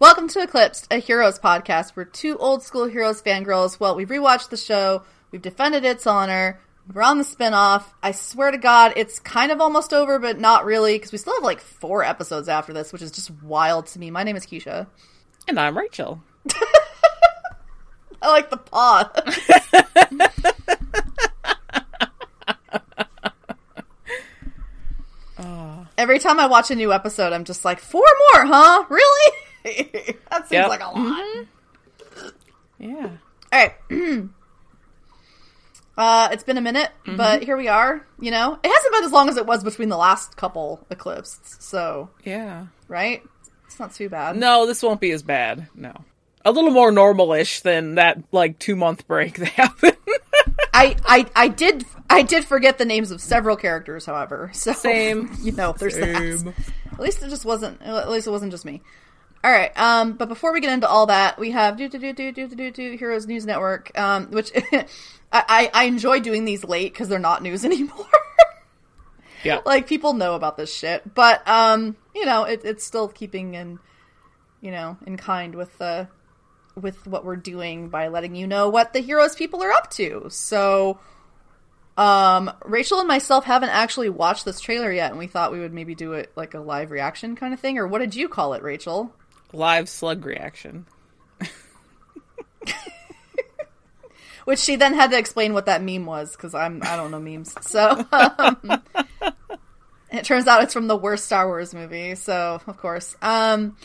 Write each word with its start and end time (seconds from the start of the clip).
Welcome 0.00 0.28
to 0.28 0.40
Eclipsed, 0.40 0.86
a 0.90 0.96
Heroes 0.96 1.38
podcast. 1.38 1.92
We're 1.94 2.06
two 2.06 2.38
old 2.38 2.62
school 2.62 2.86
Heroes 2.86 3.20
fangirls. 3.20 3.78
Well, 3.78 3.94
we've 3.94 4.08
rewatched 4.08 4.48
the 4.48 4.56
show, 4.56 5.02
we've 5.30 5.42
defended 5.42 5.84
its 5.84 6.06
honor, 6.06 6.58
we're 6.90 7.02
on 7.02 7.18
the 7.18 7.24
spinoff. 7.24 7.84
I 8.02 8.12
swear 8.12 8.50
to 8.50 8.56
God, 8.56 8.94
it's 8.96 9.18
kind 9.18 9.52
of 9.52 9.60
almost 9.60 9.92
over, 9.92 10.18
but 10.18 10.40
not 10.40 10.64
really, 10.64 10.94
because 10.94 11.12
we 11.12 11.18
still 11.18 11.34
have 11.34 11.42
like 11.42 11.60
four 11.60 12.02
episodes 12.02 12.48
after 12.48 12.72
this, 12.72 12.94
which 12.94 13.02
is 13.02 13.12
just 13.12 13.30
wild 13.42 13.88
to 13.88 13.98
me. 13.98 14.10
My 14.10 14.22
name 14.22 14.36
is 14.36 14.46
Keisha. 14.46 14.86
And 15.46 15.60
I'm 15.60 15.76
Rachel. 15.76 16.22
I 18.22 18.30
like 18.30 18.48
the 18.48 18.56
paw. 18.56 19.10
Every 25.98 26.18
time 26.18 26.40
I 26.40 26.46
watch 26.46 26.70
a 26.70 26.74
new 26.74 26.90
episode, 26.90 27.34
I'm 27.34 27.44
just 27.44 27.66
like, 27.66 27.80
four 27.80 28.06
more, 28.32 28.46
huh? 28.46 28.86
Really? 28.88 29.36
that 29.64 30.46
seems 30.48 30.50
Yep. 30.52 30.68
like 30.68 30.80
a 30.80 30.90
lot. 30.90 31.46
Yeah. 32.78 33.10
All 33.52 33.68
right. 33.68 33.74
uh, 35.98 36.28
it's 36.32 36.44
been 36.44 36.56
a 36.58 36.62
minute, 36.62 36.90
Mm-hmm. 37.06 37.16
but 37.16 37.42
here 37.42 37.56
we 37.56 37.68
are. 37.68 38.06
You 38.18 38.30
know, 38.30 38.58
it 38.62 38.68
hasn't 38.68 38.92
been 38.94 39.04
as 39.04 39.12
long 39.12 39.28
as 39.28 39.36
it 39.36 39.46
was 39.46 39.62
between 39.64 39.88
the 39.88 39.96
last 39.96 40.36
couple 40.36 40.86
eclipses, 40.90 41.56
so 41.60 42.10
Yeah. 42.24 42.66
right? 42.88 43.22
It's 43.66 43.78
not 43.78 43.94
too 43.94 44.08
bad. 44.08 44.36
No, 44.36 44.66
this 44.66 44.82
won't 44.82 45.00
be 45.00 45.10
as 45.12 45.22
bad. 45.22 45.68
No. 45.74 45.92
A 46.44 46.52
little 46.52 46.70
more 46.70 46.90
normal-ish 46.90 47.60
than 47.60 47.96
that 47.96 48.18
like 48.32 48.58
2-month 48.58 49.06
break 49.06 49.34
that 49.38 49.48
happened. 49.48 49.96
I, 50.72 50.96
I, 51.04 51.26
I 51.36 51.48
did, 51.48 51.84
I 52.08 52.22
did 52.22 52.44
forget 52.46 52.78
the 52.78 52.84
names 52.86 53.10
of 53.10 53.20
several 53.20 53.56
characters, 53.56 54.06
however. 54.06 54.50
So 54.54 54.72
Same. 54.72 55.30
you 55.42 55.52
know, 55.52 55.72
there's 55.78 55.96
that. 55.96 56.54
At 56.92 57.00
least 57.00 57.22
it 57.22 57.28
just 57.28 57.44
wasn't. 57.44 57.82
At 57.82 58.08
least 58.10 58.26
it 58.26 58.30
wasn't 58.30 58.52
just 58.52 58.64
me. 58.64 58.80
All 59.42 59.50
right. 59.50 59.76
Um, 59.78 60.14
but 60.14 60.28
before 60.28 60.52
we 60.52 60.60
get 60.60 60.72
into 60.72 60.88
all 60.88 61.06
that, 61.06 61.38
we 61.38 61.52
have 61.52 61.76
do 61.76 61.88
do 61.88 61.98
do 61.98 62.12
do 62.12 62.32
do 62.32 62.48
do 62.48 62.70
do 62.70 62.96
Heroes 62.96 63.26
News 63.26 63.46
Network, 63.46 63.96
um, 63.98 64.30
which 64.30 64.52
I, 65.32 65.70
I 65.72 65.84
enjoy 65.84 66.20
doing 66.20 66.44
these 66.44 66.62
late 66.64 66.92
because 66.92 67.08
they're 67.08 67.18
not 67.18 67.42
news 67.42 67.64
anymore. 67.64 68.06
Yeah. 69.42 69.60
like 69.64 69.86
people 69.86 70.12
know 70.12 70.34
about 70.34 70.58
this 70.58 70.74
shit, 70.74 71.14
but 71.14 71.46
um, 71.48 71.96
you 72.14 72.26
know, 72.26 72.44
it, 72.44 72.60
it's 72.64 72.84
still 72.84 73.08
keeping 73.08 73.54
in, 73.54 73.78
you 74.60 74.70
know, 74.70 74.98
in 75.06 75.16
kind 75.16 75.54
with 75.54 75.80
uh 75.80 76.04
with 76.74 77.06
what 77.06 77.24
we're 77.24 77.36
doing 77.36 77.88
by 77.88 78.08
letting 78.08 78.34
you 78.34 78.46
know 78.46 78.68
what 78.68 78.92
the 78.92 79.00
heroes 79.00 79.34
people 79.34 79.62
are 79.62 79.72
up 79.72 79.90
to. 79.92 80.26
So, 80.28 81.00
um, 81.96 82.52
Rachel 82.64 82.98
and 82.98 83.08
myself 83.08 83.44
haven't 83.44 83.70
actually 83.70 84.10
watched 84.10 84.44
this 84.44 84.60
trailer 84.60 84.92
yet, 84.92 85.10
and 85.10 85.18
we 85.18 85.26
thought 85.26 85.52
we 85.52 85.60
would 85.60 85.72
maybe 85.72 85.94
do 85.94 86.12
it 86.12 86.30
like 86.36 86.52
a 86.52 86.60
live 86.60 86.90
reaction 86.90 87.34
kind 87.36 87.54
of 87.54 87.60
thing. 87.60 87.78
Or 87.78 87.86
what 87.86 88.00
did 88.00 88.14
you 88.14 88.28
call 88.28 88.52
it, 88.52 88.62
Rachel? 88.62 89.14
Live 89.52 89.88
slug 89.88 90.24
reaction. 90.24 90.86
Which 94.44 94.58
she 94.58 94.76
then 94.76 94.94
had 94.94 95.10
to 95.10 95.18
explain 95.18 95.52
what 95.52 95.66
that 95.66 95.82
meme 95.82 96.06
was 96.06 96.36
because 96.36 96.54
I'm 96.54 96.82
I 96.82 96.96
don't 96.96 97.10
know 97.10 97.20
memes. 97.20 97.54
So 97.62 98.06
um, 98.12 98.58
it 100.12 100.24
turns 100.24 100.46
out 100.46 100.62
it's 100.62 100.72
from 100.72 100.86
the 100.86 100.96
worst 100.96 101.24
Star 101.24 101.46
Wars 101.46 101.74
movie. 101.74 102.14
So 102.14 102.60
of 102.66 102.76
course, 102.76 103.16
um, 103.22 103.76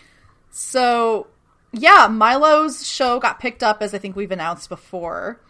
so 0.51 1.27
yeah, 1.71 2.07
Milo's 2.09 2.87
show 2.87 3.19
got 3.19 3.39
picked 3.39 3.63
up 3.63 3.81
as 3.81 3.93
I 3.93 3.97
think 3.97 4.15
we've 4.15 4.31
announced 4.31 4.69
before. 4.69 5.41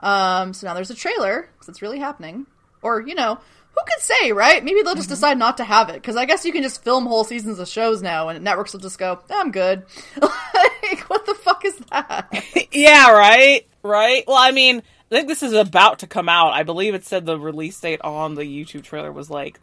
Um, 0.00 0.52
so 0.52 0.66
now 0.66 0.74
there's 0.74 0.90
a 0.90 0.94
trailer 0.94 1.48
because 1.54 1.68
it's 1.68 1.82
really 1.82 1.98
happening. 1.98 2.46
Or 2.82 3.00
you 3.00 3.14
know, 3.14 3.38
who 3.76 3.84
could 3.84 4.02
say, 4.02 4.32
right? 4.32 4.64
Maybe 4.64 4.82
they'll 4.82 4.94
just 4.94 5.08
mm-hmm. 5.08 5.14
decide 5.14 5.38
not 5.38 5.58
to 5.58 5.64
have 5.64 5.90
it 5.90 5.94
because 5.94 6.16
I 6.16 6.24
guess 6.24 6.44
you 6.44 6.52
can 6.52 6.62
just 6.62 6.82
film 6.82 7.06
whole 7.06 7.24
seasons 7.24 7.58
of 7.58 7.68
shows 7.68 8.02
now, 8.02 8.28
and 8.28 8.42
networks 8.42 8.72
will 8.72 8.80
just 8.80 8.98
go, 8.98 9.20
"I'm 9.30 9.50
good." 9.50 9.84
like, 10.20 11.00
what 11.08 11.26
the 11.26 11.34
fuck 11.34 11.64
is 11.64 11.76
that? 11.90 12.44
yeah, 12.72 13.10
right? 13.10 13.66
Right? 13.82 14.24
Well, 14.26 14.36
I 14.36 14.50
mean, 14.50 14.78
I 14.78 15.14
think 15.14 15.28
this 15.28 15.42
is 15.42 15.52
about 15.52 16.00
to 16.00 16.06
come 16.06 16.28
out. 16.28 16.52
I 16.52 16.62
believe 16.62 16.94
it 16.94 17.04
said 17.04 17.26
the 17.26 17.38
release 17.38 17.78
date 17.78 18.00
on 18.02 18.34
the 18.34 18.42
YouTube 18.42 18.82
trailer 18.82 19.12
was 19.12 19.30
like 19.30 19.60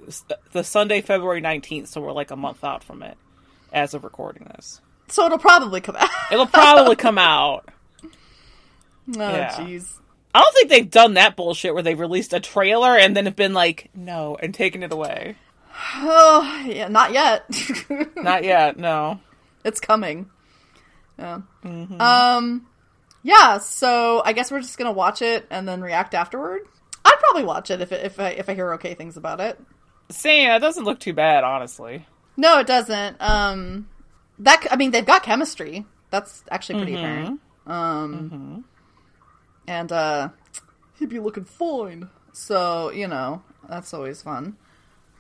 the 0.52 0.64
Sunday, 0.64 1.02
February 1.02 1.42
19th, 1.42 1.88
so 1.88 2.02
we're 2.02 2.12
like 2.12 2.32
a 2.32 2.36
month 2.36 2.64
out 2.64 2.84
from 2.84 3.02
it 3.02 3.18
as 3.72 3.94
of 3.94 4.04
recording 4.04 4.48
this. 4.56 4.80
So 5.08 5.26
it'll 5.26 5.40
probably 5.40 5.82
come 5.82 5.96
out. 5.98 6.10
It'll 6.32 6.46
probably 6.46 6.96
come 6.98 7.18
out. 7.18 7.70
Oh, 8.04 8.10
Yeah. 9.08 9.80
I 10.34 10.42
don't 10.42 10.54
think 10.54 10.70
they've 10.70 10.90
done 10.90 11.14
that 11.14 11.36
bullshit 11.36 11.74
where 11.74 11.84
they've 11.84 12.00
released 12.00 12.34
a 12.34 12.40
trailer 12.40 12.98
and 12.98 13.16
then 13.16 13.26
have 13.26 13.36
been 13.36 13.54
like, 13.54 13.90
no, 13.94 14.36
and 14.42 14.54
taken 14.54 14.82
it 14.82 14.92
away. 14.92 15.36
Oh, 15.96 16.64
yeah, 16.68 16.88
not 16.88 17.14
yet. 17.14 17.46
Not 18.16 18.44
yet, 18.44 18.78
no. 18.78 19.20
it's 19.64 19.80
coming. 19.80 20.30
Yeah. 21.20 21.42
Um, 21.64 22.68
yeah. 23.22 23.60
So 23.60 24.22
I 24.26 24.34
guess 24.34 24.52
we're 24.52 24.62
just 24.62 24.78
gonna 24.78 24.92
watch 24.92 25.22
it 25.22 25.46
and 25.50 25.68
then 25.68 25.82
react 25.82 26.14
afterward. 26.16 26.62
I'd 27.06 27.20
probably 27.20 27.44
watch 27.44 27.70
it 27.70 27.82
if 27.82 27.92
it, 27.92 28.06
if 28.06 28.20
I 28.20 28.30
if 28.30 28.50
I 28.50 28.54
hear 28.56 28.74
okay 28.74 28.94
things 28.96 29.18
about 29.18 29.40
it. 29.40 29.60
Same, 30.10 30.50
it 30.50 30.60
doesn't 30.60 30.84
look 30.84 31.00
too 31.00 31.14
bad, 31.14 31.44
honestly. 31.44 32.06
No, 32.36 32.60
it 32.60 32.68
doesn't. 32.68 33.18
Um, 33.20 33.88
that 34.40 34.66
I 34.72 34.76
mean, 34.76 34.92
they've 34.92 35.06
got 35.06 35.24
chemistry. 35.24 35.86
That's 36.10 36.44
actually 36.50 36.80
pretty 36.80 36.96
apparent. 36.96 37.40
Um, 37.68 38.66
and 39.68 39.92
uh, 39.92 40.30
he'd 41.00 41.10
be 41.10 41.20
looking 41.20 41.46
fine. 41.46 42.10
So 42.34 42.90
you 42.92 43.08
know, 43.08 43.42
that's 43.70 43.94
always 43.94 44.22
fun. 44.22 44.58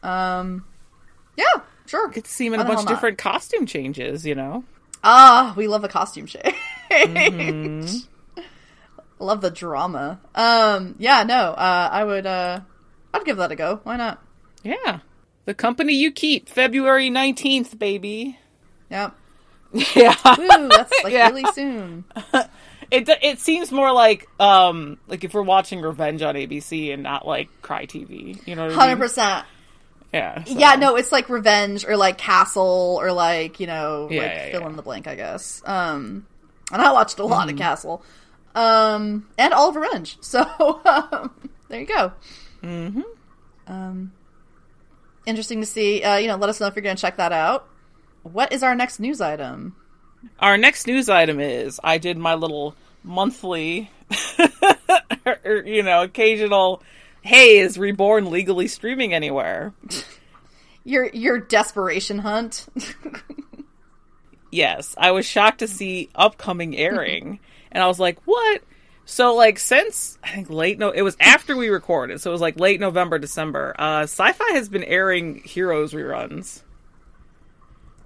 Um, 0.01 0.65
yeah, 1.37 1.61
sure. 1.85 2.09
Get 2.09 2.25
to 2.25 2.31
see 2.31 2.45
him 2.47 2.53
in 2.53 2.59
a 2.59 2.63
Why 2.63 2.69
bunch 2.69 2.79
of 2.81 2.85
not? 2.85 2.91
different 2.95 3.17
costume 3.17 3.65
changes, 3.65 4.25
you 4.25 4.35
know? 4.35 4.63
Ah, 5.03 5.53
we 5.55 5.67
love 5.67 5.83
a 5.83 5.87
costume 5.87 6.27
change. 6.27 6.43
love 9.19 9.41
the 9.41 9.49
drama. 9.49 10.19
Um, 10.35 10.95
yeah, 10.99 11.23
no, 11.23 11.35
uh, 11.35 11.89
I 11.91 12.03
would, 12.03 12.25
uh, 12.25 12.59
I'd 13.13 13.25
give 13.25 13.37
that 13.37 13.51
a 13.51 13.55
go. 13.55 13.79
Why 13.83 13.95
not? 13.97 14.21
Yeah. 14.63 14.99
The 15.45 15.53
company 15.53 15.93
you 15.93 16.11
keep, 16.11 16.49
February 16.49 17.09
19th, 17.09 17.77
baby. 17.79 18.37
Yeah. 18.89 19.11
Yeah. 19.95 20.15
Woo, 20.37 20.67
that's 20.69 20.93
like 21.03 21.13
Yeah. 21.13 21.29
really 21.29 21.45
soon. 21.53 22.03
It 22.93 23.09
it 23.23 23.39
seems 23.39 23.71
more 23.71 23.91
like 23.91 24.27
um 24.39 24.99
like 25.07 25.23
if 25.23 25.33
we're 25.33 25.41
watching 25.41 25.81
Revenge 25.81 26.21
on 26.21 26.35
ABC 26.35 26.93
and 26.93 27.01
not 27.03 27.27
like 27.27 27.49
Cry 27.63 27.85
TV, 27.87 28.39
you 28.47 28.55
know 28.55 28.65
what 28.67 28.71
I 28.73 28.75
Hundred 28.75 28.95
mean? 28.95 29.01
percent. 29.01 29.45
Yeah. 30.13 30.43
so- 30.43 30.53
Yeah, 30.59 30.75
no, 30.75 30.95
it's 30.95 31.11
like 31.11 31.27
Revenge 31.27 31.85
or 31.85 31.97
like 31.97 32.19
Castle 32.19 32.99
or 33.01 33.11
like 33.11 33.59
you 33.59 33.65
know 33.67 34.07
Yeah, 34.11 34.21
like 34.21 34.31
yeah, 34.31 34.51
fill 34.51 34.61
yeah. 34.61 34.69
in 34.69 34.75
the 34.75 34.83
blank, 34.83 35.07
I 35.07 35.15
guess. 35.15 35.61
Um, 35.65 36.27
and 36.71 36.81
I 36.81 36.91
watched 36.91 37.17
a 37.19 37.23
Mm-hmm. 37.23 37.31
lot 37.31 37.49
of 37.49 37.57
Castle, 37.57 38.03
um, 38.53 39.27
and 39.39 39.53
all 39.53 39.69
of 39.69 39.75
Revenge. 39.75 40.17
So 40.21 40.41
um, 40.85 41.31
there 41.69 41.79
you 41.79 41.87
go. 41.87 42.11
Mm-hmm. 42.61 43.01
Um, 43.65 44.11
interesting 45.25 45.61
to 45.61 45.65
see. 45.65 46.03
Uh, 46.03 46.17
you 46.17 46.27
know, 46.27 46.35
let 46.35 46.49
us 46.49 46.59
know 46.59 46.67
if 46.67 46.75
you're 46.75 46.83
going 46.83 46.95
to 46.95 47.01
check 47.01 47.17
that 47.17 47.31
out. 47.31 47.67
What 48.21 48.53
is 48.53 48.61
our 48.61 48.75
next 48.75 48.99
news 48.99 49.19
item? 49.19 49.75
Our 50.39 50.57
next 50.57 50.87
news 50.87 51.09
item 51.09 51.39
is 51.39 51.79
I 51.83 51.97
did 51.97 52.17
my 52.17 52.35
little 52.35 52.75
monthly, 53.03 53.91
or, 55.45 55.63
you 55.65 55.83
know, 55.83 56.03
occasional. 56.03 56.81
Hey, 57.21 57.59
is 57.59 57.77
Reborn 57.77 58.29
legally 58.29 58.67
streaming 58.67 59.13
anywhere? 59.13 59.73
Your 60.83 61.05
your 61.13 61.39
desperation 61.39 62.19
hunt. 62.19 62.65
Yes, 64.51 64.93
I 64.99 65.09
was 65.11 65.25
shocked 65.25 65.59
to 65.59 65.67
see 65.67 66.09
upcoming 66.13 66.77
airing, 66.77 67.39
and 67.71 67.83
I 67.83 67.87
was 67.87 67.99
like, 67.99 68.19
"What?" 68.25 68.61
So, 69.03 69.33
like, 69.33 69.57
since 69.57 70.19
I 70.23 70.29
think 70.29 70.51
late 70.51 70.77
no, 70.77 70.91
it 70.91 71.01
was 71.01 71.17
after 71.19 71.55
we 71.57 71.69
recorded, 71.69 72.21
so 72.21 72.29
it 72.29 72.33
was 72.33 72.41
like 72.41 72.59
late 72.59 72.79
November, 72.79 73.17
December. 73.17 73.73
Uh, 73.79 74.01
Syfy 74.01 74.51
has 74.51 74.69
been 74.69 74.83
airing 74.83 75.41
Heroes 75.43 75.93
reruns, 75.93 76.61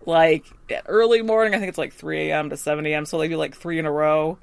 like 0.06 0.46
early 0.86 1.22
morning. 1.22 1.54
I 1.54 1.58
think 1.60 1.68
it's 1.68 1.78
like 1.78 1.94
three 1.94 2.30
a.m. 2.30 2.50
to 2.52 2.56
seven 2.58 2.86
a.m. 2.86 3.06
So 3.06 3.18
they 3.18 3.28
do 3.28 3.36
like 3.36 3.56
three 3.56 3.78
in 3.78 3.86
a 3.86 3.92
row, 3.92 4.38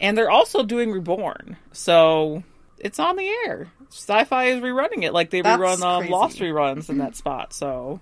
and 0.00 0.16
they're 0.16 0.30
also 0.30 0.62
doing 0.62 0.90
Reborn. 0.90 1.56
So 1.72 2.42
it's 2.78 2.98
on 2.98 3.16
the 3.16 3.28
air. 3.46 3.68
Syfy 3.90 4.56
is 4.56 4.62
rerunning 4.62 5.04
it, 5.04 5.12
like 5.12 5.30
they 5.30 5.42
That's 5.42 5.60
rerun 5.60 5.82
um, 5.82 6.00
crazy. 6.00 6.12
Lost 6.12 6.38
reruns 6.38 6.88
in 6.88 6.98
that 6.98 7.16
spot. 7.16 7.52
So 7.52 8.00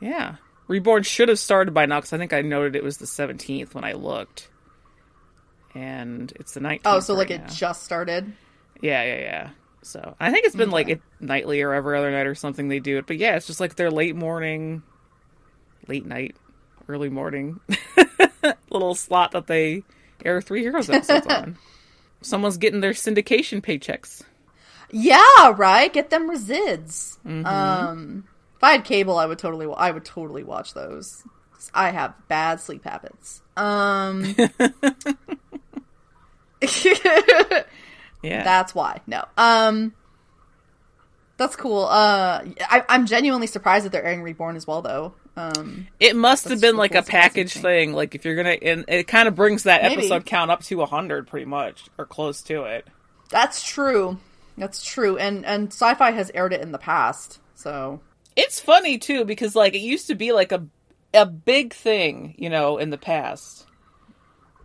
yeah. 0.00 0.36
Reborn 0.68 1.02
should 1.02 1.28
have 1.28 1.38
started 1.38 1.74
by 1.74 1.86
now 1.86 1.98
because 1.98 2.12
I 2.12 2.18
think 2.18 2.32
I 2.32 2.42
noted 2.42 2.76
it 2.76 2.84
was 2.84 2.96
the 2.96 3.06
17th 3.06 3.74
when 3.74 3.84
I 3.84 3.92
looked. 3.92 4.48
And 5.74 6.32
it's 6.36 6.54
the 6.54 6.60
19th. 6.60 6.80
Oh, 6.84 7.00
so 7.00 7.14
right 7.14 7.18
like 7.18 7.30
it 7.30 7.48
just 7.48 7.82
started. 7.82 8.32
Yeah, 8.80 9.02
yeah, 9.04 9.20
yeah. 9.20 9.50
So 9.82 10.14
I 10.20 10.30
think 10.30 10.46
it's 10.46 10.56
been 10.56 10.70
like 10.70 10.88
it 10.88 11.00
nightly 11.20 11.62
or 11.62 11.72
every 11.72 11.98
other 11.98 12.10
night 12.10 12.26
or 12.26 12.34
something 12.34 12.68
they 12.68 12.78
do 12.78 12.98
it. 12.98 13.06
But 13.06 13.18
yeah, 13.18 13.36
it's 13.36 13.46
just 13.46 13.60
like 13.60 13.74
their 13.74 13.90
late 13.90 14.14
morning, 14.14 14.82
late 15.88 16.06
night, 16.06 16.36
early 16.88 17.08
morning 17.08 17.60
little 18.70 18.94
slot 18.94 19.32
that 19.32 19.46
they 19.46 19.82
air 20.24 20.40
three 20.40 20.60
Heroes 20.62 20.88
episodes 20.90 21.26
on. 21.26 21.58
Someone's 22.22 22.56
getting 22.56 22.80
their 22.80 22.92
syndication 22.92 23.60
paychecks. 23.62 24.22
Yeah, 24.90 25.54
right. 25.56 25.92
Get 25.92 26.10
them 26.10 26.30
resids. 26.30 27.18
Mm-hmm. 27.26 27.46
Um, 27.46 28.24
if 28.56 28.62
I 28.62 28.72
had 28.72 28.84
cable, 28.84 29.16
I 29.18 29.26
would 29.26 29.38
totally, 29.38 29.66
I 29.76 29.90
would 29.90 30.04
totally 30.04 30.44
watch 30.44 30.74
those. 30.74 31.22
I 31.74 31.90
have 31.90 32.14
bad 32.28 32.60
sleep 32.60 32.84
habits. 32.84 33.40
Um, 33.56 34.34
Yeah. 38.22 38.44
that's 38.44 38.72
why. 38.74 39.00
No. 39.06 39.24
Um, 39.36 39.94
that's 41.36 41.56
cool. 41.56 41.84
Uh, 41.86 42.44
I, 42.60 42.84
I'm 42.88 43.06
genuinely 43.06 43.48
surprised 43.48 43.84
that 43.84 43.90
they're 43.90 44.04
airing 44.04 44.22
Reborn 44.22 44.54
as 44.54 44.66
well, 44.66 44.80
though. 44.80 45.14
Um, 45.36 45.86
it 45.98 46.14
must 46.14 46.48
have 46.48 46.60
been 46.60 46.76
like 46.76 46.94
a 46.94 47.02
package 47.02 47.54
thing. 47.54 47.92
Like 47.94 48.14
if 48.14 48.24
you're 48.24 48.36
gonna, 48.36 48.50
and 48.50 48.84
it 48.88 49.08
kind 49.08 49.28
of 49.28 49.34
brings 49.34 49.62
that 49.62 49.82
Maybe. 49.82 49.94
episode 50.02 50.26
count 50.26 50.50
up 50.50 50.62
to 50.64 50.84
hundred, 50.84 51.26
pretty 51.26 51.46
much, 51.46 51.84
or 51.98 52.04
close 52.04 52.42
to 52.42 52.64
it. 52.64 52.86
that's 53.30 53.62
true. 53.62 54.18
That's 54.58 54.84
true. 54.84 55.16
And 55.16 55.46
and 55.46 55.70
Syfy 55.70 56.12
has 56.12 56.30
aired 56.34 56.52
it 56.52 56.60
in 56.60 56.72
the 56.72 56.78
past, 56.78 57.40
so 57.54 58.00
It's 58.36 58.60
funny 58.60 58.98
too 58.98 59.24
because 59.24 59.56
like 59.56 59.74
it 59.74 59.78
used 59.80 60.08
to 60.08 60.14
be 60.14 60.32
like 60.32 60.52
a 60.52 60.66
a 61.14 61.24
big 61.26 61.72
thing, 61.72 62.34
you 62.36 62.50
know, 62.50 62.76
in 62.78 62.90
the 62.90 62.98
past, 62.98 63.66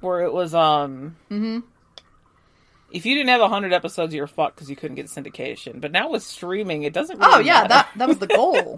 where 0.02 0.22
it 0.22 0.34
was 0.34 0.54
um. 0.54 1.16
Mm-hmm. 1.32 1.60
If 2.92 3.06
you 3.06 3.16
didn't 3.16 3.30
have 3.30 3.42
hundred 3.50 3.74
episodes, 3.74 4.14
you're 4.14 4.28
fucked 4.28 4.56
because 4.56 4.70
you 4.70 4.76
couldn't 4.78 4.96
get 4.96 5.08
syndication. 5.08 5.82
But 5.82 5.92
now 5.92 6.10
with 6.10 6.24
streaming, 6.24 6.84
it 6.84 6.94
doesn't. 6.94 7.20
Really 7.20 7.34
oh 7.34 7.40
yeah, 7.40 7.54
matter. 7.64 7.68
that 7.70 7.90
that 7.98 8.08
was 8.08 8.20
the 8.20 8.28
goal. 8.28 8.78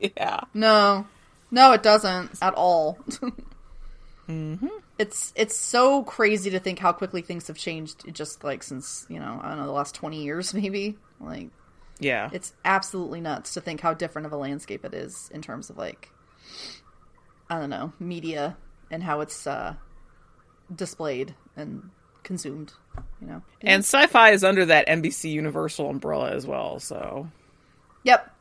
yeah. 0.16 0.40
No, 0.54 1.06
no, 1.50 1.72
it 1.72 1.82
doesn't 1.82 2.30
at 2.42 2.54
all. 2.54 2.98
Mm-hmm. 4.28 4.66
It's 4.98 5.32
it's 5.36 5.56
so 5.56 6.02
crazy 6.02 6.50
to 6.50 6.60
think 6.60 6.78
how 6.78 6.92
quickly 6.92 7.22
things 7.22 7.46
have 7.46 7.56
changed. 7.56 8.04
Just 8.14 8.44
like 8.44 8.62
since 8.62 9.06
you 9.08 9.18
know 9.18 9.40
I 9.42 9.48
don't 9.48 9.58
know 9.58 9.66
the 9.66 9.72
last 9.72 9.94
twenty 9.94 10.22
years, 10.22 10.52
maybe. 10.62 10.96
Like 11.20 11.48
Yeah. 11.98 12.28
it's 12.32 12.52
absolutely 12.64 13.20
nuts 13.20 13.54
to 13.54 13.60
think 13.60 13.80
how 13.80 13.94
different 13.94 14.26
of 14.26 14.32
a 14.32 14.36
landscape 14.36 14.84
it 14.84 14.92
is 14.94 15.30
in 15.32 15.40
terms 15.40 15.70
of 15.70 15.78
like 15.78 16.10
I 17.48 17.58
don't 17.58 17.70
know 17.70 17.92
media 17.98 18.56
and 18.90 19.02
how 19.02 19.20
it's 19.20 19.46
uh, 19.46 19.74
displayed 20.74 21.34
and 21.56 21.88
consumed. 22.22 22.72
You 23.20 23.28
know. 23.28 23.42
and 23.62 23.82
Syfy 23.84 24.32
is 24.32 24.44
under 24.44 24.66
that 24.66 24.88
NBC 24.88 25.30
Universal 25.30 25.88
umbrella 25.88 26.32
as 26.32 26.46
well. 26.46 26.80
So 26.80 27.30
Yep. 28.04 28.34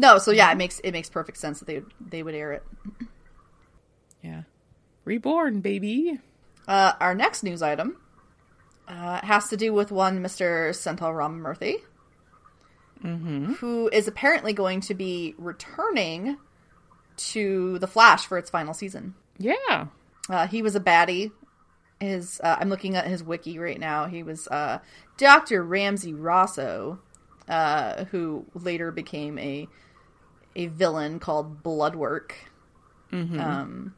No, 0.00 0.16
so 0.16 0.30
yeah, 0.30 0.50
it 0.50 0.56
makes 0.56 0.80
it 0.80 0.92
makes 0.92 1.10
perfect 1.10 1.36
sense 1.36 1.58
that 1.58 1.66
they 1.66 1.82
they 2.00 2.22
would 2.22 2.34
air 2.34 2.52
it. 2.52 2.64
yeah, 4.22 4.42
reborn 5.04 5.60
baby. 5.60 6.18
Uh, 6.66 6.92
our 7.00 7.14
next 7.14 7.42
news 7.42 7.60
item 7.60 8.00
uh, 8.88 9.20
has 9.22 9.50
to 9.50 9.58
do 9.58 9.74
with 9.74 9.92
one 9.92 10.22
Mr. 10.22 10.74
Sendhil 10.74 11.10
Ramamurthy, 11.10 11.82
who 13.02 13.90
is 13.92 14.08
apparently 14.08 14.54
going 14.54 14.80
to 14.82 14.94
be 14.94 15.34
returning 15.36 16.38
to 17.16 17.78
The 17.78 17.86
Flash 17.86 18.26
for 18.26 18.38
its 18.38 18.48
final 18.48 18.72
season. 18.72 19.14
Yeah. 19.36 19.88
Uh, 20.30 20.46
he 20.46 20.62
was 20.62 20.76
a 20.76 20.80
baddie. 20.80 21.30
His 21.98 22.40
uh, 22.42 22.56
I'm 22.58 22.70
looking 22.70 22.96
at 22.96 23.06
his 23.06 23.22
wiki 23.22 23.58
right 23.58 23.78
now. 23.78 24.06
He 24.06 24.22
was 24.22 24.48
uh, 24.48 24.78
Dr. 25.18 25.62
Ramsey 25.62 26.14
Rosso, 26.14 27.00
uh, 27.48 28.04
who 28.06 28.46
later 28.54 28.90
became 28.92 29.38
a 29.38 29.68
a 30.56 30.66
villain 30.66 31.18
called 31.20 31.62
Bloodwork, 31.62 32.32
um, 33.12 33.94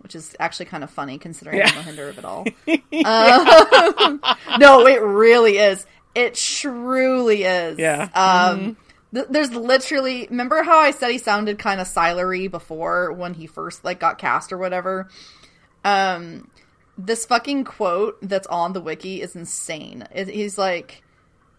which 0.00 0.14
is 0.14 0.34
actually 0.40 0.66
kind 0.66 0.84
of 0.84 0.90
funny 0.90 1.18
considering 1.18 1.58
Yeah. 1.58 1.70
the 1.70 1.80
Mohinder 1.80 2.08
of 2.08 2.18
it 2.18 2.24
all. 2.24 2.44
Um, 3.04 4.20
no, 4.58 4.86
it 4.86 5.00
really 5.02 5.58
is. 5.58 5.86
It 6.14 6.34
truly 6.34 7.44
is. 7.44 7.78
Yeah. 7.78 8.08
Um, 8.14 8.76
th- 9.14 9.26
there's 9.30 9.52
literally. 9.52 10.26
Remember 10.30 10.62
how 10.62 10.78
I 10.78 10.90
said 10.90 11.10
he 11.10 11.18
sounded 11.18 11.58
kind 11.58 11.80
of 11.80 11.86
Sylar-y 11.86 12.48
before 12.48 13.12
when 13.12 13.34
he 13.34 13.46
first 13.46 13.84
like 13.84 14.00
got 14.00 14.18
cast 14.18 14.52
or 14.52 14.58
whatever. 14.58 15.08
Um, 15.84 16.50
this 16.96 17.24
fucking 17.26 17.64
quote 17.64 18.18
that's 18.22 18.46
on 18.48 18.72
the 18.72 18.80
wiki 18.80 19.22
is 19.22 19.36
insane. 19.36 20.06
It, 20.12 20.28
he's 20.28 20.58
like, 20.58 21.02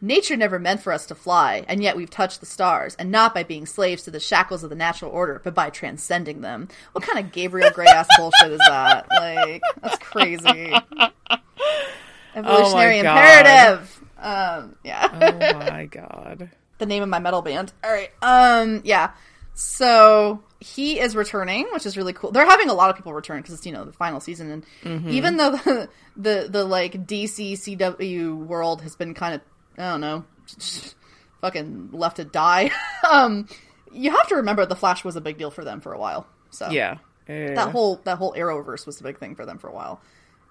"Nature 0.01 0.37
never 0.37 0.59
meant 0.59 0.81
for 0.81 0.93
us 0.93 1.05
to 1.07 1.15
fly, 1.15 1.63
and 1.67 1.81
yet 1.83 1.95
we've 1.97 2.09
touched 2.09 2.39
the 2.39 2.45
stars, 2.45 2.95
and 2.95 3.11
not 3.11 3.33
by 3.33 3.43
being 3.43 3.65
slaves 3.65 4.03
to 4.03 4.11
the 4.11 4.19
shackles 4.19 4.63
of 4.63 4.69
the 4.69 4.75
natural 4.75 5.11
order, 5.11 5.41
but 5.43 5.53
by 5.53 5.69
transcending 5.69 6.41
them." 6.41 6.67
What 6.93 7.03
kind 7.03 7.19
of 7.19 7.31
Gabriel 7.31 7.71
Gray 7.71 7.87
ass 7.87 8.07
bullshit 8.17 8.51
is 8.51 8.59
that? 8.59 9.07
Like, 9.11 9.61
that's 9.81 9.97
crazy. 9.99 10.73
Evolutionary 12.35 12.97
Oh 12.97 12.99
imperative. 12.99 14.03
Um, 14.21 14.75
yeah. 14.83 15.09
Oh 15.53 15.59
my 15.71 15.85
god. 15.85 16.49
the 16.77 16.85
name 16.85 17.03
of 17.03 17.09
my 17.09 17.19
metal 17.19 17.41
band. 17.41 17.73
All 17.83 17.91
right. 17.91 18.11
Um. 18.21 18.81
Yeah. 18.83 19.11
So 19.55 20.41
he 20.61 20.99
is 20.99 21.15
returning, 21.15 21.67
which 21.73 21.85
is 21.85 21.97
really 21.97 22.13
cool. 22.13 22.31
They're 22.31 22.45
having 22.45 22.69
a 22.69 22.73
lot 22.73 22.89
of 22.89 22.95
people 22.95 23.13
return 23.13 23.41
because 23.41 23.55
it's 23.55 23.65
you 23.65 23.71
know 23.71 23.83
the 23.83 23.91
final 23.91 24.19
season, 24.19 24.51
and 24.51 24.65
Mm-hmm. 24.83 25.09
even 25.09 25.37
though 25.37 25.51
the, 25.65 25.89
the 26.15 26.47
the 26.49 26.63
like 26.63 27.05
DC 27.07 27.53
CW 27.53 28.35
world 28.37 28.81
has 28.83 28.95
been 28.95 29.13
kind 29.13 29.35
of 29.35 29.41
I 29.79 29.91
don't 29.91 30.01
know, 30.01 30.25
fucking 31.41 31.89
left 31.93 32.17
to 32.17 32.25
die. 32.25 32.69
um, 33.09 33.47
you 33.91 34.11
have 34.11 34.27
to 34.27 34.35
remember 34.35 34.65
the 34.65 34.75
Flash 34.75 35.03
was 35.03 35.15
a 35.15 35.21
big 35.21 35.37
deal 35.37 35.49
for 35.49 35.63
them 35.63 35.81
for 35.81 35.93
a 35.93 35.97
while. 35.99 36.27
So 36.51 36.69
Yeah. 36.69 36.97
Yeah. 37.27 37.53
that 37.55 37.71
whole 37.71 37.97
that 38.05 38.17
whole 38.17 38.33
Arrowverse 38.33 38.85
was 38.85 38.99
a 38.99 39.03
big 39.03 39.19
thing 39.19 39.35
for 39.35 39.45
them 39.45 39.57
for 39.59 39.67
a 39.69 39.73
while, 39.73 40.01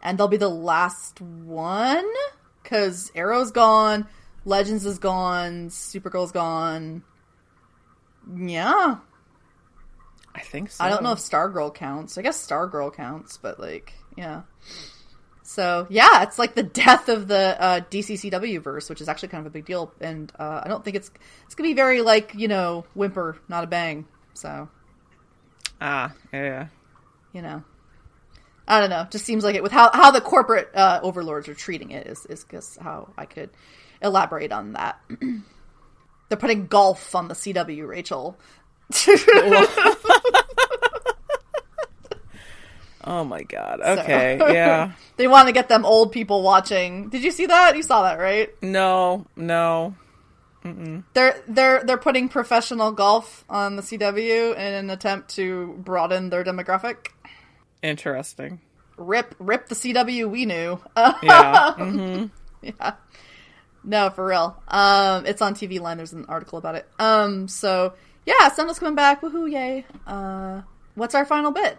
and 0.03 0.17
they'll 0.17 0.29
be 0.29 0.37
the 0.37 0.49
last 0.49 1.21
one 1.21 2.07
because 2.63 3.11
Arrow's 3.15 3.51
gone, 3.51 4.07
Legends 4.45 4.87
is 4.87 4.99
gone, 4.99 5.69
Supergirl's 5.71 6.33
gone. 6.33 7.03
Yeah, 8.37 8.99
I 10.35 10.41
think 10.41 10.71
so. 10.71 10.85
I 10.85 10.89
don't 10.89 11.03
know 11.03 11.13
if 11.13 11.19
Stargirl 11.19 11.75
counts. 11.75 12.17
I 12.17 12.23
guess 12.23 12.47
Stargirl 12.47 12.95
counts, 12.95 13.39
but 13.39 13.59
like, 13.59 13.95
yeah. 14.17 14.43
So 15.59 15.89
yeah, 15.91 16.23
it's 16.23 16.39
like 16.39 16.55
the 16.55 16.63
death 16.63 17.09
of 17.09 17.27
the 17.27 17.61
uh, 17.61 17.81
DCCW 17.91 18.63
verse, 18.63 18.89
which 18.89 19.01
is 19.01 19.09
actually 19.09 19.31
kind 19.31 19.41
of 19.45 19.47
a 19.49 19.51
big 19.51 19.65
deal, 19.65 19.93
and 20.01 20.31
uh, 20.39 20.61
I 20.63 20.69
don't 20.69 20.85
think 20.85 20.95
it's 20.95 21.11
it's 21.47 21.57
gonna 21.57 21.69
be 21.69 21.75
very 21.75 22.01
like 22.01 22.33
you 22.37 22.47
know 22.47 22.85
whimper, 22.95 23.37
not 23.49 23.65
a 23.65 23.67
bang. 23.67 24.07
So. 24.35 24.69
Ah, 25.81 26.13
yeah. 26.33 26.69
you 27.33 27.43
know. 27.43 27.65
I 28.69 28.79
don't 28.79 28.89
know. 28.89 29.09
Just 29.11 29.25
seems 29.25 29.43
like 29.43 29.57
it 29.57 29.65
with 29.65 29.73
how, 29.73 29.91
how 29.93 30.13
the 30.13 30.21
corporate 30.21 30.71
uh, 30.77 31.01
overlords 31.03 31.49
are 31.49 31.55
treating 31.55 31.91
it 31.91 32.07
is 32.07 32.25
is 32.27 32.45
just 32.49 32.79
how 32.79 33.09
i 33.19 33.25
could 33.27 33.51
elaborate 34.01 34.53
on 34.53 34.75
that. 34.75 35.01
They're 36.29 36.39
putting 36.39 36.69
golf 36.69 37.17
on 37.17 37.27
the 37.27 37.35
cw 37.35 37.89
rachel 37.89 38.39
Oh 43.11 43.25
my 43.25 43.43
god. 43.43 43.81
Okay. 43.81 44.37
Yeah. 44.53 44.93
they 45.17 45.27
want 45.27 45.49
to 45.49 45.53
get 45.53 45.69
them 45.71 45.85
old 45.87 46.13
people 46.13 46.43
watching 46.43 47.09
did 47.09 47.25
you 47.25 47.31
see 47.31 47.47
that 47.47 47.75
you 47.77 47.83
saw 47.83 48.03
that 48.03 48.19
right 48.21 48.51
No. 48.63 49.25
No. 49.35 49.95
they're 51.15 51.43
they're 51.49 51.83
they're 51.85 51.97
putting 51.97 52.29
professional 52.29 52.93
golf 52.93 53.45
on 53.49 53.77
the 53.77 53.83
cw 53.83 54.53
in 54.55 54.73
an 54.75 54.91
attempt 54.91 55.31
to 55.37 55.75
broaden 55.79 56.29
their 56.29 56.45
demographic 56.45 57.09
Interesting. 57.83 58.61
rip 58.99 59.35
rip 59.39 59.69
the 59.69 59.75
cw 59.75 60.29
we 60.31 60.45
knew 60.45 60.79
Yeah. 61.23 61.73
hmm 61.75 62.27
yeah. 62.61 62.95
No, 63.85 64.11
for 64.11 64.27
real. 64.27 64.61
Um, 64.67 65.25
it's 65.25 65.41
on 65.41 65.55
TV 65.55 65.81
Line. 65.81 65.97
There's 65.97 66.13
an 66.13 66.27
article 66.29 66.59
about 66.59 66.75
it. 66.75 66.87
Um, 66.99 67.47
so 67.47 67.95
yeah, 68.27 68.51
Sendhil's 68.51 68.81
coming 68.81 68.97
back. 68.97 69.23
Woohoo! 69.23 69.51
Yay! 69.51 69.87
Uh, 70.07 70.63
what's 70.97 71.15
our 71.15 71.25
final 71.25 71.53
bit? 71.53 71.79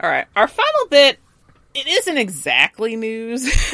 All 0.00 0.10
right. 0.10 0.26
Our 0.36 0.48
final 0.48 0.86
bit. 0.90 1.18
It 1.74 1.86
isn't 1.86 2.16
exactly 2.16 2.96
news. 2.96 3.72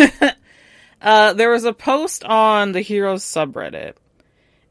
uh, 1.03 1.33
there 1.35 1.51
was 1.51 1.65
a 1.65 1.73
post 1.73 2.25
on 2.25 2.73
the 2.73 2.81
Heroes 2.81 3.25
subreddit, 3.25 3.95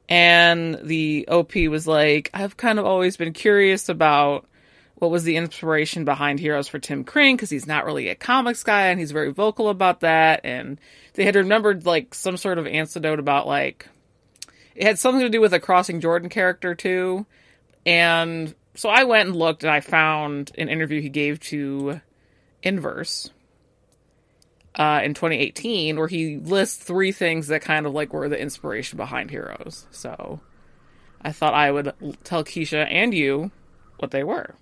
and 0.09 0.79
the 0.83 1.27
OP 1.29 1.55
was 1.69 1.87
like, 1.87 2.29
"I've 2.33 2.57
kind 2.57 2.79
of 2.79 2.85
always 2.85 3.17
been 3.17 3.33
curious 3.33 3.89
about." 3.89 4.47
What 4.95 5.09
was 5.09 5.23
the 5.23 5.35
inspiration 5.35 6.05
behind 6.05 6.39
Heroes 6.39 6.67
for 6.67 6.77
Tim 6.77 7.03
Kring? 7.03 7.35
Because 7.35 7.49
he's 7.49 7.65
not 7.65 7.85
really 7.85 8.09
a 8.09 8.15
comics 8.15 8.61
guy, 8.61 8.87
and 8.87 8.99
he's 8.99 9.09
very 9.11 9.31
vocal 9.31 9.69
about 9.69 10.01
that. 10.01 10.41
And 10.43 10.79
they 11.13 11.25
had 11.25 11.35
remembered 11.35 11.87
like 11.87 12.13
some 12.13 12.37
sort 12.37 12.59
of 12.59 12.67
anecdote 12.67 13.17
about 13.17 13.47
like 13.47 13.87
it 14.75 14.83
had 14.83 14.99
something 14.99 15.21
to 15.21 15.29
do 15.29 15.41
with 15.41 15.53
a 15.53 15.59
Crossing 15.59 16.01
Jordan 16.01 16.29
character 16.29 16.75
too. 16.75 17.25
And 17.85 18.53
so 18.75 18.89
I 18.89 19.03
went 19.03 19.29
and 19.29 19.35
looked 19.35 19.63
and 19.63 19.71
I 19.71 19.81
found 19.81 20.51
an 20.57 20.69
interview 20.69 21.01
he 21.01 21.09
gave 21.09 21.39
to 21.41 22.01
Inverse 22.63 23.29
uh, 24.75 25.01
in 25.03 25.13
2018 25.13 25.97
where 25.97 26.07
he 26.07 26.37
lists 26.37 26.83
three 26.83 27.11
things 27.11 27.47
that 27.47 27.61
kind 27.61 27.85
of 27.85 27.93
like 27.93 28.13
were 28.13 28.29
the 28.29 28.39
inspiration 28.39 28.97
behind 28.97 29.29
Heroes. 29.31 29.87
So 29.91 30.39
I 31.21 31.31
thought 31.31 31.53
I 31.53 31.71
would 31.71 31.93
tell 32.23 32.43
Keisha 32.43 32.87
and 32.89 33.13
you 33.13 33.51
what 33.97 34.11
they 34.11 34.23
were. 34.23 34.55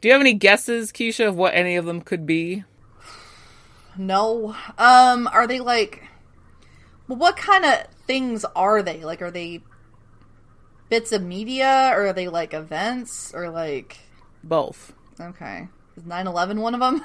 Do 0.00 0.08
you 0.08 0.12
have 0.12 0.20
any 0.20 0.34
guesses, 0.34 0.92
Keisha, 0.92 1.28
of 1.28 1.36
what 1.36 1.54
any 1.54 1.76
of 1.76 1.86
them 1.86 2.02
could 2.02 2.26
be? 2.26 2.64
No. 3.96 4.54
Um, 4.76 5.28
are 5.32 5.46
they 5.46 5.60
like? 5.60 6.02
Well, 7.08 7.18
what 7.18 7.36
kind 7.36 7.64
of 7.64 7.86
things 8.06 8.44
are 8.54 8.82
they? 8.82 9.02
Like, 9.02 9.22
are 9.22 9.30
they 9.30 9.62
bits 10.94 11.10
of 11.10 11.22
media, 11.22 11.90
or 11.92 12.06
are 12.06 12.12
they 12.12 12.28
like 12.28 12.54
events, 12.54 13.32
or 13.34 13.50
like? 13.50 13.98
Both. 14.44 14.92
Okay. 15.20 15.66
Is 15.96 16.04
9/11 16.04 16.60
one 16.60 16.74
of 16.74 16.80
them? 16.80 17.02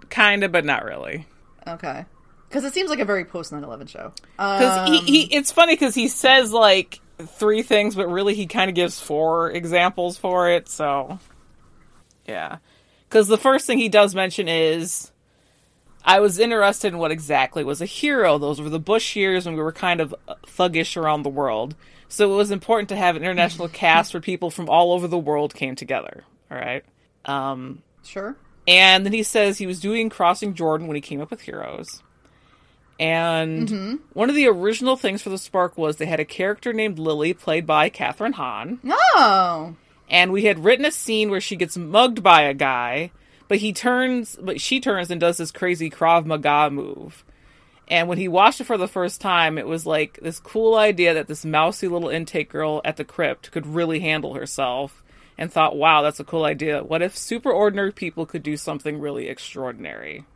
Kind 0.10 0.42
of, 0.42 0.52
but 0.52 0.64
not 0.64 0.84
really. 0.84 1.26
okay. 1.66 2.06
Because 2.48 2.64
it 2.64 2.72
seems 2.74 2.90
like 2.90 2.98
a 2.98 3.04
very 3.04 3.24
post 3.24 3.52
9/11 3.52 3.88
show. 3.88 4.12
Because 4.36 4.88
Um, 4.88 4.92
he, 4.94 5.00
he, 5.26 5.34
it's 5.34 5.52
funny 5.52 5.74
because 5.74 5.94
he 5.94 6.08
says 6.08 6.50
like 6.52 7.00
three 7.18 7.62
things, 7.62 7.94
but 7.94 8.08
really 8.08 8.34
he 8.34 8.46
kind 8.46 8.68
of 8.70 8.74
gives 8.74 8.98
four 8.98 9.50
examples 9.50 10.16
for 10.16 10.48
it. 10.50 10.68
So, 10.68 11.18
yeah. 12.26 12.56
Because 13.08 13.28
the 13.28 13.36
first 13.38 13.66
thing 13.66 13.78
he 13.78 13.88
does 13.90 14.14
mention 14.14 14.48
is, 14.48 15.12
I 16.04 16.20
was 16.20 16.38
interested 16.38 16.88
in 16.88 16.98
what 16.98 17.10
exactly 17.12 17.62
was 17.64 17.80
a 17.82 17.86
hero. 17.86 18.38
Those 18.38 18.60
were 18.60 18.70
the 18.70 18.78
Bush 18.80 19.14
years 19.16 19.44
when 19.46 19.54
we 19.54 19.62
were 19.62 19.72
kind 19.72 20.00
of 20.00 20.14
thuggish 20.46 20.96
around 20.96 21.22
the 21.22 21.28
world. 21.28 21.74
So 22.10 22.32
it 22.32 22.36
was 22.36 22.50
important 22.50 22.90
to 22.90 22.96
have 22.96 23.16
an 23.16 23.22
international 23.22 23.68
cast 23.72 24.12
where 24.12 24.20
people 24.20 24.50
from 24.50 24.68
all 24.68 24.92
over 24.92 25.06
the 25.08 25.18
world 25.18 25.54
came 25.54 25.74
together. 25.76 26.24
All 26.50 26.58
right. 26.58 26.84
Um, 27.24 27.82
sure. 28.04 28.36
and 28.68 29.06
then 29.06 29.12
he 29.12 29.22
says 29.22 29.56
he 29.58 29.66
was 29.66 29.80
doing 29.80 30.10
Crossing 30.10 30.54
Jordan 30.54 30.86
when 30.88 30.96
he 30.96 31.00
came 31.00 31.20
up 31.20 31.30
with 31.30 31.40
Heroes. 31.42 32.02
And 32.98 33.68
Mm-hmm. 33.68 33.94
one 34.12 34.28
of 34.28 34.36
the 34.36 34.46
original 34.48 34.96
things 34.96 35.22
for 35.22 35.30
the 35.30 35.38
Spark 35.38 35.78
was 35.78 35.96
they 35.96 36.06
had 36.06 36.20
a 36.20 36.24
character 36.24 36.72
named 36.72 36.98
Lily, 36.98 37.32
played 37.32 37.66
by 37.66 37.88
Kathryn 37.88 38.34
Hahn. 38.34 38.78
Oh. 38.92 39.74
And 40.08 40.32
we 40.32 40.44
had 40.44 40.64
written 40.64 40.84
a 40.84 40.90
scene 40.90 41.30
where 41.30 41.40
she 41.40 41.56
gets 41.56 41.76
mugged 41.78 42.22
by 42.22 42.42
a 42.42 42.52
guy, 42.54 43.10
but 43.48 43.58
he 43.58 43.72
turns, 43.72 44.36
but 44.42 44.60
she 44.60 44.80
turns 44.80 45.10
and 45.10 45.20
does 45.20 45.38
this 45.38 45.50
crazy 45.52 45.88
Krav 45.88 46.26
Maga 46.26 46.68
move. 46.70 47.24
And 47.90 48.08
when 48.08 48.18
he 48.18 48.28
watched 48.28 48.60
it 48.60 48.64
for 48.64 48.78
the 48.78 48.88
first 48.88 49.20
time, 49.20 49.58
it 49.58 49.66
was 49.66 49.84
like 49.84 50.20
this 50.22 50.38
cool 50.38 50.76
idea 50.76 51.14
that 51.14 51.26
this 51.26 51.44
mousy 51.44 51.88
little 51.88 52.08
intake 52.08 52.48
girl 52.48 52.80
at 52.84 52.96
the 52.96 53.04
crypt 53.04 53.50
could 53.50 53.66
really 53.66 54.00
handle 54.00 54.34
herself. 54.34 55.02
And 55.36 55.50
thought, 55.50 55.74
wow, 55.74 56.02
that's 56.02 56.20
a 56.20 56.24
cool 56.24 56.44
idea. 56.44 56.84
What 56.84 57.00
if 57.00 57.16
super 57.16 57.50
ordinary 57.50 57.92
people 57.92 58.26
could 58.26 58.42
do 58.42 58.58
something 58.58 59.00
really 59.00 59.26
extraordinary? 59.26 60.26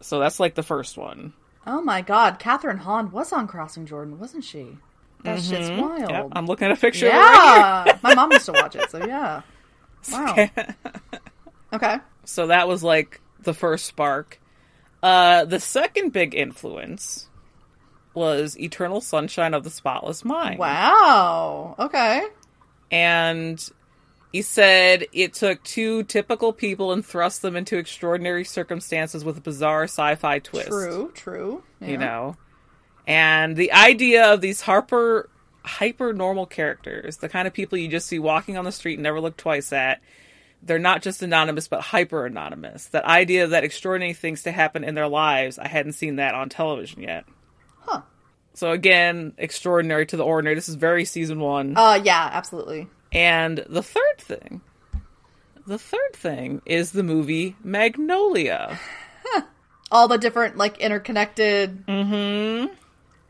So 0.00 0.20
that's 0.20 0.38
like 0.38 0.54
the 0.54 0.62
first 0.62 0.96
one. 0.96 1.32
Oh 1.66 1.82
my 1.82 2.00
God, 2.00 2.38
Kathryn 2.38 2.78
Hahn 2.78 3.10
was 3.10 3.32
on 3.32 3.48
Crossing 3.48 3.86
Jordan, 3.86 4.20
wasn't 4.20 4.44
she? 4.44 4.78
That 5.24 5.40
shit's 5.40 5.68
mm-hmm. 5.68 5.80
wild. 5.80 6.10
Yep, 6.10 6.28
I'm 6.32 6.46
looking 6.46 6.66
at 6.66 6.76
a 6.76 6.80
picture 6.80 7.10
her 7.10 7.18
right 7.18 7.84
yeah, 7.86 7.98
my 8.02 8.14
mom 8.14 8.32
used 8.32 8.46
to 8.46 8.52
watch 8.52 8.74
it, 8.76 8.90
so 8.90 9.04
yeah. 9.04 9.42
Wow. 10.10 10.48
Okay. 11.72 11.98
so 12.24 12.48
that 12.48 12.66
was 12.66 12.82
like 12.82 13.20
the 13.40 13.54
first 13.54 13.86
spark. 13.86 14.40
Uh, 15.02 15.44
the 15.44 15.60
second 15.60 16.12
big 16.12 16.34
influence 16.34 17.28
was 18.14 18.58
Eternal 18.58 19.00
Sunshine 19.00 19.54
of 19.54 19.64
the 19.64 19.70
Spotless 19.70 20.24
Mind. 20.24 20.58
Wow. 20.58 21.74
Okay. 21.78 22.22
And 22.90 23.70
he 24.32 24.42
said 24.42 25.06
it 25.12 25.34
took 25.34 25.62
two 25.64 26.04
typical 26.04 26.52
people 26.52 26.92
and 26.92 27.04
thrust 27.04 27.42
them 27.42 27.56
into 27.56 27.78
extraordinary 27.78 28.44
circumstances 28.44 29.24
with 29.24 29.38
a 29.38 29.40
bizarre 29.40 29.84
sci-fi 29.84 30.38
twist. 30.38 30.68
True. 30.68 31.10
True. 31.14 31.62
You 31.80 31.98
know, 31.98 32.36
and 33.06 33.56
the 33.56 33.72
idea 33.72 34.32
of 34.32 34.40
these 34.40 34.60
Harper 34.60 35.28
hyper 35.64 36.12
normal 36.12 36.46
characters, 36.46 37.18
the 37.18 37.28
kind 37.28 37.46
of 37.46 37.54
people 37.54 37.78
you 37.78 37.88
just 37.88 38.06
see 38.06 38.18
walking 38.18 38.56
on 38.56 38.64
the 38.64 38.72
street 38.72 38.94
and 38.94 39.02
never 39.02 39.20
look 39.20 39.36
twice 39.36 39.72
at, 39.72 40.00
they're 40.62 40.78
not 40.78 41.02
just 41.02 41.22
anonymous 41.22 41.68
but 41.68 41.80
hyper 41.80 42.24
anonymous. 42.26 42.86
That 42.86 43.04
idea 43.04 43.46
that 43.48 43.64
extraordinary 43.64 44.12
things 44.14 44.42
to 44.44 44.52
happen 44.52 44.84
in 44.84 44.94
their 44.94 45.08
lives, 45.08 45.58
I 45.58 45.68
hadn't 45.68 45.92
seen 45.94 46.16
that 46.16 46.34
on 46.34 46.48
television 46.48 47.02
yet. 47.02 47.24
Huh. 47.80 48.02
So 48.54 48.70
again, 48.70 49.32
extraordinary 49.38 50.06
to 50.06 50.16
the 50.16 50.24
ordinary. 50.24 50.54
This 50.54 50.68
is 50.68 50.74
very 50.76 51.04
season 51.04 51.40
one. 51.40 51.74
Uh, 51.76 52.00
yeah, 52.02 52.28
absolutely. 52.32 52.88
And 53.10 53.64
the 53.68 53.82
third 53.82 54.18
thing, 54.18 54.60
the 55.66 55.78
third 55.78 56.12
thing 56.14 56.62
is 56.66 56.92
the 56.92 57.02
movie 57.02 57.56
Magnolia. 57.64 58.78
All 59.90 60.08
the 60.08 60.16
different 60.16 60.56
like 60.56 60.78
interconnected. 60.78 61.86
Mhm. 61.86 62.70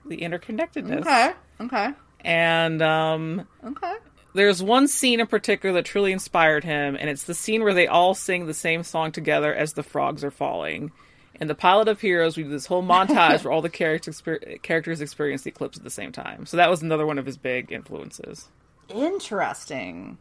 The 0.06 0.16
interconnectedness. 0.18 1.00
Okay. 1.00 1.32
Okay. 1.60 1.88
And 2.24 2.80
um, 2.82 3.48
Okay. 3.64 3.94
There's 4.34 4.62
one 4.62 4.88
scene 4.88 5.20
in 5.20 5.26
particular 5.26 5.74
that 5.74 5.84
truly 5.84 6.12
inspired 6.12 6.64
him, 6.64 6.96
and 6.98 7.10
it's 7.10 7.24
the 7.24 7.34
scene 7.34 7.62
where 7.62 7.74
they 7.74 7.86
all 7.86 8.14
sing 8.14 8.46
the 8.46 8.54
same 8.54 8.82
song 8.82 9.12
together 9.12 9.54
as 9.54 9.74
the 9.74 9.82
frogs 9.82 10.24
are 10.24 10.30
falling. 10.30 10.92
In 11.34 11.48
the 11.48 11.54
pilot 11.54 11.88
of 11.88 12.00
Heroes, 12.00 12.36
we 12.36 12.44
do 12.44 12.50
this 12.50 12.66
whole 12.66 12.82
montage 12.82 13.44
where 13.44 13.52
all 13.52 13.62
the 13.62 13.68
characters 13.70 14.22
characters 14.62 15.00
experience 15.00 15.42
the 15.42 15.50
eclipse 15.50 15.76
at 15.76 15.84
the 15.84 15.90
same 15.90 16.12
time. 16.12 16.46
So 16.46 16.56
that 16.56 16.70
was 16.70 16.82
another 16.82 17.06
one 17.06 17.18
of 17.18 17.26
his 17.26 17.36
big 17.36 17.72
influences. 17.72 18.48
Interesting. 18.88 20.18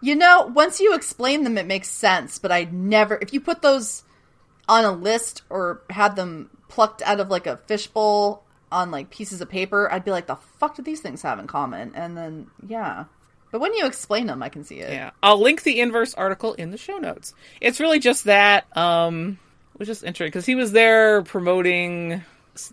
You 0.00 0.16
know, 0.16 0.50
once 0.54 0.80
you 0.80 0.94
explain 0.94 1.44
them, 1.44 1.56
it 1.56 1.66
makes 1.66 1.88
sense. 1.88 2.38
But 2.38 2.50
I 2.50 2.64
never, 2.64 3.18
if 3.22 3.32
you 3.32 3.40
put 3.40 3.62
those 3.62 4.02
on 4.68 4.84
a 4.84 4.92
list 4.92 5.42
or 5.48 5.82
had 5.90 6.16
them 6.16 6.50
plucked 6.68 7.02
out 7.02 7.20
of 7.20 7.28
like 7.28 7.46
a 7.46 7.56
fishbowl 7.56 8.44
on 8.72 8.90
like 8.90 9.10
pieces 9.10 9.40
of 9.40 9.48
paper, 9.48 9.90
I'd 9.92 10.04
be 10.04 10.10
like, 10.10 10.26
the 10.26 10.36
fuck 10.36 10.74
do 10.76 10.82
these 10.82 11.00
things 11.00 11.22
have 11.22 11.38
in 11.38 11.46
common? 11.46 11.92
And 11.94 12.16
then, 12.16 12.50
yeah. 12.66 13.04
But 13.52 13.60
when 13.60 13.74
you 13.74 13.86
explain 13.86 14.26
them, 14.26 14.42
I 14.42 14.48
can 14.48 14.64
see 14.64 14.80
it. 14.80 14.90
Yeah, 14.90 15.10
I'll 15.22 15.40
link 15.40 15.62
the 15.62 15.78
inverse 15.78 16.14
article 16.14 16.54
in 16.54 16.70
the 16.70 16.78
show 16.78 16.96
notes. 16.96 17.34
It's 17.60 17.78
really 17.78 18.00
just 18.00 18.24
that. 18.24 18.66
Um, 18.76 19.38
it 19.74 19.78
was 19.78 19.88
just 19.88 20.02
interesting 20.02 20.28
because 20.28 20.46
he 20.46 20.54
was 20.54 20.72
there 20.72 21.22
promoting 21.22 22.22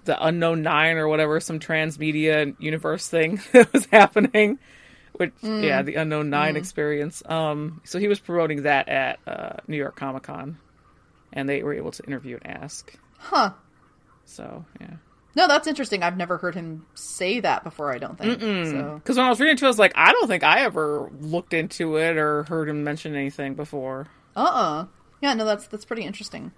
the 0.06 0.26
Unknown 0.26 0.62
Nine 0.62 0.98
or 0.98 1.08
whatever, 1.08 1.40
some 1.42 1.60
transmedia 1.60 2.56
universe 2.60 3.08
thing 3.08 3.42
that 3.52 3.72
was 3.74 3.86
happening. 3.88 4.58
Which, 5.14 5.34
yeah, 5.44 5.82
the 5.82 5.96
Unknown 5.96 6.30
Nine 6.30 6.56
experience. 6.56 7.22
Um, 7.26 7.82
so 7.84 8.00
he 8.00 8.08
was 8.08 8.22
promoting 8.22 8.64
that 8.64 8.88
at 8.88 9.20
uh, 9.28 9.58
New 9.68 9.76
York 9.76 9.98
Comic 9.98 10.24
Con, 10.24 10.58
and 11.34 11.50
they 11.50 11.62
were 11.62 11.74
able 11.74 11.92
to 11.92 12.04
interview 12.04 12.40
and 12.42 12.64
ask. 12.64 12.98
Huh. 13.18 13.52
So 14.24 14.64
yeah, 14.80 14.94
No, 15.36 15.48
that's 15.48 15.68
interesting. 15.68 16.04
I've 16.04 16.18
never 16.18 16.38
heard 16.38 16.56
him 16.56 16.86
say 16.96 17.40
that 17.40 17.64
before, 17.64 17.94
I 17.94 17.98
don't 17.98 18.18
think. 18.18 18.42
So, 18.42 18.96
because 18.96 19.16
when 19.16 19.26
I 19.26 19.30
was 19.30 19.40
reading 19.40 19.56
it, 19.56 19.64
I 19.64 19.68
was 19.68 19.80
like, 19.80 19.94
I 19.96 20.12
don't 20.12 20.28
think 20.28 20.44
I 20.44 20.62
ever 20.62 21.12
looked 21.20 21.54
into 21.54 21.98
it 21.98 22.18
or 22.18 22.44
heard 22.44 22.68
him 22.68 22.84
mention 22.84 23.16
anything 23.16 23.54
before. 23.54 24.08
uh 24.36 24.40
uh 24.40 24.86
Yeah, 25.22 25.34
no, 25.36 25.46
that's 25.46 25.68
that's 25.68 25.86
pretty 25.86 26.04
interesting. 26.04 26.52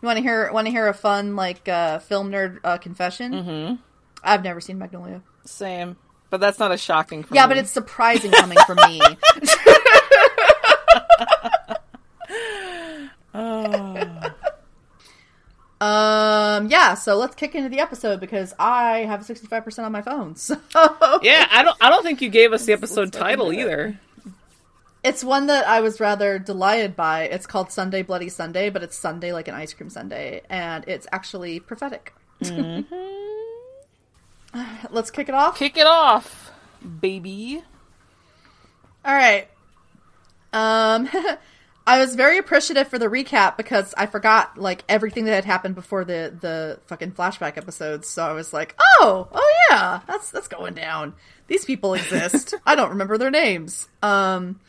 You 0.00 0.06
want 0.06 0.16
to 0.16 0.22
hear 0.22 0.52
want 0.52 0.66
to 0.66 0.70
hear 0.70 0.86
a 0.86 0.94
fun 0.94 1.34
like 1.34 1.68
uh, 1.68 1.98
film 1.98 2.30
nerd 2.30 2.58
uh, 2.62 2.78
confession? 2.78 3.32
Mm-hmm. 3.32 3.74
I've 4.22 4.44
never 4.44 4.60
seen 4.60 4.78
Magnolia. 4.78 5.22
Same, 5.44 5.96
but 6.30 6.40
that's 6.40 6.58
not 6.58 6.70
a 6.70 6.76
shocking. 6.76 7.24
Yeah, 7.32 7.46
me. 7.46 7.48
but 7.48 7.56
it's 7.58 7.70
surprising 7.70 8.30
coming 8.30 8.58
from 8.66 8.78
me. 8.86 9.00
yeah. 16.88 16.94
So 16.94 17.16
let's 17.16 17.34
kick 17.34 17.54
into 17.54 17.68
the 17.68 17.80
episode 17.80 18.20
because 18.20 18.54
I 18.58 19.00
have 19.00 19.24
sixty 19.24 19.46
five 19.46 19.64
percent 19.64 19.86
on 19.86 19.92
my 19.92 20.02
phone. 20.02 20.34
So 20.36 20.56
Yeah, 21.22 21.46
I 21.50 21.62
don't. 21.62 21.76
I 21.80 21.90
don't 21.90 22.02
think 22.02 22.20
you 22.22 22.28
gave 22.28 22.52
us 22.52 22.64
the 22.66 22.72
episode 22.72 23.12
let's 23.12 23.16
look 23.16 23.22
title 23.22 23.52
either. 23.52 23.98
it's 25.04 25.22
one 25.24 25.46
that 25.46 25.66
I 25.66 25.80
was 25.80 26.00
rather 26.00 26.38
delighted 26.38 26.96
by. 26.96 27.24
It's 27.24 27.46
called 27.46 27.70
Sunday 27.72 28.02
Bloody 28.02 28.28
Sunday, 28.28 28.70
but 28.70 28.82
it's 28.82 28.96
Sunday 28.96 29.32
like 29.32 29.48
an 29.48 29.54
ice 29.54 29.72
cream 29.72 29.90
Sunday, 29.90 30.42
and 30.48 30.84
it's 30.88 31.06
actually 31.12 31.60
prophetic. 31.60 32.14
let's 34.90 35.10
kick 35.10 35.28
it 35.28 35.34
off. 35.34 35.58
Kick 35.58 35.76
it 35.76 35.86
off, 35.86 36.50
baby. 37.00 37.62
All 39.04 39.14
right. 39.14 39.48
Um, 40.52 41.08
I 41.88 42.00
was 42.00 42.14
very 42.14 42.36
appreciative 42.36 42.88
for 42.88 42.98
the 42.98 43.06
recap 43.06 43.56
because 43.56 43.94
I 43.96 44.04
forgot 44.04 44.58
like 44.58 44.84
everything 44.90 45.24
that 45.24 45.32
had 45.32 45.46
happened 45.46 45.74
before 45.74 46.04
the 46.04 46.36
the 46.38 46.80
fucking 46.84 47.12
flashback 47.12 47.56
episodes. 47.56 48.06
So 48.08 48.22
I 48.22 48.32
was 48.32 48.52
like, 48.52 48.74
oh, 48.78 49.26
oh 49.32 49.54
yeah, 49.70 50.00
that's 50.06 50.30
that's 50.30 50.48
going 50.48 50.74
down. 50.74 51.14
These 51.46 51.64
people 51.64 51.94
exist. 51.94 52.52
I 52.66 52.74
don't 52.74 52.90
remember 52.90 53.16
their 53.16 53.30
names. 53.30 53.88
Um, 54.02 54.60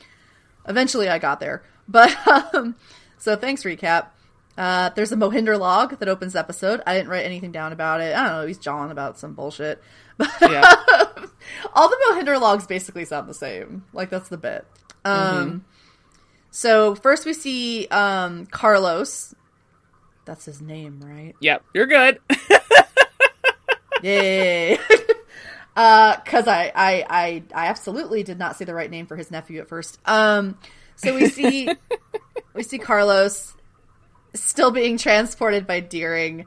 eventually 0.65 1.09
I 1.09 1.19
got 1.19 1.41
there, 1.41 1.61
but 1.89 2.15
um, 2.25 2.75
so 3.17 3.35
thanks 3.35 3.63
recap. 3.63 4.07
Uh, 4.57 4.91
there's 4.95 5.11
a 5.11 5.17
Mohinder 5.17 5.59
log 5.59 5.99
that 5.99 6.07
opens 6.07 6.33
the 6.33 6.39
episode. 6.39 6.81
I 6.87 6.95
didn't 6.95 7.09
write 7.09 7.25
anything 7.25 7.51
down 7.51 7.73
about 7.73 7.99
it. 7.99 8.15
I 8.15 8.23
don't 8.23 8.31
know. 8.31 8.47
He's 8.47 8.57
jawing 8.57 8.91
about 8.91 9.19
some 9.19 9.33
bullshit. 9.33 9.83
But 10.15 10.31
Yeah, 10.41 10.73
all 11.73 11.89
the 11.89 11.97
Mohinder 12.09 12.39
logs 12.39 12.65
basically 12.65 13.03
sound 13.03 13.27
the 13.27 13.33
same. 13.33 13.83
Like 13.91 14.09
that's 14.09 14.29
the 14.29 14.37
bit. 14.37 14.65
Um, 15.03 15.65
so 16.51 16.95
first 16.95 17.25
we 17.25 17.33
see 17.33 17.87
um 17.87 18.45
Carlos. 18.47 19.33
That's 20.25 20.45
his 20.45 20.61
name, 20.61 20.99
right? 21.03 21.35
yep. 21.39 21.63
You're 21.73 21.87
good. 21.87 22.19
Yay! 24.03 24.77
uh, 25.75 26.17
cause 26.17 26.47
I, 26.47 26.71
I, 26.75 27.05
I, 27.09 27.43
I 27.53 27.67
absolutely 27.67 28.23
did 28.23 28.37
not 28.37 28.55
say 28.55 28.65
the 28.65 28.73
right 28.73 28.89
name 28.89 29.07
for 29.07 29.15
his 29.15 29.31
nephew 29.31 29.59
at 29.59 29.67
first. 29.67 29.99
Um, 30.05 30.57
so 30.95 31.15
we 31.15 31.27
see, 31.29 31.69
we 32.53 32.63
see 32.63 32.77
Carlos 32.77 33.55
still 34.33 34.71
being 34.71 34.97
transported 34.97 35.65
by 35.65 35.79
Deering, 35.79 36.45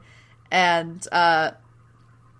and 0.51 1.05
uh, 1.11 1.51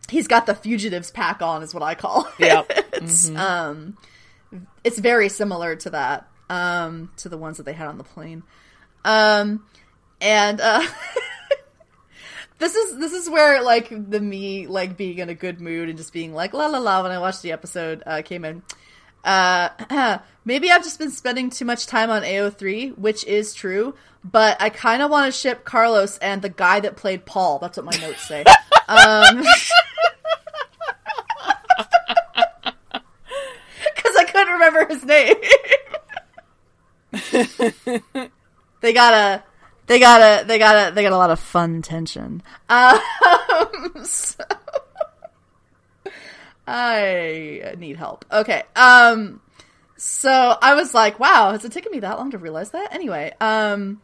he's 0.10 0.27
got 0.27 0.46
the 0.46 0.55
fugitives 0.55 1.12
pack 1.12 1.41
on, 1.41 1.63
is 1.63 1.74
what 1.74 1.84
I 1.84 1.96
call. 1.96 2.27
it. 2.39 2.46
Yep. 2.46 2.72
It's 2.93 3.29
um, 3.32 3.98
it's 4.84 5.00
very 5.00 5.29
similar 5.29 5.75
to 5.77 5.89
that 5.89 6.27
um, 6.50 7.12
to 7.17 7.29
the 7.29 7.38
ones 7.38 7.57
that 7.57 7.63
they 7.63 7.73
had 7.73 7.88
on 7.88 7.97
the 7.97 8.03
plane. 8.03 8.43
Um, 9.05 9.65
and 10.21 10.62
uh, 10.62 10.85
this 12.59 12.75
is 12.75 12.97
this 12.97 13.13
is 13.13 13.29
where 13.29 13.62
like 13.62 13.89
the 13.89 14.19
me 14.19 14.67
like 14.67 14.95
being 14.97 15.19
in 15.19 15.29
a 15.29 15.35
good 15.35 15.59
mood 15.59 15.89
and 15.89 15.97
just 15.97 16.13
being 16.13 16.33
like 16.33 16.53
la 16.53 16.67
la 16.67 16.79
la 16.79 17.03
when 17.03 17.12
I 17.12 17.19
watched 17.19 17.41
the 17.41 17.51
episode 17.51 18.03
uh, 18.05 18.21
came 18.23 18.45
in. 18.45 18.63
Uh, 19.23 20.19
maybe 20.45 20.69
I've 20.71 20.83
just 20.83 21.00
been 21.00 21.12
spending 21.12 21.50
too 21.50 21.65
much 21.65 21.88
time 21.88 22.09
on 22.09 22.23
AO3, 22.23 22.97
which 22.97 23.25
is 23.25 23.53
true, 23.53 23.95
but 24.23 24.62
I 24.62 24.69
kind 24.69 25.01
of 25.01 25.09
want 25.12 25.33
to 25.33 25.38
ship 25.38 25.63
Carlos 25.63 26.17
and 26.17 26.41
the 26.41 26.50
guy 26.50 26.81
that 26.81 26.97
played 26.97 27.25
Paul. 27.25 27.59
That's 27.59 27.77
what 27.77 27.85
my 27.85 27.97
notes 27.97 28.27
say. 28.27 28.43
um, 28.88 29.38
because 33.95 34.15
I 34.17 34.25
couldn't 34.25 34.53
remember 34.53 34.88
his 34.88 35.05
name. 35.05 35.35
they 38.81 38.93
got 38.93 39.13
a, 39.13 39.43
they 39.87 39.99
got 39.99 40.21
a, 40.21 40.45
they 40.45 40.59
got 40.59 40.91
a, 40.91 40.93
they 40.93 41.03
got 41.03 41.11
a 41.11 41.17
lot 41.17 41.31
of 41.31 41.39
fun 41.39 41.81
tension. 41.81 42.43
Um, 42.69 42.99
so 44.03 44.43
I 46.67 47.75
need 47.77 47.97
help. 47.97 48.25
Okay. 48.31 48.63
Um, 48.75 49.41
so 49.97 50.57
I 50.61 50.75
was 50.75 50.93
like, 50.93 51.19
wow, 51.19 51.51
has 51.51 51.65
it 51.65 51.71
taken 51.71 51.91
me 51.91 51.99
that 51.99 52.17
long 52.17 52.31
to 52.31 52.37
realize 52.37 52.71
that? 52.71 52.93
Anyway, 52.93 53.33
um, 53.39 54.01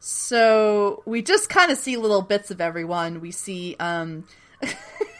so 0.00 1.02
we 1.06 1.22
just 1.22 1.48
kind 1.48 1.70
of 1.70 1.78
see 1.78 1.96
little 1.96 2.22
bits 2.22 2.50
of 2.50 2.60
everyone. 2.60 3.20
We 3.20 3.30
see, 3.30 3.76
um, 3.80 4.24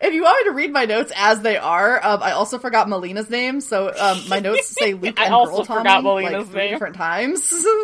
if 0.00 0.12
you 0.14 0.22
want 0.22 0.44
me 0.46 0.50
to 0.50 0.54
read 0.56 0.72
my 0.72 0.84
notes 0.84 1.12
as 1.16 1.40
they 1.40 1.56
are, 1.56 2.04
um, 2.04 2.22
I 2.22 2.32
also 2.32 2.58
forgot 2.58 2.88
Malina's 2.88 3.30
name, 3.30 3.60
so 3.60 3.92
um, 3.98 4.20
my 4.28 4.40
notes 4.40 4.68
say 4.68 4.94
Luke 5.02 5.18
I 5.18 5.26
and 5.26 5.34
also 5.34 5.56
Girl 5.58 5.64
Tommy 5.64 5.80
forgot 5.80 6.02
Malina's 6.04 6.32
like 6.32 6.46
three 6.48 6.60
name. 6.62 6.70
different 6.72 6.96
times. 6.96 7.66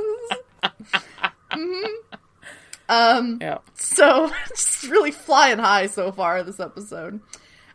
Mhm. 1.52 1.84
Um, 2.88 3.38
Yeah. 3.40 3.58
so 3.74 4.30
just 4.48 4.84
really 4.84 5.10
flying 5.10 5.58
high 5.58 5.86
so 5.86 6.12
far 6.12 6.42
this 6.42 6.60
episode. 6.60 7.20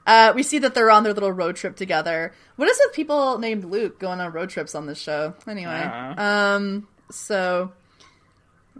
Uh, 0.05 0.31
we 0.35 0.41
see 0.43 0.59
that 0.59 0.73
they're 0.73 0.89
on 0.89 1.03
their 1.03 1.13
little 1.13 1.31
road 1.31 1.55
trip 1.57 1.75
together. 1.75 2.33
What 2.55 2.69
is 2.69 2.79
it? 2.79 2.93
People 2.93 3.37
named 3.39 3.65
Luke 3.65 3.99
going 3.99 4.19
on 4.21 4.31
road 4.31 4.49
trips 4.49 4.73
on 4.73 4.85
this 4.87 4.99
show. 4.99 5.33
Anyway, 5.47 5.69
Yeah. 5.71 6.53
um, 6.55 6.87
so 7.11 7.71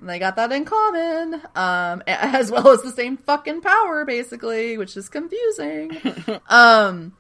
they 0.02 0.20
got 0.20 0.36
that 0.36 0.52
in 0.52 0.66
common, 0.66 1.42
um, 1.56 2.04
as 2.08 2.52
well 2.52 2.70
as 2.70 2.82
the 2.82 2.92
same 2.92 3.18
fucking 3.18 3.62
power, 3.62 4.06
basically, 4.06 4.78
which 4.78 4.98
is 4.98 5.10
confusing. 5.10 5.92
um, 6.50 7.14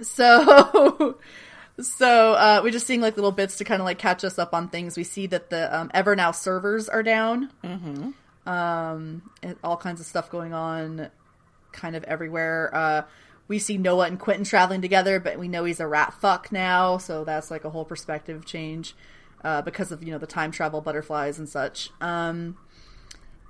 so. 0.00 1.18
So 1.80 2.34
uh, 2.34 2.60
we're 2.62 2.70
just 2.70 2.86
seeing 2.86 3.00
like 3.00 3.16
little 3.16 3.32
bits 3.32 3.56
to 3.56 3.64
kind 3.64 3.80
of 3.80 3.86
like 3.86 3.98
catch 3.98 4.24
us 4.24 4.38
up 4.38 4.52
on 4.52 4.68
things. 4.68 4.94
We 4.94 5.04
see 5.04 5.26
that 5.28 5.48
the 5.48 5.74
um, 5.74 5.90
Evernow 5.94 6.34
servers 6.34 6.86
are 6.86 7.02
down. 7.02 7.50
Um, 8.44 9.22
and 9.42 9.56
all 9.64 9.78
kinds 9.78 9.98
of 9.98 10.06
stuff 10.06 10.30
going 10.30 10.52
on, 10.52 11.08
kind 11.72 11.96
of 11.96 12.04
everywhere. 12.04 12.70
Uh, 12.74 13.02
we 13.48 13.58
see 13.58 13.78
Noah 13.78 14.06
and 14.06 14.20
Quentin 14.20 14.44
traveling 14.44 14.82
together, 14.82 15.18
but 15.18 15.38
we 15.38 15.48
know 15.48 15.64
he's 15.64 15.80
a 15.80 15.86
rat 15.86 16.12
fuck 16.20 16.52
now, 16.52 16.98
so 16.98 17.24
that's 17.24 17.50
like 17.50 17.64
a 17.64 17.70
whole 17.70 17.86
perspective 17.86 18.44
change 18.44 18.94
uh, 19.44 19.62
because 19.62 19.92
of 19.92 20.02
you 20.02 20.12
know 20.12 20.18
the 20.18 20.26
time 20.26 20.50
travel 20.50 20.80
butterflies 20.80 21.38
and 21.38 21.48
such. 21.48 21.90
Um, 22.00 22.56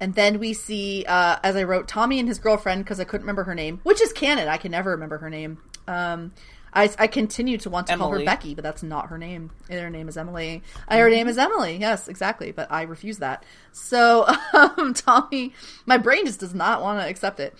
and 0.00 0.14
then 0.16 0.40
we 0.40 0.52
see, 0.52 1.04
uh, 1.06 1.36
as 1.44 1.54
I 1.54 1.62
wrote, 1.62 1.86
Tommy 1.86 2.18
and 2.18 2.26
his 2.26 2.40
girlfriend 2.40 2.84
because 2.84 2.98
I 2.98 3.04
couldn't 3.04 3.22
remember 3.22 3.44
her 3.44 3.54
name, 3.54 3.80
which 3.84 4.02
is 4.02 4.12
canon. 4.12 4.48
I 4.48 4.56
can 4.56 4.72
never 4.72 4.90
remember 4.90 5.18
her 5.18 5.30
name. 5.30 5.58
Um, 5.86 6.32
I, 6.74 6.90
I 6.98 7.06
continue 7.06 7.58
to 7.58 7.70
want 7.70 7.86
to 7.88 7.96
call 7.96 8.10
her 8.10 8.24
Becky, 8.24 8.54
but 8.54 8.64
that's 8.64 8.82
not 8.82 9.08
her 9.08 9.18
name. 9.18 9.50
Her 9.70 9.90
name 9.90 10.08
is 10.08 10.16
Emily. 10.16 10.62
Uh, 10.88 10.96
Her 10.96 11.10
name 11.10 11.28
is 11.28 11.36
Emily. 11.36 11.76
Yes, 11.76 12.08
exactly. 12.08 12.50
But 12.50 12.72
I 12.72 12.82
refuse 12.82 13.18
that. 13.18 13.44
So 13.72 14.26
um, 14.54 14.94
Tommy, 14.94 15.52
my 15.86 15.98
brain 15.98 16.24
just 16.26 16.40
does 16.40 16.54
not 16.54 16.80
want 16.80 17.00
to 17.00 17.08
accept 17.08 17.40
it. 17.40 17.54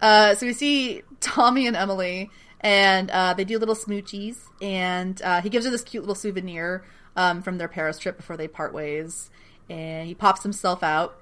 Uh, 0.00 0.34
so 0.34 0.46
we 0.46 0.52
see 0.52 1.02
Tommy 1.20 1.66
and 1.66 1.76
Emily, 1.76 2.30
and 2.60 3.10
uh, 3.10 3.34
they 3.34 3.44
do 3.44 3.58
little 3.58 3.74
smoochies, 3.74 4.38
and 4.62 5.20
uh, 5.22 5.40
he 5.40 5.48
gives 5.48 5.64
her 5.64 5.70
this 5.70 5.82
cute 5.82 6.02
little 6.02 6.14
souvenir 6.14 6.84
um, 7.16 7.42
from 7.42 7.58
their 7.58 7.68
Paris 7.68 7.98
trip 7.98 8.16
before 8.16 8.36
they 8.36 8.48
part 8.48 8.72
ways, 8.72 9.30
and 9.68 10.06
he 10.06 10.14
pops 10.14 10.42
himself 10.42 10.82
out. 10.82 11.18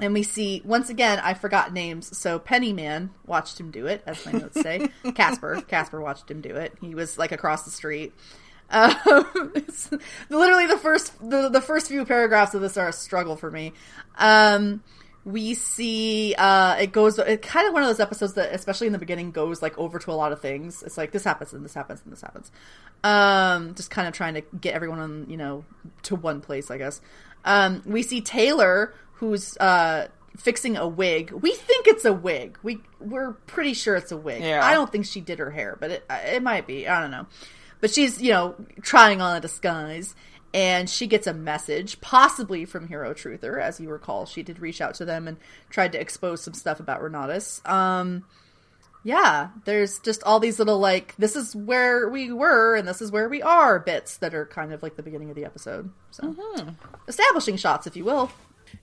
And 0.00 0.12
we 0.12 0.22
see 0.22 0.60
once 0.64 0.90
again, 0.90 1.18
I 1.22 1.32
forgot 1.34 1.72
names. 1.72 2.16
So 2.16 2.38
Pennyman 2.38 3.10
watched 3.26 3.58
him 3.58 3.70
do 3.70 3.86
it, 3.86 4.02
as 4.06 4.24
my 4.26 4.32
notes 4.32 4.60
say. 4.60 4.88
Caspar, 5.14 5.62
Caspar 5.62 6.00
watched 6.00 6.30
him 6.30 6.42
do 6.42 6.54
it. 6.54 6.74
He 6.80 6.94
was 6.94 7.16
like 7.16 7.32
across 7.32 7.62
the 7.62 7.70
street. 7.70 8.12
Um, 8.68 8.94
literally, 10.28 10.66
the 10.66 10.78
first 10.78 11.18
the, 11.18 11.48
the 11.48 11.60
first 11.60 11.88
few 11.88 12.04
paragraphs 12.04 12.54
of 12.54 12.60
this 12.60 12.76
are 12.76 12.88
a 12.88 12.92
struggle 12.92 13.36
for 13.36 13.50
me. 13.50 13.72
Um, 14.18 14.82
we 15.26 15.54
see 15.54 16.36
uh, 16.38 16.76
it 16.76 16.92
goes 16.92 17.18
it 17.18 17.42
kind 17.42 17.66
of 17.66 17.74
one 17.74 17.82
of 17.82 17.88
those 17.88 17.98
episodes 17.98 18.34
that, 18.34 18.54
especially 18.54 18.86
in 18.86 18.92
the 18.92 18.98
beginning, 18.98 19.32
goes 19.32 19.60
like 19.60 19.76
over 19.76 19.98
to 19.98 20.12
a 20.12 20.14
lot 20.14 20.30
of 20.30 20.40
things. 20.40 20.84
It's 20.84 20.96
like 20.96 21.10
this 21.10 21.24
happens 21.24 21.52
and 21.52 21.64
this 21.64 21.74
happens 21.74 22.00
and 22.04 22.12
this 22.12 22.22
happens. 22.22 22.52
Um, 23.02 23.74
just 23.74 23.90
kind 23.90 24.06
of 24.06 24.14
trying 24.14 24.34
to 24.34 24.42
get 24.60 24.74
everyone 24.74 25.00
on 25.00 25.26
you 25.28 25.36
know 25.36 25.64
to 26.04 26.14
one 26.14 26.40
place, 26.40 26.70
I 26.70 26.78
guess. 26.78 27.00
Um, 27.44 27.82
we 27.84 28.02
see 28.02 28.20
Taylor 28.20 28.94
who's 29.14 29.56
uh, 29.56 30.06
fixing 30.36 30.76
a 30.76 30.86
wig. 30.86 31.32
We 31.32 31.52
think 31.54 31.88
it's 31.88 32.04
a 32.04 32.12
wig. 32.12 32.56
We 32.62 32.80
we're 33.00 33.32
pretty 33.32 33.74
sure 33.74 33.96
it's 33.96 34.12
a 34.12 34.16
wig. 34.16 34.44
Yeah. 34.44 34.64
I 34.64 34.74
don't 34.74 34.92
think 34.92 35.06
she 35.06 35.20
did 35.20 35.40
her 35.40 35.50
hair, 35.50 35.76
but 35.80 35.90
it 35.90 36.06
it 36.08 36.42
might 36.42 36.68
be. 36.68 36.86
I 36.86 37.00
don't 37.00 37.10
know. 37.10 37.26
But 37.80 37.90
she's 37.90 38.22
you 38.22 38.30
know 38.30 38.54
trying 38.80 39.20
on 39.20 39.36
a 39.36 39.40
disguise, 39.40 40.14
and 40.54 40.88
she 40.88 41.06
gets 41.06 41.26
a 41.26 41.34
message, 41.34 42.00
possibly 42.00 42.64
from 42.64 42.88
Hero 42.88 43.12
Truther. 43.14 43.60
As 43.60 43.78
you 43.80 43.88
recall, 43.90 44.26
she 44.26 44.42
did 44.42 44.58
reach 44.58 44.80
out 44.80 44.94
to 44.94 45.04
them 45.04 45.28
and 45.28 45.36
tried 45.70 45.92
to 45.92 46.00
expose 46.00 46.42
some 46.42 46.54
stuff 46.54 46.80
about 46.80 47.00
Renautas. 47.02 47.66
Um, 47.68 48.24
yeah, 49.04 49.50
there's 49.66 49.98
just 50.00 50.22
all 50.24 50.40
these 50.40 50.58
little 50.58 50.78
like 50.80 51.14
this 51.16 51.36
is 51.36 51.54
where 51.54 52.08
we 52.08 52.32
were 52.32 52.74
and 52.74 52.88
this 52.88 53.00
is 53.00 53.12
where 53.12 53.28
we 53.28 53.40
are 53.40 53.78
bits 53.78 54.16
that 54.16 54.34
are 54.34 54.46
kind 54.46 54.72
of 54.72 54.82
like 54.82 54.96
the 54.96 55.02
beginning 55.02 55.30
of 55.30 55.36
the 55.36 55.44
episode. 55.44 55.90
So 56.10 56.34
establishing 57.06 57.56
shots, 57.56 57.86
if 57.86 57.96
you 57.96 58.04
will. 58.04 58.32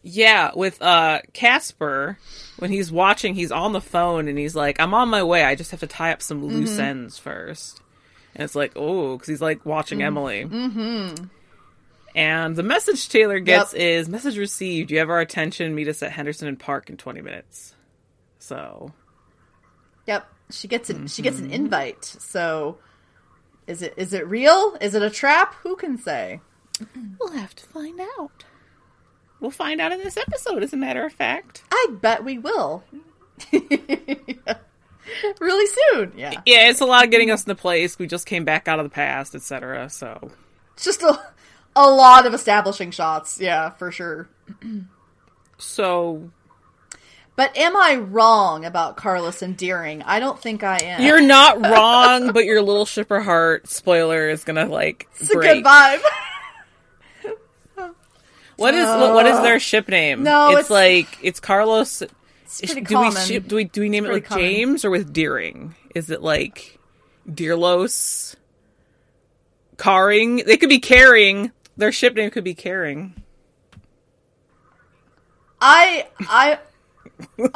Yeah, 0.02 0.52
with 0.56 0.82
uh 0.82 1.20
Caspar, 1.34 2.18
when 2.58 2.72
he's 2.72 2.90
watching, 2.90 3.36
he's 3.36 3.52
on 3.52 3.74
the 3.74 3.82
phone 3.82 4.30
and 4.30 4.38
he's 4.38 4.56
like, 4.56 4.80
"I'm 4.80 4.94
on 4.94 5.10
my 5.10 5.24
way. 5.24 5.44
I 5.44 5.56
just 5.56 5.72
have 5.72 5.82
to 5.82 5.88
tie 5.88 6.14
up 6.14 6.22
some 6.22 6.46
loose 6.46 6.72
Mm-hmm. 6.72 6.82
ends 6.82 7.18
first. 7.18 7.82
And 8.34 8.46
it's 8.46 8.56
like, 8.56 8.72
oh, 8.78 9.14
because 9.18 9.28
he's 9.28 9.42
like 9.42 9.66
watching 9.66 10.02
Emily. 10.02 10.46
Mm-hmm. 12.16 12.20
And 12.20 12.56
the 12.56 12.64
message 12.64 13.10
Taylor 13.10 13.40
gets 13.40 13.74
Yep. 13.74 13.82
is 13.82 14.10
message 14.10 14.38
received. 14.38 14.92
You 14.92 15.00
have 15.00 15.10
our 15.10 15.20
attention. 15.20 15.74
Meet 15.76 15.88
us 15.88 16.04
at 16.04 16.12
Henderson 16.12 16.48
and 16.48 16.60
Park 16.60 16.90
in 16.90 16.98
20 16.98 17.22
minutes. 17.22 17.76
So 18.40 18.94
Yep, 20.08 20.28
she 20.52 20.68
gets 20.68 20.90
an 20.90 21.08
she 21.08 21.22
gets 21.22 21.40
an 21.40 21.52
invite. 21.52 22.04
So 22.06 22.78
is 23.68 23.82
it 23.82 23.94
is 23.98 24.14
it 24.14 24.28
real? 24.28 24.78
Is 24.82 24.96
it 24.96 25.02
a 25.02 25.10
trap? 25.10 25.56
Who 25.64 25.76
can 25.76 25.98
say? 25.98 26.42
we'll 27.20 27.32
have 27.34 27.56
to 27.56 27.66
find 27.66 28.00
out. 28.20 28.44
We'll 29.40 29.52
find 29.52 29.82
out 29.82 29.92
in 29.92 30.00
this 30.00 30.16
episode, 30.18 30.64
as 30.64 30.72
a 30.74 30.78
matter 30.78 31.06
of 31.06 31.12
fact. 31.14 31.64
I 31.72 31.88
bet 32.02 32.24
we 32.24 32.38
will. 32.38 32.84
really 35.40 35.68
soon. 35.92 36.14
Yeah. 36.16 36.32
Yeah, 36.46 36.70
it's 36.70 36.80
a 36.82 36.86
lot 36.86 37.04
of 37.04 37.12
getting 37.12 37.30
us 37.32 37.44
into 37.44 37.56
place. 37.56 38.00
We 38.00 38.08
just 38.08 38.26
came 38.26 38.46
back 38.46 38.68
out 38.68 38.80
of 38.80 38.86
the 38.86 38.90
past, 38.90 39.36
etc. 39.36 39.90
So 39.90 40.32
It's 40.76 40.86
just 40.86 41.04
a 41.04 41.20
a 41.76 41.90
lot 41.90 42.26
of 42.26 42.34
establishing 42.34 42.92
shots. 42.92 43.40
Yeah, 43.40 43.70
for 43.72 43.92
sure. 43.92 44.30
so 45.58 46.30
But 47.36 47.56
am 47.58 47.76
I 47.76 47.96
wrong 47.96 48.66
about 48.66 48.96
Carlos 48.98 49.42
and 49.42 49.58
Deering? 49.58 50.02
I 50.04 50.20
don't 50.20 50.40
think 50.40 50.64
I 50.64 50.80
am. 50.84 51.02
You're 51.02 51.22
not 51.22 51.60
wrong, 51.66 52.32
but 52.32 52.46
your 52.46 52.62
little 52.62 52.86
shipper 52.86 53.22
heart 53.22 53.68
spoiler 53.70 54.30
is 54.30 54.44
gonna 54.44 54.66
like 54.66 55.08
it's 55.20 55.32
a 55.32 55.36
break. 55.36 55.64
good 55.64 55.66
vibe. 55.66 56.02
What 58.56 58.76
is 58.76 58.86
what, 58.86 59.14
what 59.16 59.26
is 59.26 59.40
their 59.42 59.56
uh, 59.56 59.60
ship 59.60 59.90
name? 59.90 60.24
No, 60.24 60.52
it's, 60.52 60.60
it's- 60.66 60.70
like 60.70 61.08
it's 61.24 61.40
Carlos. 61.40 62.04
It's 62.04 62.76
do 62.76 62.82
common. 62.84 63.10
we 63.16 63.20
ship? 63.20 63.48
Do 63.48 63.56
we 63.56 63.64
do 63.64 63.82
we 63.82 63.90
name 63.90 64.06
it 64.06 64.12
like 64.14 64.26
common. 64.26 64.44
James 64.46 64.86
or 64.86 64.92
with 64.92 65.12
Deering? 65.12 65.74
Is 65.96 66.12
it 66.12 66.22
like 66.22 66.78
Deerlos? 67.28 68.36
Carring? 69.80 70.36
They 70.46 70.58
could 70.58 70.70
be 70.70 70.78
carrying. 70.80 71.52
Their 71.78 71.92
ship 71.92 72.16
name 72.16 72.30
could 72.32 72.44
be 72.44 72.54
Caring. 72.54 73.16
I 75.62 76.08
I 76.22 76.60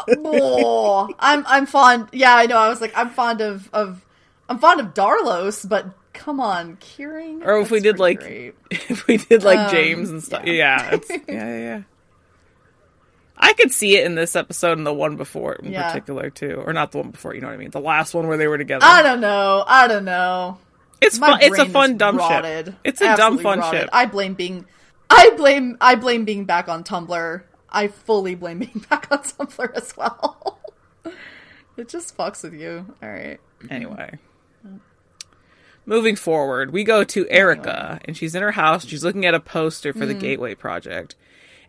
oh, 0.07 1.09
I'm 1.19 1.45
I'm 1.47 1.65
fond. 1.65 2.09
Yeah, 2.13 2.35
I 2.35 2.45
know. 2.45 2.57
I 2.57 2.69
was 2.69 2.81
like, 2.81 2.93
I'm 2.95 3.09
fond 3.09 3.41
of 3.41 3.69
of 3.73 4.05
I'm 4.49 4.59
fond 4.59 4.79
of 4.79 4.93
Darlos, 4.93 5.67
but 5.67 5.87
come 6.13 6.39
on, 6.39 6.77
Kieran. 6.77 7.43
Or 7.43 7.59
if 7.59 7.69
we 7.69 7.79
did 7.79 7.99
like 7.99 8.19
great. 8.21 8.55
if 8.71 9.05
we 9.07 9.17
did 9.17 9.43
like 9.43 9.59
Um, 9.59 9.71
James 9.71 10.09
and 10.09 10.23
stuff. 10.23 10.45
yeah. 10.45 10.97
Yeah, 11.09 11.17
yeah, 11.27 11.57
yeah. 11.57 11.81
I 13.39 13.53
could 13.53 13.71
see 13.71 13.97
it 13.97 14.05
in 14.05 14.15
this 14.15 14.35
episode 14.35 14.77
and 14.79 14.87
the 14.87 14.93
one 14.93 15.15
before 15.15 15.53
in 15.55 15.71
Yeah. 15.71 15.89
particular 15.89 16.29
too, 16.31 16.63
or 16.65 16.73
not 16.73 16.91
the 16.91 16.97
one 16.99 17.11
before. 17.11 17.35
You 17.35 17.41
know 17.41 17.47
what 17.47 17.53
I 17.53 17.57
mean? 17.57 17.69
The 17.71 17.79
last 17.81 18.13
one 18.15 18.27
where 18.27 18.37
they 18.37 18.47
were 18.47 18.57
together. 18.57 18.83
I 18.85 19.03
don't 19.03 19.21
know. 19.21 19.63
I 19.67 19.87
don't 19.87 20.05
know. 20.05 20.57
It's 21.01 21.19
My 21.19 21.27
fun. 21.27 21.39
It's 21.41 21.59
a 21.59 21.65
fun 21.65 21.97
dumb 21.97 22.17
rotted. 22.17 22.67
ship. 22.67 22.75
It's 22.83 23.01
a 23.01 23.15
dumb 23.15 23.37
fun 23.37 23.59
rotted. 23.59 23.81
ship. 23.81 23.89
I 23.93 24.05
blame 24.05 24.33
being, 24.33 24.65
I 25.09 25.31
blame, 25.37 25.77
I 25.79 25.95
blame 25.95 26.25
being 26.25 26.45
back 26.45 26.67
on 26.67 26.83
Tumblr. 26.83 27.43
I 27.69 27.87
fully 27.87 28.35
blame 28.35 28.59
being 28.59 28.85
back 28.89 29.07
on 29.11 29.19
Tumblr 29.19 29.73
as 29.75 29.95
well. 29.95 30.59
it 31.77 31.89
just 31.89 32.17
fucks 32.17 32.43
with 32.43 32.53
you. 32.53 32.95
All 33.01 33.09
right. 33.09 33.39
Anyway. 33.69 34.19
Moving 35.85 36.17
forward, 36.17 36.71
we 36.71 36.83
go 36.83 37.05
to 37.05 37.29
Erica, 37.29 38.01
and 38.03 38.17
she's 38.17 38.35
in 38.35 38.41
her 38.41 38.51
house. 38.51 38.85
She's 38.85 39.05
looking 39.05 39.25
at 39.25 39.33
a 39.33 39.39
poster 39.39 39.93
for 39.93 40.05
the 40.05 40.13
mm. 40.13 40.19
Gateway 40.19 40.53
Project. 40.53 41.15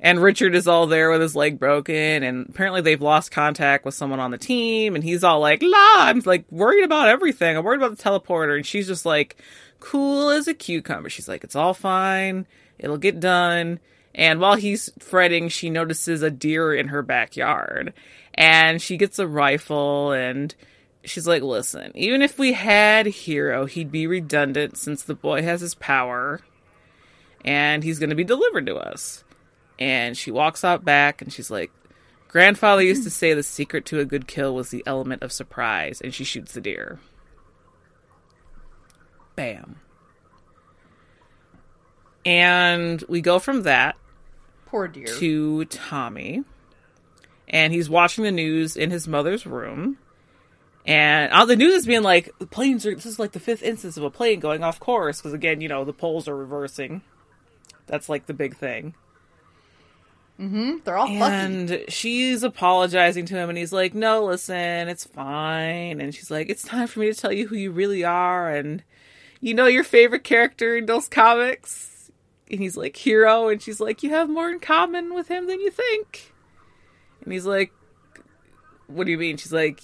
And 0.00 0.22
Richard 0.22 0.54
is 0.54 0.68
all 0.68 0.86
there 0.86 1.10
with 1.10 1.20
his 1.20 1.34
leg 1.34 1.58
broken, 1.58 2.22
and 2.22 2.48
apparently 2.48 2.80
they've 2.80 3.02
lost 3.02 3.32
contact 3.32 3.84
with 3.84 3.94
someone 3.94 4.20
on 4.20 4.30
the 4.30 4.38
team, 4.38 4.94
and 4.94 5.02
he's 5.02 5.24
all 5.24 5.40
like, 5.40 5.60
La, 5.60 6.06
I'm 6.06 6.22
like 6.24 6.44
worried 6.50 6.84
about 6.84 7.08
everything. 7.08 7.56
I'm 7.56 7.64
worried 7.64 7.82
about 7.82 7.96
the 7.96 8.02
teleporter. 8.02 8.56
And 8.56 8.66
she's 8.66 8.86
just 8.86 9.04
like, 9.04 9.36
cool 9.80 10.30
as 10.30 10.48
a 10.48 10.54
cucumber. 10.54 11.10
She's 11.10 11.28
like, 11.28 11.44
it's 11.44 11.56
all 11.56 11.74
fine. 11.74 12.46
It'll 12.78 12.98
get 12.98 13.20
done. 13.20 13.80
And 14.14 14.40
while 14.40 14.56
he's 14.56 14.90
fretting, 14.98 15.48
she 15.48 15.70
notices 15.70 16.22
a 16.22 16.30
deer 16.30 16.74
in 16.74 16.88
her 16.88 17.02
backyard. 17.02 17.92
And 18.34 18.80
she 18.80 18.96
gets 18.96 19.18
a 19.18 19.26
rifle 19.26 20.12
and 20.12 20.54
she's 21.04 21.26
like, 21.26 21.42
listen, 21.42 21.92
even 21.94 22.22
if 22.22 22.38
we 22.38 22.52
had 22.52 23.06
Hiro, 23.06 23.66
he'd 23.66 23.90
be 23.90 24.06
redundant 24.06 24.76
since 24.76 25.02
the 25.02 25.14
boy 25.14 25.42
has 25.42 25.60
his 25.60 25.74
power 25.74 26.40
and 27.44 27.84
he's 27.84 27.98
going 27.98 28.10
to 28.10 28.16
be 28.16 28.24
delivered 28.24 28.66
to 28.66 28.76
us. 28.76 29.24
And 29.78 30.16
she 30.16 30.30
walks 30.30 30.64
out 30.64 30.84
back 30.84 31.22
and 31.22 31.32
she's 31.32 31.50
like, 31.50 31.70
Grandfather 32.28 32.82
used 32.82 33.04
to 33.04 33.10
say 33.10 33.32
the 33.32 33.42
secret 33.42 33.86
to 33.86 34.00
a 34.00 34.04
good 34.04 34.26
kill 34.28 34.54
was 34.54 34.68
the 34.68 34.82
element 34.86 35.22
of 35.22 35.32
surprise, 35.32 36.00
and 36.02 36.12
she 36.12 36.24
shoots 36.24 36.52
the 36.52 36.60
deer. 36.60 37.00
Bam. 39.34 39.76
And 42.26 43.02
we 43.08 43.22
go 43.22 43.38
from 43.38 43.62
that 43.62 43.96
Poor 44.66 44.88
dear. 44.88 45.06
to 45.06 45.64
Tommy. 45.66 46.44
And 47.48 47.72
he's 47.72 47.88
watching 47.88 48.24
the 48.24 48.30
news 48.30 48.76
in 48.76 48.90
his 48.90 49.08
mother's 49.08 49.46
room. 49.46 49.96
And 50.84 51.32
all 51.32 51.46
the 51.46 51.56
news 51.56 51.74
is 51.74 51.86
being 51.86 52.02
like, 52.02 52.34
the 52.38 52.46
planes 52.46 52.84
are, 52.84 52.94
this 52.94 53.06
is 53.06 53.18
like 53.18 53.32
the 53.32 53.40
fifth 53.40 53.62
instance 53.62 53.96
of 53.96 54.02
a 54.02 54.10
plane 54.10 54.40
going 54.40 54.62
off 54.62 54.78
course. 54.78 55.20
Because 55.20 55.32
again, 55.32 55.62
you 55.62 55.68
know, 55.68 55.86
the 55.86 55.94
poles 55.94 56.28
are 56.28 56.36
reversing. 56.36 57.00
That's 57.86 58.10
like 58.10 58.26
the 58.26 58.34
big 58.34 58.56
thing. 58.56 58.94
They're 60.38 60.96
all 60.96 61.08
fucky. 61.08 61.20
And 61.20 61.84
she's 61.88 62.44
apologizing 62.44 63.26
to 63.26 63.34
him, 63.34 63.48
and 63.48 63.58
he's 63.58 63.72
like, 63.72 63.92
No, 63.92 64.24
listen, 64.24 64.88
it's 64.88 65.04
fine. 65.04 66.00
And 66.00 66.14
she's 66.14 66.30
like, 66.30 66.48
It's 66.48 66.62
time 66.62 66.86
for 66.86 67.00
me 67.00 67.12
to 67.12 67.20
tell 67.20 67.32
you 67.32 67.48
who 67.48 67.56
you 67.56 67.72
really 67.72 68.04
are. 68.04 68.48
And 68.48 68.84
you 69.40 69.52
know 69.54 69.66
your 69.66 69.84
favorite 69.84 70.22
character 70.24 70.76
in 70.76 70.86
those 70.86 71.08
comics? 71.08 72.10
And 72.50 72.60
he's 72.60 72.76
like, 72.76 72.96
Hiro. 72.96 73.48
And 73.48 73.60
she's 73.60 73.80
like, 73.80 74.04
You 74.04 74.10
have 74.10 74.30
more 74.30 74.48
in 74.48 74.60
common 74.60 75.12
with 75.12 75.26
him 75.26 75.48
than 75.48 75.60
you 75.60 75.72
think. 75.72 76.32
And 77.24 77.32
he's 77.32 77.46
like, 77.46 77.72
What 78.86 79.06
do 79.06 79.10
you 79.10 79.18
mean? 79.18 79.38
She's 79.38 79.52
like, 79.52 79.80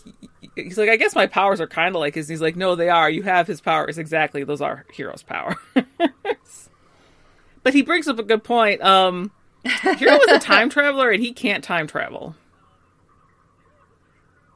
He's 0.54 0.78
like, 0.78 0.88
I 0.88 0.96
guess 0.96 1.16
my 1.16 1.26
powers 1.26 1.60
are 1.60 1.66
kind 1.66 1.96
of 1.96 2.00
like 2.00 2.14
his. 2.14 2.28
And 2.28 2.34
he's 2.34 2.42
like, 2.42 2.54
No, 2.54 2.76
they 2.76 2.88
are. 2.90 3.10
You 3.10 3.24
have 3.24 3.48
his 3.48 3.60
powers. 3.60 3.98
Exactly. 3.98 4.44
Those 4.44 4.60
are 4.60 4.86
Hiro's 4.96 5.24
power. 5.24 5.56
but 7.64 7.74
he 7.74 7.82
brings 7.82 8.06
up 8.06 8.20
a 8.20 8.22
good 8.22 8.44
point. 8.44 8.80
Um, 8.82 9.32
Hiro 9.64 10.18
is 10.20 10.30
a 10.32 10.38
time 10.40 10.68
traveler 10.70 11.10
and 11.10 11.22
he 11.22 11.32
can't 11.32 11.64
time 11.64 11.86
travel. 11.86 12.34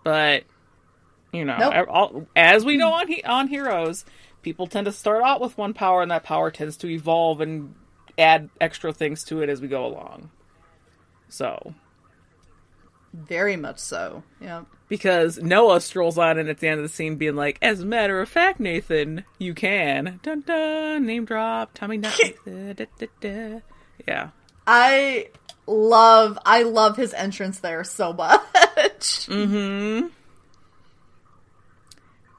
But 0.04 0.44
you 1.32 1.44
know, 1.44 1.58
Nope. 1.58 1.86
all, 1.90 2.26
as 2.34 2.64
we 2.64 2.76
know 2.76 2.92
on 2.92 3.08
he, 3.08 3.22
on 3.22 3.48
Heroes, 3.48 4.04
people 4.42 4.66
tend 4.66 4.86
to 4.86 4.92
start 4.92 5.22
out 5.22 5.40
with 5.40 5.58
one 5.58 5.74
power 5.74 6.00
and 6.02 6.10
that 6.10 6.24
power 6.24 6.50
tends 6.50 6.76
to 6.78 6.88
evolve 6.88 7.40
and 7.40 7.74
add 8.16 8.48
extra 8.60 8.92
things 8.92 9.24
to 9.24 9.42
it 9.42 9.48
as 9.50 9.60
we 9.60 9.68
go 9.68 9.84
along. 9.84 10.30
So, 11.28 11.74
Very 13.12 13.56
much 13.56 13.78
so. 13.78 14.22
Yeah. 14.40 14.62
because 14.88 15.38
Noah 15.38 15.80
strolls 15.82 16.16
on 16.16 16.38
in 16.38 16.48
at 16.48 16.58
the 16.58 16.68
end 16.68 16.80
of 16.80 16.84
the 16.84 16.88
scene 16.88 17.16
being 17.16 17.36
like, 17.36 17.58
"As 17.60 17.80
a 17.80 17.86
matter 17.86 18.20
of 18.20 18.28
fact, 18.30 18.58
Nathan, 18.60 19.24
you 19.38 19.52
can." 19.52 20.20
Dun 20.22 20.40
dun, 20.40 21.04
name 21.04 21.26
drop, 21.26 21.74
Tommy 21.74 21.98
Nathan. 21.98 22.32
da, 22.76 22.86
da, 22.98 23.06
da. 23.20 23.60
Yeah. 24.06 24.30
I 24.70 25.28
love 25.66 26.38
I 26.44 26.62
love 26.62 26.96
his 26.96 27.14
entrance 27.14 27.60
there 27.60 27.82
so 27.82 28.12
much. 28.12 28.42
Mm. 29.28 29.48
Hmm. 29.48 30.06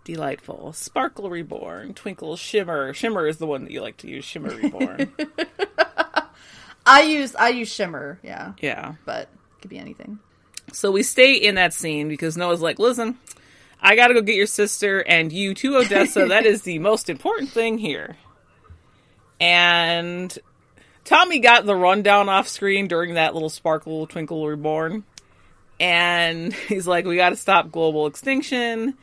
Delightful. 0.03 0.73
Sparkle 0.73 1.29
Reborn. 1.29 1.93
Twinkle 1.93 2.35
Shimmer. 2.35 2.93
Shimmer 2.93 3.27
is 3.27 3.37
the 3.37 3.45
one 3.45 3.63
that 3.63 3.71
you 3.71 3.81
like 3.81 3.97
to 3.97 4.09
use. 4.09 4.25
Shimmer 4.25 4.55
Reborn. 4.55 5.11
I 6.85 7.03
use 7.03 7.35
I 7.35 7.49
use 7.49 7.71
shimmer, 7.71 8.19
yeah, 8.23 8.53
yeah. 8.61 8.95
but 9.05 9.23
it 9.23 9.61
could 9.61 9.69
be 9.69 9.77
anything. 9.77 10.19
So 10.73 10.91
we 10.91 11.03
stay 11.03 11.35
in 11.35 11.55
that 11.55 11.73
scene 11.73 12.07
because 12.09 12.35
Noah's 12.35 12.61
like, 12.61 12.79
listen, 12.79 13.17
I 13.79 13.95
gotta 13.95 14.13
go 14.13 14.21
get 14.21 14.35
your 14.35 14.47
sister 14.47 14.99
and 14.99 15.31
you 15.31 15.53
to 15.55 15.77
Odessa. 15.77 16.25
that 16.25 16.45
is 16.45 16.63
the 16.63 16.79
most 16.79 17.09
important 17.09 17.51
thing 17.51 17.77
here. 17.77 18.17
And 19.39 20.37
Tommy 21.09 21.39
got 21.39 21.65
the 21.65 21.75
rundown 21.75 22.29
off 22.29 22.47
screen 22.47 22.87
during 22.87 23.15
that 23.15 23.33
little 23.33 23.49
Sparkle 23.49 24.05
Twinkle 24.05 24.47
Reborn. 24.47 25.03
And 25.79 26.53
he's 26.67 26.85
like, 26.85 27.05
we 27.05 27.15
gotta 27.15 27.35
stop 27.35 27.71
global 27.71 28.05
extinction. 28.05 28.93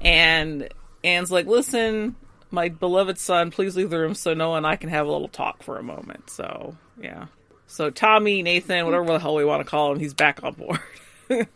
And 0.00 0.68
Anne's 1.04 1.30
like, 1.30 1.46
listen, 1.46 2.16
my 2.50 2.68
beloved 2.68 3.16
son, 3.16 3.52
please 3.52 3.76
leave 3.76 3.90
the 3.90 3.98
room 4.00 4.16
so 4.16 4.34
Noah 4.34 4.56
and 4.56 4.66
I 4.66 4.74
can 4.74 4.90
have 4.90 5.06
a 5.06 5.12
little 5.12 5.28
talk 5.28 5.62
for 5.62 5.78
a 5.78 5.84
moment. 5.84 6.30
So, 6.30 6.76
yeah. 7.00 7.26
So 7.68 7.90
Tommy, 7.90 8.42
Nathan, 8.42 8.84
whatever 8.84 9.04
the 9.04 9.20
hell 9.20 9.36
we 9.36 9.44
want 9.44 9.64
to 9.64 9.70
call 9.70 9.92
him, 9.92 10.00
he's 10.00 10.14
back 10.14 10.42
on 10.42 10.54
board. 10.54 10.80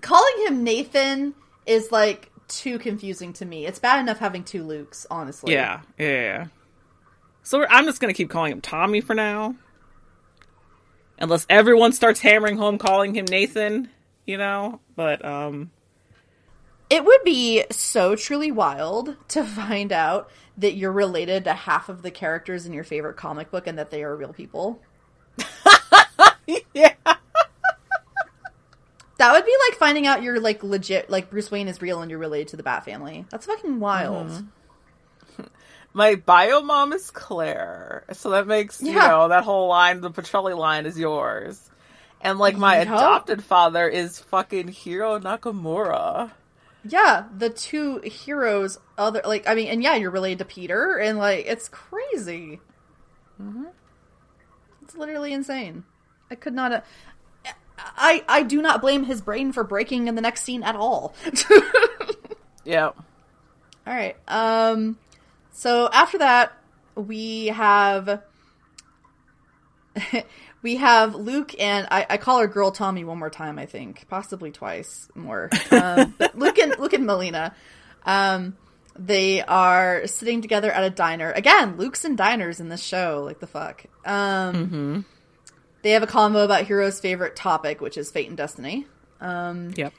Calling 0.00 0.46
him 0.46 0.64
Nathan 0.64 1.34
is 1.66 1.92
like 1.92 2.30
too 2.48 2.78
confusing 2.78 3.34
to 3.34 3.44
me. 3.44 3.66
It's 3.66 3.78
bad 3.78 4.00
enough 4.00 4.18
having 4.18 4.42
two 4.42 4.64
Lukes, 4.64 5.04
honestly. 5.10 5.52
Yeah, 5.52 5.82
yeah, 5.98 6.06
yeah. 6.06 6.46
So 7.42 7.58
we're- 7.58 7.68
I'm 7.70 7.84
just 7.86 8.00
gonna 8.00 8.14
keep 8.14 8.30
calling 8.30 8.52
him 8.52 8.60
Tommy 8.60 9.00
for 9.00 9.14
now, 9.14 9.56
unless 11.18 11.46
everyone 11.48 11.92
starts 11.92 12.20
hammering 12.20 12.56
home 12.56 12.78
calling 12.78 13.14
him 13.14 13.24
Nathan. 13.28 13.90
You 14.26 14.38
know, 14.38 14.80
but 14.94 15.24
um, 15.24 15.70
It 16.88 17.04
would 17.04 17.24
be 17.24 17.64
so 17.70 18.14
truly 18.14 18.52
wild 18.52 19.16
to 19.28 19.42
find 19.44 19.92
out 19.92 20.30
that 20.58 20.74
you're 20.76 20.92
related 20.92 21.44
to 21.44 21.52
half 21.54 21.88
of 21.88 22.02
the 22.02 22.10
characters 22.12 22.64
in 22.66 22.72
your 22.72 22.84
favorite 22.84 23.16
comic 23.16 23.50
book 23.50 23.66
and 23.66 23.78
that 23.78 23.90
they 23.90 24.04
are 24.04 24.14
real 24.14 24.32
people. 24.32 24.80
yeah, 26.74 26.94
That 29.18 29.32
would 29.32 29.44
be 29.44 29.56
like 29.68 29.78
finding 29.78 30.06
out 30.06 30.22
you're 30.22 30.38
like 30.40 30.62
legit, 30.62 31.08
like 31.10 31.30
Bruce 31.30 31.50
Wayne 31.50 31.68
is 31.68 31.80
real 31.82 32.00
and 32.02 32.10
you're 32.10 32.20
related 32.20 32.48
to 32.48 32.56
the 32.56 32.62
Bat 32.62 32.84
family. 32.84 33.24
That's 33.30 33.46
fucking 33.46 33.80
wild. 33.80 34.28
Mm-hmm. 34.28 34.46
My 35.92 36.14
bio 36.14 36.62
mom 36.62 36.92
is 36.92 37.10
Claire, 37.10 38.04
so 38.12 38.30
that 38.30 38.46
makes 38.46 38.82
you 38.82 38.94
know 38.94 39.28
that 39.28 39.44
whole 39.44 39.68
line, 39.68 40.00
the 40.00 40.10
Petrelli 40.10 40.56
line, 40.56 40.86
is 40.86 40.98
yours, 40.98 41.70
and 42.20 42.38
like 42.38 42.56
my 42.56 42.78
Yup. 42.78 42.86
adopted 42.86 43.44
father 43.44 43.88
is 43.88 44.18
fucking 44.18 44.68
Hiro 44.68 45.18
Nakamura. 45.18 46.30
Yeah, 46.84 47.26
the 47.36 47.50
two 47.50 47.98
heroes, 48.00 48.78
other 48.98 49.22
like 49.24 49.48
I 49.48 49.54
mean, 49.54 49.68
and 49.68 49.82
yeah, 49.82 49.96
you're 49.96 50.10
related 50.10 50.38
to 50.38 50.44
Peter, 50.44 50.96
and 50.96 51.18
like 51.18 51.46
it's 51.46 51.68
crazy. 51.68 52.60
Mm-hmm. 53.40 53.66
It's 54.82 54.96
literally 54.96 55.32
insane. 55.32 55.84
I 56.30 56.34
could 56.34 56.54
not. 56.54 56.72
Uh, 56.72 56.80
I 57.78 58.24
I 58.28 58.42
do 58.42 58.62
not 58.62 58.80
blame 58.80 59.04
his 59.04 59.20
brain 59.20 59.52
for 59.52 59.64
breaking 59.64 60.08
in 60.08 60.14
the 60.14 60.22
next 60.22 60.42
scene 60.42 60.62
at 60.62 60.76
all. 60.76 61.14
Yeah. 62.64 62.86
All 62.86 62.94
right. 63.86 64.16
Um. 64.28 64.98
So 65.52 65.88
after 65.92 66.18
that, 66.18 66.52
we 66.94 67.46
have 67.46 68.22
we 70.62 70.76
have 70.76 71.14
Luke 71.14 71.54
and 71.58 71.86
I, 71.90 72.06
I 72.10 72.16
call 72.16 72.38
her 72.40 72.46
Girl 72.46 72.70
Tommy 72.70 73.04
one 73.04 73.18
more 73.18 73.30
time. 73.30 73.58
I 73.58 73.66
think 73.66 74.06
possibly 74.08 74.50
twice 74.50 75.08
more. 75.14 75.50
Um, 75.70 76.14
but 76.18 76.36
Luke 76.36 76.58
and 76.58 76.78
Luke 76.78 76.92
and 76.92 77.04
Malina, 77.04 77.54
um, 78.04 78.56
they 78.98 79.42
are 79.42 80.06
sitting 80.06 80.42
together 80.42 80.70
at 80.70 80.84
a 80.84 80.90
diner 80.90 81.30
again. 81.32 81.76
Luke's 81.76 82.04
in 82.04 82.16
diners 82.16 82.60
in 82.60 82.68
this 82.68 82.82
show. 82.82 83.22
Like 83.24 83.40
the 83.40 83.46
fuck. 83.46 83.84
Um. 84.04 85.04
They 85.82 85.90
have 85.90 86.04
a 86.04 86.06
convo 86.06 86.44
about 86.44 86.64
Hero's 86.64 87.00
favorite 87.00 87.34
topic, 87.34 87.80
which 87.80 87.96
is 87.96 88.08
fate 88.08 88.28
and 88.28 88.36
destiny 88.36 88.86
Yep. 89.76 89.92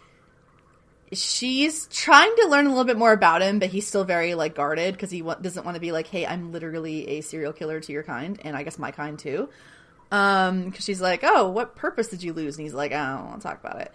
She's 1.16 1.88
trying 1.88 2.36
to 2.38 2.48
learn 2.48 2.66
a 2.66 2.70
little 2.70 2.86
bit 2.86 2.98
more 2.98 3.14
about 3.14 3.42
him, 3.42 3.60
but 3.60 3.70
he's 3.70 3.88
still 3.88 4.04
very 4.04 4.36
like 4.36 4.56
guarded 4.56 4.94
because 4.94 5.12
he 5.12 5.22
doesn't 5.22 5.66
want 5.66 5.76
to 5.76 5.82
be 5.82 5.92
like, 5.92 6.08
"Hey, 6.08 6.26
I'm 6.26 6.52
literally 6.52 7.08
a 7.10 7.22
serial 7.22 7.54
killer 7.54 7.80
to 7.80 7.92
your 7.92 8.04
kind, 8.04 8.40
and 8.44 8.56
I 8.56 8.64
guess 8.64 8.78
my 8.80 8.92
kind 8.92 9.18
too." 9.18 9.50
Um, 10.12 10.66
because 10.66 10.86
she's 10.86 11.02
like, 11.02 11.22
"Oh, 11.24 11.50
what 11.50 11.76
purpose 11.76 12.08
did 12.08 12.24
you 12.24 12.34
lose?" 12.34 12.58
And 12.58 12.64
he's 12.64 12.74
like, 12.74 12.92
"I 12.92 13.18
don't 13.18 13.26
want 13.26 13.42
to 13.42 13.48
talk 13.48 13.60
about 13.60 13.82
it." 13.82 13.92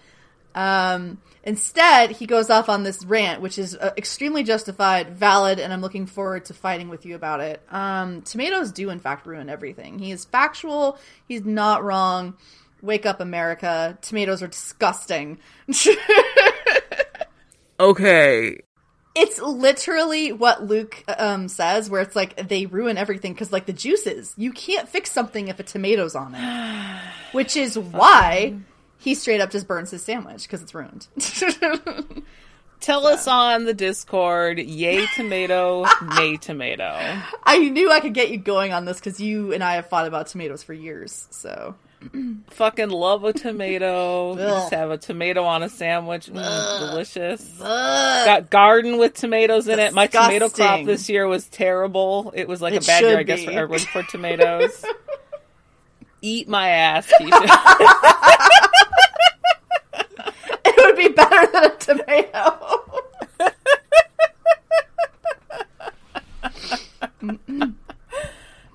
Um, 0.55 1.19
instead, 1.45 2.11
he 2.11 2.27
goes 2.27 2.51
off 2.51 2.69
on 2.69 2.83
this 2.83 3.05
rant, 3.05 3.41
which 3.41 3.59
is 3.59 3.77
uh, 3.77 3.93
extremely 3.97 4.43
justified, 4.43 5.17
valid, 5.17 5.61
and 5.61 5.73
I'm 5.73 5.81
looking 5.81 6.07
forward 6.07 6.47
to 6.47 6.55
fighting 6.55 6.89
with 6.89 7.07
you 7.07 7.15
about 7.15 7.41
it. 7.41 7.63
Um, 7.71 8.23
tomatoes 8.23 8.73
do, 8.73 8.91
in 8.91 8.99
fact, 8.99 9.27
ruin 9.27 9.49
everything. 9.49 9.99
He 10.01 10.11
is 10.11 10.25
factual. 10.25 10.99
He's 11.27 11.45
not 11.45 11.85
wrong. 11.85 12.37
Wake 12.83 13.07
up, 13.07 13.21
America. 13.21 13.99
Tomatoes 14.03 14.43
are 14.43 14.49
disgusting. 14.49 15.39
Okay. 17.81 18.61
it's 19.15 19.41
literally 19.41 20.33
what 20.33 20.65
Luke 20.65 21.05
um, 21.19 21.49
says, 21.49 21.91
where 21.91 22.01
it's 22.01 22.17
like 22.17 22.49
they 22.49 22.67
ruin 22.67 22.97
everything 22.97 23.33
because, 23.33 23.53
like, 23.53 23.67
the 23.67 23.73
juices. 23.73 24.35
You 24.37 24.53
can't 24.53 24.89
fix 24.89 25.11
something 25.11 25.49
if 25.49 25.59
a 25.59 25.63
tomato's 25.63 26.15
on 26.15 26.35
it. 26.35 27.01
Which 27.33 27.57
is 27.57 27.79
why 27.79 28.57
he 28.99 29.15
straight 29.15 29.41
up 29.41 29.51
just 29.51 29.67
burns 29.67 29.91
his 29.91 30.03
sandwich 30.03 30.43
because 30.43 30.63
it's 30.63 30.75
ruined. 30.75 31.07
Tell 32.81 33.07
us 33.09 33.27
on 33.27 33.65
the 33.65 33.75
Discord, 33.75 34.61
yay 34.61 35.07
tomato, 35.17 35.85
nay 36.17 36.37
tomato. 36.37 36.97
I 37.43 37.59
knew 37.59 37.91
I 37.91 37.99
could 37.99 38.15
get 38.15 38.31
you 38.31 38.39
going 38.39 38.73
on 38.73 38.85
this 38.85 38.99
because 38.99 39.21
you 39.21 39.53
and 39.53 39.65
I 39.65 39.75
have 39.75 39.89
fought 39.89 40.07
about 40.07 40.29
tomatoes 40.29 40.63
for 40.63 40.75
years. 40.75 41.27
So 41.31 41.75
Fucking 42.51 42.91
love 42.91 43.25
a 43.25 43.33
tomato. 43.33 44.37
Just 44.39 44.73
have 44.73 44.91
a 44.91 44.99
tomato 44.99 45.43
on 45.45 45.63
a 45.63 45.69
sandwich. 45.69 46.27
Mm, 46.27 46.79
delicious. 46.91 47.59
Ugh. 47.61 48.25
Got 48.27 48.51
garden 48.51 48.99
with 48.99 49.15
tomatoes 49.15 49.67
in 49.69 49.79
it. 49.81 49.93
My 49.93 50.07
tomato 50.07 50.49
crop 50.49 50.85
this 50.85 51.09
year 51.09 51.27
was 51.27 51.47
terrible. 51.49 52.33
It 52.37 52.47
was 52.49 52.63
like 52.63 52.75
It 52.75 52.85
a 52.85 52.87
bad 52.87 53.03
year, 53.03 53.19
I 53.19 53.23
guess, 53.25 53.45
for 53.45 53.51
everyone 53.51 53.81
for 53.81 54.03
tomatoes. 54.11 54.85
Eat 56.21 56.49
my 56.49 56.69
ass, 56.71 57.09
it 57.21 57.25
would 60.77 60.97
be 60.97 61.09
better 61.11 61.47
than 61.53 61.65
a 61.65 61.77
tomato. 61.77 62.59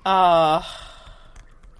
uh, 0.06 0.62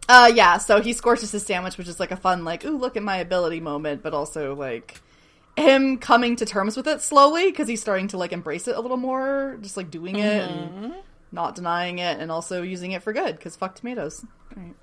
Uh, 0.09 0.31
yeah, 0.35 0.59
so 0.59 0.81
he 0.81 0.93
scorches 0.93 1.33
his 1.33 1.45
sandwich, 1.47 1.79
which 1.79 1.89
is 1.89 1.99
like 1.99 2.11
a 2.11 2.17
fun, 2.17 2.45
like, 2.45 2.65
ooh, 2.65 2.77
look 2.77 2.97
at 2.97 3.03
my 3.03 3.17
ability 3.17 3.61
moment, 3.61 4.03
but 4.03 4.13
also 4.13 4.55
like 4.55 5.01
him 5.57 5.99
coming 5.99 6.37
to 6.37 6.45
terms 6.45 6.77
with 6.77 6.87
it 6.87 7.01
slowly 7.01 7.47
because 7.51 7.69
he's 7.69 7.81
starting 7.81 8.09
to 8.09 8.19
like 8.19 8.33
embrace 8.33 8.69
it 8.69 8.77
a 8.77 8.81
little 8.81 8.97
more, 8.97 9.57
just 9.63 9.77
like 9.77 9.91
doing 9.91 10.17
it 10.17 10.51
and 10.51 10.95
not 11.33 11.55
denying 11.55 12.01
it, 12.01 12.21
and 12.21 12.31
also 12.31 12.63
using 12.63 12.93
it 12.93 13.03
for 13.03 13.13
good 13.13 13.37
because 13.37 13.57
fuck 13.57 13.75
tomatoes. 13.77 14.25
Right. 14.55 14.75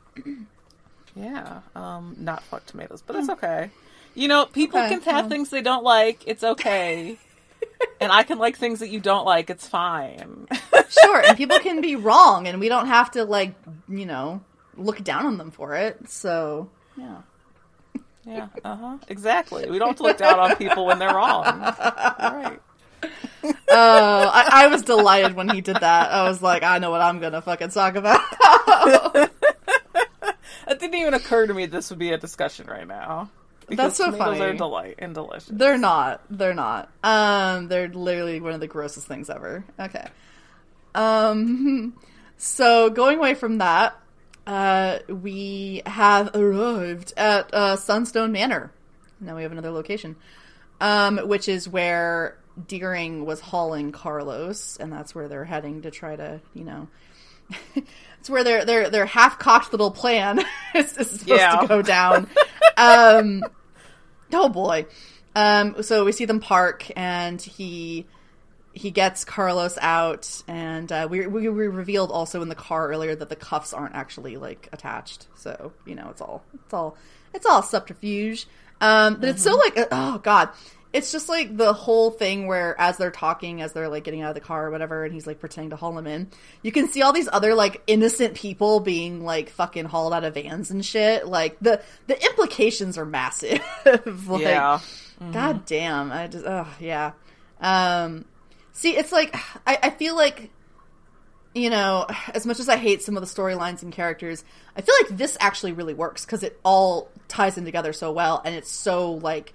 yeah. 1.15 1.59
Um, 1.75 2.15
not 2.19 2.41
fuck 2.43 2.65
tomatoes, 2.65 3.03
but 3.05 3.13
that's 3.13 3.29
okay. 3.29 3.69
You 4.15 4.27
know, 4.27 4.45
people 4.45 4.79
Okay, 4.79 4.89
can 4.89 5.01
have 5.03 5.25
well. 5.25 5.29
things 5.29 5.49
they 5.51 5.61
don't 5.61 5.83
like. 5.83 6.23
It's 6.25 6.43
okay. 6.43 7.17
and 8.01 8.11
I 8.11 8.23
can 8.23 8.39
like 8.39 8.57
things 8.57 8.79
that 8.79 8.89
you 8.89 8.99
don't 8.99 9.25
like. 9.25 9.49
It's 9.49 9.67
fine. 9.67 10.47
Sure, 10.89 11.21
and 11.21 11.37
people 11.37 11.59
can 11.59 11.79
be 11.79 11.95
wrong, 11.95 12.47
and 12.47 12.59
we 12.59 12.67
don't 12.69 12.87
have 12.87 13.11
to 13.11 13.23
like, 13.23 13.53
you 13.87 14.05
know, 14.05 14.41
look 14.81 15.03
down 15.03 15.25
on 15.25 15.37
them 15.37 15.51
for 15.51 15.75
it. 15.75 16.09
So 16.09 16.69
Yeah. 16.97 17.17
Yeah, 18.25 18.47
uh 18.63 18.75
huh. 18.75 18.97
Exactly. 19.07 19.67
We 19.69 19.79
don't 19.79 19.99
look 19.99 20.17
down 20.17 20.39
on 20.39 20.55
people 20.55 20.85
when 20.85 20.99
they're 20.99 21.13
wrong. 21.13 21.45
All 21.45 22.35
right. 22.35 22.59
Oh, 23.73 24.29
I, 24.31 24.65
I 24.65 24.67
was 24.67 24.83
delighted 24.83 25.33
when 25.35 25.49
he 25.49 25.61
did 25.61 25.77
that. 25.77 26.11
I 26.11 26.27
was 26.29 26.43
like, 26.43 26.61
I 26.61 26.77
know 26.77 26.91
what 26.91 27.01
I'm 27.01 27.19
gonna 27.19 27.41
fucking 27.41 27.69
talk 27.69 27.95
about. 27.95 28.21
It 30.67 30.79
didn't 30.79 30.95
even 30.95 31.13
occur 31.13 31.47
to 31.47 31.53
me 31.53 31.65
this 31.65 31.89
would 31.89 31.99
be 31.99 32.11
a 32.11 32.17
discussion 32.17 32.67
right 32.67 32.87
now. 32.87 33.29
That's 33.67 33.97
so 33.97 34.11
funny. 34.11 34.39
are 34.41 34.53
delight 34.53 34.95
and 34.99 35.13
delicious. 35.13 35.47
they're 35.47 35.77
not. 35.77 36.21
They're 36.29 36.53
not. 36.53 36.89
Um, 37.03 37.67
they're 37.67 37.89
literally 37.89 38.39
one 38.39 38.53
of 38.53 38.59
the 38.59 38.67
grossest 38.67 39.07
things 39.07 39.29
ever. 39.29 39.63
Okay. 39.79 40.07
Um, 40.95 41.93
so 42.37 42.89
going 42.89 43.17
away 43.17 43.33
from 43.33 43.59
that, 43.59 43.97
uh, 44.47 44.99
we 45.07 45.81
have 45.85 46.35
arrived 46.35 47.13
at 47.17 47.53
uh, 47.53 47.75
Sunstone 47.75 48.31
Manor. 48.31 48.71
Now 49.19 49.35
we 49.35 49.43
have 49.43 49.51
another 49.51 49.71
location, 49.71 50.15
um, 50.79 51.17
which 51.19 51.47
is 51.47 51.69
where 51.69 52.37
Deering 52.67 53.25
was 53.25 53.39
hauling 53.39 53.91
Carlos, 53.91 54.77
and 54.77 54.91
that's 54.91 55.13
where 55.15 55.27
they're 55.27 55.45
heading 55.45 55.83
to 55.83 55.91
try 55.91 56.15
to, 56.15 56.41
you 56.53 56.63
know, 56.63 56.87
it's 58.19 58.29
where 58.29 58.43
their 58.43 58.65
their 58.65 58.89
their 58.89 59.05
half 59.05 59.37
cocked 59.39 59.71
little 59.71 59.91
plan 59.91 60.39
is, 60.75 60.97
is 60.97 61.09
supposed 61.11 61.27
Yeah. 61.29 61.57
to 61.57 61.67
go 61.67 61.81
down. 61.81 62.27
um, 62.77 63.43
oh 64.33 64.49
boy. 64.49 64.85
Um, 65.35 65.81
so 65.83 66.03
we 66.03 66.11
see 66.11 66.25
them 66.25 66.39
park, 66.41 66.85
and 66.95 67.41
he 67.41 68.05
he 68.73 68.91
gets 68.91 69.25
Carlos 69.25 69.77
out, 69.81 70.43
and 70.47 70.91
uh, 70.91 71.07
we, 71.09 71.27
we 71.27 71.49
we 71.49 71.67
revealed 71.67 72.11
also 72.11 72.41
in 72.41 72.49
the 72.49 72.55
car 72.55 72.87
earlier 72.89 73.15
that 73.15 73.29
the 73.29 73.35
cuffs 73.35 73.73
aren't 73.73 73.95
actually 73.95 74.37
like 74.37 74.69
attached. 74.71 75.27
So 75.35 75.73
you 75.85 75.95
know, 75.95 76.09
it's 76.09 76.21
all 76.21 76.43
it's 76.53 76.73
all 76.73 76.97
it's 77.33 77.45
all 77.45 77.61
subterfuge. 77.61 78.47
Um, 78.79 79.17
but 79.19 79.29
it's 79.29 79.43
so 79.43 79.55
like 79.55 79.77
oh 79.91 80.19
god, 80.19 80.49
it's 80.93 81.11
just 81.11 81.29
like 81.29 81.55
the 81.55 81.73
whole 81.73 82.11
thing 82.11 82.47
where 82.47 82.79
as 82.79 82.97
they're 82.97 83.11
talking, 83.11 83.61
as 83.61 83.73
they're 83.73 83.89
like 83.89 84.03
getting 84.03 84.21
out 84.21 84.29
of 84.29 84.35
the 84.35 84.41
car 84.41 84.67
or 84.67 84.71
whatever, 84.71 85.03
and 85.03 85.13
he's 85.13 85.27
like 85.27 85.39
pretending 85.39 85.71
to 85.71 85.75
haul 85.75 85.97
him 85.97 86.07
in, 86.07 86.29
you 86.61 86.71
can 86.71 86.87
see 86.87 87.01
all 87.01 87.13
these 87.13 87.29
other 87.31 87.53
like 87.53 87.81
innocent 87.87 88.35
people 88.35 88.79
being 88.79 89.23
like 89.23 89.49
fucking 89.49 89.85
hauled 89.85 90.13
out 90.13 90.23
of 90.23 90.33
vans 90.33 90.71
and 90.71 90.85
shit. 90.85 91.27
Like 91.27 91.57
the 91.59 91.81
the 92.07 92.23
implications 92.25 92.97
are 92.97 93.05
massive. 93.05 93.61
like, 93.85 94.41
yeah. 94.41 94.79
God 95.31 95.65
damn. 95.65 96.11
I 96.11 96.27
just, 96.27 96.45
oh, 96.45 96.67
yeah. 96.79 97.11
Um, 97.59 98.25
see, 98.81 98.97
it's 98.97 99.11
like, 99.11 99.35
I, 99.65 99.77
I 99.83 99.89
feel 99.91 100.15
like, 100.15 100.49
you 101.53 101.69
know, 101.69 102.07
as 102.33 102.45
much 102.45 102.59
as 102.59 102.67
I 102.67 102.77
hate 102.77 103.03
some 103.03 103.15
of 103.15 103.21
the 103.21 103.27
storylines 103.27 103.83
and 103.83 103.93
characters, 103.93 104.43
I 104.75 104.81
feel 104.81 104.95
like 105.01 105.17
this 105.17 105.37
actually 105.39 105.73
really 105.73 105.93
works 105.93 106.25
because 106.25 106.43
it 106.43 106.59
all 106.63 107.09
ties 107.27 107.57
in 107.57 107.65
together 107.65 107.93
so 107.93 108.11
well 108.11 108.41
and 108.43 108.55
it's 108.55 108.71
so, 108.71 109.13
like, 109.13 109.53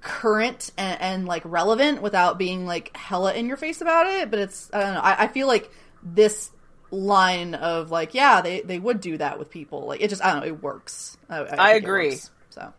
current 0.00 0.70
and, 0.78 1.00
and, 1.00 1.26
like, 1.26 1.42
relevant 1.44 2.00
without 2.00 2.38
being, 2.38 2.64
like, 2.66 2.96
hella 2.96 3.34
in 3.34 3.46
your 3.46 3.56
face 3.56 3.80
about 3.80 4.06
it. 4.06 4.30
But 4.30 4.38
it's, 4.40 4.70
I 4.72 4.80
don't 4.80 4.94
know, 4.94 5.00
I, 5.00 5.24
I 5.24 5.28
feel 5.28 5.46
like 5.46 5.70
this 6.02 6.50
line 6.90 7.54
of, 7.54 7.90
like, 7.90 8.14
yeah, 8.14 8.40
they, 8.40 8.62
they 8.62 8.78
would 8.78 9.00
do 9.00 9.18
that 9.18 9.38
with 9.38 9.50
people. 9.50 9.86
Like, 9.86 10.00
it 10.00 10.08
just, 10.08 10.24
I 10.24 10.32
don't 10.32 10.40
know, 10.40 10.46
it 10.46 10.62
works. 10.62 11.18
I, 11.28 11.40
I 11.40 11.74
it 11.74 11.84
agree. 11.84 12.10
works. 12.10 12.30
So. 12.50 12.72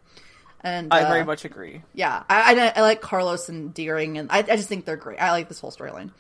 And 0.62 0.94
I 0.94 1.04
uh, 1.04 1.10
very 1.10 1.24
much 1.24 1.46
agree. 1.46 1.84
yeah, 1.94 2.24
I, 2.30 2.54
I, 2.54 2.74
I 2.76 2.82
like 2.82 3.00
Carlos 3.00 3.48
and 3.48 3.74
Deering, 3.74 4.18
and 4.18 4.30
I, 4.30 4.40
I 4.40 4.58
just 4.58 4.68
think 4.68 4.84
they're 4.84 4.98
great. 4.98 5.18
I 5.18 5.32
like 5.32 5.48
this 5.48 5.60
whole 5.60 5.72
storyline. 5.72 6.12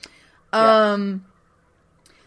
Yeah. 0.53 0.93
Um, 0.93 1.25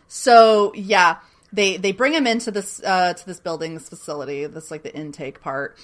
so 0.09 0.75
yeah, 0.75 1.21
they 1.55 1.79
they 1.79 1.93
bring 1.93 2.13
him 2.13 2.27
into 2.27 2.51
this 2.51 2.83
uh 2.85 3.15
to 3.15 3.27
this 3.27 3.41
building, 3.41 3.73
this 3.73 3.89
facility, 3.89 4.45
this 4.45 4.71
like 4.71 4.83
the 4.83 4.95
intake 4.95 5.41
part, 5.41 5.79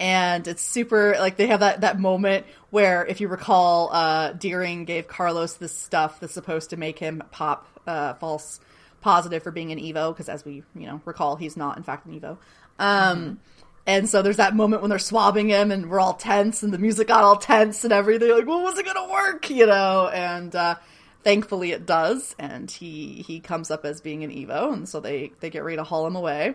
and 0.00 0.48
it's 0.48 0.62
super 0.62 1.14
like 1.20 1.36
they 1.36 1.46
have 1.46 1.60
that 1.60 1.82
that 1.82 2.00
moment 2.00 2.46
where, 2.70 3.06
if 3.06 3.20
you 3.20 3.28
recall, 3.28 3.90
uh, 3.92 4.32
Deering 4.32 4.84
gave 4.84 5.06
Carlos 5.06 5.54
this 5.54 5.72
stuff 5.72 6.18
that's 6.18 6.34
supposed 6.34 6.70
to 6.70 6.76
make 6.76 6.98
him 6.98 7.22
pop 7.30 7.68
uh 7.86 8.14
false 8.14 8.58
positive 9.00 9.44
for 9.44 9.52
being 9.52 9.70
an 9.70 9.78
Evo, 9.78 10.12
because 10.12 10.28
as 10.28 10.44
we 10.44 10.64
you 10.74 10.86
know 10.86 11.00
recall, 11.04 11.36
he's 11.36 11.56
not 11.56 11.76
in 11.76 11.84
fact 11.84 12.04
an 12.06 12.18
Evo. 12.18 12.36
Um. 12.80 13.38
And 13.88 14.06
so 14.06 14.20
there's 14.20 14.36
that 14.36 14.54
moment 14.54 14.82
when 14.82 14.90
they're 14.90 14.98
swabbing 14.98 15.48
him 15.48 15.70
and 15.70 15.88
we're 15.88 15.98
all 15.98 16.12
tense 16.12 16.62
and 16.62 16.74
the 16.74 16.78
music 16.78 17.08
got 17.08 17.24
all 17.24 17.36
tense 17.36 17.84
and 17.84 17.92
everything. 17.92 18.30
Like, 18.30 18.46
well, 18.46 18.62
was 18.62 18.78
it 18.78 18.84
gonna 18.84 19.10
work? 19.10 19.48
You 19.48 19.64
know? 19.64 20.08
And 20.08 20.54
uh, 20.54 20.74
thankfully 21.24 21.72
it 21.72 21.86
does. 21.86 22.36
And 22.38 22.70
he 22.70 23.24
he 23.26 23.40
comes 23.40 23.70
up 23.70 23.86
as 23.86 24.02
being 24.02 24.24
an 24.24 24.30
Evo, 24.30 24.74
and 24.74 24.86
so 24.86 25.00
they 25.00 25.32
they 25.40 25.48
get 25.48 25.64
ready 25.64 25.78
to 25.78 25.84
haul 25.84 26.06
him 26.06 26.16
away. 26.16 26.54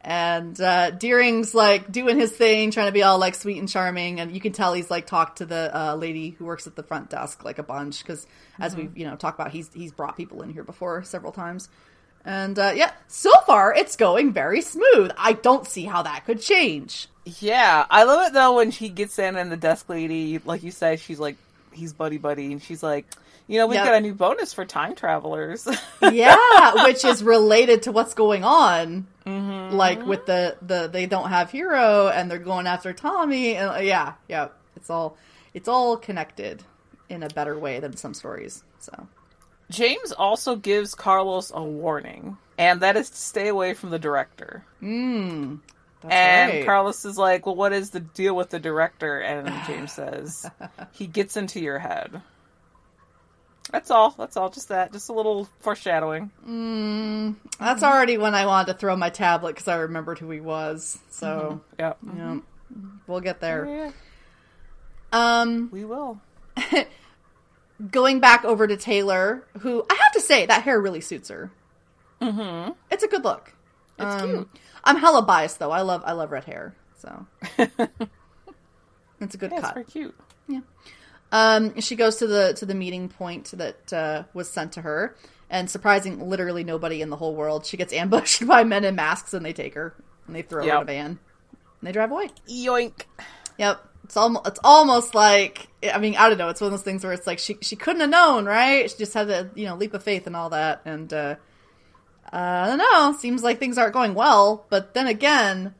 And 0.00 0.58
uh, 0.62 0.92
Deering's 0.92 1.54
like 1.54 1.92
doing 1.92 2.18
his 2.18 2.32
thing, 2.32 2.70
trying 2.70 2.86
to 2.86 2.92
be 2.92 3.02
all 3.02 3.18
like 3.18 3.34
sweet 3.34 3.58
and 3.58 3.68
charming, 3.68 4.18
and 4.18 4.32
you 4.32 4.40
can 4.40 4.52
tell 4.52 4.72
he's 4.72 4.90
like 4.90 5.06
talked 5.06 5.38
to 5.38 5.46
the 5.46 5.70
uh, 5.78 5.94
lady 5.94 6.30
who 6.30 6.46
works 6.46 6.66
at 6.66 6.74
the 6.74 6.82
front 6.82 7.10
desk 7.10 7.44
like 7.44 7.58
a 7.58 7.62
bunch 7.62 7.98
because 7.98 8.26
as 8.58 8.74
we 8.74 8.88
you 8.94 9.06
know 9.06 9.16
talk 9.16 9.34
about, 9.34 9.50
he's 9.50 9.70
he's 9.74 9.92
brought 9.92 10.16
people 10.16 10.40
in 10.40 10.48
here 10.48 10.64
before 10.64 11.04
several 11.04 11.32
times. 11.32 11.68
And 12.24 12.58
uh, 12.58 12.72
yeah, 12.74 12.92
so 13.08 13.30
far 13.46 13.74
it's 13.74 13.96
going 13.96 14.32
very 14.32 14.60
smooth. 14.62 15.10
I 15.16 15.32
don't 15.32 15.66
see 15.66 15.84
how 15.84 16.02
that 16.02 16.24
could 16.24 16.40
change. 16.40 17.08
Yeah, 17.24 17.86
I 17.90 18.04
love 18.04 18.28
it 18.28 18.32
though 18.32 18.56
when 18.56 18.70
she 18.70 18.88
gets 18.88 19.18
in 19.18 19.36
and 19.36 19.50
the 19.50 19.56
desk 19.56 19.88
lady, 19.88 20.40
like 20.44 20.62
you 20.62 20.70
said, 20.70 21.00
she's 21.00 21.18
like, 21.20 21.36
he's 21.72 21.92
buddy 21.92 22.18
buddy, 22.18 22.52
and 22.52 22.60
she's 22.62 22.82
like, 22.82 23.06
you 23.48 23.58
know, 23.58 23.66
we've 23.66 23.76
Yep. 23.76 23.84
got 23.86 23.94
a 23.94 24.00
new 24.00 24.14
bonus 24.14 24.52
for 24.54 24.64
time 24.64 24.94
travelers. 24.94 25.66
Yeah, 26.12 26.84
which 26.84 27.04
is 27.04 27.22
related 27.22 27.82
to 27.84 27.92
what's 27.92 28.14
going 28.14 28.44
on. 28.44 29.06
Like 29.24 30.04
with 30.04 30.26
the 30.26 30.56
the 30.62 30.88
they 30.92 31.06
don't 31.06 31.28
have 31.28 31.50
Hiro 31.50 32.08
and 32.08 32.28
they're 32.30 32.38
going 32.38 32.66
after 32.66 32.92
Tommy 32.92 33.54
and 33.56 33.70
uh, 33.70 33.78
yeah, 33.78 34.14
yeah, 34.28 34.48
it's 34.76 34.90
all 34.90 35.16
it's 35.54 35.68
all 35.68 35.96
connected 35.96 36.62
in 37.08 37.22
a 37.22 37.28
better 37.28 37.56
way 37.58 37.78
than 37.78 37.96
some 37.96 38.14
stories. 38.14 38.64
So 38.80 39.06
James 39.72 40.12
also 40.12 40.56
gives 40.56 40.94
Carlos 40.94 41.50
a 41.54 41.62
warning, 41.62 42.36
and 42.58 42.80
that 42.80 42.96
is 42.96 43.10
to 43.10 43.16
stay 43.16 43.48
away 43.48 43.74
from 43.74 43.90
the 43.90 43.98
director. 43.98 44.64
Hmm. 44.80 45.56
and 46.08 46.52
right. 46.52 46.64
Carlos 46.66 47.04
is 47.04 47.16
like, 47.18 47.46
"Well, 47.46 47.54
what 47.56 47.72
is 47.72 47.90
the 47.90 48.00
deal 48.00 48.34
with 48.36 48.50
the 48.50 48.58
director?" 48.60 49.18
And 49.18 49.48
James 49.66 49.92
says, 49.94 50.48
"He 50.92 51.06
gets 51.06 51.36
into 51.36 51.60
your 51.60 51.78
head." 51.78 52.20
That's 53.70 53.90
all. 53.90 54.10
That's 54.18 54.36
all. 54.36 54.50
Just 54.50 54.68
that. 54.68 54.92
Just 54.92 55.08
a 55.08 55.12
little 55.12 55.48
foreshadowing. 55.60 56.30
Hmm. 56.44 57.32
That's 57.58 57.82
already 57.82 58.18
when 58.18 58.34
I 58.34 58.44
wanted 58.46 58.72
to 58.72 58.78
throw 58.78 58.96
my 58.96 59.08
tablet 59.10 59.52
because 59.54 59.68
I 59.68 59.76
remembered 59.76 60.18
who 60.18 60.28
he 60.30 60.40
was. 60.40 60.98
So 61.10 61.62
mm-hmm. 61.78 61.80
Yep. 61.80 61.98
yeah, 62.16 62.38
we'll 63.06 63.20
get 63.20 63.40
there. 63.40 63.66
Yeah, 63.66 63.90
Um, 65.12 65.68
we 65.72 65.84
will. 65.84 66.20
going 67.90 68.20
back 68.20 68.44
over 68.44 68.66
to 68.66 68.76
Taylor, 68.76 69.44
who 69.60 69.84
I 69.90 69.94
have 69.94 70.12
to 70.14 70.20
say 70.20 70.46
that 70.46 70.62
hair 70.62 70.80
really 70.80 71.00
suits 71.00 71.28
her. 71.28 71.50
Mm-hmm. 72.20 72.72
It's 72.90 73.02
a 73.02 73.08
good 73.08 73.24
look. 73.24 73.52
It's 73.98 74.22
Um, 74.22 74.30
cute. 74.30 74.48
I'm 74.84 74.96
hella 74.96 75.22
biased 75.22 75.58
though. 75.58 75.70
I 75.70 75.82
love 75.82 76.02
I 76.04 76.12
love 76.12 76.30
red 76.32 76.44
hair, 76.44 76.74
so 76.98 77.26
it's 79.20 79.34
a 79.34 79.38
good 79.38 79.50
Yeah, 79.50 79.58
it's 79.58 79.66
cut. 79.66 79.74
very 79.74 79.84
cute. 79.86 80.14
Yeah. 80.48 80.60
Um, 81.30 81.80
she 81.80 81.96
goes 81.96 82.16
to 82.16 82.26
the 82.26 82.52
to 82.54 82.66
the 82.66 82.74
meeting 82.74 83.08
point 83.08 83.50
that 83.52 83.92
uh, 83.92 84.24
was 84.34 84.50
sent 84.50 84.72
to 84.72 84.82
her, 84.82 85.16
and 85.50 85.68
surprising 85.70 86.28
literally 86.28 86.64
nobody 86.64 87.00
in 87.02 87.10
the 87.10 87.16
whole 87.16 87.34
world, 87.34 87.64
she 87.66 87.76
gets 87.76 87.92
ambushed 88.02 88.46
by 88.46 88.64
men 88.64 88.84
in 88.84 88.94
masks, 88.94 89.34
and 89.34 89.44
they 89.44 89.52
take 89.52 89.74
her 89.74 89.94
and 90.26 90.36
they 90.36 90.42
throw 90.42 90.64
her 90.64 90.70
in 90.70 90.82
a 90.82 90.84
van, 90.84 91.06
and 91.06 91.18
they 91.82 91.92
drive 91.92 92.10
away. 92.12 92.30
Yoink. 92.48 93.02
Yep. 93.58 93.84
It's 94.04 94.16
almost 94.16 94.46
it's 94.46 94.60
almost 94.64 95.14
like 95.14 95.68
I 95.92 95.98
mean 95.98 96.16
I 96.16 96.28
don't 96.28 96.38
know. 96.38 96.48
It's 96.48 96.60
one 96.60 96.66
of 96.66 96.72
those 96.72 96.82
things 96.82 97.04
where 97.04 97.12
it's 97.12 97.26
like 97.26 97.38
she 97.38 97.56
she 97.60 97.76
couldn't 97.76 98.00
have 98.00 98.10
known, 98.10 98.44
right? 98.44 98.90
She 98.90 98.96
just 98.96 99.14
had 99.14 99.30
a 99.30 99.50
you 99.54 99.66
know 99.66 99.76
leap 99.76 99.94
of 99.94 100.02
faith 100.02 100.26
and 100.26 100.36
all 100.36 100.50
that, 100.50 100.82
and 100.84 101.12
uh, 101.12 101.36
uh, 102.32 102.36
I 102.36 102.66
don't 102.66 102.78
know. 102.78 103.16
Seems 103.18 103.42
like 103.42 103.58
things 103.58 103.78
aren't 103.78 103.92
going 103.92 104.14
well, 104.14 104.66
but 104.70 104.94
then 104.94 105.06
again, 105.06 105.74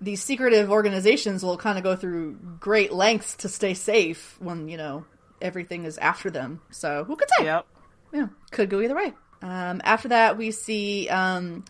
these 0.00 0.22
secretive 0.22 0.70
organizations 0.70 1.42
will 1.42 1.56
kind 1.56 1.78
of 1.78 1.84
go 1.84 1.96
through 1.96 2.38
great 2.60 2.92
lengths 2.92 3.36
to 3.36 3.48
stay 3.48 3.74
safe 3.74 4.36
when 4.40 4.68
you 4.68 4.76
know 4.76 5.04
everything 5.40 5.84
is 5.84 5.98
after 5.98 6.30
them. 6.30 6.60
So 6.70 7.04
who 7.04 7.16
could 7.16 7.28
say? 7.38 7.44
Yep. 7.46 7.66
yeah, 8.12 8.26
could 8.50 8.70
go 8.70 8.80
either 8.80 8.94
way. 8.94 9.12
Um, 9.42 9.82
after 9.84 10.08
that, 10.08 10.38
we 10.38 10.50
see 10.50 11.08
um, 11.08 11.64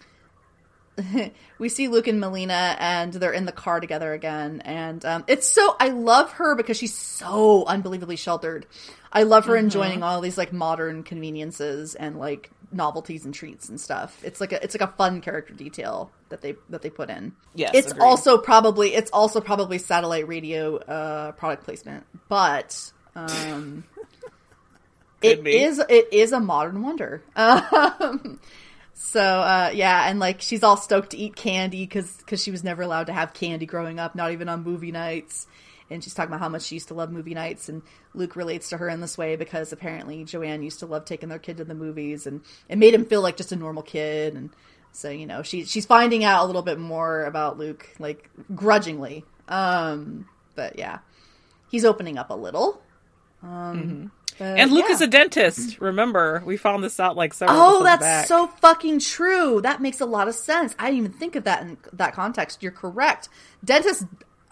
we 1.58 1.68
see 1.68 1.88
Luke 1.88 2.06
and 2.06 2.22
Malina, 2.22 2.76
and 2.78 3.12
they're 3.12 3.32
in 3.32 3.46
the 3.46 3.52
car 3.52 3.80
together 3.80 4.12
again. 4.12 4.60
And 4.64 5.04
um, 5.04 5.24
it's 5.26 5.48
so 5.48 5.76
I 5.80 5.88
love 5.88 6.32
her 6.32 6.54
because 6.54 6.76
she's 6.76 6.94
so 6.94 7.64
unbelievably 7.64 8.16
sheltered. 8.16 8.66
I 9.12 9.22
love 9.22 9.46
her 9.46 9.56
enjoying 9.56 10.02
all 10.02 10.20
these 10.20 10.36
like 10.36 10.52
modern 10.52 11.02
conveniences 11.04 11.94
and 11.94 12.18
like 12.18 12.50
novelties 12.72 13.24
and 13.24 13.32
treats 13.32 13.68
and 13.68 13.80
stuff. 13.80 14.20
It's 14.24 14.40
like 14.40 14.52
a 14.52 14.62
it's 14.62 14.74
like 14.74 14.88
a 14.88 14.92
fun 14.92 15.20
character 15.20 15.54
detail 15.54 16.10
that 16.28 16.42
they 16.42 16.54
that 16.70 16.82
they 16.82 16.90
put 16.90 17.10
in. 17.10 17.32
Yes, 17.54 17.72
it's 17.74 17.92
agreed. 17.92 18.04
also 18.04 18.38
probably 18.38 18.94
it's 18.94 19.10
also 19.12 19.40
probably 19.40 19.78
satellite 19.78 20.28
radio 20.28 20.76
uh, 20.76 21.32
product 21.32 21.64
placement, 21.64 22.04
but. 22.28 22.92
Um, 23.16 23.84
it 25.22 25.46
is 25.46 25.78
it 25.78 26.12
is 26.12 26.32
a 26.32 26.40
modern 26.40 26.82
wonder. 26.82 27.22
Um, 27.36 28.40
so 28.94 29.20
uh, 29.20 29.70
yeah, 29.74 30.08
and 30.08 30.20
like 30.20 30.40
she's 30.40 30.62
all 30.62 30.76
stoked 30.76 31.10
to 31.10 31.16
eat 31.16 31.34
candy 31.34 31.84
because 31.84 32.22
she 32.36 32.52
was 32.52 32.62
never 32.62 32.82
allowed 32.82 33.08
to 33.08 33.12
have 33.12 33.34
candy 33.34 33.66
growing 33.66 33.98
up, 33.98 34.14
not 34.14 34.30
even 34.32 34.48
on 34.48 34.62
movie 34.62 34.92
nights. 34.92 35.46
And 35.90 36.02
she's 36.02 36.14
talking 36.14 36.30
about 36.30 36.40
how 36.40 36.48
much 36.48 36.62
she 36.62 36.76
used 36.76 36.88
to 36.88 36.94
love 36.94 37.12
movie 37.12 37.34
nights, 37.34 37.68
and 37.68 37.82
Luke 38.14 38.36
relates 38.36 38.70
to 38.70 38.78
her 38.78 38.88
in 38.88 39.00
this 39.00 39.18
way 39.18 39.36
because 39.36 39.72
apparently 39.72 40.24
Joanne 40.24 40.62
used 40.62 40.78
to 40.78 40.86
love 40.86 41.04
taking 41.04 41.28
their 41.28 41.38
kid 41.38 41.58
to 41.58 41.64
the 41.64 41.74
movies, 41.74 42.26
and 42.26 42.40
it 42.68 42.78
made 42.78 42.94
him 42.94 43.04
feel 43.04 43.20
like 43.20 43.36
just 43.36 43.52
a 43.52 43.56
normal 43.56 43.82
kid. 43.82 44.34
And 44.34 44.50
so 44.92 45.10
you 45.10 45.26
know, 45.26 45.42
she 45.42 45.64
she's 45.64 45.84
finding 45.84 46.24
out 46.24 46.44
a 46.44 46.46
little 46.46 46.62
bit 46.62 46.78
more 46.78 47.24
about 47.24 47.58
Luke, 47.58 47.88
like 47.98 48.30
grudgingly. 48.54 49.24
Um, 49.48 50.28
but 50.54 50.78
yeah, 50.78 51.00
he's 51.68 51.84
opening 51.84 52.16
up 52.16 52.30
a 52.30 52.34
little. 52.34 52.80
Um, 53.42 54.12
but, 54.38 54.58
And 54.58 54.72
Luke 54.72 54.86
yeah. 54.88 54.94
is 54.94 55.00
a 55.00 55.06
dentist. 55.06 55.80
Remember, 55.80 56.42
we 56.44 56.56
found 56.56 56.82
this 56.82 56.98
out 57.00 57.16
like 57.16 57.34
several. 57.34 57.58
Oh, 57.60 57.82
that's 57.84 58.00
back. 58.02 58.26
so 58.26 58.46
fucking 58.46 58.98
true. 59.00 59.60
That 59.62 59.80
makes 59.80 60.00
a 60.00 60.06
lot 60.06 60.28
of 60.28 60.34
sense. 60.34 60.74
I 60.78 60.86
didn't 60.90 60.98
even 61.06 61.12
think 61.12 61.36
of 61.36 61.44
that 61.44 61.62
in 61.62 61.78
that 61.92 62.14
context. 62.14 62.62
You're 62.62 62.72
correct. 62.72 63.28
Dentists 63.64 64.04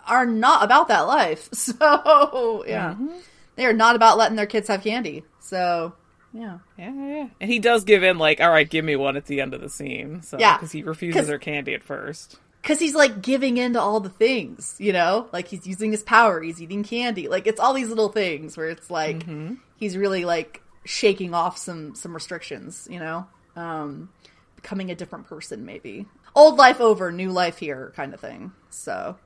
are 0.07 0.27
not 0.27 0.65
about 0.65 0.89
that 0.89 1.01
life. 1.03 1.49
So, 1.55 2.65
yeah. 2.67 2.91
Mm-hmm. 2.95 3.09
They 3.57 3.67
are 3.67 3.73
not 3.73 3.97
about 3.97 4.17
letting 4.19 4.37
their 4.37 4.47
kids 4.47 4.69
have 4.69 4.83
candy. 4.83 5.25
So, 5.41 5.95
yeah. 6.33 6.59
Yeah, 6.79 6.93
yeah, 6.95 7.07
yeah. 7.17 7.27
And 7.41 7.51
he 7.51 7.59
does 7.59 7.85
give 7.85 8.03
in, 8.03 8.19
like, 8.19 8.41
all 8.41 8.51
right, 8.51 8.69
give 8.69 8.85
me 8.85 8.97
one 8.97 9.17
at 9.17 9.27
the 9.27 9.41
end 9.41 9.53
of 9.55 9.61
the 9.61 9.69
scene. 9.69 10.23
So, 10.23 10.39
Yeah. 10.39 10.57
because 10.57 10.73
he 10.73 10.83
refuses 10.83 11.29
her 11.29 11.39
candy 11.39 11.75
at 11.75 11.83
first. 11.85 12.39
Cuz 12.63 12.79
he's 12.79 12.95
like 12.95 13.21
giving 13.23 13.57
in 13.57 13.73
to 13.73 13.81
all 13.81 13.99
the 14.01 14.09
things, 14.09 14.77
you 14.79 14.93
know? 14.93 15.29
Like 15.33 15.49
he's 15.49 15.67
using 15.67 15.91
his 15.91 16.03
power, 16.05 16.41
he's 16.41 16.63
eating 16.63 16.85
candy. 16.85 17.27
Like 17.29 17.47
it's 17.49 17.59
all 17.59 17.75
these 17.75 17.89
little 17.89 18.09
things 18.09 18.57
where 18.57 18.69
it's 18.71 18.89
like 18.89 19.19
Mm-hmm. 19.19 19.55
He's 19.83 19.97
really 19.97 20.25
like 20.25 20.63
shaking 20.85 21.35
off 21.35 21.59
some 21.59 21.95
some 21.97 22.15
restrictions, 22.15 22.87
you 22.89 23.01
know? 23.01 23.27
Um 23.57 24.11
becoming 24.55 24.93
a 24.93 24.95
different 24.95 25.27
person 25.27 25.65
maybe. 25.65 26.07
Old 26.37 26.57
life 26.57 26.81
over, 26.81 27.11
new 27.11 27.33
life 27.33 27.59
here 27.59 27.93
kind 27.97 28.15
of 28.15 28.21
thing. 28.21 28.53
So, 28.71 29.17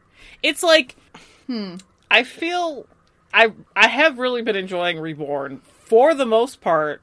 It's 0.43 0.63
like, 0.63 0.97
hmm. 1.47 1.75
I 2.11 2.23
feel, 2.23 2.87
I 3.35 3.53
I 3.77 3.89
have 3.89 4.19
really 4.19 4.41
been 4.41 4.57
enjoying 4.57 4.99
Reborn 4.99 5.61
for 5.85 6.15
the 6.15 6.25
most 6.25 6.63
part. 6.63 7.03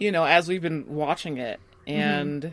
You 0.00 0.10
know, 0.10 0.24
as 0.24 0.48
we've 0.48 0.60
been 0.60 0.86
watching 0.88 1.38
it, 1.38 1.60
and 1.86 2.52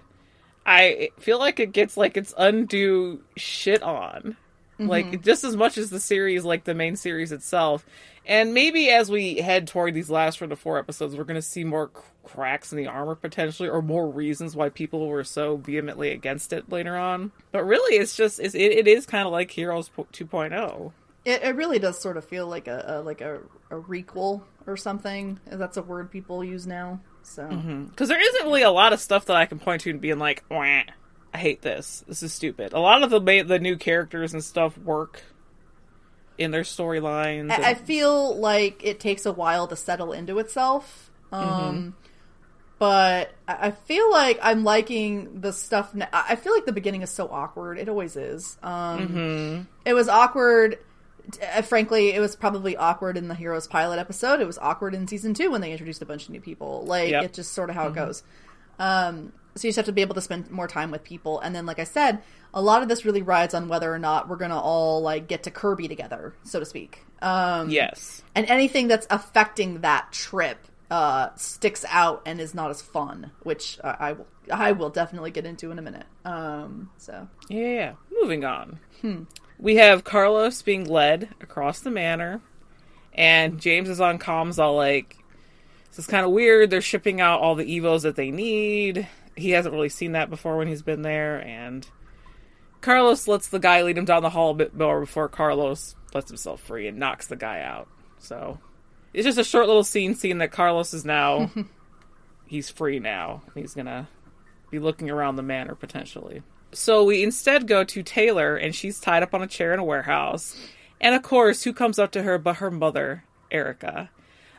I 0.64 1.10
feel 1.18 1.40
like 1.40 1.60
it 1.60 1.72
gets 1.72 1.98
like 1.98 2.16
its 2.18 2.36
undue 2.38 3.24
shit 3.36 3.82
on, 3.82 4.38
like 4.88 5.06
mm-hmm. 5.08 5.22
just 5.22 5.44
as 5.44 5.56
much 5.56 5.78
as 5.78 5.90
the 5.90 6.00
series, 6.00 6.44
like 6.44 6.64
the 6.64 6.74
main 6.74 6.96
series 6.96 7.32
itself. 7.32 7.86
And 8.26 8.54
maybe 8.54 8.90
as 8.90 9.10
we 9.10 9.36
head 9.38 9.68
toward 9.68 9.94
these 9.94 10.10
last 10.10 10.40
sort 10.40 10.52
of 10.52 10.60
four 10.60 10.78
episodes, 10.78 11.16
we're 11.16 11.24
going 11.24 11.36
to 11.36 11.42
see 11.42 11.64
more 11.64 11.90
cracks 12.24 12.72
in 12.72 12.78
the 12.78 12.88
armor 12.88 13.16
potentially, 13.16 13.68
or 13.68 13.82
more 13.82 14.08
reasons 14.08 14.56
why 14.56 14.70
people 14.70 15.08
were 15.08 15.24
so 15.24 15.58
vehemently 15.58 16.12
against 16.12 16.54
it 16.54 16.72
later 16.72 16.96
on. 16.96 17.32
But 17.52 17.66
really, 17.66 17.98
it's 17.98 18.16
just 18.16 18.40
it's, 18.40 18.54
it, 18.54 18.72
it 18.72 18.88
is 18.88 19.06
kind 19.06 19.26
of 19.26 19.32
like 19.32 19.52
Heroes 19.52 19.90
po- 19.90 20.08
oh. 20.08 20.14
2.0. 20.14 20.92
It, 21.24 21.44
it 21.44 21.56
really 21.56 21.80
does 21.80 22.00
sort 22.00 22.18
of 22.18 22.26
feel 22.26 22.48
like 22.48 22.68
a, 22.68 22.84
a 22.88 23.02
like 23.02 23.22
a, 23.22 23.40
a 23.70 23.76
requel 23.76 24.42
or 24.68 24.78
something. 24.78 25.40
That's 25.48 25.78
a 25.78 25.82
word 25.82 26.12
people 26.12 26.44
use 26.44 26.68
now. 26.68 27.00
So 27.24 27.44
mm-hmm. 27.44 27.86
Because 27.86 28.10
there 28.10 28.22
isn't 28.22 28.46
really 28.46 28.64
a 28.64 28.72
lot 28.72 28.94
of 28.94 29.00
stuff 29.00 29.26
that 29.26 29.36
I 29.36 29.46
can 29.46 29.60
point 29.60 29.82
to 29.82 29.90
and 29.92 30.02
being 30.02 30.20
like, 30.20 30.44
Wah, 30.50 30.84
I 31.34 31.38
hate 31.38 31.62
this. 31.62 32.04
This 32.08 32.24
is 32.24 32.34
stupid. 32.34 32.74
A 32.74 32.80
lot 32.80 33.04
of 33.04 33.10
the 33.10 33.20
ma- 33.22 33.44
the 33.48 33.60
new 33.60 33.78
characters 33.78 34.34
and 34.34 34.44
stuff 34.44 34.78
work 34.78 35.24
in 36.38 36.52
their 36.52 36.64
storylines. 36.64 37.52
I, 37.52 37.72
I 37.72 37.74
feel 37.76 38.36
like 38.38 38.84
it 38.84 39.00
takes 39.00 39.26
a 39.26 39.32
while 39.32 39.68
to 39.68 39.76
settle 39.76 40.12
into 40.14 40.40
itself. 40.40 41.10
Um, 41.32 41.96
But 42.80 43.32
I 43.48 43.68
I 43.68 43.72
feel 43.72 44.10
like 44.12 44.40
I'm 44.42 44.64
liking 44.64 45.40
the 45.42 45.54
stuff. 45.54 45.94
Now. 45.94 46.08
I 46.12 46.36
feel 46.36 46.54
like 46.54 46.66
the 46.66 46.72
beginning 46.74 47.04
is 47.04 47.12
so 47.12 47.28
awkward. 47.30 47.78
It 47.78 47.88
always 47.90 48.16
is. 48.16 48.58
Um, 48.64 49.68
It 49.86 49.94
was 49.94 50.10
awkward. 50.10 50.80
uh, 51.56 51.62
Frankly, 51.62 52.12
it 52.12 52.20
was 52.20 52.36
probably 52.36 52.76
awkward 52.76 53.18
in 53.18 53.28
the 53.28 53.36
Heroes 53.36 53.68
pilot 53.68 54.00
episode. 54.00 54.42
It 54.42 54.48
was 54.48 54.58
awkward 54.58 54.96
in 54.96 55.08
season 55.08 55.34
two 55.36 55.52
when 55.52 55.62
they 55.62 55.72
introduced 55.72 56.02
a 56.02 56.06
bunch 56.06 56.24
of 56.26 56.32
new 56.32 56.42
people. 56.42 56.84
Like 56.86 57.12
Yep. 57.12 57.24
it's 57.24 57.36
just 57.38 57.54
sort 57.54 57.70
of 57.70 57.76
how 57.76 57.88
it 57.88 57.94
goes. 57.96 58.24
Um, 58.80 59.32
so 59.56 59.68
you 59.68 59.70
just 59.70 59.78
have 59.78 59.86
to 59.86 59.92
be 59.92 60.02
able 60.02 60.16
to 60.16 60.22
spend 60.22 60.50
more 60.50 60.68
time 60.68 60.92
with 60.92 61.04
people. 61.04 61.40
And 61.40 61.54
then, 61.56 61.66
like 61.66 61.80
I 61.80 61.84
said, 61.84 62.22
a 62.54 62.62
lot 62.62 62.82
of 62.82 62.90
this 62.90 63.06
really 63.06 63.22
rides 63.22 63.54
on 63.54 63.68
whether 63.68 63.94
or 63.94 64.00
not 64.00 64.30
we're 64.30 64.38
gonna 64.38 64.60
all 64.60 65.02
like 65.02 65.28
get 65.28 65.44
to 65.44 65.52
Kirby 65.52 65.88
together, 65.88 66.34
so 66.44 66.60
to 66.60 66.66
speak. 66.66 67.04
Um, 67.22 67.70
yes. 67.70 68.24
and 68.34 68.46
anything 68.48 68.88
that's 68.88 69.06
affecting 69.10 69.82
that 69.82 70.12
trip 70.12 70.58
uh, 70.90 71.30
sticks 71.36 71.86
out 71.90 72.24
and 72.26 72.42
is 72.42 72.54
not 72.54 72.70
as 72.70 72.82
fun, 72.82 73.32
which 73.44 73.80
uh, 73.84 73.96
I 74.00 74.12
will 74.14 74.28
I 74.52 74.72
will 74.74 74.90
definitely 74.90 75.32
get 75.32 75.46
into 75.46 75.72
in 75.72 75.80
a 75.80 75.82
minute. 75.82 76.06
Um, 76.26 76.90
so 76.98 77.28
Yeah. 77.48 77.94
Moving 78.12 78.44
on. 78.44 78.80
We 79.58 79.76
have 79.76 80.04
Carlos 80.04 80.62
being 80.64 80.86
led 80.86 81.30
across 81.40 81.80
the 81.80 81.92
manor, 81.92 82.42
and 83.14 83.62
James 83.62 83.90
is 83.90 84.02
on 84.02 84.18
comms 84.20 84.58
all 84.58 84.76
like, 84.76 85.18
this 85.90 86.00
is 86.00 86.08
kind 86.08 86.26
of 86.26 86.32
weird. 86.32 86.70
They're 86.70 86.82
shipping 86.82 87.22
out 87.22 87.42
all 87.42 87.56
the 87.56 87.66
Evos 87.66 88.02
that 88.02 88.16
they 88.16 88.32
need. 88.32 89.08
He 89.36 89.52
hasn't 89.52 89.74
really 89.74 89.90
seen 89.90 90.12
that 90.14 90.30
before 90.30 90.58
when 90.58 90.68
he's 90.68 90.82
been 90.82 91.02
there, 91.02 91.38
and 91.38 91.88
Carlos 92.82 93.28
lets 93.28 93.48
the 93.48 93.60
guy 93.60 93.82
lead 93.84 93.98
him 93.98 94.06
down 94.06 94.24
the 94.24 94.30
hall 94.30 94.52
a 94.52 94.56
bit 94.56 94.76
more 94.76 95.00
before 95.00 95.30
Carlos 95.30 95.96
lets 96.14 96.30
himself 96.30 96.62
free 96.62 96.88
and 96.88 96.98
knocks 96.98 97.28
the 97.28 97.36
guy 97.36 97.62
out. 97.62 97.88
So 98.20 98.60
it's 99.14 99.26
just 99.26 99.38
a 99.38 99.44
short 99.44 99.68
little 99.68 99.84
scene 99.84 100.16
seeing 100.16 100.40
that 100.40 100.52
Carlos 100.52 100.94
is 100.94 101.06
now 101.06 101.52
he's 102.48 102.70
free 102.70 103.00
now. 103.00 103.44
He's 103.56 103.74
gonna 103.74 104.10
be 104.70 104.80
looking 104.80 105.10
around 105.10 105.36
the 105.38 105.44
manor 105.44 105.76
potentially. 105.76 106.44
So 106.74 107.04
we 107.04 107.24
instead 107.24 107.68
go 107.68 107.84
to 107.84 108.04
Taylor, 108.04 108.56
and 108.56 108.74
she's 108.74 109.00
tied 109.00 109.24
up 109.24 109.34
on 109.34 109.42
a 109.42 109.48
chair 109.48 109.74
in 109.74 109.80
a 109.80 109.84
warehouse. 109.84 110.56
And 111.00 111.16
of 111.16 111.24
course, 111.24 111.64
who 111.64 111.74
comes 111.74 112.00
up 112.00 112.12
to 112.12 112.24
her 112.24 112.38
but 112.38 112.58
her 112.58 112.72
mother, 112.72 113.26
Erica? 113.50 114.10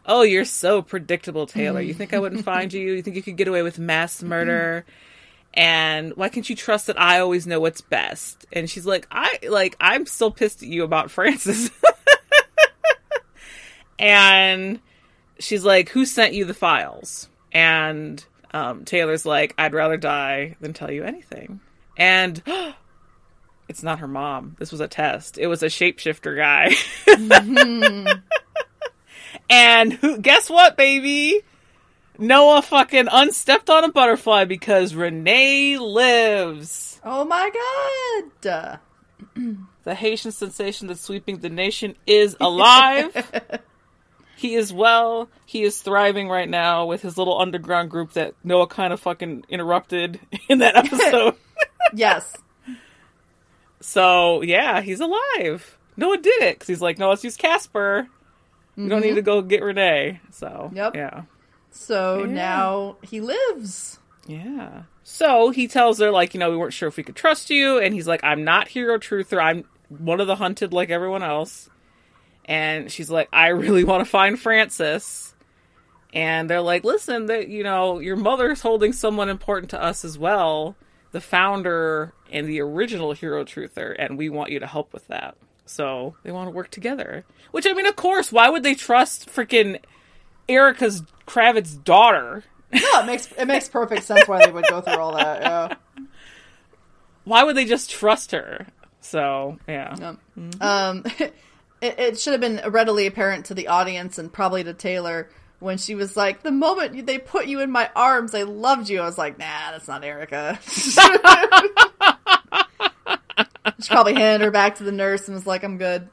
Oh, 0.05 0.23
you're 0.23 0.45
so 0.45 0.83
predictable, 0.83 1.47
Taylor. 1.47 1.81
You 1.81 1.95
think 1.95 2.13
I 2.13 2.19
wouldn't 2.19 2.45
find 2.45 2.73
you? 2.73 2.93
You 2.95 3.03
think 3.03 3.17
you 3.17 3.23
could 3.23 3.37
get 3.37 3.49
away 3.49 3.63
with 3.63 3.79
mass 3.79 4.23
murder? 4.23 4.85
And 5.55 6.17
why 6.17 6.29
can't 6.29 6.49
you 6.49 6.57
trust 6.57 6.87
that 6.87 7.01
I 7.01 7.21
always 7.21 7.47
know 7.47 7.61
what's 7.61 7.83
best? 7.83 8.47
And 8.53 8.69
she's 8.71 8.87
like, 8.87 9.07
I 9.11 9.39
like 9.49 9.77
I'm 9.81 10.07
still 10.07 10.31
pissed 10.31 10.63
at 10.63 10.69
you 10.69 10.83
about 10.83 11.11
Francis. 11.11 11.71
and 13.99 14.81
she's 15.39 15.65
like, 15.65 15.91
Who 15.91 16.05
sent 16.07 16.33
you 16.35 16.45
the 16.45 16.55
files? 16.55 17.29
And 17.53 18.25
um, 18.53 18.85
Taylor's 18.85 19.27
like, 19.27 19.55
I'd 19.59 19.75
rather 19.75 19.97
die 19.97 20.57
than 20.61 20.73
tell 20.73 20.91
you 20.91 21.05
anything. 21.05 21.61
And 21.97 22.43
it's 23.69 23.83
not 23.83 23.99
her 24.01 24.09
mom. 24.09 24.57
This 24.59 24.73
was 24.73 24.81
a 24.81 24.89
test. 24.89 25.39
It 25.39 25.47
was 25.47 25.63
a 25.63 25.67
shapeshifter 25.67 26.37
guy. 26.37 26.75
and 29.53 29.93
who, 29.93 30.19
guess 30.19 30.49
what, 30.49 30.79
baby? 30.79 31.43
Noah 32.19 32.63
fucking 32.63 33.09
unstepped 33.11 33.69
on 33.69 33.85
a 33.85 33.93
butterfly 33.93 34.45
because 34.45 34.95
Renee 34.95 35.77
lives. 35.77 37.01
Oh 37.05 37.25
my 37.25 37.51
god! 38.43 38.81
The 39.85 39.97
Haitian 39.97 40.31
sensation 40.31 40.87
that's 40.87 41.01
sweeping 41.01 41.39
the 41.39 41.51
nation 41.51 41.97
is 42.07 42.37
alive. 42.41 43.33
he 44.37 44.55
is 44.55 44.73
well. 44.73 45.29
He 45.45 45.65
is 45.65 45.83
thriving 45.83 46.29
right 46.29 46.49
now 46.49 46.87
with 46.87 47.03
his 47.03 47.19
little 47.19 47.41
underground 47.41 47.91
group 47.91 48.13
that 48.13 48.35
Noah 48.45 48.69
kind 48.69 48.93
of 48.93 49.01
fucking 49.01 49.45
interrupted 49.49 50.21
in 50.49 50.59
that 50.59 50.77
episode. 50.77 51.35
yes. 51.95 52.37
So 53.81 54.43
yeah, 54.43 54.83
he's 54.83 55.01
alive. 55.01 55.77
Noah 55.97 56.19
did 56.19 56.43
it 56.43 56.55
because 56.55 56.69
he's 56.69 56.81
like, 56.81 56.99
no, 56.99 57.09
let's 57.09 57.25
use 57.25 57.37
Caspar. 57.37 58.07
We 58.77 58.89
don't 58.89 59.01
need 59.03 59.09
mm-hmm. 59.09 59.17
to 59.17 59.23
go 59.23 59.43
get 59.43 59.63
Renee. 59.63 60.21
So 60.31 60.71
Yep. 60.75 60.97
yeah, 60.97 61.23
So 61.71 62.21
Yeah. 62.25 62.33
now 62.33 62.97
he 63.03 63.21
lives. 63.21 63.99
yeah. 64.27 64.83
So 65.05 65.51
he 65.51 65.67
tells 65.69 65.99
her 65.99 66.11
like, 66.11 66.33
you 66.33 66.41
know, 66.41 66.51
we 66.51 66.57
weren't 66.57 66.73
sure 66.73 66.89
if 66.89 66.97
we 66.97 67.03
could 67.03 67.17
trust 67.17 67.51
you, 67.51 67.79
and 67.79 67.93
he's 67.93 68.07
like, 68.07 68.23
I'm 68.23 68.45
not 68.45 68.69
hero 68.69 68.99
truther. 68.99 69.43
I'm 69.43 69.65
one 69.89 70.21
of 70.21 70.27
the 70.27 70.37
hunted 70.37 70.73
like 70.73 70.91
everyone 70.91 71.23
else. 71.23 71.69
And 72.45 72.91
she's 72.91 73.11
like, 73.11 73.29
I 73.33 73.49
really 73.49 73.85
want 73.91 74.05
to 74.05 74.11
find 74.11 74.39
Francis. 74.39 75.35
And 76.15 76.49
they're 76.49 76.61
like, 76.61 76.85
listen, 76.85 77.27
that 77.27 77.49
you 77.49 77.63
know, 77.63 77.99
your 77.99 78.17
mother's 78.17 78.61
holding 78.63 78.93
someone 78.93 79.29
important 79.29 79.71
to 79.71 79.83
us 79.83 80.05
as 80.05 80.17
well, 80.19 80.77
the 81.11 81.21
founder 81.21 82.13
and 82.31 82.47
the 82.47 82.61
original 82.61 83.13
hero 83.13 83.45
truther, 83.45 83.95
and 83.99 84.17
we 84.17 84.29
want 84.29 84.51
you 84.51 84.61
to 84.61 84.67
help 84.67 84.93
with 84.93 85.07
that. 85.09 85.37
So 85.73 86.17
they 86.23 86.31
want 86.33 86.49
to 86.49 86.55
work 86.55 86.71
together. 86.71 87.25
Which 87.51 87.67
I 87.67 87.73
mean, 87.73 87.87
of 87.87 87.97
course, 87.97 88.31
why 88.31 88.49
would 88.51 88.63
they 88.63 88.75
trust 88.75 89.29
freaking 89.29 89.81
Erica's 90.49 91.03
Kravid 91.27 91.83
daughter? 91.85 92.45
No, 92.73 93.01
it 93.01 93.07
makes 93.07 93.33
it 93.33 93.47
makes 93.47 93.69
perfect 93.69 94.05
sense 94.05 94.29
why 94.29 94.45
they 94.45 94.53
would 94.53 94.67
go 94.69 94.81
through 94.81 94.99
all 94.99 95.17
that. 95.17 95.43
Yeah. 95.43 95.75
Why 97.25 97.45
would 97.45 97.57
they 97.57 97.67
just 97.67 97.89
trust 97.89 98.33
her? 98.33 98.67
So 99.01 99.59
yeah. 99.69 99.95
Yep. 99.97 100.17
Um, 100.61 101.05
it, 101.19 101.35
it 101.81 102.21
should 102.21 102.33
have 102.33 102.41
been 102.41 102.61
readily 102.73 103.07
apparent 103.07 103.47
to 103.47 103.55
the 103.55 103.69
audience 103.69 104.19
and 104.19 104.33
probably 104.33 104.65
to 104.65 104.75
Taylor 104.75 105.31
when 105.61 105.79
she 105.79 105.95
was 105.95 106.17
like, 106.17 106.43
"The 106.43 106.51
moment 106.51 107.07
they 107.07 107.19
put 107.19 107.47
you 107.47 107.61
in 107.61 107.71
my 107.71 107.89
arms, 107.95 108.35
I 108.35 108.43
loved 108.43 108.89
you." 108.89 109.01
I 109.01 109.05
was 109.05 109.19
like, 109.19 109.39
"Nah, 109.39 109.71
that's 109.71 109.87
not 109.87 110.03
Erica." 110.03 110.59
she 113.81 113.89
probably 113.89 114.15
handed 114.15 114.45
her 114.45 114.51
back 114.51 114.77
to 114.77 114.85
the 114.85 114.93
nurse 114.93 115.27
and 115.29 115.35
was 115.35 115.47
like, 115.47 115.63
"I'm 115.65 115.79
good. 115.79 116.09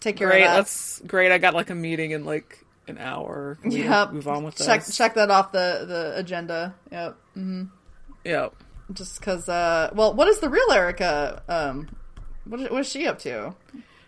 Take 0.00 0.16
care 0.16 0.28
Great, 0.28 0.42
of 0.42 0.48
that." 0.50 0.56
that's 0.56 1.00
great. 1.06 1.32
I 1.32 1.38
got 1.38 1.54
like 1.54 1.70
a 1.70 1.74
meeting 1.74 2.10
in 2.12 2.24
like 2.24 2.64
an 2.88 2.98
hour. 2.98 3.58
Can 3.62 3.70
Yep. 3.72 4.12
Move 4.12 4.28
on 4.28 4.44
with 4.44 4.56
check 4.56 4.84
this. 4.84 4.96
check 4.96 5.14
that 5.14 5.30
off 5.30 5.52
the 5.52 5.84
the 5.86 6.12
agenda. 6.18 6.74
Yep. 6.92 7.16
Yep. 8.24 8.54
Just 8.92 9.18
because. 9.20 9.48
Uh, 9.48 9.90
well, 9.94 10.14
what 10.14 10.28
is 10.28 10.38
the 10.40 10.48
real 10.48 10.70
Erica? 10.70 11.42
Um, 11.48 11.88
what 12.44 12.60
is, 12.60 12.70
what 12.70 12.80
is 12.80 12.88
she 12.88 13.06
up 13.06 13.18
to? 13.20 13.54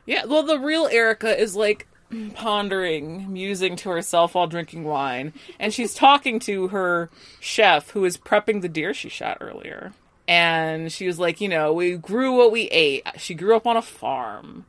Yeah, 0.07 0.25
well, 0.27 0.43
the 0.45 0.59
real 0.59 0.87
Erica 0.87 1.37
is 1.37 1.57
like 1.57 1.89
pondering, 2.35 3.31
musing 3.33 3.77
to 3.77 3.91
herself 3.91 4.35
while 4.35 4.47
drinking 4.47 4.85
wine, 4.85 5.33
and 5.59 5.75
she's 5.75 5.93
talking 5.95 6.39
to 6.41 6.69
her 6.69 7.11
chef 7.41 7.91
who 7.91 8.05
is 8.05 8.17
prepping 8.17 8.63
the 8.63 8.69
deer 8.69 8.95
she 8.95 9.09
shot 9.09 9.39
earlier. 9.41 9.93
And 10.29 10.93
she 10.93 11.07
was 11.07 11.19
like, 11.19 11.41
you 11.41 11.49
know, 11.49 11.73
we 11.73 11.97
grew 11.97 12.37
what 12.37 12.53
we 12.53 12.69
ate. 12.69 13.05
She 13.17 13.35
grew 13.35 13.57
up 13.57 13.67
on 13.67 13.77
a 13.77 13.83
farm. 13.83 14.67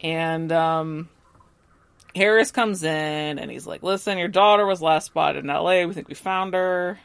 And 0.00 0.52
um 0.52 1.08
Harris 2.14 2.52
comes 2.52 2.84
in 2.84 3.38
and 3.38 3.50
he's 3.50 3.66
like, 3.66 3.82
"Listen, 3.82 4.18
your 4.18 4.28
daughter 4.28 4.64
was 4.64 4.80
last 4.80 5.06
spotted 5.06 5.44
in 5.44 5.50
LA. 5.50 5.84
We 5.84 5.94
think 5.94 6.08
we 6.08 6.14
found 6.14 6.54
her." 6.54 7.00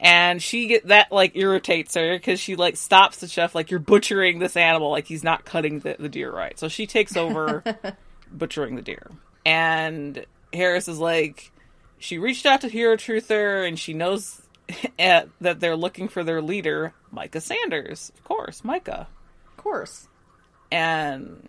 And 0.00 0.42
she 0.42 0.66
get 0.66 0.88
that 0.88 1.12
like 1.12 1.36
irritates 1.36 1.94
her 1.94 2.16
because 2.16 2.40
she 2.40 2.56
like 2.56 2.76
stops 2.76 3.18
the 3.18 3.28
chef 3.28 3.54
like 3.54 3.70
you're 3.70 3.78
butchering 3.78 4.40
this 4.40 4.56
animal 4.56 4.90
like 4.90 5.06
he's 5.06 5.22
not 5.22 5.44
cutting 5.44 5.78
the, 5.78 5.94
the 5.96 6.08
deer 6.08 6.32
right. 6.32 6.58
So 6.58 6.66
she 6.66 6.88
takes 6.88 7.16
over 7.16 7.62
butchering 8.32 8.74
the 8.74 8.82
deer. 8.82 9.12
And 9.46 10.26
Harris 10.52 10.88
is 10.88 10.98
like, 10.98 11.52
she 11.98 12.18
reached 12.18 12.46
out 12.46 12.62
to 12.62 12.68
Hero 12.68 12.96
Truther 12.96 13.66
and 13.66 13.78
she 13.78 13.94
knows 13.94 14.41
at, 14.98 15.28
that 15.40 15.60
they're 15.60 15.76
looking 15.76 16.08
for 16.08 16.24
their 16.24 16.42
leader, 16.42 16.94
Micah 17.10 17.40
Sanders. 17.40 18.12
Of 18.16 18.24
course, 18.24 18.64
Micah. 18.64 19.08
Of 19.50 19.56
course. 19.56 20.08
And 20.70 21.48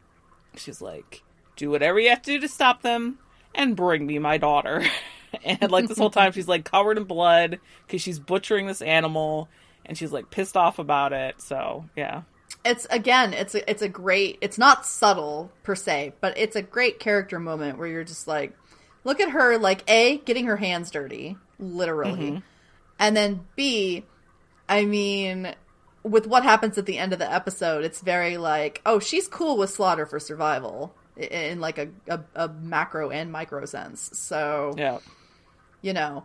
she's 0.55 0.81
like, 0.81 1.23
do 1.55 1.69
whatever 1.69 1.99
you 1.99 2.09
have 2.09 2.21
to 2.23 2.31
do 2.31 2.39
to 2.39 2.47
stop 2.47 2.81
them 2.81 3.19
and 3.55 3.75
bring 3.75 4.05
me 4.05 4.19
my 4.19 4.37
daughter. 4.37 4.83
and 5.43 5.71
like 5.71 5.87
this 5.87 5.97
whole 5.97 6.09
time, 6.09 6.31
she's 6.31 6.47
like 6.47 6.65
covered 6.65 6.97
in 6.97 7.05
blood 7.05 7.59
because 7.85 8.01
she's 8.01 8.19
butchering 8.19 8.67
this 8.67 8.81
animal 8.81 9.49
and 9.85 9.97
she's 9.97 10.11
like 10.11 10.29
pissed 10.29 10.57
off 10.57 10.79
about 10.79 11.13
it. 11.13 11.41
So, 11.41 11.85
yeah. 11.95 12.23
it's 12.65 12.85
again 12.89 13.33
it's 13.33 13.55
a, 13.55 13.69
it's 13.69 13.81
a 13.81 13.89
great 13.89 14.37
it's 14.41 14.57
not 14.57 14.85
subtle 14.85 15.51
per 15.63 15.75
se 15.75 16.13
but 16.21 16.37
it's 16.37 16.55
a 16.55 16.61
great 16.61 16.99
character 16.99 17.39
moment 17.39 17.77
where 17.77 17.87
you're 17.87 18.03
just 18.03 18.27
like 18.27 18.55
look 19.03 19.19
at 19.19 19.29
her 19.31 19.57
like 19.57 19.83
a 19.89 20.17
getting 20.19 20.45
her 20.45 20.55
hands 20.57 20.89
dirty 20.91 21.35
literally 21.59 22.31
mm-hmm. 22.31 22.37
And 22.99 23.15
then 23.17 23.45
b 23.55 24.03
i 24.69 24.85
mean 24.85 25.53
with 26.03 26.27
what 26.27 26.43
happens 26.43 26.77
at 26.77 26.85
the 26.85 26.97
end 26.97 27.13
of 27.13 27.19
the 27.19 27.31
episode 27.31 27.83
it's 27.83 28.01
very 28.01 28.37
like 28.37 28.81
oh 28.85 28.99
she's 28.99 29.27
cool 29.27 29.57
with 29.57 29.69
slaughter 29.69 30.05
for 30.05 30.19
survival 30.19 30.93
in 31.17 31.59
like 31.59 31.77
a, 31.77 31.89
a, 32.07 32.19
a 32.35 32.47
macro 32.49 33.09
and 33.09 33.31
micro 33.31 33.65
sense 33.65 34.09
so 34.13 34.73
Yeah. 34.77 34.97
you 35.81 35.93
know, 35.93 36.23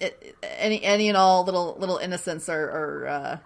it, 0.00 0.36
any 0.42 0.82
any 0.82 1.08
and 1.08 1.16
all 1.16 1.44
little 1.44 1.76
little 1.78 1.98
innocents 1.98 2.48
are, 2.48 2.64
are 2.64 3.06
uh, 3.06 3.38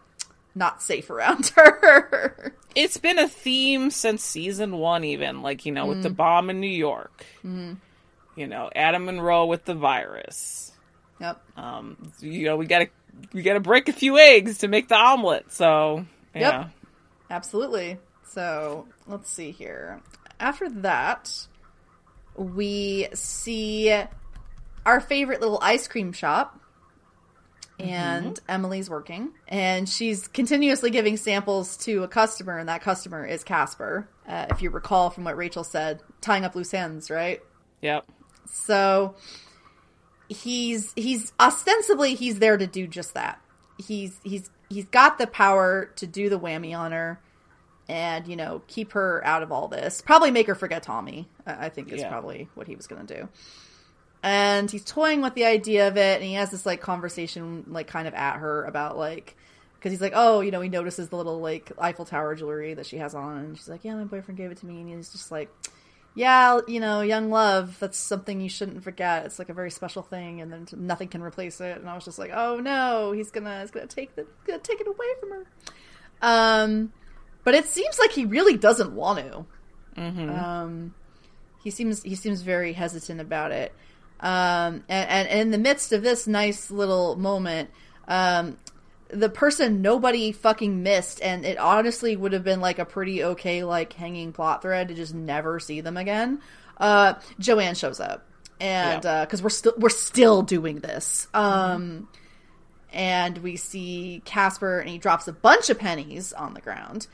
not 0.54 0.82
safe 0.82 1.10
around 1.10 1.48
her. 1.56 2.54
It's 2.74 2.96
been 2.96 3.18
a 3.18 3.28
theme 3.28 3.90
since 3.90 4.24
season 4.24 4.78
one, 4.78 5.04
even 5.04 5.42
like 5.42 5.66
you 5.66 5.72
know, 5.72 5.84
with 5.86 6.02
the 6.02 6.10
bomb 6.10 6.48
in 6.48 6.60
New 6.60 6.66
York. 6.66 7.26
You 7.44 8.46
know, 8.46 8.70
Adam 8.74 9.04
Monroe 9.04 9.44
with 9.46 9.66
the 9.66 9.74
virus. 9.74 10.67
Yep. 11.20 11.42
Um, 11.56 12.12
you 12.20 12.44
know, 12.44 12.56
we 12.56 12.66
gotta 12.66 12.88
we 13.32 13.42
gotta 13.42 13.60
break 13.60 13.88
a 13.88 13.92
few 13.92 14.18
eggs 14.18 14.58
to 14.58 14.68
make 14.68 14.88
the 14.88 14.96
omelet. 14.96 15.52
So 15.52 16.06
yeah, 16.34 16.60
Yep. 16.60 16.70
Absolutely. 17.30 17.98
So 18.30 18.86
let's 19.06 19.30
see 19.30 19.50
here. 19.50 20.00
After 20.40 20.68
that, 20.82 21.46
we 22.36 23.08
see 23.14 23.92
our 24.86 25.00
favorite 25.00 25.40
little 25.40 25.58
ice 25.60 25.88
cream 25.88 26.12
shop. 26.12 26.54
And 27.80 28.40
Emily's 28.48 28.90
working, 28.90 29.30
and 29.46 29.88
she's 29.88 30.26
continuously 30.26 30.90
giving 30.90 31.16
samples 31.16 31.76
to 31.76 32.02
a 32.02 32.08
customer, 32.08 32.58
and 32.58 32.68
that 32.68 32.82
customer 32.82 33.24
is 33.24 33.44
Caspar. 33.44 34.08
Uh, 34.26 34.46
if 34.50 34.62
you 34.62 34.70
recall 34.70 35.10
from 35.10 35.22
what 35.22 35.36
Rachel 35.36 35.62
said, 35.62 36.02
tying 36.20 36.44
up 36.44 36.56
loose 36.56 36.74
ends, 36.74 37.08
right? 37.08 37.40
yep, 37.80 38.04
So 38.50 39.14
he's 40.28 40.92
he's 40.96 41.32
ostensibly 41.40 42.14
he's 42.14 42.38
there 42.38 42.56
to 42.56 42.66
do 42.66 42.86
just 42.86 43.14
that. 43.14 43.40
He's 43.78 44.18
he's 44.22 44.50
he's 44.68 44.86
got 44.86 45.18
the 45.18 45.26
power 45.26 45.90
to 45.96 46.06
do 46.06 46.28
the 46.28 46.38
whammy 46.38 46.76
on 46.76 46.92
her 46.92 47.20
and 47.88 48.26
you 48.26 48.36
know 48.36 48.62
keep 48.66 48.92
her 48.92 49.24
out 49.24 49.42
of 49.42 49.50
all 49.52 49.68
this. 49.68 50.02
Probably 50.02 50.30
make 50.30 50.46
her 50.46 50.54
forget 50.54 50.82
Tommy. 50.82 51.28
I 51.46 51.66
I 51.66 51.68
think 51.68 51.92
is 51.92 52.00
Yeah. 52.00 52.08
probably 52.08 52.48
what 52.54 52.66
he 52.66 52.76
was 52.76 52.86
going 52.86 53.06
to 53.06 53.16
do. 53.16 53.28
And 54.22 54.68
he's 54.70 54.84
toying 54.84 55.22
with 55.22 55.34
the 55.34 55.44
idea 55.44 55.86
of 55.88 55.96
it, 55.96 56.16
and 56.16 56.24
he 56.24 56.34
has 56.34 56.50
this 56.50 56.66
like 56.66 56.80
conversation 56.80 57.64
like 57.68 57.86
kind 57.86 58.08
of 58.08 58.14
at 58.14 58.36
her 58.38 58.64
about 58.64 58.98
like 58.98 59.36
because 59.76 59.92
he's 59.92 60.00
like, 60.00 60.12
oh, 60.16 60.40
you 60.40 60.50
know, 60.50 60.60
he 60.60 60.68
notices 60.68 61.08
the 61.08 61.16
little 61.16 61.38
like 61.38 61.70
Eiffel 61.78 62.04
Tower 62.04 62.34
jewelry 62.34 62.74
that 62.74 62.84
she 62.86 62.96
has 62.98 63.14
on, 63.14 63.38
and 63.38 63.56
she's 63.56 63.68
like, 63.68 63.84
yeah, 63.84 63.94
my 63.94 64.04
boyfriend 64.04 64.36
gave 64.36 64.50
it 64.50 64.56
to 64.58 64.66
me, 64.66 64.80
and 64.80 64.88
he's 64.88 65.10
just 65.12 65.30
like, 65.30 65.48
yeah, 66.14 66.60
you 66.66 66.80
know, 66.80 67.00
young 67.00 67.30
love, 67.30 67.78
that's 67.78 67.98
something 67.98 68.40
you 68.40 68.48
shouldn't 68.48 68.82
forget. 68.82 69.24
It's 69.26 69.38
like 69.38 69.48
a 69.48 69.54
very 69.54 69.70
special 69.70 70.02
thing, 70.02 70.40
and 70.40 70.52
then 70.52 70.66
nothing 70.76 71.08
can 71.08 71.22
replace 71.22 71.60
it. 71.60 71.78
And 71.78 71.88
I 71.88 71.94
was 71.94 72.04
just 72.04 72.18
like, 72.18 72.30
oh 72.34 72.58
no, 72.60 73.12
he's 73.12 73.30
gonna, 73.30 73.60
he's 73.60 73.70
gonna 73.70 73.86
take 73.86 74.14
the, 74.16 74.26
gonna 74.46 74.58
take 74.58 74.80
it 74.80 74.86
away 74.86 75.06
from 75.20 75.30
her. 75.30 75.46
Um, 76.20 76.92
but 77.44 77.54
it 77.54 77.66
seems 77.66 77.98
like 77.98 78.10
he 78.10 78.24
really 78.24 78.56
doesn't 78.56 78.92
want 78.92 79.18
to. 79.20 79.46
Um, 80.30 80.94
he 81.62 81.70
seems 81.70 82.02
he 82.02 82.14
seems 82.14 82.42
very 82.42 82.72
hesitant 82.72 83.20
about 83.20 83.52
it. 83.52 83.72
Um, 84.20 84.84
and, 84.88 85.08
and 85.08 85.28
in 85.28 85.50
the 85.50 85.58
midst 85.58 85.92
of 85.92 86.02
this 86.02 86.26
nice 86.26 86.70
little 86.70 87.16
moment, 87.16 87.70
Um, 88.08 88.56
the 89.08 89.28
person 89.28 89.80
nobody 89.82 90.32
fucking 90.32 90.82
missed, 90.82 91.20
and 91.22 91.44
it 91.46 91.58
honestly 91.58 92.14
would 92.16 92.32
have 92.32 92.44
been 92.44 92.60
like 92.60 92.78
a 92.78 92.84
pretty 92.84 93.24
okay 93.24 93.64
like 93.64 93.92
hanging 93.94 94.32
plot 94.32 94.62
thread 94.62 94.88
to 94.88 94.94
just 94.94 95.14
never 95.14 95.58
see 95.60 95.80
them 95.80 95.96
again. 95.96 96.40
Uh, 96.76 97.14
Joanne 97.38 97.74
shows 97.74 98.00
up, 98.00 98.26
and 98.60 99.02
Yeah. 99.04 99.24
because 99.24 99.42
we're 99.42 99.48
still 99.50 99.74
we're 99.78 99.88
still 99.88 100.42
doing 100.42 100.80
this. 100.80 101.26
Um, 101.34 102.08
and 102.92 103.38
we 103.38 103.56
see 103.56 104.22
Caspar, 104.24 104.78
and 104.80 104.88
he 104.88 104.98
drops 104.98 105.28
a 105.28 105.32
bunch 105.32 105.68
of 105.70 105.78
pennies 105.78 106.32
on 106.32 106.54
the 106.54 106.60
ground. 106.60 107.06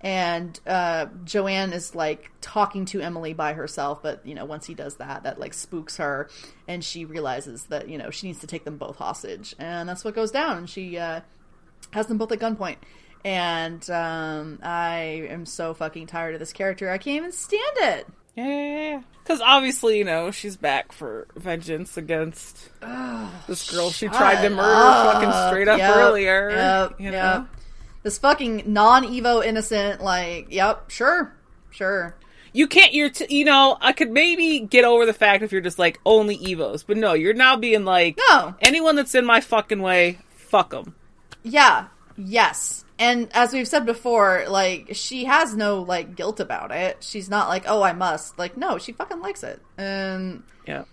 And 0.00 0.58
uh, 0.64 1.06
Joanne 1.24 1.72
is 1.72 1.94
like 1.96 2.30
talking 2.40 2.84
to 2.86 3.00
Emily 3.00 3.34
by 3.34 3.54
herself, 3.54 4.00
but 4.00 4.24
you 4.24 4.34
know, 4.36 4.44
once 4.44 4.64
he 4.64 4.74
does 4.74 4.94
that, 4.96 5.24
that 5.24 5.40
like 5.40 5.52
spooks 5.54 5.96
her, 5.96 6.28
and 6.68 6.84
she 6.84 7.04
realizes 7.04 7.64
that 7.64 7.88
you 7.88 7.98
know 7.98 8.10
she 8.10 8.28
needs 8.28 8.38
to 8.40 8.46
take 8.46 8.64
them 8.64 8.76
both 8.76 8.96
hostage, 8.96 9.56
and 9.58 9.88
that's 9.88 10.04
what 10.04 10.14
goes 10.14 10.30
down. 10.30 10.56
And 10.58 10.70
she 10.70 10.96
uh, 10.98 11.20
has 11.92 12.06
them 12.06 12.18
both 12.18 12.32
at 12.32 12.38
gunpoint. 12.38 12.76
And 13.24 13.88
um, 13.90 14.58
I 14.62 15.26
am 15.28 15.44
so 15.44 15.74
fucking 15.74 16.06
tired 16.06 16.34
of 16.34 16.40
this 16.40 16.52
character. 16.52 16.90
I 16.90 16.98
can't 16.98 17.16
even 17.16 17.32
stand 17.32 17.76
it. 17.78 18.06
Yeah, 18.36 18.46
yeah, 18.46 18.90
yeah. 18.90 19.02
Because 19.24 19.40
obviously, 19.40 19.98
you 19.98 20.04
know, 20.04 20.30
she's 20.30 20.56
back 20.56 20.92
for 20.92 21.26
vengeance 21.36 21.96
against 21.96 22.70
this 23.48 23.70
girl 23.70 23.90
she 23.90 24.06
tried 24.08 24.40
to 24.42 24.48
murder 24.50 24.62
up. 24.62 25.14
fucking 25.14 25.32
straight 25.50 25.68
up 25.68 25.78
Yep, 25.78 25.96
earlier. 25.96 26.50
Yep, 26.50 27.00
you 27.00 27.10
know? 27.10 27.16
yep. 27.16 27.46
This 28.04 28.16
fucking 28.18 28.62
non 28.66 29.04
Evo 29.04 29.44
innocent, 29.44 30.00
like, 30.00 30.46
yep, 30.50 30.88
sure, 30.88 31.34
sure. 31.70 32.14
You 32.52 32.68
can't, 32.68 32.94
you're, 32.94 33.10
t- 33.10 33.26
you 33.28 33.44
know, 33.44 33.76
I 33.80 33.92
could 33.92 34.10
maybe 34.10 34.60
get 34.60 34.84
over 34.84 35.04
the 35.04 35.12
fact 35.12 35.42
if 35.42 35.50
you're 35.52 35.60
just 35.60 35.78
like 35.78 35.98
only 36.06 36.38
Evos, 36.38 36.84
but 36.86 36.96
no, 36.96 37.12
you're 37.12 37.34
now 37.34 37.56
being 37.56 37.84
like, 37.84 38.18
No. 38.30 38.54
anyone 38.60 38.94
that's 38.96 39.14
in 39.16 39.26
my 39.26 39.40
fucking 39.40 39.82
way, 39.82 40.18
fuck 40.30 40.70
them. 40.70 40.94
Yeah, 41.48 41.86
yes. 42.16 42.84
And 42.98 43.28
as 43.32 43.52
we've 43.52 43.68
said 43.68 43.86
before, 43.86 44.44
like, 44.48 44.88
she 44.92 45.24
has 45.24 45.54
no, 45.56 45.82
like, 45.82 46.16
guilt 46.16 46.40
about 46.40 46.72
it. 46.72 46.98
She's 47.00 47.30
not 47.30 47.48
like, 47.48 47.64
oh, 47.68 47.82
I 47.82 47.92
must. 47.92 48.38
Like, 48.38 48.56
no, 48.56 48.78
she 48.78 48.92
fucking 48.92 49.20
likes 49.20 49.42
it. 49.44 49.62
And, 49.76 50.42
Yeah. 50.66 50.84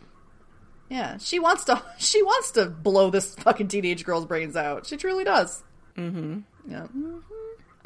yeah, 0.90 1.18
she 1.18 1.40
wants 1.40 1.66
to, 1.66 1.82
she 1.98 2.22
wants 2.22 2.52
to 2.52 2.68
blow 2.68 3.10
this 3.10 3.34
fucking 3.36 3.68
teenage 3.70 4.06
girl's 4.06 4.26
brains 4.26 4.56
out. 4.56 4.86
She 4.86 4.98
truly 4.98 5.24
does. 5.24 5.64
Mm-hmm. 5.98 6.40
Yeah. 6.68 6.88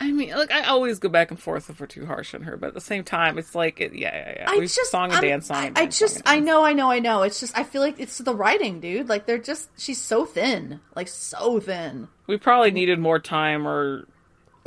I 0.02 0.12
mean, 0.12 0.30
like, 0.32 0.52
I 0.52 0.64
always 0.64 0.98
go 1.00 1.10
back 1.10 1.30
and 1.30 1.40
forth 1.40 1.70
if 1.70 1.80
we're 1.80 1.86
too 1.86 2.06
harsh 2.06 2.34
on 2.34 2.44
her, 2.44 2.56
but 2.56 2.68
at 2.68 2.74
the 2.74 2.80
same 2.82 3.04
time, 3.04 3.38
it's 3.38 3.54
like, 3.54 3.82
it, 3.82 3.94
yeah, 3.94 4.16
yeah, 4.16 4.34
yeah. 4.38 4.50
I 4.50 4.58
We've 4.58 4.72
just 4.74 4.90
song 4.92 5.06
and 5.06 5.14
I'm- 5.16 5.24
dance, 5.24 5.48
song 5.48 5.58
I, 5.58 5.66
and 5.66 5.78
I 5.78 5.82
dance, 5.82 6.00
just 6.00 6.22
I 6.26 6.40
know 6.40 6.64
I 6.64 6.72
know 6.74 6.90
I 6.90 7.00
know. 7.00 7.24
It's 7.24 7.40
just 7.40 7.58
I 7.58 7.64
feel 7.64 7.82
like 7.82 8.00
it's 8.00 8.18
the 8.18 8.34
writing, 8.34 8.80
dude. 8.80 9.10
Like 9.10 9.26
they're 9.26 9.38
just 9.38 9.70
she's 9.78 10.02
so 10.02 10.26
thin, 10.26 10.80
like 10.96 11.08
so 11.10 11.60
thin. 11.60 12.08
We 12.28 12.38
probably 12.38 12.72
needed 12.72 12.98
more 13.00 13.20
time 13.20 13.68
or 13.68 14.08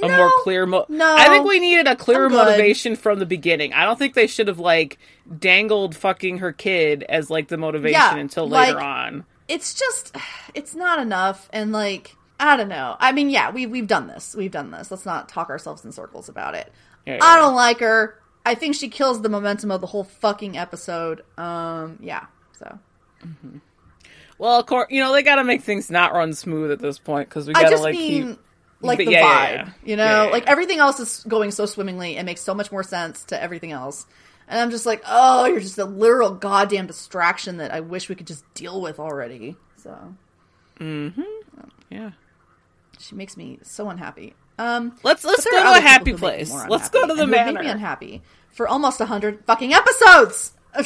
a 0.02 0.08
No, 0.08 0.16
more 0.16 0.30
clear 0.42 0.66
mo- 0.66 0.86
no. 0.88 1.14
I 1.16 1.28
think 1.28 1.46
we 1.46 1.60
needed 1.60 1.86
a 1.86 1.96
clearer 1.96 2.28
motivation 2.28 2.96
from 2.96 3.18
the 3.18 3.26
beginning. 3.26 3.72
I 3.72 3.84
don't 3.84 3.98
think 3.98 4.14
they 4.14 4.26
should 4.26 4.48
have 4.48 4.58
like 4.58 4.98
dangled 5.38 5.94
fucking 5.96 6.38
her 6.38 6.52
kid 6.52 7.04
as 7.08 7.30
like 7.30 7.48
the 7.48 7.56
motivation 7.56 8.00
Yeah, 8.00 8.16
until 8.16 8.48
like- 8.48 8.68
later 8.68 8.80
on. 8.80 9.24
It's 9.48 9.74
just 9.74 10.14
it's 10.54 10.74
not 10.74 10.98
enough, 10.98 11.48
and 11.52 11.72
like 11.72 12.16
I 12.42 12.56
don't 12.56 12.68
know. 12.68 12.96
I 12.98 13.12
mean, 13.12 13.30
yeah, 13.30 13.50
we 13.50 13.66
we've 13.66 13.86
done 13.86 14.08
this. 14.08 14.34
We've 14.36 14.50
done 14.50 14.70
this. 14.72 14.90
Let's 14.90 15.06
not 15.06 15.28
talk 15.28 15.48
ourselves 15.48 15.84
in 15.84 15.92
circles 15.92 16.28
about 16.28 16.54
it. 16.54 16.72
Yeah, 17.06 17.18
I 17.22 17.36
don't 17.36 17.54
like 17.54 17.78
her. 17.80 18.18
I 18.44 18.54
think 18.56 18.74
she 18.74 18.88
kills 18.88 19.22
the 19.22 19.28
momentum 19.28 19.70
of 19.70 19.80
the 19.80 19.86
whole 19.86 20.04
fucking 20.04 20.58
episode. 20.58 21.22
Um, 21.38 21.98
yeah. 22.02 22.26
So 22.58 22.78
Well, 24.38 24.58
of 24.58 24.66
course, 24.66 24.88
you 24.90 25.00
know 25.00 25.12
they 25.12 25.22
got 25.22 25.36
to 25.36 25.44
make 25.44 25.62
things 25.62 25.90
not 25.90 26.12
run 26.12 26.32
smooth 26.32 26.72
at 26.72 26.80
this 26.80 26.98
point 26.98 27.28
because 27.28 27.46
we 27.46 27.54
got 27.54 27.68
to 27.68 27.76
like 27.78 27.94
mean 27.94 28.30
keep. 28.30 28.38
like 28.80 28.98
the 28.98 29.12
yeah, 29.12 29.22
vibe, 29.22 29.24
yeah, 29.24 29.54
yeah. 29.54 29.70
you 29.84 29.96
know, 29.96 30.04
Yeah, 30.04 30.24
yeah, 30.24 30.30
like 30.30 30.46
everything 30.48 30.78
else 30.78 30.98
is 30.98 31.24
going 31.28 31.52
so 31.52 31.66
swimmingly. 31.66 32.16
It 32.16 32.24
makes 32.24 32.40
so 32.40 32.54
much 32.54 32.72
more 32.72 32.82
sense 32.82 33.24
to 33.26 33.40
everything 33.40 33.70
else. 33.70 34.06
And 34.48 34.58
I'm 34.60 34.70
just 34.72 34.84
like, 34.84 35.02
oh, 35.06 35.44
you're 35.46 35.60
just 35.60 35.78
a 35.78 35.84
literal 35.84 36.32
goddamn 36.32 36.86
distraction 36.88 37.58
that 37.58 37.72
I 37.72 37.80
wish 37.80 38.08
we 38.08 38.16
could 38.16 38.26
just 38.26 38.44
deal 38.54 38.80
with 38.82 38.98
already. 38.98 39.56
So 39.76 40.14
Mhm. 40.80 41.24
Yeah, 41.90 42.10
she 43.02 43.14
makes 43.14 43.36
me 43.36 43.58
so 43.62 43.90
unhappy. 43.90 44.34
Um, 44.58 44.96
let's 45.02 45.24
let's 45.24 45.44
go 45.44 45.50
to 45.62 45.78
a 45.78 45.80
happy 45.80 46.12
people 46.12 46.28
who 46.28 46.36
make 46.36 46.46
me 46.46 46.52
place. 46.52 46.68
Let's 46.68 46.88
go 46.88 47.06
to 47.06 47.14
the 47.14 47.24
who 47.24 47.30
make 47.30 47.58
me 47.58 47.66
unhappy 47.66 48.22
for 48.50 48.68
almost 48.68 49.00
a 49.00 49.06
hundred 49.06 49.44
fucking 49.44 49.72
episodes. 49.72 50.52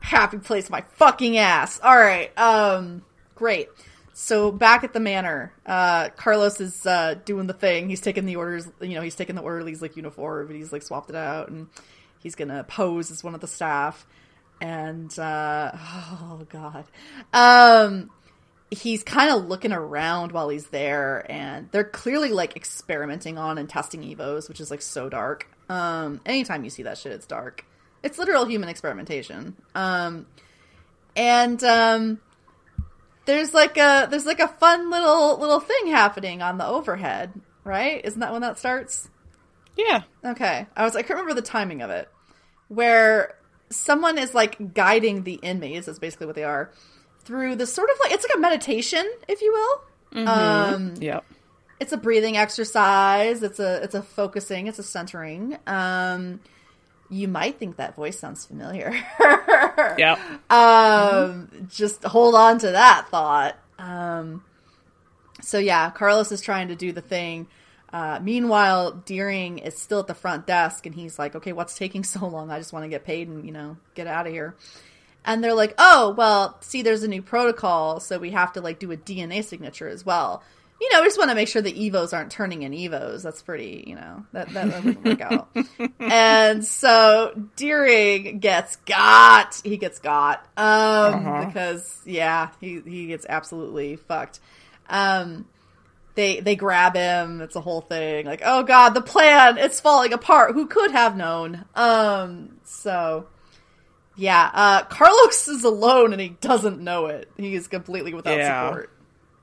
happy 0.00 0.38
place, 0.38 0.70
my 0.70 0.82
fucking 0.96 1.36
ass. 1.36 1.80
All 1.82 1.96
right, 1.96 2.36
um, 2.38 3.02
great. 3.34 3.68
So 4.14 4.52
back 4.52 4.84
at 4.84 4.92
the 4.92 5.00
manor, 5.00 5.52
uh, 5.66 6.10
Carlos 6.10 6.60
is 6.60 6.86
uh, 6.86 7.16
doing 7.24 7.46
the 7.46 7.52
thing. 7.52 7.88
He's 7.88 8.00
taking 8.00 8.26
the 8.26 8.36
orders. 8.36 8.68
You 8.80 8.94
know, 8.94 9.02
he's 9.02 9.16
taking 9.16 9.34
the 9.34 9.42
orderly's 9.42 9.82
like 9.82 9.96
uniform, 9.96 10.46
and 10.46 10.56
he's 10.56 10.72
like 10.72 10.82
swapped 10.82 11.10
it 11.10 11.16
out, 11.16 11.48
and 11.48 11.66
he's 12.20 12.36
gonna 12.36 12.64
pose 12.64 13.10
as 13.10 13.24
one 13.24 13.34
of 13.34 13.40
the 13.40 13.48
staff. 13.48 14.06
And 14.60 15.16
uh, 15.18 15.72
oh 15.76 16.46
god, 16.48 16.84
um, 17.32 18.10
he's 18.74 19.02
kind 19.02 19.30
of 19.30 19.46
looking 19.46 19.72
around 19.72 20.32
while 20.32 20.48
he's 20.48 20.66
there, 20.68 21.24
and 21.30 21.70
they're 21.70 21.84
clearly 21.84 22.30
like 22.30 22.56
experimenting 22.56 23.38
on 23.38 23.58
and 23.58 23.68
testing 23.68 24.02
evos, 24.02 24.48
which 24.48 24.60
is 24.60 24.70
like 24.70 24.82
so 24.82 25.08
dark. 25.08 25.48
Um, 25.68 26.20
anytime 26.26 26.64
you 26.64 26.70
see 26.70 26.82
that 26.84 26.98
shit, 26.98 27.12
it's 27.12 27.26
dark. 27.26 27.64
It's 28.02 28.18
literal 28.18 28.44
human 28.44 28.68
experimentation. 28.68 29.56
Um, 29.74 30.26
and 31.16 31.62
um, 31.64 32.20
there's 33.24 33.54
like 33.54 33.76
a 33.78 34.06
there's 34.10 34.26
like 34.26 34.40
a 34.40 34.48
fun 34.48 34.90
little 34.90 35.38
little 35.38 35.60
thing 35.60 35.86
happening 35.88 36.42
on 36.42 36.58
the 36.58 36.66
overhead, 36.66 37.32
right? 37.64 38.04
Isn't 38.04 38.20
that 38.20 38.32
when 38.32 38.42
that 38.42 38.58
starts? 38.58 39.08
yeah, 39.76 40.02
Okay. 40.24 40.66
I 40.76 40.84
was 40.84 40.94
I 40.94 41.02
can't 41.02 41.18
remember 41.18 41.34
the 41.34 41.42
timing 41.46 41.82
of 41.82 41.90
it. 41.90 42.08
Where 42.68 43.36
someone 43.70 44.18
is 44.18 44.34
like 44.34 44.74
guiding 44.74 45.24
the 45.24 45.34
inmates, 45.34 45.86
that's 45.86 45.98
basically 45.98 46.26
what 46.26 46.36
they 46.36 46.44
are, 46.44 46.70
through 47.24 47.56
this 47.56 47.72
sort 47.72 47.90
of 47.90 47.96
like 48.02 48.12
it's 48.12 48.24
like 48.24 48.36
a 48.36 48.40
meditation, 48.40 49.08
if 49.28 49.42
you 49.42 49.52
will. 49.52 50.28
Um 50.28 50.94
yep. 51.00 51.24
it's 51.80 51.92
a 51.92 51.96
breathing 51.96 52.36
exercise, 52.36 53.42
it's 53.42 53.58
a 53.58 53.82
it's 53.82 53.94
a 53.94 54.02
focusing, 54.02 54.66
it's 54.66 54.78
a 54.78 54.82
centering. 54.82 55.58
Um 55.66 56.40
you 57.10 57.28
might 57.28 57.58
think 57.58 57.76
that 57.76 57.94
voice 57.94 58.18
sounds 58.18 58.44
familiar. 58.46 58.92
yeah. 59.98 60.18
um 60.50 61.48
just 61.68 62.02
hold 62.04 62.34
on 62.34 62.58
to 62.58 62.70
that 62.72 63.08
thought 63.08 63.56
um 63.78 64.44
so 65.42 65.58
yeah 65.58 65.90
carlos 65.90 66.30
is 66.32 66.40
trying 66.40 66.68
to 66.68 66.76
do 66.76 66.92
the 66.92 67.00
thing 67.00 67.46
uh, 67.92 68.18
meanwhile 68.20 68.90
deering 68.90 69.58
is 69.58 69.78
still 69.78 70.00
at 70.00 70.08
the 70.08 70.14
front 70.14 70.46
desk 70.46 70.84
and 70.86 70.94
he's 70.96 71.16
like 71.18 71.36
okay 71.36 71.52
what's 71.52 71.76
taking 71.76 72.02
so 72.04 72.26
long 72.26 72.50
i 72.50 72.58
just 72.58 72.72
want 72.72 72.84
to 72.84 72.88
get 72.88 73.04
paid 73.04 73.28
and 73.28 73.44
you 73.44 73.52
know 73.52 73.76
get 73.94 74.06
out 74.06 74.26
of 74.26 74.32
here 74.32 74.56
and 75.24 75.42
they're 75.42 75.54
like 75.54 75.74
oh 75.78 76.14
well 76.16 76.56
see 76.60 76.82
there's 76.82 77.02
a 77.02 77.08
new 77.08 77.22
protocol 77.22 78.00
so 78.00 78.18
we 78.18 78.30
have 78.30 78.52
to 78.52 78.60
like 78.60 78.78
do 78.78 78.90
a 78.92 78.96
dna 78.96 79.42
signature 79.44 79.88
as 79.88 80.04
well 80.04 80.42
you 80.80 80.92
know 80.92 81.00
we 81.00 81.06
just 81.06 81.18
want 81.18 81.30
to 81.30 81.34
make 81.34 81.48
sure 81.48 81.62
the 81.62 81.72
evos 81.72 82.12
aren't 82.12 82.30
turning 82.30 82.62
in 82.62 82.72
evos 82.72 83.22
that's 83.22 83.40
pretty 83.42 83.84
you 83.86 83.94
know 83.94 84.24
that 84.32 84.48
that, 84.50 84.68
that 84.70 84.84
wouldn't 84.84 85.04
work 85.04 85.20
out 85.20 85.48
and 86.00 86.64
so 86.64 87.32
Deering 87.56 88.38
gets 88.40 88.76
got. 88.76 89.60
He 89.64 89.76
gets 89.76 89.98
got. 90.00 90.40
Um, 90.56 90.66
Uh-huh. 91.14 91.46
because 91.46 92.00
yeah, 92.04 92.50
he 92.60 92.80
he 92.84 93.06
gets 93.06 93.24
absolutely 93.28 93.96
fucked. 93.96 94.40
Um, 94.88 95.46
they 96.16 96.40
they 96.40 96.56
grab 96.56 96.94
him. 96.94 97.40
It's 97.40 97.56
a 97.56 97.60
whole 97.60 97.80
thing. 97.80 98.26
Like, 98.26 98.42
oh 98.44 98.62
god, 98.64 98.90
the 98.90 99.00
plan 99.00 99.56
it's 99.58 99.80
falling 99.80 100.12
apart. 100.12 100.54
Who 100.54 100.66
could 100.66 100.90
have 100.90 101.16
known? 101.16 101.64
Um, 101.74 102.56
so 102.64 103.26
yeah, 104.16 104.50
uh, 104.52 104.84
Carlos 104.84 105.48
is 105.48 105.64
alone 105.64 106.12
and 106.12 106.20
he 106.20 106.30
doesn't 106.40 106.80
know 106.80 107.06
it. 107.06 107.28
He 107.36 107.54
is 107.54 107.66
completely 107.68 108.14
without 108.14 108.36
Yeah. 108.38 108.68
support. 108.68 108.90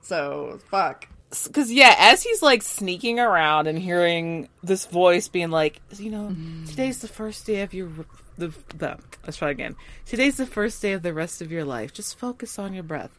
So 0.02 0.60
fuck. 0.70 1.08
because 1.46 1.72
yeah, 1.72 1.96
as 1.98 2.24
he's 2.24 2.42
like 2.42 2.62
sneaking 2.62 3.20
around 3.20 3.68
and 3.68 3.78
hearing 3.78 4.50
this 4.64 4.86
voice 4.86 5.28
being 5.28 5.50
like, 5.52 5.80
you 5.98 6.10
know, 6.12 6.36
today's 6.68 7.00
the 7.00 7.08
first 7.08 7.46
day 7.46 7.62
of 7.62 7.74
your 7.74 7.90
the 8.38 8.54
the 8.76 8.98
let's 9.26 9.38
try 9.38 9.50
again. 9.52 9.76
Today's 10.06 10.38
the 10.38 10.46
first 10.48 10.82
day 10.82 10.94
of 10.94 11.04
the 11.04 11.14
rest 11.14 11.42
of 11.42 11.52
your 11.52 11.64
life. 11.66 11.94
Just 11.94 12.18
focus 12.18 12.58
on 12.60 12.74
your 12.74 12.84
breath. 12.84 13.12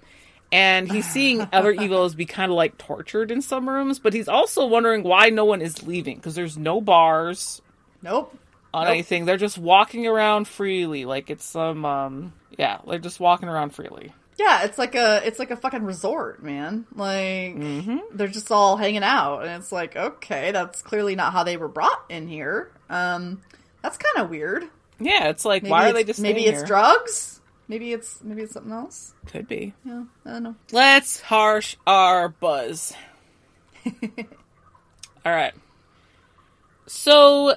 And 0.51 0.91
he's 0.91 1.09
seeing 1.11 1.41
other 1.53 1.71
evils 1.71 2.15
be 2.15 2.27
kind 2.27 2.51
of 2.51 2.57
like 2.57 2.77
tortured 2.77 3.31
in 3.31 3.41
some 3.41 3.69
rooms, 3.69 3.99
but 3.99 4.13
he's 4.13 4.29
also 4.29 4.67
wondering 4.67 5.03
why 5.03 5.31
no 5.31 5.45
one 5.47 5.63
is 5.63 5.83
leaving 5.83 6.17
because 6.17 6.35
there's 6.35 6.59
no 6.59 6.81
bars 6.81 7.63
Nope. 8.03 8.37
On 8.75 8.85
Nope. 8.85 8.93
anything. 8.93 9.25
They're 9.25 9.37
just 9.37 9.59
walking 9.59 10.07
around 10.07 10.49
freely, 10.49 11.05
like 11.05 11.31
it's 11.31 11.45
some 11.45 11.85
um 11.85 12.33
yeah, 12.59 12.79
they're 12.87 12.99
just 12.99 13.21
walking 13.21 13.49
around 13.49 13.71
freely. 13.75 14.13
Yeah, 14.39 14.65
it's 14.65 14.79
like 14.79 14.95
a 14.95 15.21
it's 15.27 15.39
like 15.39 15.51
a 15.51 15.57
fucking 15.57 15.85
resort, 15.85 16.43
man. 16.43 16.87
Like 16.95 17.55
Mm-hmm. 17.57 17.99
they're 18.15 18.29
just 18.29 18.51
all 18.51 18.77
hanging 18.77 19.03
out, 19.05 19.41
and 19.41 19.51
it's 19.63 19.71
like, 19.73 19.95
okay, 19.97 20.51
that's 20.53 20.83
clearly 20.83 21.15
not 21.17 21.33
how 21.33 21.45
they 21.45 21.57
were 21.57 21.69
brought 21.69 22.05
in 22.09 22.27
here. 22.29 22.71
Um, 22.89 23.43
that's 23.83 23.99
kind 23.99 24.25
of 24.25 24.31
weird. 24.31 24.65
Yeah, 24.99 25.29
it's 25.29 25.45
like 25.45 25.63
Maybe 25.63 25.71
why 25.71 25.85
are 25.85 25.89
it's- 25.89 25.95
they 25.95 26.05
just 26.05 26.21
maybe 26.21 26.47
it's 26.47 26.59
here? 26.61 26.67
drugs? 26.67 27.41
Maybe 27.69 27.93
it's 27.93 28.23
maybe 28.23 28.43
it's 28.43 28.53
something 28.55 28.73
else. 28.73 29.15
Could 29.27 29.49
be. 29.49 29.73
Yeah, 29.85 30.05
I 30.27 30.31
don't 30.31 30.43
know. 30.43 30.55
Let's 30.73 31.21
harsh 31.21 31.77
our 31.87 32.29
buzz. 32.29 32.93
All 33.87 35.33
right. 35.33 35.55
So 36.87 37.55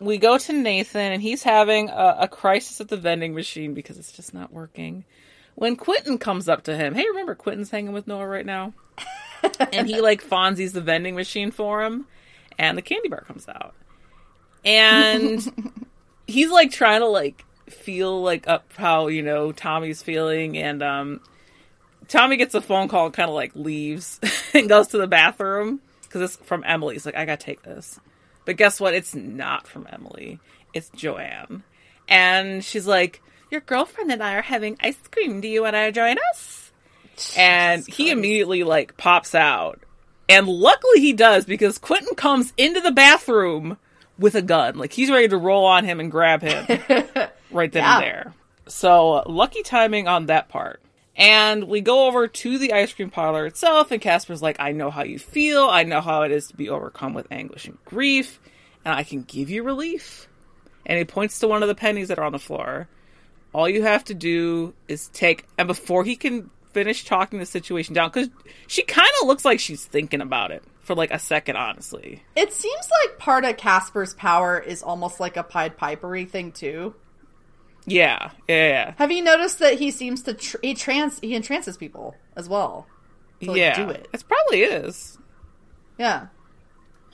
we 0.00 0.18
go 0.18 0.38
to 0.38 0.52
Nathan, 0.52 1.12
and 1.12 1.22
he's 1.22 1.42
having 1.42 1.90
a, 1.90 2.16
a, 2.20 2.28
crisis 2.28 2.80
at 2.80 2.88
the 2.88 2.96
vending 2.96 3.34
machine 3.34 3.74
because 3.74 3.98
it's 3.98 4.12
just 4.12 4.32
not 4.32 4.52
working. 4.52 5.04
When 5.54 5.76
Quentin 5.76 6.18
comes 6.18 6.48
up 6.48 6.64
to 6.64 6.76
him, 6.76 6.94
hey, 6.94 7.04
remember 7.06 7.34
Quentin's 7.34 7.70
hanging 7.70 7.92
with 7.92 8.06
Noah 8.06 8.26
right 8.26 8.46
now? 8.46 8.72
and 9.72 9.86
he 9.86 10.00
like 10.00 10.24
Fonzie's 10.24 10.72
the 10.72 10.80
vending 10.80 11.14
machine 11.14 11.50
for 11.50 11.82
him, 11.82 12.06
and 12.58 12.78
the 12.78 12.82
candy 12.82 13.08
bar 13.08 13.20
comes 13.20 13.46
out. 13.48 13.74
And 14.64 15.86
he's 16.26 16.50
like 16.50 16.70
trying 16.70 17.00
to 17.00 17.06
like 17.06 17.44
feel 17.68 18.22
like 18.22 18.48
up 18.48 18.72
how, 18.76 19.08
you 19.08 19.22
know, 19.22 19.52
Tommy's 19.52 20.02
feeling 20.02 20.56
and 20.58 20.82
um 20.82 21.20
Tommy 22.08 22.36
gets 22.36 22.54
a 22.54 22.60
phone 22.60 22.88
call 22.88 23.06
and 23.06 23.14
kind 23.14 23.28
of 23.28 23.34
like 23.34 23.54
leaves 23.54 24.18
and 24.54 24.68
goes 24.68 24.88
to 24.88 24.98
the 24.98 25.06
bathroom 25.06 25.80
because 26.02 26.22
it's 26.22 26.36
from 26.44 26.64
Emily. 26.66 26.94
He's 26.94 27.06
like, 27.06 27.16
I 27.16 27.24
gotta 27.24 27.42
take 27.42 27.62
this. 27.62 28.00
But 28.44 28.56
guess 28.56 28.80
what? 28.80 28.94
It's 28.94 29.14
not 29.14 29.66
from 29.66 29.86
Emily. 29.90 30.40
It's 30.72 30.90
Joanne. 30.90 31.62
And 32.08 32.64
she's 32.64 32.86
like, 32.86 33.22
Your 33.50 33.60
girlfriend 33.60 34.10
and 34.10 34.22
I 34.22 34.34
are 34.34 34.42
having 34.42 34.76
ice 34.80 34.98
cream. 35.10 35.40
Do 35.40 35.48
you 35.48 35.62
want 35.62 35.74
to 35.74 35.92
join 35.92 36.16
us? 36.32 36.72
Jesus 37.16 37.36
and 37.36 37.86
he 37.86 38.04
Christ. 38.04 38.12
immediately 38.12 38.64
like 38.64 38.96
pops 38.96 39.34
out. 39.34 39.80
And 40.28 40.48
luckily 40.48 41.00
he 41.00 41.12
does 41.12 41.44
because 41.44 41.78
Quentin 41.78 42.14
comes 42.14 42.52
into 42.56 42.80
the 42.80 42.92
bathroom 42.92 43.76
with 44.18 44.34
a 44.34 44.42
gun. 44.42 44.78
Like 44.78 44.92
he's 44.92 45.10
ready 45.10 45.28
to 45.28 45.36
roll 45.36 45.64
on 45.64 45.84
him 45.84 46.00
and 46.00 46.10
grab 46.10 46.42
him 46.42 46.66
right 47.50 47.72
then 47.72 47.82
yeah. 47.82 47.96
and 47.96 48.02
there. 48.04 48.34
So 48.68 49.22
lucky 49.26 49.62
timing 49.62 50.08
on 50.08 50.26
that 50.26 50.48
part. 50.48 50.80
And 51.20 51.64
we 51.64 51.82
go 51.82 52.06
over 52.06 52.26
to 52.28 52.58
the 52.58 52.72
ice 52.72 52.94
cream 52.94 53.10
parlor 53.10 53.44
itself, 53.44 53.90
and 53.90 54.00
Caspar's 54.00 54.40
like, 54.40 54.56
I 54.58 54.72
know 54.72 54.90
how 54.90 55.04
you 55.04 55.18
feel. 55.18 55.64
I 55.64 55.82
know 55.82 56.00
how 56.00 56.22
it 56.22 56.32
is 56.32 56.48
to 56.48 56.56
be 56.56 56.70
overcome 56.70 57.12
with 57.12 57.30
anguish 57.30 57.66
and 57.66 57.76
grief, 57.84 58.40
and 58.86 58.94
I 58.94 59.02
can 59.02 59.22
give 59.22 59.50
you 59.50 59.62
relief. 59.62 60.28
And 60.86 60.96
he 60.96 61.04
points 61.04 61.38
to 61.40 61.48
one 61.48 61.62
of 61.62 61.68
the 61.68 61.74
pennies 61.74 62.08
that 62.08 62.18
are 62.18 62.24
on 62.24 62.32
the 62.32 62.38
floor. 62.38 62.88
All 63.52 63.68
you 63.68 63.82
have 63.82 64.02
to 64.04 64.14
do 64.14 64.72
is 64.88 65.08
take, 65.08 65.44
and 65.58 65.68
before 65.68 66.04
he 66.04 66.16
can 66.16 66.48
finish 66.72 67.04
talking 67.04 67.38
the 67.38 67.44
situation 67.44 67.94
down, 67.94 68.08
because 68.08 68.30
she 68.66 68.82
kind 68.82 69.10
of 69.20 69.28
looks 69.28 69.44
like 69.44 69.60
she's 69.60 69.84
thinking 69.84 70.22
about 70.22 70.52
it 70.52 70.64
for 70.80 70.94
like 70.94 71.10
a 71.10 71.18
second, 71.18 71.56
honestly. 71.56 72.22
It 72.34 72.54
seems 72.54 72.88
like 73.04 73.18
part 73.18 73.44
of 73.44 73.58
Caspar's 73.58 74.14
power 74.14 74.58
is 74.58 74.82
almost 74.82 75.20
like 75.20 75.36
a 75.36 75.42
Pied 75.42 75.76
Pipery 75.76 76.26
thing, 76.26 76.52
too. 76.52 76.94
Yeah, 77.90 78.30
yeah, 78.48 78.68
yeah. 78.68 78.94
Have 78.98 79.10
you 79.10 79.22
noticed 79.22 79.58
that 79.58 79.78
he 79.78 79.90
seems 79.90 80.22
to 80.22 80.34
tr- 80.34 80.58
he 80.62 80.74
trans 80.74 81.18
he 81.20 81.34
entrances 81.34 81.76
people 81.76 82.14
as 82.36 82.48
well? 82.48 82.86
To, 83.40 83.50
like, 83.50 83.58
yeah, 83.58 83.76
do 83.76 83.90
it. 83.90 84.08
It 84.12 84.24
probably 84.28 84.62
is. 84.62 85.18
Yeah, 85.98 86.28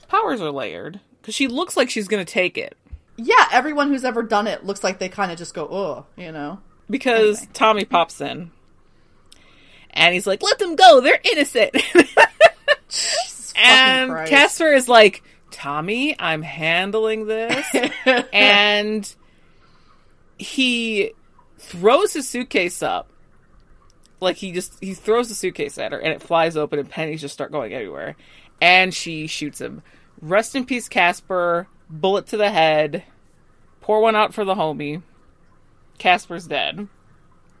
powers 0.07 0.41
are 0.41 0.51
layered 0.51 0.99
because 1.21 1.35
she 1.35 1.47
looks 1.47 1.75
like 1.75 1.89
she's 1.89 2.07
gonna 2.07 2.25
take 2.25 2.57
it. 2.57 2.77
Yeah, 3.17 3.47
everyone 3.51 3.89
who's 3.89 4.05
ever 4.05 4.21
done 4.21 4.45
it 4.45 4.63
looks 4.65 4.83
like 4.83 4.99
they 4.99 5.09
kind 5.09 5.31
of 5.31 5.37
just 5.37 5.53
go, 5.53 5.67
oh, 5.69 6.05
you 6.15 6.31
know. 6.31 6.59
Because 6.89 7.39
anyway. 7.39 7.51
Tommy 7.53 7.85
pops 7.85 8.21
in, 8.21 8.51
and 9.89 10.13
he's 10.13 10.27
like, 10.27 10.43
"Let 10.43 10.59
them 10.59 10.75
go. 10.75 11.01
They're 11.01 11.19
innocent." 11.31 11.75
and 13.57 14.11
Christ. 14.11 14.29
Caspar 14.29 14.73
is 14.73 14.87
like, 14.87 15.23
"Tommy, 15.51 16.15
I'm 16.19 16.43
handling 16.43 17.25
this," 17.25 17.65
and 18.31 19.13
he 20.37 21.13
throws 21.57 22.13
his 22.13 22.27
suitcase 22.27 22.81
up. 22.81 23.11
Like 24.19 24.37
he 24.37 24.51
just 24.51 24.73
he 24.81 24.93
throws 24.93 25.29
the 25.29 25.35
suitcase 25.35 25.77
at 25.77 25.91
her 25.91 25.99
and 25.99 26.11
it 26.11 26.23
flies 26.23 26.57
open 26.57 26.79
and 26.79 26.89
pennies 26.89 27.21
just 27.21 27.33
start 27.33 27.51
going 27.51 27.73
everywhere. 27.73 28.15
And 28.59 28.93
she 28.93 29.27
shoots 29.27 29.61
him. 29.61 29.83
Rest 30.21 30.55
in 30.55 30.65
peace, 30.65 30.89
Caspar. 30.89 31.67
Bullet 31.89 32.27
to 32.27 32.37
the 32.37 32.49
head. 32.49 33.03
Pour 33.81 34.01
one 34.01 34.15
out 34.15 34.33
for 34.33 34.43
the 34.43 34.55
homie. 34.55 35.03
Caspar's 35.99 36.47
dead. 36.47 36.87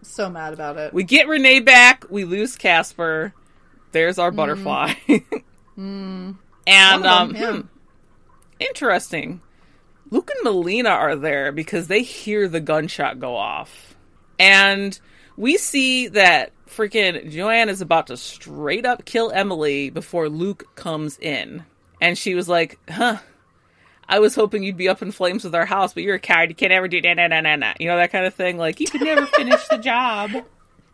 So 0.01 0.29
mad 0.29 0.53
about 0.53 0.77
it. 0.77 0.93
We 0.93 1.03
get 1.03 1.27
Renee 1.27 1.59
back. 1.59 2.05
We 2.09 2.25
lose 2.25 2.55
Caspar. 2.55 3.33
There's 3.91 4.19
our 4.19 4.31
mm. 4.31 4.35
butterfly. 4.35 4.93
mm. 5.77 6.35
And 6.67 7.05
um, 7.05 7.35
hmm, 7.35 7.61
interesting. 8.59 9.41
Luke 10.09 10.31
and 10.35 10.45
Malina 10.45 10.91
are 10.91 11.15
there 11.15 11.51
because 11.51 11.87
they 11.87 12.01
hear 12.01 12.47
the 12.47 12.59
gunshot 12.59 13.19
go 13.19 13.35
off. 13.35 13.95
And 14.39 14.97
we 15.35 15.57
see 15.57 16.07
that 16.09 16.51
freaking 16.67 17.31
Joanne 17.31 17.69
is 17.69 17.81
about 17.81 18.07
to 18.07 18.17
straight 18.17 18.85
up 18.85 19.05
kill 19.05 19.31
Emily 19.31 19.89
before 19.89 20.29
Luke 20.29 20.75
comes 20.75 21.17
in. 21.17 21.65
And 21.99 22.17
she 22.17 22.35
was 22.35 22.47
like, 22.47 22.77
huh, 22.89 23.17
I 24.07 24.19
was 24.19 24.35
hoping 24.35 24.63
you'd 24.63 24.77
be 24.77 24.89
up 24.89 25.01
in 25.01 25.11
flames 25.11 25.43
with 25.43 25.55
our 25.55 25.65
house, 25.65 25.93
but 25.93 26.03
you're 26.03 26.15
a 26.15 26.19
coward. 26.19 26.49
You 26.49 26.55
can't 26.55 26.71
ever 26.71 26.87
do 26.87 27.01
that, 27.01 27.15
nah, 27.15 27.27
nah, 27.27 27.41
nah, 27.41 27.55
nah. 27.55 27.73
You 27.79 27.87
know, 27.87 27.97
that 27.97 28.11
kind 28.11 28.25
of 28.25 28.33
thing. 28.33 28.57
Like, 28.57 28.79
you 28.79 28.87
could 28.87 29.01
never 29.01 29.25
finish 29.35 29.67
the 29.67 29.77
job. 29.77 30.31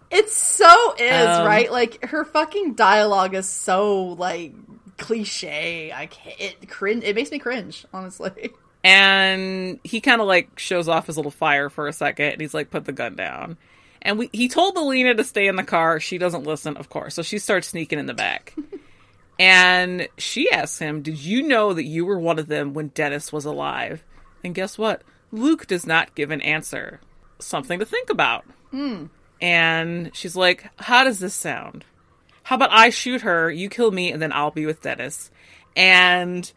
It 0.09 0.29
so 0.29 0.93
is, 0.97 1.27
um, 1.27 1.45
right? 1.45 1.71
Like, 1.71 2.05
her 2.05 2.23
fucking 2.23 2.75
dialogue 2.75 3.35
is 3.35 3.47
so, 3.47 4.03
like, 4.03 4.53
cliche. 4.97 5.91
I 5.91 6.07
can't, 6.07 6.39
it 6.39 6.69
cringe. 6.69 7.03
It 7.03 7.15
makes 7.15 7.31
me 7.31 7.39
cringe, 7.39 7.85
honestly. 7.93 8.51
And 8.83 9.79
he 9.83 10.01
kind 10.01 10.19
of 10.19 10.27
like 10.27 10.59
shows 10.59 10.87
off 10.87 11.07
his 11.07 11.17
little 11.17 11.31
fire 11.31 11.69
for 11.69 11.87
a 11.87 11.93
second 11.93 12.33
and 12.33 12.41
he's 12.41 12.53
like, 12.53 12.69
put 12.69 12.85
the 12.85 12.91
gun 12.91 13.15
down. 13.15 13.57
And 14.01 14.19
we, 14.19 14.29
he 14.33 14.49
told 14.49 14.75
Malina 14.75 15.15
to 15.15 15.23
stay 15.23 15.47
in 15.47 15.55
the 15.55 15.63
car. 15.63 15.99
She 15.99 16.17
doesn't 16.17 16.43
listen, 16.43 16.75
of 16.75 16.89
course. 16.89 17.15
So 17.15 17.21
she 17.21 17.39
starts 17.39 17.69
sneaking 17.69 17.99
in 17.99 18.05
the 18.05 18.13
back. 18.13 18.53
and 19.39 20.09
she 20.17 20.51
asks 20.51 20.79
him, 20.79 21.01
Did 21.01 21.17
you 21.17 21.43
know 21.43 21.73
that 21.73 21.85
you 21.85 22.05
were 22.05 22.19
one 22.19 22.37
of 22.37 22.47
them 22.47 22.73
when 22.73 22.89
Dennis 22.89 23.31
was 23.31 23.45
alive? 23.45 24.03
And 24.43 24.53
guess 24.53 24.77
what? 24.77 25.03
Luke 25.31 25.67
does 25.67 25.87
not 25.87 26.15
give 26.15 26.31
an 26.31 26.41
answer. 26.41 26.99
Something 27.39 27.79
to 27.79 27.85
think 27.85 28.09
about. 28.09 28.43
Hmm. 28.71 29.05
And 29.39 30.11
she's 30.13 30.35
like, 30.35 30.69
How 30.81 31.05
does 31.05 31.19
this 31.19 31.33
sound? 31.33 31.85
How 32.43 32.57
about 32.57 32.71
I 32.71 32.89
shoot 32.89 33.21
her, 33.21 33.49
you 33.49 33.69
kill 33.69 33.91
me, 33.91 34.11
and 34.11 34.21
then 34.21 34.33
I'll 34.33 34.51
be 34.51 34.65
with 34.65 34.81
Dennis? 34.81 35.31
And 35.77 36.51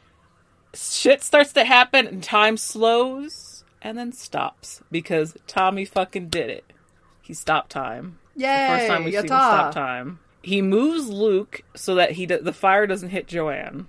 shit 0.76 1.22
starts 1.22 1.52
to 1.54 1.64
happen 1.64 2.06
and 2.06 2.22
time 2.22 2.56
slows 2.56 3.64
and 3.82 3.96
then 3.96 4.12
stops 4.12 4.82
because 4.90 5.36
Tommy 5.46 5.84
fucking 5.84 6.28
did 6.28 6.50
it. 6.50 6.64
He 7.22 7.34
stopped 7.34 7.70
time. 7.70 8.18
Yeah, 8.36 8.76
first 8.76 8.88
time 8.88 9.04
we 9.04 9.12
see 9.12 9.18
him 9.18 9.26
stop 9.26 9.72
time. 9.74 10.20
He 10.42 10.62
moves 10.62 11.08
Luke 11.08 11.62
so 11.74 11.94
that 11.96 12.12
he 12.12 12.26
do- 12.26 12.40
the 12.40 12.52
fire 12.52 12.86
doesn't 12.86 13.08
hit 13.08 13.26
Joanne. 13.26 13.86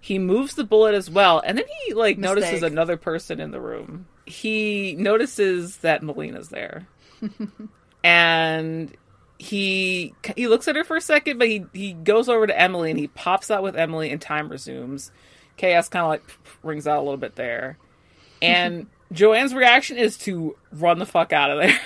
He 0.00 0.18
moves 0.18 0.54
the 0.54 0.64
bullet 0.64 0.94
as 0.94 1.10
well, 1.10 1.42
and 1.44 1.58
then 1.58 1.64
he 1.86 1.94
like 1.94 2.18
Mistake. 2.18 2.36
notices 2.36 2.62
another 2.62 2.96
person 2.96 3.38
in 3.40 3.50
the 3.50 3.60
room. 3.60 4.06
He 4.26 4.96
notices 4.98 5.78
that 5.78 6.02
Malina's 6.02 6.48
there, 6.48 6.88
and 8.04 8.96
he 9.38 10.14
he 10.36 10.46
looks 10.48 10.68
at 10.68 10.76
her 10.76 10.84
for 10.84 10.96
a 10.96 11.00
second, 11.00 11.38
but 11.38 11.48
he 11.48 11.64
he 11.72 11.92
goes 11.92 12.28
over 12.28 12.46
to 12.46 12.58
Emily 12.58 12.90
and 12.90 12.98
he 12.98 13.08
pops 13.08 13.50
out 13.50 13.62
with 13.62 13.76
Emily, 13.76 14.10
and 14.10 14.20
time 14.20 14.48
resumes 14.48 15.10
chaos 15.56 15.88
kind 15.88 16.04
of 16.04 16.08
like 16.08 16.22
rings 16.62 16.86
out 16.86 16.98
a 16.98 17.02
little 17.02 17.16
bit 17.16 17.36
there. 17.36 17.78
And 18.40 18.86
Joanne's 19.12 19.54
reaction 19.54 19.96
is 19.96 20.16
to 20.18 20.56
run 20.72 20.98
the 20.98 21.06
fuck 21.06 21.32
out 21.32 21.50
of 21.50 21.58
there. 21.58 21.78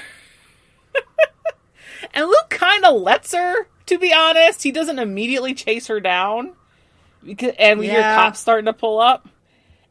and 2.14 2.27
Luke 2.27 2.51
kind 2.51 2.85
of 2.85 3.01
lets 3.01 3.33
her, 3.33 3.67
to 3.87 3.99
be 3.99 4.12
honest. 4.12 4.62
He 4.62 4.73
doesn't 4.73 4.99
immediately 4.99 5.55
chase 5.55 5.87
her 5.89 6.01
down. 6.01 6.53
Because, 7.25 7.55
and 7.59 7.81
we 7.81 7.87
yeah. 7.87 7.93
hear 7.93 8.03
cops 8.03 8.39
starting 8.39 8.67
to 8.67 8.73
pull 8.73 9.01
up. 9.01 9.29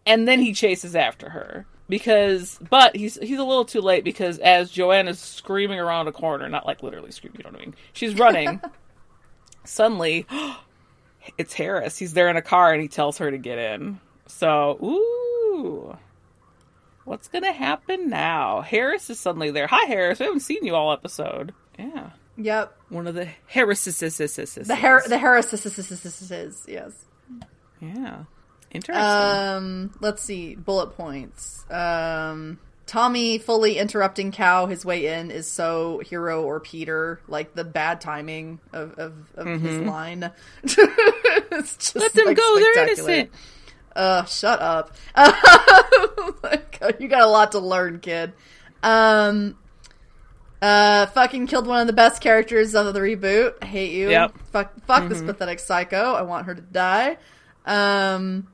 And 0.05 0.27
then 0.27 0.39
he 0.39 0.53
chases 0.53 0.95
after 0.95 1.29
her. 1.29 1.65
Because, 1.87 2.59
but 2.67 2.95
he's 2.95 3.13
he's 3.21 3.37
a 3.37 3.43
little 3.43 3.65
too 3.65 3.81
late 3.81 4.03
because 4.03 4.39
as 4.39 4.71
Joanne 4.71 5.07
is 5.07 5.19
screaming 5.19 5.79
around 5.79 6.07
a 6.07 6.11
corner, 6.11 6.49
not 6.49 6.65
like 6.65 6.81
literally 6.81 7.11
screaming, 7.11 7.37
you 7.37 7.43
know 7.43 7.51
what 7.51 7.61
I 7.61 7.65
mean? 7.65 7.75
She's 7.93 8.15
running. 8.15 8.59
suddenly, 9.65 10.25
it's 11.37 11.53
Harris. 11.53 11.97
He's 11.97 12.13
there 12.13 12.29
in 12.29 12.37
a 12.37 12.41
car 12.41 12.73
and 12.73 12.81
he 12.81 12.87
tells 12.87 13.17
her 13.19 13.29
to 13.29 13.37
get 13.37 13.57
in. 13.57 13.99
So, 14.27 14.77
ooh. 14.83 15.97
What's 17.03 17.27
going 17.27 17.43
to 17.43 17.51
happen 17.51 18.09
now? 18.09 18.61
Harris 18.61 19.09
is 19.09 19.19
suddenly 19.19 19.51
there. 19.51 19.67
Hi, 19.67 19.85
Harris. 19.85 20.19
We 20.19 20.25
haven't 20.25 20.39
seen 20.41 20.65
you 20.65 20.73
all 20.75 20.91
episode. 20.91 21.53
Yeah. 21.77 22.09
Yep. 22.37 22.75
One 22.89 23.07
of 23.07 23.13
the 23.15 23.29
Harrises. 23.47 23.99
The 23.99 24.75
Har- 24.75 25.03
the 25.07 25.17
Harrises. 25.17 26.65
Yes. 26.67 27.05
Yeah. 27.79 28.23
Interesting. 28.71 29.03
Um, 29.03 29.93
let's 30.01 30.23
see. 30.23 30.55
Bullet 30.55 30.97
points. 30.97 31.63
Um, 31.69 32.59
Tommy 32.85 33.39
fully 33.39 33.77
interrupting 33.77 34.31
Cow 34.31 34.67
his 34.67 34.85
way 34.85 35.07
in 35.07 35.31
is 35.31 35.49
so 35.49 36.01
Hiro 36.05 36.43
or 36.43 36.59
Peter, 36.59 37.19
like 37.27 37.55
the 37.55 37.63
bad 37.63 37.99
timing 37.99 38.59
of, 38.73 38.91
of, 38.99 39.13
of 39.35 39.47
mm-hmm. 39.47 39.65
his 39.65 39.79
line. 39.79 40.19
Let 40.63 42.13
them 42.13 42.25
like, 42.25 42.37
go, 42.37 42.59
they're 42.59 42.83
innocent. 42.83 43.31
Uh, 43.95 44.25
shut 44.25 44.59
up. 44.61 44.95
you 46.99 47.07
got 47.07 47.21
a 47.21 47.27
lot 47.27 47.53
to 47.53 47.59
learn, 47.59 47.99
kid. 47.99 48.33
Um, 48.83 49.57
Uh, 50.61 51.05
fucking 51.07 51.47
killed 51.47 51.67
one 51.67 51.81
of 51.81 51.87
the 51.87 51.93
best 51.93 52.21
characters 52.21 52.75
of 52.75 52.93
the 52.93 52.99
reboot. 52.99 53.53
I 53.61 53.65
hate 53.65 53.91
you. 53.91 54.09
Yep. 54.09 54.33
Fuck, 54.51 54.85
fuck 54.85 55.09
this 55.09 55.21
pathetic 55.21 55.59
psycho. 55.59 56.13
I 56.13 56.23
want 56.23 56.47
her 56.47 56.55
to 56.55 56.61
die. 56.61 57.17
Um, 57.65 58.47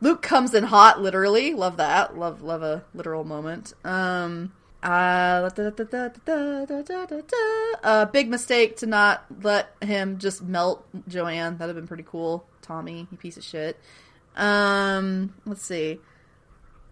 Luke 0.00 0.22
comes 0.22 0.54
in 0.54 0.64
hot, 0.64 1.00
literally. 1.00 1.54
Love 1.54 1.78
that. 1.78 2.16
Love 2.18 2.42
love 2.42 2.62
a 2.62 2.84
literal 2.94 3.24
moment. 3.24 3.72
Um 3.84 4.52
uh, 4.82 5.50
a 5.56 6.78
uh, 7.82 8.04
big 8.06 8.28
mistake 8.28 8.76
to 8.76 8.86
not 8.86 9.24
let 9.42 9.74
him 9.82 10.18
just 10.18 10.42
melt 10.42 10.86
Joanne. 11.08 11.56
That'd 11.58 11.74
have 11.74 11.82
been 11.82 11.88
pretty 11.88 12.04
cool. 12.06 12.46
Tommy, 12.62 13.08
you 13.10 13.16
piece 13.16 13.36
of 13.36 13.42
shit. 13.42 13.80
Um 14.36 15.34
let's 15.44 15.64
see. 15.64 15.98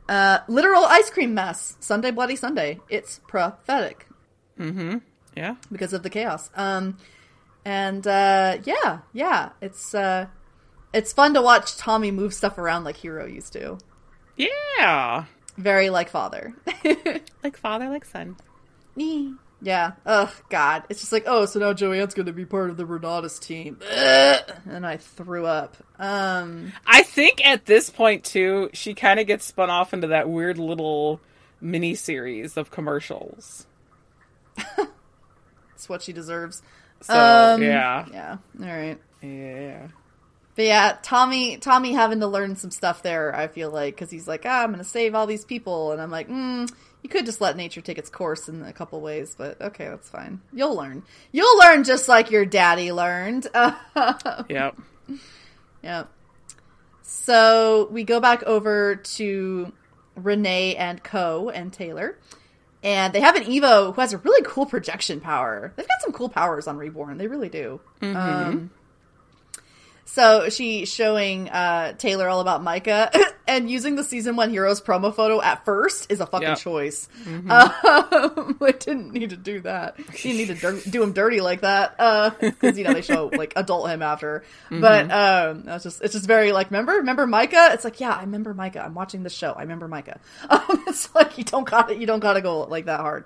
Uh 0.08 0.38
literal 0.48 0.84
ice 0.84 1.10
cream 1.10 1.34
mess. 1.34 1.76
Sunday 1.80 2.10
bloody 2.10 2.36
Sunday. 2.36 2.80
It's 2.88 3.20
prophetic. 3.28 4.08
Mm-hmm. 4.58 4.98
Yeah. 5.36 5.56
Because 5.70 5.92
of 5.92 6.02
the 6.02 6.10
chaos. 6.10 6.50
Um 6.56 6.98
and 7.64 8.06
uh 8.06 8.58
yeah, 8.64 9.00
yeah. 9.12 9.50
It's 9.60 9.94
uh 9.94 10.26
it's 10.94 11.12
fun 11.12 11.34
to 11.34 11.42
watch 11.42 11.76
Tommy 11.76 12.10
move 12.10 12.32
stuff 12.32 12.56
around 12.56 12.84
like 12.84 12.96
Hiro 12.96 13.26
used 13.26 13.52
to. 13.52 13.76
Yeah. 14.36 15.24
Very 15.58 15.90
like 15.90 16.08
father. 16.08 16.54
Like 17.44 17.58
father, 17.58 17.90
like 17.90 18.06
son. 18.06 18.36
yeah. 19.60 19.92
Ugh, 20.06 20.30
God. 20.48 20.84
It's 20.88 21.00
just 21.00 21.12
like, 21.12 21.24
oh, 21.26 21.44
so 21.44 21.60
now 21.60 21.74
Joanne's 21.74 22.14
going 22.14 22.24
to 22.26 22.32
be 22.32 22.46
part 22.46 22.70
of 22.70 22.78
the 22.78 22.84
Renautas 22.86 23.38
team. 23.38 23.78
Ugh. 23.82 24.52
And 24.70 24.86
I 24.86 24.96
threw 24.96 25.44
up. 25.44 25.76
Um, 25.98 26.72
I 26.86 27.02
think 27.02 27.44
at 27.46 27.66
this 27.66 27.90
point 27.90 28.24
too, 28.24 28.70
she 28.72 28.94
kind 28.94 29.20
of 29.20 29.26
gets 29.26 29.44
spun 29.44 29.68
off 29.68 29.92
into 29.92 30.06
that 30.08 30.28
weird 30.30 30.56
little 30.58 31.20
mini 31.60 31.94
series 31.94 32.56
of 32.56 32.70
commercials. 32.70 33.66
it's 35.74 35.88
what 35.88 36.00
she 36.02 36.12
deserves. 36.14 36.62
So 37.02 37.14
Um, 37.14 37.62
yeah, 37.62 38.06
Yeah. 38.10 38.36
All 38.60 38.66
right. 38.66 38.98
yeah. 39.22 39.88
But 40.56 40.64
yeah, 40.66 40.96
Tommy, 41.02 41.56
Tommy 41.56 41.92
having 41.92 42.20
to 42.20 42.26
learn 42.26 42.56
some 42.56 42.70
stuff 42.70 43.02
there. 43.02 43.34
I 43.34 43.48
feel 43.48 43.70
like 43.70 43.94
because 43.94 44.10
he's 44.10 44.28
like, 44.28 44.42
ah, 44.46 44.62
I'm 44.62 44.70
going 44.70 44.78
to 44.78 44.84
save 44.88 45.14
all 45.14 45.26
these 45.26 45.44
people, 45.44 45.92
and 45.92 46.00
I'm 46.00 46.10
like, 46.10 46.28
mm, 46.28 46.70
you 47.02 47.10
could 47.10 47.26
just 47.26 47.40
let 47.40 47.56
nature 47.56 47.80
take 47.80 47.98
its 47.98 48.08
course 48.08 48.48
in 48.48 48.62
a 48.62 48.72
couple 48.72 49.00
ways, 49.00 49.34
but 49.36 49.60
okay, 49.60 49.88
that's 49.88 50.08
fine. 50.08 50.40
You'll 50.52 50.74
learn. 50.74 51.02
You'll 51.32 51.58
learn 51.58 51.84
just 51.84 52.08
like 52.08 52.30
your 52.30 52.46
daddy 52.46 52.92
learned. 52.92 53.46
Yep. 54.48 54.76
yeah. 55.82 56.04
So 57.02 57.88
we 57.90 58.04
go 58.04 58.20
back 58.20 58.42
over 58.44 58.96
to 58.96 59.72
Renee 60.16 60.76
and 60.76 61.02
Co 61.02 61.50
and 61.50 61.72
Taylor. 61.72 62.18
And 62.82 63.12
they 63.12 63.20
have 63.20 63.36
an 63.36 63.44
Evo 63.44 63.94
who 63.94 64.00
has 64.00 64.12
a 64.12 64.18
really 64.18 64.42
cool 64.46 64.66
projection 64.66 65.20
power. 65.20 65.72
They've 65.76 65.88
got 65.88 66.02
some 66.02 66.12
cool 66.12 66.28
powers 66.28 66.66
on 66.66 66.76
Reborn. 66.76 67.16
They 67.16 67.26
really 67.26 67.48
do. 67.48 67.80
Um, 68.02 68.70
so 70.06 70.48
she's 70.48 70.92
showing 70.92 71.48
uh, 71.48 71.92
Taylor 71.94 72.28
all 72.28 72.40
about 72.40 72.62
Micah, 72.62 73.10
and 73.48 73.70
using 73.70 73.96
the 73.96 74.04
season 74.04 74.36
one 74.36 74.50
Heroes 74.50 74.80
promo 74.80 75.14
photo 75.14 75.40
at 75.42 75.64
first 75.64 76.10
is 76.10 76.20
a 76.20 76.26
fucking 76.26 76.48
Yep. 76.48 76.58
choice. 76.58 77.08
Um, 77.26 78.56
I 78.60 78.72
didn't 78.78 79.12
need 79.12 79.30
to 79.30 79.36
do 79.36 79.60
that. 79.60 79.98
You 79.98 80.04
didn't 80.04 80.36
need 80.36 80.46
to 80.48 80.54
dir- 80.54 80.90
do 80.90 81.02
him 81.02 81.12
dirty 81.12 81.40
like 81.40 81.60
that 81.62 81.96
because 82.40 82.76
you 82.78 82.84
know 82.84 82.92
they 82.94 83.02
show 83.02 83.30
like 83.36 83.52
adult 83.56 83.88
him 83.88 84.02
after. 84.02 84.44
But 84.70 85.10
um, 85.10 85.62
that's 85.64 85.84
just 85.84 86.02
it's 86.02 86.14
just 86.14 86.26
very 86.26 86.52
like 86.52 86.70
remember 86.70 86.92
remember 86.92 87.26
Micah. 87.26 87.70
It's 87.72 87.84
like 87.84 88.00
yeah 88.00 88.12
I 88.14 88.20
remember 88.22 88.54
Micah. 88.54 88.84
I'm 88.84 88.94
watching 88.94 89.22
the 89.22 89.30
show. 89.30 89.52
I 89.52 89.62
remember 89.62 89.88
Micah. 89.88 90.20
Um, 90.50 90.84
it's 90.86 91.12
like 91.14 91.36
you 91.38 91.44
don't 91.44 91.68
got 91.68 91.88
to 91.88 91.96
you 91.96 92.06
don't 92.06 92.20
got 92.20 92.34
to 92.34 92.40
go 92.40 92.60
like 92.64 92.84
that 92.86 93.00
hard. 93.00 93.24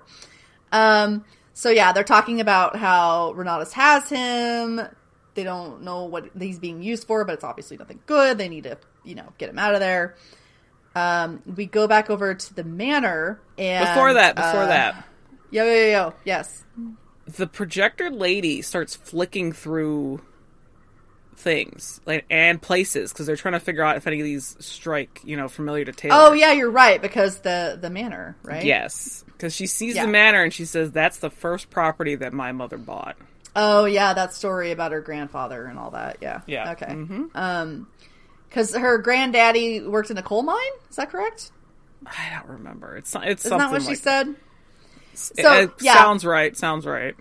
Um, 0.71 1.25
so 1.53 1.69
yeah, 1.69 1.91
they're 1.91 2.03
talking 2.03 2.39
about 2.41 2.75
how 2.75 3.33
Renautas 3.35 3.71
has 3.73 4.09
him. 4.09 4.81
They 5.35 5.43
don't 5.43 5.83
know 5.83 6.05
what 6.05 6.29
he's 6.37 6.59
being 6.59 6.81
used 6.81 7.05
for, 7.07 7.23
but 7.25 7.33
it's 7.33 7.43
obviously 7.43 7.77
nothing 7.77 7.99
good. 8.05 8.37
They 8.37 8.49
need 8.49 8.63
to, 8.65 8.77
you 9.03 9.15
know, 9.15 9.31
get 9.37 9.49
him 9.49 9.59
out 9.59 9.73
of 9.73 9.79
there. 9.79 10.15
Um, 10.95 11.41
we 11.45 11.65
go 11.65 11.87
back 11.87 12.09
over 12.09 12.33
to 12.33 12.53
the 12.53 12.63
manor, 12.63 13.39
and 13.57 13.87
Before 13.87 14.13
that, 14.13 14.35
before 14.35 14.63
uh, 14.63 14.67
that, 14.67 15.07
yo 15.51 15.63
yo 15.63 15.87
yo, 15.91 16.13
yes, 16.25 16.65
the 17.25 17.45
projector 17.47 18.09
lady 18.09 18.61
starts 18.63 18.95
flicking 18.95 19.51
through 19.53 20.19
things 21.35 22.01
like 22.05 22.25
and 22.29 22.61
places 22.61 23.13
because 23.13 23.25
they're 23.25 23.37
trying 23.37 23.53
to 23.53 23.59
figure 23.61 23.81
out 23.81 23.95
if 23.95 24.07
any 24.07 24.19
of 24.19 24.25
these 24.25 24.57
strike, 24.59 25.21
you 25.23 25.37
know, 25.37 25.47
familiar 25.47 25.85
to 25.85 25.91
Taylor. 25.93 26.15
oh 26.17 26.33
yeah, 26.33 26.51
you're 26.51 26.71
right 26.71 27.01
because 27.01 27.39
the 27.39 27.77
the 27.79 27.89
manor, 27.89 28.35
right? 28.43 28.65
Yes, 28.65 29.23
because 29.27 29.55
she 29.55 29.67
sees 29.67 29.95
Yeah. 29.95 30.05
the 30.05 30.11
manor 30.11 30.43
and 30.43 30.53
she 30.53 30.65
says 30.65 30.91
that's 30.91 31.17
the 31.17 31.29
first 31.29 31.69
property 31.69 32.15
that 32.15 32.33
my 32.33 32.51
mother 32.51 32.77
bought. 32.77 33.15
Oh 33.55 33.85
yeah, 33.85 34.13
that 34.13 34.33
story 34.33 34.71
about 34.71 34.91
her 34.91 35.01
grandfather 35.01 35.65
and 35.65 35.77
all 35.79 35.91
that. 35.91 36.17
Yeah. 36.21 36.41
Yeah. 36.47 36.71
Okay. 36.71 36.87
Mhm. 36.87 37.35
Um, 37.35 37.87
because 38.47 38.73
her 38.75 38.97
granddaddy 38.97 39.81
worked 39.81 40.09
in 40.09 40.17
a 40.17 40.23
coal 40.23 40.41
mine. 40.41 40.57
Is 40.89 40.95
that 40.95 41.11
correct? 41.11 41.51
I 42.05 42.35
don't 42.35 42.57
remember. 42.57 42.97
It's 42.97 43.13
not. 43.13 43.27
it's 43.27 43.45
Isn't 43.45 43.59
something 43.59 43.79
that 43.79 43.85
what 43.85 43.89
she 43.89 43.95
said? 43.95 44.35
So, 45.13 45.53
it 45.53 45.71
yeah. 45.81 45.93
sounds 45.95 46.25
right. 46.25 46.55
Sounds 46.57 46.85
right. 46.85 47.15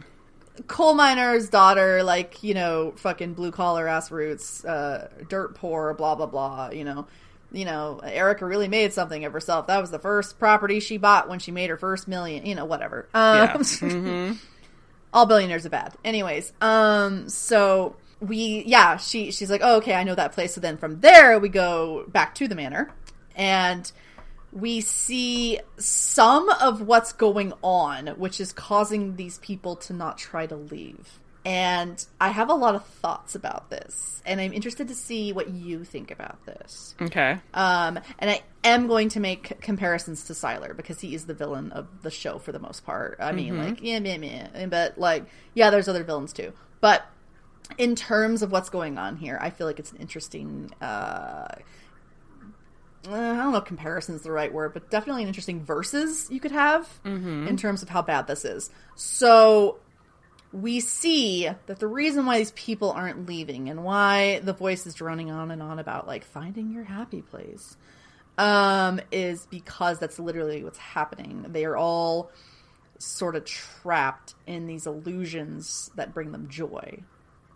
coal 0.67 0.95
miner's 0.95 1.49
daughter, 1.49 2.03
like, 2.03 2.43
you 2.43 2.55
know, 2.55 2.93
fucking 2.97 3.35
blue 3.35 3.51
collar 3.51 3.89
ass 3.89 4.11
roots, 4.11 4.65
uh, 4.65 5.09
dirt 5.29 5.55
poor, 5.55 5.95
blah, 5.95 6.15
blah, 6.15 6.27
blah, 6.27 6.71
you 6.71 6.85
know. 6.85 7.07
You 7.51 7.65
know, 7.65 7.99
Erica 8.05 8.45
really 8.45 8.69
made 8.69 8.93
something 8.93 9.25
of 9.25 9.33
herself. 9.33 9.69
That 9.69 9.81
was 9.81 9.91
the 9.91 9.99
first 9.99 10.39
property 10.39 10.81
she 10.81 10.99
bought 10.99 11.31
when 11.31 11.39
she 11.39 11.51
made 11.51 11.71
her 11.71 11.79
first 11.79 12.07
million, 12.07 12.45
you 12.45 12.55
know, 12.55 12.67
whatever. 12.67 13.09
Yeah. 13.15 13.57
Um, 13.83 14.39
all 15.13 15.27
billionaires 15.27 15.67
are 15.67 15.71
bad. 15.71 15.95
Anyways, 16.05 16.53
um, 16.61 17.29
so 17.29 17.97
we, 18.21 18.65
yeah, 18.67 18.97
she, 18.97 19.31
she's 19.31 19.51
like, 19.51 19.61
oh, 19.63 19.77
okay, 19.77 19.95
I 19.95 20.05
know 20.05 20.15
that 20.15 20.33
place. 20.33 20.55
So 20.55 20.61
then 20.61 20.77
from 20.77 21.01
there, 21.01 21.39
we 21.39 21.49
go 21.49 22.05
back 22.09 22.35
to 22.37 22.49
the 22.49 22.55
manor 22.55 22.91
and 23.35 23.91
we 24.53 24.81
see 24.81 25.61
some 25.77 26.49
of 26.49 26.83
what's 26.83 27.13
going 27.13 27.53
on, 27.63 28.09
which 28.09 28.41
is 28.41 28.53
causing 28.53 29.17
these 29.17 29.39
people 29.39 29.77
to 29.77 29.93
not 29.93 30.19
try 30.19 30.47
to 30.47 30.57
leave. 30.57 31.21
And 31.45 32.05
I 32.21 32.29
have 32.31 32.51
a 32.51 32.55
lot 32.55 32.75
of 32.75 32.85
thoughts 32.85 33.35
about 33.35 33.71
this, 33.71 34.21
and 34.27 34.39
I'm 34.39 34.53
interested 34.53 34.89
to 34.89 34.95
see 34.95 35.33
what 35.33 35.49
you 35.49 35.83
think 35.85 36.11
about 36.11 36.45
this. 36.45 36.95
Okay. 37.01 37.39
Um, 37.55 37.99
and 38.19 38.31
I 38.31 38.43
am 38.69 38.87
going 38.87 39.09
to 39.11 39.21
make 39.21 39.61
comparisons 39.61 40.25
to 40.25 40.33
Sylar 40.33 40.77
because 40.77 41.01
he 41.01 41.15
is 41.15 41.27
the 41.27 41.35
villain 41.35 41.73
of 41.73 41.87
the 42.03 42.11
show 42.11 42.39
for 42.39 42.53
the 42.53 42.59
most 42.59 42.85
part. 42.85 43.19
I 43.21 43.33
mean, 43.33 43.59
like, 43.59 43.83
yeah, 43.83 43.99
meh, 43.99 44.17
meh, 44.19 44.67
but 44.67 44.99
like, 44.99 45.27
yeah, 45.55 45.71
there's 45.71 45.89
other 45.89 46.05
villains 46.05 46.33
too. 46.33 46.53
But 46.81 47.07
in 47.77 47.95
terms 47.95 48.43
of 48.43 48.51
what's 48.51 48.71
going 48.71 48.97
on 48.99 49.17
here, 49.17 49.39
I 49.41 49.51
feel 49.51 49.67
like 49.67 49.79
it's 49.79 49.93
an 49.93 49.99
interesting. 49.99 50.71
Uh, 50.81 50.85
uh, 53.07 53.13
I 53.13 53.37
don't 53.37 53.53
know 53.53 53.59
if 53.59 53.65
comparison 53.65 54.15
is 54.15 54.23
the 54.23 54.33
right 54.33 54.53
word, 54.53 54.75
but 54.75 54.91
definitely 54.91 55.23
an 55.23 55.29
interesting 55.29 55.65
versus 55.65 56.29
you 56.31 56.41
could 56.41 56.53
have 56.53 56.89
in 57.49 57.57
terms 57.57 57.83
of 57.83 57.89
how 57.89 58.03
bad 58.03 58.27
this 58.27 58.45
is. 58.45 58.71
So 58.97 59.79
we 60.53 60.81
see 60.81 61.49
that 61.67 61.79
the 61.79 61.87
reason 61.87 62.27
why 62.27 62.39
these 62.39 62.53
people 62.53 62.91
aren't 62.91 63.27
leaving 63.27 63.69
and 63.69 63.85
why 63.85 64.41
the 64.43 64.53
voice 64.53 64.87
is 64.87 64.95
droning 64.95 65.31
on 65.31 65.51
and 65.51 65.63
on 65.63 65.79
about 65.79 66.07
like 66.07 66.25
finding 66.25 66.73
your 66.73 66.85
happy 66.85 67.23
place 67.23 67.77
um, 68.39 69.01
is 69.11 69.47
because 69.47 69.99
that's 69.99 70.19
literally 70.19 70.65
what's 70.65 70.79
happening. 70.79 71.45
They 71.49 71.65
are 71.65 71.77
all 71.77 72.31
sort 72.99 73.37
of 73.37 73.45
trapped 73.45 74.35
in 74.47 74.67
these 74.67 74.87
illusions 74.87 75.91
that 75.97 76.15
bring 76.15 76.33
them 76.33 76.49
joy 76.49 77.03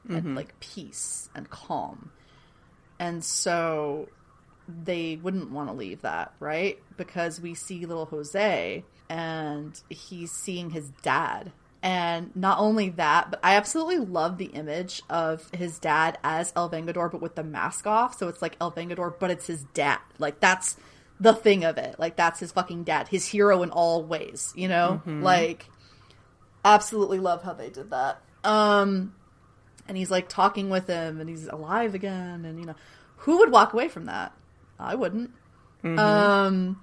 and 0.08 0.34
like 0.34 0.58
peace 0.60 1.30
and 1.34 1.48
calm. 1.48 2.10
And 2.98 3.24
so 3.24 4.08
they 4.68 5.16
wouldn't 5.16 5.50
want 5.50 5.68
to 5.68 5.74
leave 5.74 6.02
that, 6.02 6.34
right? 6.40 6.78
Because 6.96 7.40
we 7.40 7.54
see 7.54 7.86
little 7.86 8.06
Jose 8.06 8.84
and 9.08 9.80
he's 9.88 10.32
seeing 10.32 10.70
his 10.70 10.90
dad. 11.02 11.52
And 11.82 12.34
not 12.36 12.60
only 12.60 12.90
that, 12.90 13.30
but 13.30 13.40
I 13.42 13.56
absolutely 13.56 13.98
love 13.98 14.38
the 14.38 14.46
image 14.46 15.02
of 15.10 15.50
his 15.52 15.80
dad 15.80 16.16
as 16.22 16.52
El 16.54 16.70
Vengador, 16.70 17.10
but 17.10 17.20
with 17.20 17.34
the 17.34 17.42
mask 17.42 17.88
off. 17.88 18.16
So 18.16 18.28
it's 18.28 18.40
like 18.40 18.56
El 18.60 18.70
Vengador, 18.70 19.12
but 19.18 19.32
it's 19.32 19.48
his 19.48 19.64
dad. 19.74 19.98
Like 20.18 20.38
that's 20.38 20.76
the 21.18 21.32
thing 21.32 21.64
of 21.64 21.78
it. 21.78 21.96
Like 21.98 22.14
that's 22.16 22.38
his 22.38 22.52
fucking 22.52 22.84
dad, 22.84 23.08
his 23.08 23.26
hero 23.26 23.62
in 23.64 23.70
all 23.70 24.04
ways, 24.04 24.52
you 24.54 24.68
know? 24.68 25.02
Like 25.22 25.66
absolutely 26.64 27.18
love 27.18 27.42
how 27.42 27.52
they 27.54 27.68
did 27.70 27.90
that. 27.90 28.22
Um 28.44 29.14
and 29.88 29.96
he's 29.96 30.10
like 30.10 30.28
talking 30.28 30.70
with 30.70 30.86
him 30.86 31.20
and 31.20 31.28
he's 31.28 31.48
alive 31.48 31.96
again 31.96 32.44
and 32.44 32.60
you 32.60 32.66
know, 32.66 32.76
who 33.16 33.38
would 33.38 33.50
walk 33.50 33.72
away 33.72 33.88
from 33.88 34.06
that? 34.06 34.32
I 34.78 34.94
wouldn't. 34.94 35.32
Um 35.98 36.80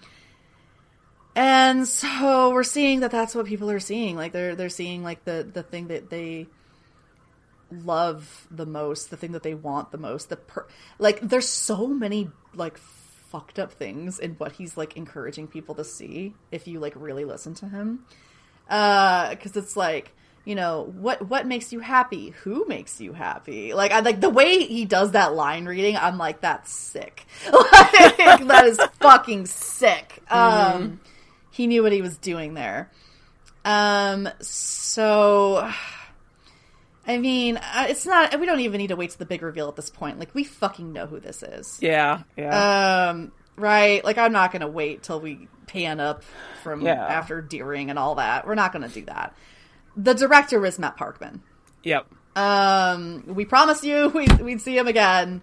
and 1.36 1.88
so 1.88 2.52
we're 2.52 2.64
seeing 2.64 3.02
that 3.02 3.12
that's 3.12 3.36
what 3.36 3.46
people 3.46 3.70
are 3.70 3.80
seeing. 3.80 4.16
Like 4.16 4.32
they're 4.32 4.56
they're 4.56 4.70
seeing 4.70 5.04
like 5.04 5.24
the 5.26 5.48
the 5.52 5.64
thing 5.64 5.88
that 5.88 6.10
they 6.10 6.48
love 7.72 8.48
the 8.50 8.66
most, 8.66 9.10
the 9.10 9.18
thing 9.18 9.34
that 9.34 9.44
they 9.44 9.54
want 9.54 9.92
the 9.92 9.98
most. 9.98 10.30
The 10.30 10.38
per- 10.38 10.68
like 10.98 11.22
there's 11.22 11.48
so 11.48 11.88
many 11.88 12.30
like 12.54 12.78
fucked 12.78 13.60
up 13.60 13.72
things 13.72 14.18
in 14.20 14.32
what 14.34 14.54
he's 14.54 14.76
like 14.76 14.98
encouraging 14.98 15.48
people 15.48 15.76
to 15.76 15.84
see 15.84 16.34
if 16.52 16.68
you 16.68 16.80
like 16.80 16.94
really 16.96 17.26
listen 17.26 17.54
to 17.54 17.68
him. 17.68 18.06
uh 18.70 19.30
because 19.30 19.56
it's 19.56 19.78
like 19.78 20.12
you 20.46 20.56
know 20.56 20.92
what 20.98 21.28
what 21.30 21.46
makes 21.46 21.72
you 21.72 21.80
happy 21.80 22.30
who 22.44 22.66
makes 22.68 23.00
you 23.00 23.14
happy 23.14 23.74
like 23.74 23.92
i 23.92 24.00
like 24.00 24.20
the 24.20 24.30
way 24.30 24.64
he 24.64 24.86
does 24.86 25.12
that 25.12 25.36
line 25.36 25.66
reading 25.66 25.96
i'm 25.98 26.18
like 26.18 26.42
that's 26.42 26.72
sick 26.72 27.28
like, 27.54 28.48
that 28.48 28.64
is 28.66 28.80
fucking 29.00 29.46
sick 29.46 30.24
um 30.32 31.00
he 31.60 31.68
knew 31.68 31.84
what 31.84 31.92
he 31.92 32.02
was 32.02 32.18
doing 32.20 32.54
there 32.54 32.90
um 33.66 34.30
so 34.40 35.70
i 37.06 37.18
mean 37.18 37.60
it's 37.80 38.06
not 38.06 38.40
we 38.40 38.46
don't 38.46 38.62
even 38.62 38.78
need 38.78 38.88
to 38.88 38.96
wait 38.96 39.10
to 39.10 39.20
the 39.20 39.26
big 39.26 39.42
reveal 39.42 39.68
at 39.68 39.76
this 39.76 39.90
point 39.90 40.18
like 40.20 40.34
we 40.34 40.46
fucking 40.46 40.94
know 40.94 41.06
who 41.06 41.20
this 41.20 41.44
is 41.44 41.78
Yeah, 41.82 42.22
yeah. 42.38 43.10
um 43.10 43.34
right 43.58 44.02
like 44.06 44.18
i'm 44.18 44.32
not 44.32 44.54
gonna 44.54 44.70
wait 44.70 45.04
till 45.04 45.20
we 45.20 45.50
pan 45.68 46.00
up 46.00 46.24
from 46.64 46.80
Yeah. 46.82 47.06
after 47.06 47.42
deering 47.42 47.90
and 47.90 48.00
all 48.00 48.16
that 48.16 48.48
we're 48.48 48.56
not 48.56 48.72
gonna 48.72 48.88
do 48.88 49.04
that 49.06 49.36
the 49.98 50.14
director 50.14 50.66
is 50.66 50.80
matt 50.80 50.96
parkman 50.98 51.42
yep. 51.84 52.08
um, 52.38 53.24
we 53.28 53.44
promised 53.44 53.84
you 53.84 54.08
we'd, 54.16 54.40
we'd 54.40 54.62
see 54.62 54.78
him 54.78 54.88
again. 54.88 55.42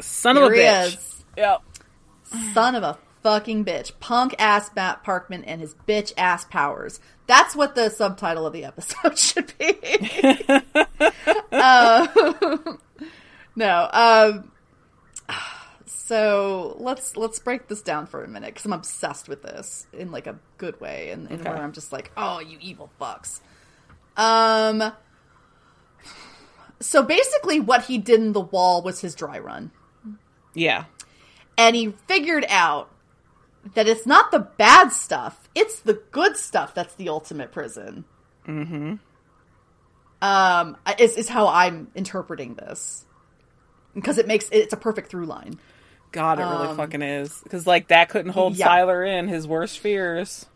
Son 0.00 0.36
of 0.36 0.42
a 0.42 0.46
Here 0.46 0.54
he 0.54 0.60
bitch. 0.62 0.96
is. 0.96 1.24
Yep. 1.36 1.62
Son 2.54 2.74
of 2.74 2.82
a 2.82 2.98
fucking 3.28 3.62
bitch. 3.64 3.92
Punk 4.00 4.34
ass 4.38 4.70
Matt 4.74 5.04
Parkman 5.04 5.44
and 5.46 5.60
his 5.60 5.74
bitch 5.86 6.12
ass 6.16 6.44
powers. 6.46 6.98
That's 7.26 7.54
what 7.54 7.74
the 7.74 7.90
subtitle 7.90 8.46
of 8.46 8.52
the 8.54 8.64
episode 8.64 9.18
should 9.18 9.52
be. 9.58 9.76
Um, 11.52 12.78
no. 13.56 13.88
Um, 13.92 14.50
so 15.86 16.76
let's 16.80 17.16
let's 17.18 17.38
break 17.38 17.68
this 17.68 17.82
down 17.82 18.06
for 18.06 18.24
a 18.24 18.28
minute 18.28 18.54
because 18.54 18.64
I'm 18.64 18.72
obsessed 18.72 19.28
with 19.28 19.42
this 19.42 19.86
in 19.92 20.10
like 20.10 20.26
a 20.26 20.38
good 20.56 20.80
way, 20.80 21.10
and, 21.10 21.28
and 21.30 21.40
Okay. 21.40 21.50
where 21.50 21.62
I'm 21.62 21.72
just 21.72 21.92
like, 21.92 22.10
oh, 22.16 22.40
you 22.40 22.56
evil 22.62 22.90
fucks. 23.00 23.40
Um. 24.16 24.92
So 26.80 27.02
basically, 27.02 27.60
what 27.60 27.84
he 27.84 27.98
did 27.98 28.20
in 28.20 28.32
the 28.32 28.40
wall 28.40 28.80
was 28.82 29.00
his 29.00 29.14
dry 29.14 29.38
run. 29.38 29.70
Yeah. 30.54 30.84
and 31.58 31.76
he 31.76 31.92
figured 32.06 32.46
out 32.48 32.90
that 33.74 33.88
it's 33.88 34.06
not 34.06 34.30
the 34.30 34.38
bad 34.40 34.88
stuff 34.90 35.48
it's 35.54 35.80
the 35.80 36.00
good 36.10 36.36
stuff 36.36 36.74
that's 36.74 36.94
the 36.96 37.08
ultimate 37.08 37.52
prison 37.52 38.04
mm-hmm 38.46 38.94
um 40.20 40.76
is, 40.98 41.16
is 41.16 41.28
how 41.28 41.46
i'm 41.48 41.90
interpreting 41.94 42.54
this 42.54 43.04
because 43.94 44.18
it 44.18 44.26
makes 44.26 44.48
it's 44.50 44.72
a 44.72 44.76
perfect 44.76 45.10
through 45.10 45.26
line 45.26 45.58
God, 46.10 46.38
it 46.38 46.42
really 46.44 46.68
Um, 46.68 46.76
fucking 46.78 47.02
is. 47.02 47.38
Because, 47.42 47.66
like, 47.66 47.88
that 47.88 48.08
couldn't 48.08 48.30
hold 48.32 48.56
yeah. 48.56 48.66
Sylar 48.66 49.06
in, 49.06 49.28
his 49.28 49.46
worst 49.46 49.78
fears. 49.78 50.46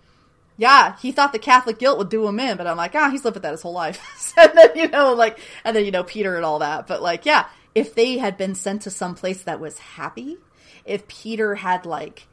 yeah 0.56 0.96
he 0.98 1.12
thought 1.12 1.32
the 1.34 1.38
catholic 1.38 1.78
guilt 1.78 1.98
would 1.98 2.08
do 2.08 2.26
him 2.26 2.40
in 2.40 2.56
but 2.56 2.66
i'm 2.66 2.76
like 2.78 2.94
ah 2.94 3.10
he's 3.10 3.22
lived 3.24 3.34
with 3.34 3.42
that 3.42 3.52
his 3.52 3.60
whole 3.62 3.72
life 3.74 4.32
and 4.38 4.50
then 4.56 4.70
you 4.74 4.88
know 4.88 5.12
like 5.12 5.38
and 5.64 5.76
then 5.76 5.84
you 5.84 5.90
know 5.90 6.04
peter 6.04 6.36
and 6.36 6.44
all 6.44 6.58
that 6.60 6.86
but 6.86 7.02
like 7.02 7.26
yeah 7.26 7.46
if 7.74 7.94
they 7.94 8.16
had 8.18 8.36
been 8.38 8.54
sent 8.54 8.82
to 8.82 8.90
some 8.90 9.14
place 9.14 9.42
that 9.42 9.60
was 9.60 9.78
happy 9.78 10.38
if 10.86 11.06
peter 11.06 11.54
had 11.56 11.84
like 11.84 12.26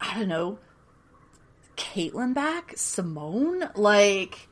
i 0.00 0.14
don't 0.18 0.28
know 0.28 0.58
Caitlin 1.76 2.34
back 2.34 2.72
simone 2.76 3.68
like 3.74 4.48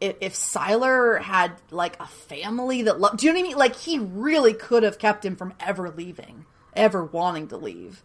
if, 0.00 0.16
if 0.20 0.34
Sylar 0.34 1.20
had 1.22 1.52
like 1.70 1.98
a 2.00 2.06
family 2.06 2.82
that 2.82 3.00
loved, 3.00 3.18
do 3.18 3.26
you 3.26 3.32
know 3.32 3.38
what 3.38 3.46
I 3.46 3.48
mean? 3.48 3.56
Like 3.56 3.76
he 3.76 3.98
really 3.98 4.52
could 4.52 4.82
have 4.82 4.98
kept 4.98 5.24
him 5.24 5.36
from 5.36 5.54
ever 5.58 5.88
leaving, 5.90 6.44
ever 6.74 7.02
wanting 7.04 7.48
to 7.48 7.56
leave. 7.56 8.02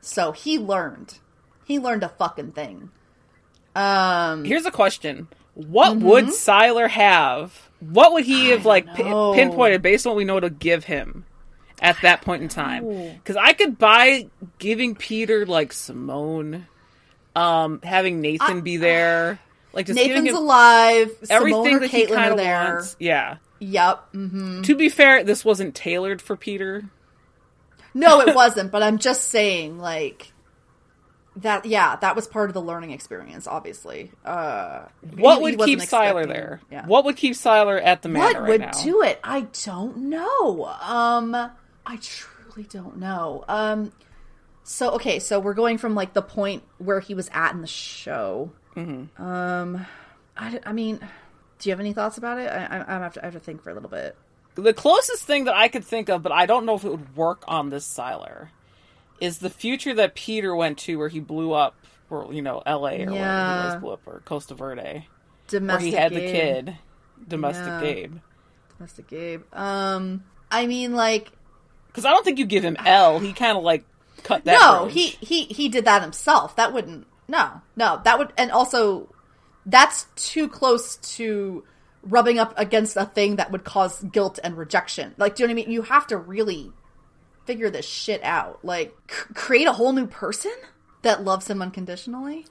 So 0.00 0.32
he 0.32 0.58
learned. 0.58 1.18
He 1.64 1.78
learned 1.78 2.02
a 2.02 2.08
fucking 2.10 2.52
thing. 2.52 2.90
Um, 3.74 4.44
Here's 4.44 4.66
a 4.66 4.70
question. 4.70 5.28
What 5.54 5.92
Mm-hmm. 5.96 6.06
would 6.06 6.24
Sylar 6.26 6.88
have? 6.88 7.70
What 7.80 8.12
would 8.12 8.24
he 8.24 8.50
have, 8.50 8.66
like, 8.66 8.86
know. 8.86 9.32
pinpointed 9.34 9.80
based 9.80 10.06
on 10.06 10.10
what 10.12 10.16
we 10.18 10.24
know 10.24 10.40
to 10.40 10.50
give 10.50 10.84
him 10.84 11.24
at 11.80 11.96
that 12.02 12.22
point 12.22 12.42
in 12.42 12.48
time? 12.48 12.84
Because 13.14 13.36
I 13.36 13.52
could 13.54 13.78
buy 13.78 14.28
giving 14.58 14.94
Peter, 14.94 15.46
like, 15.46 15.72
Simone, 15.72 16.66
um, 17.34 17.80
having 17.82 18.20
Nathan 18.20 18.60
be 18.62 18.76
there. 18.76 19.38
Like, 19.72 19.86
just 19.86 19.96
Nathan's 19.96 20.30
alive. 20.32 21.10
Simone 21.22 21.36
everything 21.36 21.74
or 21.76 21.78
that 21.80 21.90
he 21.90 22.06
Caitlin 22.06 22.14
kind 22.14 22.30
of 22.32 22.36
there. 22.38 22.64
wants. 22.74 22.96
Yeah. 22.98 23.36
Yep. 23.60 24.04
hmm 24.12 24.62
To 24.62 24.74
be 24.74 24.88
fair, 24.88 25.22
this 25.22 25.44
wasn't 25.44 25.74
tailored 25.74 26.20
for 26.22 26.34
Peter. 26.36 26.84
No, 27.94 28.20
it 28.20 28.34
wasn't. 28.34 28.70
but 28.72 28.82
I'm 28.82 28.98
just 28.98 29.28
saying, 29.28 29.78
like 29.78 30.32
that. 31.36 31.64
Yeah, 31.66 31.96
that 31.96 32.16
was 32.16 32.26
part 32.26 32.50
of 32.50 32.54
the 32.54 32.60
learning 32.62 32.90
experience. 32.90 33.46
Obviously. 33.46 34.10
Uh, 34.24 34.86
What 35.16 35.34
he- 35.34 35.36
he 35.38 35.42
would 35.42 35.58
wasn't 35.58 35.80
keep 35.80 35.88
Sylar 35.88 36.26
there? 36.26 36.60
Yeah. 36.70 36.86
What 36.86 37.04
would 37.04 37.16
keep 37.16 37.34
Sylar 37.34 37.80
at 37.84 38.02
the 38.02 38.08
manor 38.08 38.24
what 38.24 38.40
right 38.42 38.48
would 38.48 38.60
now? 38.60 38.70
do 38.82 39.02
it 39.02 39.20
i 39.22 39.42
don't 39.64 39.96
know 39.98 40.64
um 40.82 41.50
i 41.86 41.96
truly 41.96 42.64
don't 42.70 42.96
know 42.98 43.44
um 43.48 43.92
so 44.64 44.90
okay 44.92 45.18
so 45.18 45.40
we're 45.40 45.54
going 45.54 45.78
from 45.78 45.94
like 45.94 46.12
the 46.12 46.22
point 46.22 46.62
where 46.78 47.00
he 47.00 47.14
was 47.14 47.28
at 47.32 47.52
in 47.52 47.60
the 47.60 47.66
show 47.66 48.50
Mm-hmm. 48.76 49.20
um 49.22 49.84
I, 50.36 50.60
I 50.64 50.72
mean 50.72 51.00
do 51.58 51.68
you 51.68 51.72
have 51.72 51.80
any 51.80 51.92
thoughts 51.92 52.18
about 52.18 52.38
it 52.38 52.48
i, 52.48 52.64
I, 52.78 52.96
I, 52.96 52.98
have 53.00 53.14
to, 53.14 53.22
I 53.22 53.24
have 53.26 53.34
to 53.34 53.40
think 53.40 53.62
for 53.62 53.70
a 53.70 53.74
little 53.74 53.90
bit 53.90 54.16
The 54.54 54.72
closest 54.72 55.24
thing 55.24 55.44
that 55.44 55.54
I 55.56 55.68
could 55.68 55.84
think 55.84 56.08
of, 56.08 56.22
but 56.22 56.32
I 56.32 56.46
don't 56.46 56.66
know 56.66 56.74
if 56.76 56.84
it 56.84 56.90
would 56.90 57.16
work 57.16 57.42
on 57.48 57.70
this 57.70 57.86
Sylar, 57.86 58.48
is 59.20 59.38
the 59.38 59.50
future 59.50 59.94
that 59.94 60.14
Peter 60.14 60.54
went 60.54 60.78
to 60.78 60.96
where 60.98 61.08
he 61.08 61.20
blew 61.20 61.52
up, 61.52 61.74
or 62.10 62.32
you 62.32 62.42
know, 62.42 62.62
L.A. 62.66 63.02
or 63.06 63.10
whatever 63.10 63.14
Yeah. 63.14 63.60
he 63.60 63.64
was 63.66 63.80
blew 63.80 63.90
up, 63.92 64.00
or 64.06 64.22
Costa 64.24 64.54
Verde, 64.54 65.06
where 65.50 65.78
he 65.78 65.92
had 65.92 66.12
the 66.12 66.20
kid, 66.20 66.76
domestic 67.26 67.66
Yeah. 67.68 67.80
Gabe. 67.80 68.16
domestic 68.76 69.06
gabe 69.08 69.42
um 69.52 70.24
i 70.50 70.66
mean 70.66 70.94
like 70.94 71.30
Because 71.90 72.04
I 72.04 72.10
don't 72.10 72.24
think 72.24 72.38
you 72.38 72.46
give 72.46 72.64
him 72.64 72.76
L. 72.84 73.18
He 73.18 73.32
kind 73.32 73.58
of 73.58 73.64
like 73.64 73.84
cut 74.22 74.44
that. 74.44 74.58
no 74.60 74.84
bridge. 74.84 74.94
he 74.94 75.06
he 75.26 75.44
he 75.44 75.68
did 75.68 75.84
that 75.86 76.02
himself 76.02 76.54
that 76.56 76.72
wouldn't 76.72 77.06
no 77.26 77.62
no 77.76 78.00
that 78.04 78.18
would 78.18 78.32
and 78.36 78.50
also 78.50 79.08
that's 79.64 80.06
too 80.16 80.46
close 80.48 80.96
to 81.16 81.64
rubbing 82.02 82.38
up 82.38 82.52
against 82.58 82.96
a 82.96 83.06
thing 83.06 83.36
that 83.36 83.50
would 83.50 83.64
cause 83.64 84.02
guilt 84.04 84.38
and 84.44 84.56
rejection 84.58 85.14
like 85.16 85.36
do 85.36 85.42
you 85.42 85.48
know 85.48 85.54
what 85.54 85.62
i 85.62 85.64
mean 85.66 85.72
you 85.72 85.82
have 85.82 86.06
to 86.06 86.16
really 86.18 86.70
figure 87.46 87.70
this 87.70 87.86
shit 87.86 88.22
out 88.22 88.62
like 88.62 88.94
c- 89.10 89.32
create 89.34 89.66
a 89.66 89.72
whole 89.72 89.92
new 89.94 90.06
person 90.06 90.52
that 91.02 91.24
loves 91.24 91.48
him 91.48 91.62
unconditionally 91.62 92.44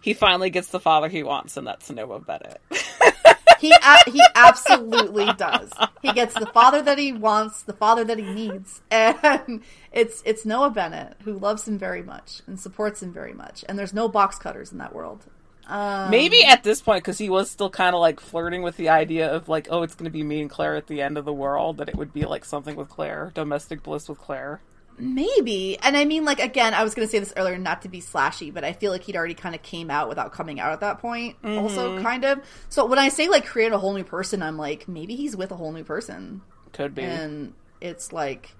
he 0.00 0.14
finally 0.14 0.50
gets 0.50 0.68
the 0.68 0.80
father 0.80 1.08
he 1.08 1.22
wants, 1.22 1.56
and 1.56 1.66
that's 1.66 1.90
Noah 1.90 2.20
Bennett. 2.20 2.60
he 3.64 3.72
a- 3.72 4.10
he 4.10 4.22
absolutely 4.34 5.26
does 5.36 5.70
he 6.02 6.12
gets 6.12 6.34
the 6.34 6.46
father 6.46 6.82
that 6.82 6.98
he 6.98 7.12
wants 7.12 7.62
the 7.62 7.72
father 7.72 8.04
that 8.04 8.18
he 8.18 8.24
needs 8.42 8.80
and 8.90 9.62
it's 9.92 10.22
it's 10.24 10.44
noah 10.44 10.70
bennett 10.70 11.16
who 11.24 11.32
loves 11.38 11.66
him 11.66 11.78
very 11.78 12.02
much 12.02 12.42
and 12.46 12.58
supports 12.60 13.02
him 13.02 13.12
very 13.12 13.32
much 13.32 13.64
and 13.68 13.78
there's 13.78 13.94
no 13.94 14.08
box 14.08 14.38
cutters 14.38 14.72
in 14.72 14.78
that 14.78 14.94
world 14.94 15.24
Um, 15.66 16.10
Maybe 16.10 16.44
at 16.44 16.62
this 16.62 16.82
point, 16.82 17.02
because 17.02 17.16
he 17.16 17.30
was 17.30 17.50
still 17.50 17.70
kind 17.70 17.94
of 17.94 18.00
like 18.02 18.20
flirting 18.20 18.60
with 18.62 18.76
the 18.76 18.90
idea 18.90 19.32
of 19.32 19.48
like, 19.48 19.66
oh, 19.70 19.82
it's 19.82 19.94
going 19.94 20.04
to 20.04 20.10
be 20.18 20.22
me 20.22 20.42
and 20.42 20.50
Claire 20.50 20.76
at 20.76 20.88
the 20.88 21.00
end 21.00 21.16
of 21.16 21.24
the 21.24 21.32
world, 21.32 21.78
that 21.78 21.88
it 21.88 21.96
would 21.96 22.12
be 22.12 22.26
like 22.26 22.44
something 22.44 22.76
with 22.76 22.90
Claire, 22.90 23.32
domestic 23.34 23.82
bliss 23.82 24.06
with 24.06 24.18
Claire. 24.18 24.60
Maybe. 24.96 25.76
And 25.82 25.96
I 25.96 26.04
mean, 26.04 26.24
like, 26.24 26.38
again, 26.38 26.72
I 26.72 26.84
was 26.84 26.94
going 26.94 27.06
to 27.06 27.10
say 27.10 27.18
this 27.18 27.32
earlier, 27.36 27.58
not 27.58 27.82
to 27.82 27.88
be 27.88 28.00
slashy, 28.00 28.54
but 28.54 28.62
I 28.62 28.72
feel 28.72 28.92
like 28.92 29.02
he'd 29.02 29.16
already 29.16 29.34
kind 29.34 29.54
of 29.54 29.62
came 29.62 29.90
out 29.90 30.08
without 30.08 30.32
coming 30.32 30.60
out 30.60 30.72
at 30.72 30.80
that 30.80 31.00
point, 31.00 31.36
also, 31.44 32.00
kind 32.00 32.24
of. 32.24 32.40
So 32.68 32.86
when 32.86 32.98
I 32.98 33.08
say, 33.08 33.28
like, 33.28 33.44
create 33.44 33.72
a 33.72 33.78
whole 33.78 33.94
new 33.94 34.04
person, 34.04 34.42
I'm 34.42 34.56
like, 34.56 34.86
maybe 34.86 35.16
he's 35.16 35.36
with 35.36 35.50
a 35.50 35.56
whole 35.56 35.72
new 35.72 35.84
person. 35.84 36.42
Could 36.72 36.94
be. 36.94 37.02
And 37.02 37.54
it's, 37.80 38.12
like, 38.12 38.54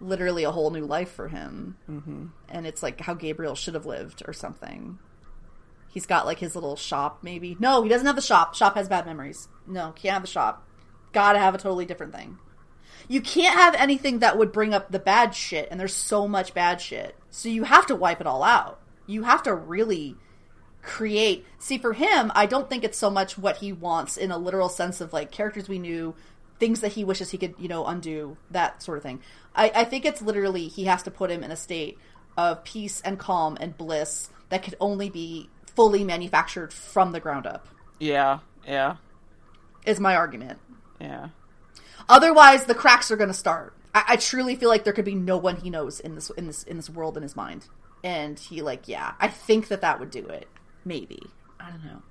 literally 0.00 0.42
a 0.44 0.50
whole 0.50 0.70
new 0.70 0.84
life 0.84 1.12
for 1.12 1.28
him. 1.28 1.76
Mm-hmm. 1.88 2.26
And 2.48 2.66
it's, 2.66 2.82
like, 2.82 3.00
how 3.00 3.14
Gabriel 3.14 3.54
should 3.54 3.74
have 3.74 3.86
lived 3.86 4.22
or 4.26 4.32
something. 4.32 4.98
He's 5.88 6.06
got, 6.06 6.26
like, 6.26 6.40
his 6.40 6.54
little 6.54 6.76
shop, 6.76 7.20
maybe. 7.22 7.56
No, 7.60 7.82
he 7.82 7.88
doesn't 7.88 8.06
have 8.06 8.16
the 8.16 8.22
shop. 8.22 8.56
Shop 8.56 8.74
has 8.74 8.88
bad 8.88 9.06
memories. 9.06 9.48
No, 9.66 9.92
can't 9.92 10.14
have 10.14 10.22
the 10.22 10.28
shop. 10.28 10.66
Gotta 11.12 11.38
have 11.38 11.54
a 11.54 11.58
totally 11.58 11.86
different 11.86 12.12
thing. 12.12 12.38
You 13.08 13.20
can't 13.20 13.54
have 13.54 13.74
anything 13.74 14.20
that 14.20 14.36
would 14.38 14.52
bring 14.52 14.74
up 14.74 14.90
the 14.90 14.98
bad 14.98 15.34
shit, 15.34 15.68
and 15.70 15.78
there's 15.78 15.94
so 15.94 16.26
much 16.26 16.54
bad 16.54 16.80
shit. 16.80 17.16
So 17.30 17.48
you 17.48 17.64
have 17.64 17.86
to 17.86 17.94
wipe 17.94 18.20
it 18.20 18.26
all 18.26 18.42
out. 18.42 18.80
You 19.06 19.22
have 19.22 19.42
to 19.44 19.54
really 19.54 20.16
create. 20.82 21.44
See, 21.58 21.78
for 21.78 21.92
him, 21.92 22.32
I 22.34 22.46
don't 22.46 22.68
think 22.68 22.84
it's 22.84 22.98
so 22.98 23.10
much 23.10 23.36
what 23.38 23.58
he 23.58 23.72
wants 23.72 24.16
in 24.16 24.30
a 24.30 24.38
literal 24.38 24.68
sense 24.68 25.00
of 25.00 25.12
like 25.12 25.30
characters 25.30 25.68
we 25.68 25.78
knew, 25.78 26.14
things 26.58 26.80
that 26.80 26.92
he 26.92 27.04
wishes 27.04 27.30
he 27.30 27.38
could, 27.38 27.54
you 27.58 27.68
know, 27.68 27.84
undo, 27.86 28.36
that 28.50 28.82
sort 28.82 28.98
of 28.98 29.02
thing. 29.02 29.20
I, 29.54 29.70
I 29.74 29.84
think 29.84 30.04
it's 30.04 30.22
literally 30.22 30.68
he 30.68 30.84
has 30.84 31.02
to 31.04 31.10
put 31.10 31.30
him 31.30 31.42
in 31.42 31.50
a 31.50 31.56
state 31.56 31.98
of 32.36 32.64
peace 32.64 33.00
and 33.02 33.18
calm 33.18 33.56
and 33.60 33.76
bliss 33.76 34.30
that 34.48 34.62
could 34.62 34.76
only 34.80 35.10
be 35.10 35.48
fully 35.74 36.04
manufactured 36.04 36.72
from 36.72 37.12
the 37.12 37.20
ground 37.20 37.46
up, 37.46 37.68
yeah, 37.98 38.38
yeah, 38.66 38.96
is 39.84 40.00
my 40.00 40.16
argument. 40.16 40.58
yeah. 41.00 41.28
Otherwise, 42.08 42.64
the 42.64 42.74
cracks 42.74 43.10
are 43.10 43.16
going 43.16 43.28
to 43.28 43.34
start. 43.34 43.74
I, 43.94 44.04
I 44.08 44.16
truly 44.16 44.56
feel 44.56 44.68
like 44.68 44.84
there 44.84 44.92
could 44.92 45.04
be 45.04 45.14
no 45.14 45.36
one 45.36 45.56
he 45.56 45.70
knows 45.70 46.00
in 46.00 46.14
this 46.14 46.30
in 46.30 46.46
this 46.46 46.62
in 46.62 46.76
this 46.76 46.90
world 46.90 47.16
in 47.16 47.22
his 47.22 47.36
mind, 47.36 47.66
and 48.04 48.38
he 48.38 48.62
like 48.62 48.88
yeah. 48.88 49.14
I 49.20 49.28
think 49.28 49.68
that 49.68 49.80
that 49.80 49.98
would 50.00 50.10
do 50.10 50.26
it. 50.26 50.48
Maybe 50.84 51.20
I 51.58 51.70
don't 51.70 51.84
know. 51.84 52.02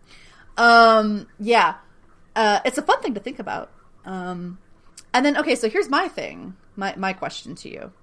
Um, 0.57 1.27
yeah, 1.39 1.75
uh, 2.35 2.59
it's 2.65 2.77
a 2.77 2.81
fun 2.81 3.01
thing 3.01 3.13
to 3.13 3.19
think 3.19 3.39
about. 3.39 3.71
Um, 4.05 4.59
and 5.13 5.25
then 5.25 5.37
okay, 5.37 5.55
so 5.55 5.69
here's 5.69 5.89
my 5.89 6.07
thing, 6.07 6.55
my 6.75 6.95
my 6.95 7.13
question 7.13 7.55
to 7.55 7.69
you. 7.69 7.93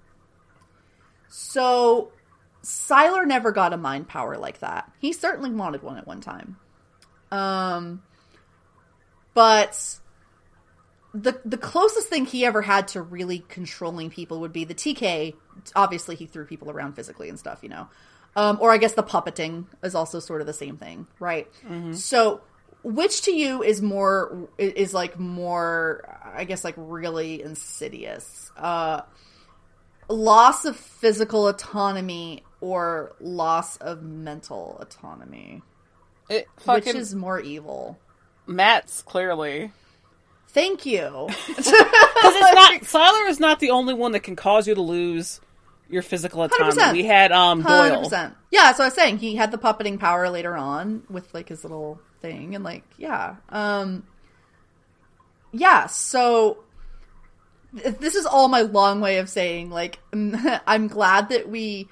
So, 1.29 2.13
Sylar 2.63 3.27
never 3.27 3.53
got 3.53 3.73
a 3.73 3.79
mind 3.79 4.07
power 4.07 4.37
like 4.37 4.59
that. 4.61 4.91
He 4.99 5.13
certainly 5.13 5.51
wanted 5.51 5.83
one 5.83 5.97
at 5.97 6.07
one 6.07 6.21
time. 6.21 6.57
Um, 7.31 8.03
but 9.33 9.99
the 11.15 11.41
the 11.45 11.59
closest 11.59 12.09
thing 12.09 12.27
he 12.27 12.45
ever 12.45 12.63
had 12.63 12.89
to 12.89 13.03
really 13.03 13.45
controlling 13.49 14.11
people 14.11 14.41
would 14.41 14.53
be 14.53 14.65
the 14.65 14.75
TK. 14.75 15.35
Obviously, 15.77 16.17
he 16.17 16.27
threw 16.27 16.47
people 16.47 16.71
around 16.71 16.95
physically 16.95 17.29
and 17.29 17.39
stuff, 17.39 17.61
you 17.63 17.69
know. 17.69 17.89
Um, 18.35 18.59
or 18.61 18.73
I 18.73 18.79
guess 18.79 18.95
the 18.95 19.03
puppeting 19.03 19.67
is 19.83 19.95
also 19.95 20.19
sort 20.19 20.41
of 20.41 20.47
the 20.47 20.55
same 20.55 20.79
thing, 20.79 21.07
right? 21.21 21.49
So, 21.95 22.41
which 22.83 23.23
to 23.23 23.33
you 23.33 23.63
is 23.63 23.83
more 23.83 24.49
is 24.57 24.95
like 24.95 25.19
more, 25.19 26.19
I 26.35 26.45
guess, 26.45 26.65
like 26.65 26.75
really 26.79 27.43
insidious? 27.43 28.51
Uh, 28.57 29.03
loss 30.09 30.65
of 30.65 30.77
physical 30.77 31.47
autonomy 31.47 32.43
or 32.63 33.15
loss 33.21 33.77
of 33.77 34.03
mental 34.03 34.79
autonomy? 34.81 35.61
It 36.31 36.47
Which 36.57 36.65
fucking 36.65 36.97
is 36.97 37.15
more 37.15 37.39
evil? 37.39 37.99
Matt's 38.47 39.03
clearly. 39.03 39.73
Thank 40.53 40.87
you. 40.87 41.29
Because 41.47 42.37
it's 42.37 42.55
not 42.55 42.81
Sylar 42.83 43.29
is 43.29 43.41
not 43.41 43.61
the 43.61 43.71
only 43.71 43.95
one 43.95 44.13
that 44.13 44.21
can 44.21 44.37
cause 44.37 44.69
you 44.69 44.75
to 44.75 44.83
lose 44.83 45.41
your 45.89 46.03
physical 46.03 46.43
autonomy. 46.43 46.81
100%. 46.81 46.93
We 46.93 47.05
had 47.05 47.33
um 47.33 47.61
Hundred 47.63 47.91
Doyle. 47.91 48.03
percent. 48.05 48.35
Yeah, 48.51 48.73
so 48.73 48.85
I 48.85 48.87
was 48.87 48.95
saying 48.95 49.19
he 49.19 49.37
had 49.37 49.51
the 49.51 49.59
puppeting 49.59 49.99
power 49.99 50.29
later 50.31 50.57
on 50.57 51.03
with 51.11 51.33
like 51.35 51.49
his 51.49 51.65
little 51.65 52.01
thing, 52.21 52.55
and 52.55 52.65
like 52.65 52.85
yeah, 52.97 53.37
um, 53.49 54.05
yeah. 55.53 55.87
So 55.87 56.65
th- 57.77 57.97
this 57.99 58.15
is 58.15 58.27
all 58.27 58.49
my 58.49 58.63
long 58.63 59.01
way 59.01 59.19
of 59.19 59.29
saying 59.29 59.71
like 59.71 59.99
I'm 60.13 60.89
glad 60.89 61.31
that 61.31 61.49
we 61.49 61.89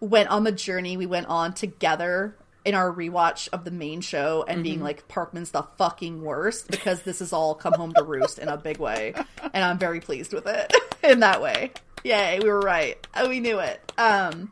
went 0.00 0.28
on 0.28 0.44
the 0.44 0.52
journey 0.52 0.96
we 0.96 1.06
went 1.06 1.26
on 1.28 1.52
together 1.54 2.36
in 2.64 2.74
our 2.74 2.90
rewatch 2.92 3.48
of 3.52 3.64
the 3.64 3.70
main 3.70 4.00
show 4.00 4.44
and 4.48 4.62
being 4.62 4.80
like 4.80 5.06
Parkman's 5.08 5.50
the 5.50 5.62
fucking 5.76 6.22
worst 6.22 6.70
because 6.70 7.02
this 7.02 7.18
has 7.18 7.32
all 7.32 7.54
come 7.54 7.74
home 7.74 7.92
to 7.94 8.02
roost 8.02 8.38
in 8.38 8.48
a 8.48 8.56
big 8.56 8.78
way 8.78 9.14
and 9.52 9.64
I'm 9.64 9.78
very 9.78 10.00
pleased 10.00 10.32
with 10.32 10.46
it 10.46 10.72
in 11.02 11.20
that 11.20 11.42
way. 11.42 11.72
Yay, 12.04 12.40
we 12.42 12.48
were 12.48 12.60
right. 12.60 13.06
Oh, 13.14 13.28
we 13.28 13.40
knew 13.40 13.58
it. 13.58 13.92
Um 13.98 14.50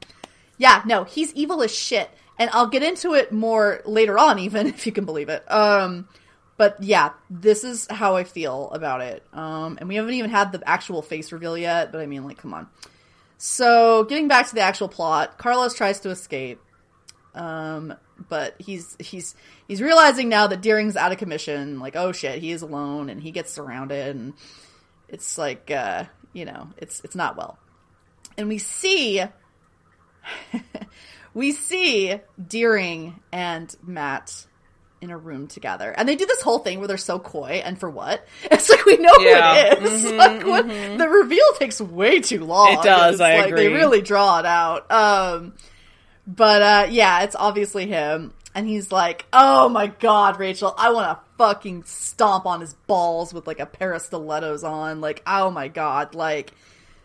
yeah, 0.59 0.83
no, 0.85 1.05
he's 1.05 1.33
evil 1.33 1.63
as 1.63 1.75
shit 1.75 2.11
and 2.39 2.51
I'll 2.53 2.67
get 2.67 2.83
into 2.83 3.15
it 3.15 3.33
more 3.33 3.81
later 3.87 4.19
on 4.19 4.39
even 4.39 4.67
if 4.69 4.87
you 4.87 4.93
can 4.93 5.07
believe 5.07 5.31
it. 5.31 5.51
Um 5.51 6.09
but 6.59 6.83
yeah, 6.83 7.13
this 7.31 7.65
is 7.65 7.87
how 7.91 8.17
I 8.17 8.25
feel 8.25 8.71
about 8.73 9.01
it. 9.01 9.25
Um 9.33 9.79
and 9.81 9.89
we 9.89 9.97
haven't 9.97 10.15
even 10.15 10.31
had 10.31 10.53
the 10.53 10.63
actual 10.69 11.01
face 11.01 11.33
reveal 11.33 11.57
yet, 11.57 11.93
but 11.93 12.01
I 12.03 12.07
mean 12.07 12.25
like 12.25 12.37
come 12.39 12.53
on. 12.53 12.69
So, 13.45 14.05
getting 14.05 14.29
back 14.29 14.47
to 14.51 14.55
the 14.55 14.61
actual 14.61 14.87
plot, 14.87 15.37
Carlos 15.37 15.75
tries 15.75 15.99
to 16.01 16.11
escape. 16.11 16.61
Um, 17.35 17.93
but 18.29 18.55
he's 18.59 18.97
he's 18.99 19.35
he's 19.69 19.81
realizing 19.83 20.29
now 20.29 20.47
that 20.47 20.61
Deering's 20.61 20.97
out 20.97 21.13
of 21.13 21.19
commission. 21.19 21.79
Like, 21.81 21.97
oh 21.97 22.13
shit, 22.13 22.41
he 22.41 22.53
is 22.53 22.63
alone, 22.63 23.09
and 23.09 23.23
he 23.23 23.31
gets 23.31 23.53
surrounded, 23.53 24.15
and 24.17 24.35
it's 25.09 25.37
like, 25.39 25.71
uh, 25.71 26.05
you 26.33 26.45
know, 26.45 26.69
it's 26.77 27.01
it's 27.05 27.15
not 27.15 27.37
well. 27.37 27.59
And 28.39 28.49
we 28.49 28.59
see, 28.59 29.23
we 31.35 31.53
see 31.53 32.19
Deering 32.47 33.21
and 33.33 33.75
Matt 33.83 34.47
in 35.01 35.11
a 35.11 35.19
room 35.19 35.49
together, 35.49 35.91
and 35.91 36.09
they 36.09 36.15
do 36.15 36.27
this 36.27 36.43
whole 36.43 36.61
thing 36.61 36.79
where 36.79 36.87
they're 36.89 36.97
so 36.97 37.19
coy, 37.19 37.61
and 37.65 37.79
for 37.79 37.91
what? 37.91 38.27
It's 38.51 38.71
like 38.71 38.85
we 38.85 38.97
know 38.99 39.11
Yeah. 39.19 39.75
who 39.75 39.87
it 39.87 39.93
is. 39.93 40.05
like 40.13 40.47
what? 40.47 40.67
The 40.69 41.09
reveal 41.09 41.53
takes 41.59 41.81
way 41.81 42.21
too 42.21 42.45
long. 42.45 42.75
It 42.75 42.83
does, 42.83 43.15
It's 43.15 43.21
I 43.21 43.41
like, 43.43 43.55
They 43.57 43.69
really 43.69 44.01
draw 44.01 44.39
it 44.39 44.47
out. 44.47 44.91
Um, 44.93 45.55
but 46.27 46.63
uh, 46.63 46.87
yeah, 46.91 47.23
it's 47.23 47.37
obviously 47.37 47.87
him. 47.87 48.33
And 48.55 48.69
he's 48.69 48.93
like, 48.93 49.25
oh 49.33 49.69
my 49.71 49.87
god, 49.87 50.39
Rachel, 50.39 50.75
I 50.77 50.93
want 50.93 51.19
to 51.19 51.25
fucking 51.39 51.85
stomp 51.85 52.45
on 52.45 52.61
his 52.61 52.75
balls 52.75 53.33
with 53.33 53.47
like 53.47 53.61
a 53.61 53.67
pair 53.67 53.93
of 53.93 54.03
stilettos 54.03 54.63
on. 54.63 55.01
Like, 55.01 55.23
oh 55.27 55.51
my 55.51 55.69
god. 55.69 56.15
Like, 56.15 56.53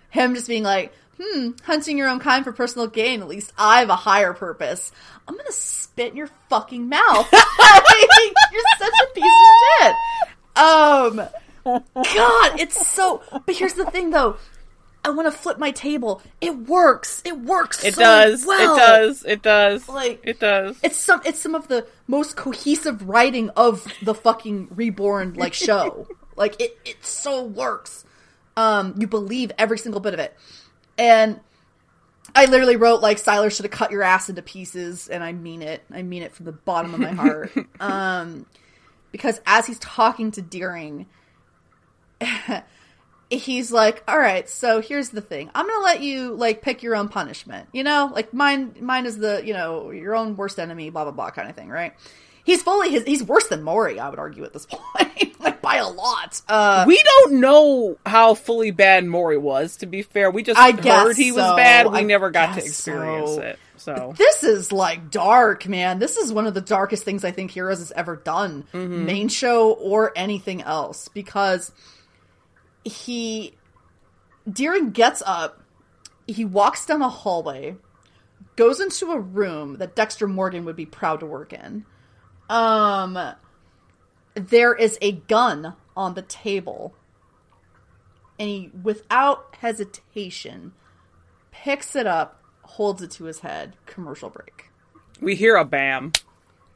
him 0.10 0.36
just 0.36 0.48
being 0.48 0.64
like, 0.64 0.94
hmm, 1.20 1.52
hunting 1.64 1.98
your 1.98 2.10
own 2.10 2.20
kind 2.20 2.44
for 2.44 2.52
personal 2.52 2.88
gain. 2.88 3.22
At 3.22 3.28
least 3.28 3.54
I 3.58 3.80
have 3.80 3.90
a 3.90 3.96
higher 3.96 4.34
purpose. 4.34 4.92
I'm 5.28 5.38
gonna 5.38 5.52
spit 5.52 6.12
in 6.12 6.18
your 6.18 6.30
fucking 6.50 6.90
mouth. 6.90 7.28
You're 7.32 8.64
such 8.78 8.94
a 9.04 9.14
piece 9.14 9.24
of 9.24 9.82
shit. 9.82 9.96
Um, 10.58 11.30
God, 11.66 12.60
it's 12.60 12.88
so. 12.88 13.22
But 13.46 13.56
here's 13.56 13.74
the 13.74 13.86
thing, 13.86 14.12
though. 14.12 14.38
I 15.08 15.12
want 15.12 15.32
to 15.32 15.38
flip 15.38 15.58
my 15.58 15.72
table. 15.72 16.22
It 16.42 16.58
works. 16.58 17.22
It 17.24 17.40
works. 17.40 17.82
It 17.86 17.94
so 17.96 18.02
does. 18.02 18.46
well. 18.46 18.76
It 18.76 18.80
does. 18.80 19.24
It 19.26 19.42
does. 19.42 19.88
Like- 19.90 20.20
it 20.24 20.40
does. 20.40 20.78
It's 20.84 20.98
some. 20.98 21.22
It's 21.26 21.40
some 21.40 21.56
of 21.56 21.70
the 21.70 21.88
most 22.08 22.36
cohesive 22.36 23.08
writing 23.08 23.50
of 23.52 23.88
the 24.02 24.14
fucking 24.14 24.68
reborn 24.72 25.34
like 25.36 25.54
show. 25.68 26.08
like 26.36 26.60
it. 26.62 26.78
It 26.84 27.06
so 27.06 27.44
works. 27.44 28.04
Um, 28.58 28.96
you 28.98 29.08
believe 29.08 29.52
every 29.58 29.78
single 29.78 30.02
bit 30.02 30.14
of 30.14 30.20
it, 30.20 30.36
and 30.98 31.40
I 32.36 32.46
literally 32.48 32.76
wrote 32.76 33.02
like 33.02 33.18
Sylar 33.18 33.50
should 33.56 33.64
have 33.66 33.72
cut 33.72 33.92
your 33.92 34.04
ass 34.04 34.28
into 34.30 34.42
pieces, 34.42 35.08
and 35.08 35.24
I 35.24 35.32
mean 35.32 35.62
it. 35.62 35.84
I 35.90 36.02
mean 36.04 36.22
it 36.24 36.34
from 36.34 36.48
the 36.48 36.52
bottom 36.52 36.94
of 36.94 37.00
my 37.00 37.12
heart. 37.12 37.52
um, 37.80 38.46
because 39.14 39.40
as 39.46 39.68
he's 39.68 39.80
talking 39.80 40.32
to 40.32 40.42
Deering, 40.42 41.06
he's 43.30 43.72
like, 43.72 44.04
"All 44.08 44.20
right, 44.20 44.50
so 44.50 44.82
here's 44.82 45.10
the 45.10 45.22
thing. 45.22 45.50
I'm 45.54 45.68
gonna 45.68 45.84
let 45.84 46.02
you 46.02 46.34
like 46.34 46.62
pick 46.62 46.84
your 46.84 46.96
own 46.96 47.10
punishment. 47.10 47.70
You 47.74 47.84
know, 47.84 48.12
like 48.14 48.34
mine. 48.34 48.76
Mine 48.80 49.06
is 49.06 49.18
the 49.18 49.42
you 49.46 49.54
know 49.54 49.92
your 49.92 50.16
own 50.16 50.36
worst 50.36 50.60
enemy. 50.60 50.90
Blah 50.90 51.04
blah 51.06 51.14
blah 51.14 51.32
kind 51.32 51.50
of 51.50 51.56
thing, 51.56 51.70
right?" 51.70 51.94
He's 52.48 52.64
fully 52.64 52.92
his. 52.92 53.04
He's 53.04 53.22
worse 53.22 53.48
than 53.48 53.62
Mori, 53.62 54.00
I 54.00 54.10
would 54.10 54.20
argue 54.20 54.46
at 54.46 54.54
this 54.54 54.66
point, 54.70 55.38
like 55.42 55.62
by 55.62 55.76
a 55.76 55.88
lot. 55.90 56.42
Uh, 56.48 56.86
we 56.88 56.98
don't 57.04 57.42
know 57.42 57.98
how 58.06 58.36
fully 58.36 58.72
bad 58.72 59.04
Mori 59.04 59.38
was. 59.38 59.76
To 59.78 59.86
be 59.86 60.02
fair, 60.02 60.32
we 60.32 60.44
just 60.44 60.58
I 60.58 60.72
heard 60.72 61.18
he 61.18 61.34
was 61.34 61.44
so. 61.44 61.58
bad. 61.58 61.92
We 61.92 61.98
I 61.98 62.02
never 62.04 62.32
got 62.32 62.58
to 62.58 62.64
experience 62.64 63.36
so. 63.36 63.42
it. 63.42 63.60
So 63.76 64.14
this 64.18 64.46
is 64.46 64.72
like 64.72 65.12
dark, 65.12 65.68
man. 65.68 66.00
This 66.00 66.16
is 66.16 66.32
one 66.32 66.48
of 66.48 66.54
the 66.54 66.62
darkest 66.62 67.04
things 67.04 67.26
I 67.26 67.32
think 67.32 67.52
Heroes 67.52 67.80
has 67.80 67.92
ever 67.92 68.16
done, 68.16 68.64
main 68.72 69.28
show 69.28 69.74
or 69.74 70.14
anything 70.16 70.62
else, 70.62 71.10
because 71.10 71.74
he 72.88 73.54
Deering 74.50 74.92
gets 74.92 75.22
up, 75.26 75.62
he 76.26 76.46
walks 76.46 76.86
down 76.86 77.02
a 77.02 77.10
hallway, 77.10 77.76
goes 78.56 78.80
into 78.80 79.12
a 79.12 79.20
room 79.20 79.78
that 79.78 79.96
Dexter 79.96 80.28
Morgan 80.28 80.66
would 80.66 80.76
be 80.76 80.86
proud 80.86 81.20
to 81.20 81.26
work 81.26 81.54
in. 81.54 81.86
Um, 82.50 83.20
there 84.36 84.74
is 84.74 84.98
a 85.02 85.14
gun 85.14 85.74
on 85.96 86.14
the 86.14 86.22
table, 86.22 86.96
and 88.40 88.48
he, 88.48 88.72
without 88.84 89.56
hesitation, 89.60 90.74
picks 91.52 91.96
it 91.96 92.08
up, 92.08 92.42
holds 92.62 93.02
it 93.02 93.12
to 93.12 93.26
his 93.26 93.40
head. 93.40 93.76
Commercial 93.86 94.30
break. 94.30 94.70
we 95.20 95.36
hear 95.36 95.56
a 95.58 95.66
bam, 95.66 96.14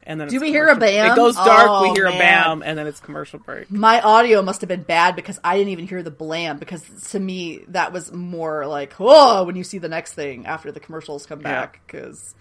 and 0.04 0.20
then 0.20 0.28
Do 0.28 0.40
we 0.40 0.48
hear 0.50 0.66
a 0.68 0.76
bam? 0.76 1.12
It 1.12 1.16
goes 1.16 1.36
dark. 1.36 1.80
we 1.80 1.88
Oh, 1.88 1.94
hear 1.94 2.06
a 2.06 2.10
bam, 2.10 2.62
and 2.64 2.76
then 2.76 2.86
it's 2.86 3.00
commercial 3.00 3.38
break. 3.38 3.70
My 3.70 4.00
audio 4.00 4.42
must 4.42 4.60
have 4.62 4.68
been 4.68 4.82
bad 4.82 5.14
because 5.16 5.38
I 5.44 5.56
didn't 5.56 5.70
even 5.70 5.86
hear 5.86 6.02
the 6.02 6.10
blam 6.10 6.58
because 6.58 6.82
to 7.10 7.20
me 7.20 7.64
that 7.68 7.92
was 7.92 8.12
more 8.12 8.66
like 8.66 8.94
whoa 8.94 9.44
when 9.44 9.56
you 9.56 9.64
see 9.64 9.78
the 9.78 9.88
next 9.88 10.14
thing 10.14 10.46
after 10.46 10.72
the 10.72 10.80
commercials 10.80 11.26
come 11.26 11.38
back 11.38 11.80
because 11.86 12.34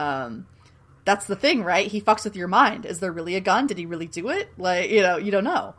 um 0.00 0.46
that's 1.04 1.26
the 1.26 1.36
thing 1.36 1.62
right? 1.62 1.86
He 1.86 2.00
fucks 2.00 2.24
with 2.24 2.36
your 2.36 2.48
mind. 2.48 2.84
Is 2.86 3.00
there 3.00 3.12
really 3.12 3.34
a 3.36 3.40
gun? 3.40 3.66
Did 3.66 3.78
he 3.78 3.86
really 3.86 4.06
do 4.06 4.28
it? 4.30 4.50
Like 4.58 4.90
you 4.90 5.02
know 5.02 5.16
you 5.18 5.30
don't 5.30 5.44
know. 5.44 5.74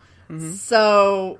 So 0.56 1.40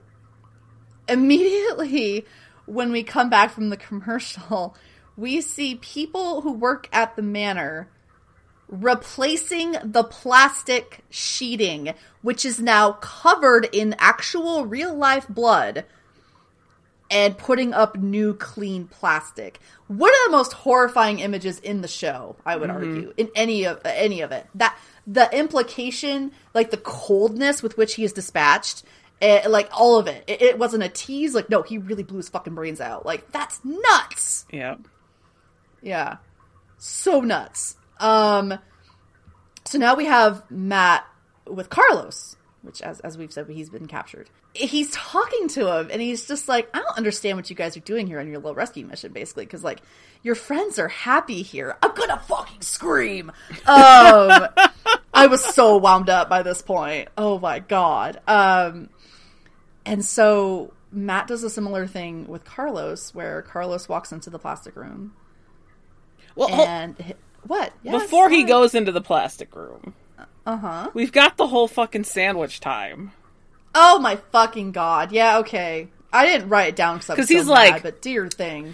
immediately 1.08 2.26
when 2.66 2.92
we 2.92 3.04
come 3.04 3.30
back 3.30 3.52
from 3.52 3.70
the 3.70 3.78
commercial 3.78 4.76
we 5.18 5.42
see 5.42 5.76
people 5.76 6.42
who 6.42 6.54
work 6.54 6.88
at 6.94 7.16
the 7.16 7.22
manor 7.22 7.90
replacing 8.70 9.76
the 9.84 10.04
plastic 10.04 11.00
sheeting, 11.10 11.94
which 12.22 12.46
is 12.46 12.60
now 12.60 12.94
covered 12.94 13.68
in 13.74 13.96
actual 14.00 14.66
real 14.66 14.94
life 14.96 15.28
blood, 15.28 15.86
and 17.12 17.38
putting 17.38 17.74
up 17.74 17.98
new 17.98 18.36
clean 18.36 18.86
plastic. 18.86 19.60
One 19.88 20.12
of 20.12 20.32
the 20.32 20.38
most 20.38 20.54
horrifying 20.54 21.20
images 21.20 21.60
in 21.60 21.82
the 21.82 21.88
show, 21.88 22.36
I 22.46 22.56
would 22.56 22.70
argue, 22.70 23.14
in 23.18 23.30
any 23.36 23.66
of 23.66 23.82
any 23.84 24.22
of 24.22 24.32
it. 24.32 24.46
That 24.54 24.78
the 25.08 25.28
implication, 25.36 26.32
like 26.54 26.70
the 26.70 26.78
coldness 26.78 27.64
with 27.64 27.78
which 27.78 27.96
he 27.96 28.04
is 28.04 28.14
dispatched. 28.14 28.84
eh, 29.22 29.48
like 29.50 29.68
all 29.74 29.98
of 29.98 30.08
it. 30.08 30.24
it, 30.28 30.42
it 30.42 30.60
wasn't 30.60 30.84
a 30.84 30.90
tease. 30.90 31.34
Like 31.34 31.50
no, 31.50 31.64
he 31.64 31.80
really 31.80 32.04
blew 32.04 32.18
his 32.18 32.30
fucking 32.30 32.54
brains 32.54 32.80
out. 32.80 33.08
Like 33.08 33.32
that's 33.32 33.60
nuts. 33.66 34.46
Yeah. 34.52 34.76
Yeah. 35.82 36.18
So 36.78 37.22
nuts. 37.22 37.76
Um 38.00 38.58
so 39.66 39.78
now 39.78 39.96
we 39.96 40.06
have 40.06 40.44
Matt 40.50 41.06
with 41.46 41.70
Carlos, 41.70 42.36
which 42.62 42.82
as 42.82 43.00
as 43.02 43.18
we've 43.18 43.32
said, 43.32 43.48
he's 43.50 43.70
been 43.70 43.88
captured. 43.88 44.30
He's 44.54 44.90
talking 44.92 45.48
to 45.50 45.72
him, 45.78 45.90
and 45.92 46.02
he's 46.02 46.28
just 46.28 46.48
like, 46.48 46.70
"I 46.74 46.80
don't 46.80 46.98
understand 46.98 47.38
what 47.38 47.50
you 47.52 47.56
guys 47.56 47.78
are 47.78 47.82
doing 47.82 48.08
here 48.08 48.20
on 48.20 48.28
your 48.28 48.38
little 48.38 48.56
rescue 48.56 48.86
mission, 48.86 49.12
basically, 49.14 49.46
because 49.46 49.64
like 49.64 49.82
your 50.24 50.34
friends 50.34 50.80
are 50.80 50.88
happy 50.88 51.44
here. 51.44 51.78
I'm 51.84 51.94
gonna 51.94 52.18
fucking 52.20 52.62
scream." 52.62 53.32
Um, 53.68 54.48
I 55.14 55.28
was 55.30 55.44
so 55.44 55.78
wound 55.78 56.10
up 56.10 56.30
by 56.30 56.42
this 56.42 56.62
point. 56.64 57.10
Oh 57.18 57.38
my 57.38 57.60
god. 57.60 58.20
Um, 58.28 58.90
and 59.86 60.04
so 60.04 60.74
Matt 60.92 61.28
does 61.28 61.44
a 61.44 61.50
similar 61.50 61.86
thing 61.86 62.28
with 62.28 62.44
Carlos, 62.44 63.14
where 63.14 63.44
Carlos 63.44 63.88
walks 63.88 64.12
into 64.12 64.30
the 64.32 64.40
plastic 64.40 64.76
room, 64.76 65.14
Well, 66.36 66.50
and 66.50 66.96
hi- 67.00 67.14
what? 67.48 67.74
Yes, 67.84 68.04
before 68.04 68.30
he 68.30 68.42
sorry. 68.42 68.48
goes 68.48 68.76
into 68.76 68.92
the 68.92 69.02
plastic 69.02 69.56
room, 69.56 69.94
uh 70.46 70.58
huh. 70.58 70.90
we've 70.94 71.12
got 71.12 71.38
the 71.38 71.48
whole 71.48 71.68
fucking 71.68 72.04
sandwich 72.04 72.60
time. 72.60 73.12
Oh 73.76 74.00
my 74.00 74.16
fucking 74.16 74.72
god! 74.72 75.12
Yeah, 75.12 75.40
okay. 75.40 75.88
I 76.12 76.26
didn't 76.26 76.50
write 76.50 76.70
it 76.70 76.76
down 76.76 76.98
because 76.98 77.16
'Cause 77.16 77.28
so 77.28 77.34
he's 77.36 77.46
mad, 77.46 77.54
like- 77.54 77.84
but 77.84 78.02
dear 78.02 78.28
thing. 78.28 78.74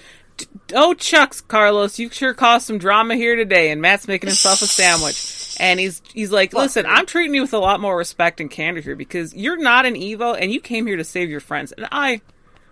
Oh, 0.74 0.94
Chucks, 0.94 1.40
Carlos, 1.40 1.98
you 1.98 2.10
sure 2.10 2.34
caused 2.34 2.66
some 2.68 2.78
drama 2.78 3.16
here 3.16 3.38
today. 3.38 3.72
And 3.72 3.82
Matt's 3.82 4.06
making 4.06 4.28
himself 4.28 4.62
a 4.62 4.66
sandwich, 4.66 5.56
and 5.62 5.80
he's 5.80 6.02
he's 6.14 6.32
like, 6.32 6.54
"Listen, 6.54 6.86
I'm 6.86 7.06
treating 7.06 7.34
you 7.36 7.42
with 7.44 7.54
a 7.54 7.58
lot 7.58 7.80
more 7.80 7.96
respect 7.98 8.42
and 8.42 8.52
candor 8.52 8.82
here 8.82 8.98
because 8.98 9.34
you're 9.34 9.56
not 9.56 9.86
an 9.86 9.94
Evo, 9.96 10.38
and 10.38 10.52
you 10.52 10.60
came 10.60 10.88
here 10.88 10.98
to 10.98 11.06
save 11.06 11.30
your 11.30 11.40
friends, 11.40 11.72
and 11.72 11.88
I 11.92 12.20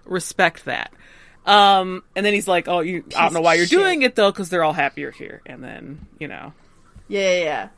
respect 0.06 0.66
that." 0.66 0.92
Um, 1.46 2.04
and 2.16 2.26
then 2.26 2.34
he's 2.34 2.48
like, 2.48 2.68
"Oh, 2.68 2.80
you, 2.80 3.04
I 3.18 3.24
don't 3.24 3.34
know 3.34 3.42
why 3.42 3.56
you're 3.56 3.66
shit. 3.66 3.78
doing 3.78 4.02
it 4.02 4.16
though, 4.16 4.32
because 4.32 4.50
they're 4.50 4.64
all 4.64 4.74
happier 4.74 5.12
here." 5.12 5.42
And 5.46 5.64
then 5.64 6.08
you 6.20 6.28
know, 6.28 6.54
Yeah, 7.08 7.32
yeah, 7.38 7.44
yeah. 7.44 7.70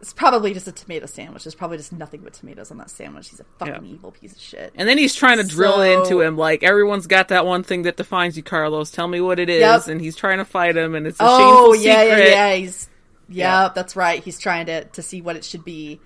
It's 0.00 0.12
probably 0.12 0.52
just 0.52 0.66
a 0.66 0.72
tomato 0.72 1.06
sandwich. 1.06 1.44
There's 1.44 1.54
probably 1.54 1.76
just 1.76 1.92
nothing 1.92 2.22
but 2.22 2.32
tomatoes 2.32 2.72
on 2.72 2.78
that 2.78 2.90
sandwich. 2.90 3.28
He's 3.30 3.38
a 3.38 3.44
fucking 3.60 3.84
Yeah. 3.86 3.92
evil 3.94 4.10
piece 4.10 4.32
of 4.32 4.40
shit. 4.40 4.72
and 4.74 4.88
then 4.88 4.98
he's 4.98 5.14
trying 5.14 5.36
to 5.38 5.44
drill 5.44 5.80
into 5.80 6.20
him 6.20 6.36
like 6.36 6.64
everyone's 6.64 7.06
got 7.06 7.28
that 7.28 7.46
one 7.46 7.62
thing 7.62 7.82
that 7.82 7.96
defines 7.96 8.36
you, 8.36 8.42
Carlos. 8.42 8.90
Tell 8.90 9.06
me 9.06 9.20
what 9.20 9.38
it 9.38 9.48
is, 9.48 9.60
Yep. 9.60 9.86
and 9.86 10.00
he's 10.00 10.16
trying 10.16 10.38
to 10.38 10.44
fight 10.44 10.76
him, 10.76 10.94
and 10.96 11.06
it's 11.06 11.20
a 11.20 11.24
oh 11.24 11.38
shameful 11.74 11.76
yeah, 11.86 12.02
secret. 12.02 12.28
yeah, 12.30 12.48
yeah. 12.48 12.54
He's 12.56 12.88
yeah, 13.28 13.62
Yeah. 13.64 13.68
that's 13.74 13.94
right. 13.94 14.24
He's 14.24 14.40
trying 14.40 14.66
to 14.66 14.84
to 14.86 15.02
see 15.02 15.20
what 15.22 15.36
it 15.36 15.44
should 15.44 15.64
be, 15.64 16.00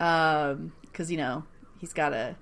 um, 0.00 0.72
because 0.82 1.10
you 1.10 1.16
know 1.16 1.44
he's 1.80 1.92
gotta 1.92 2.36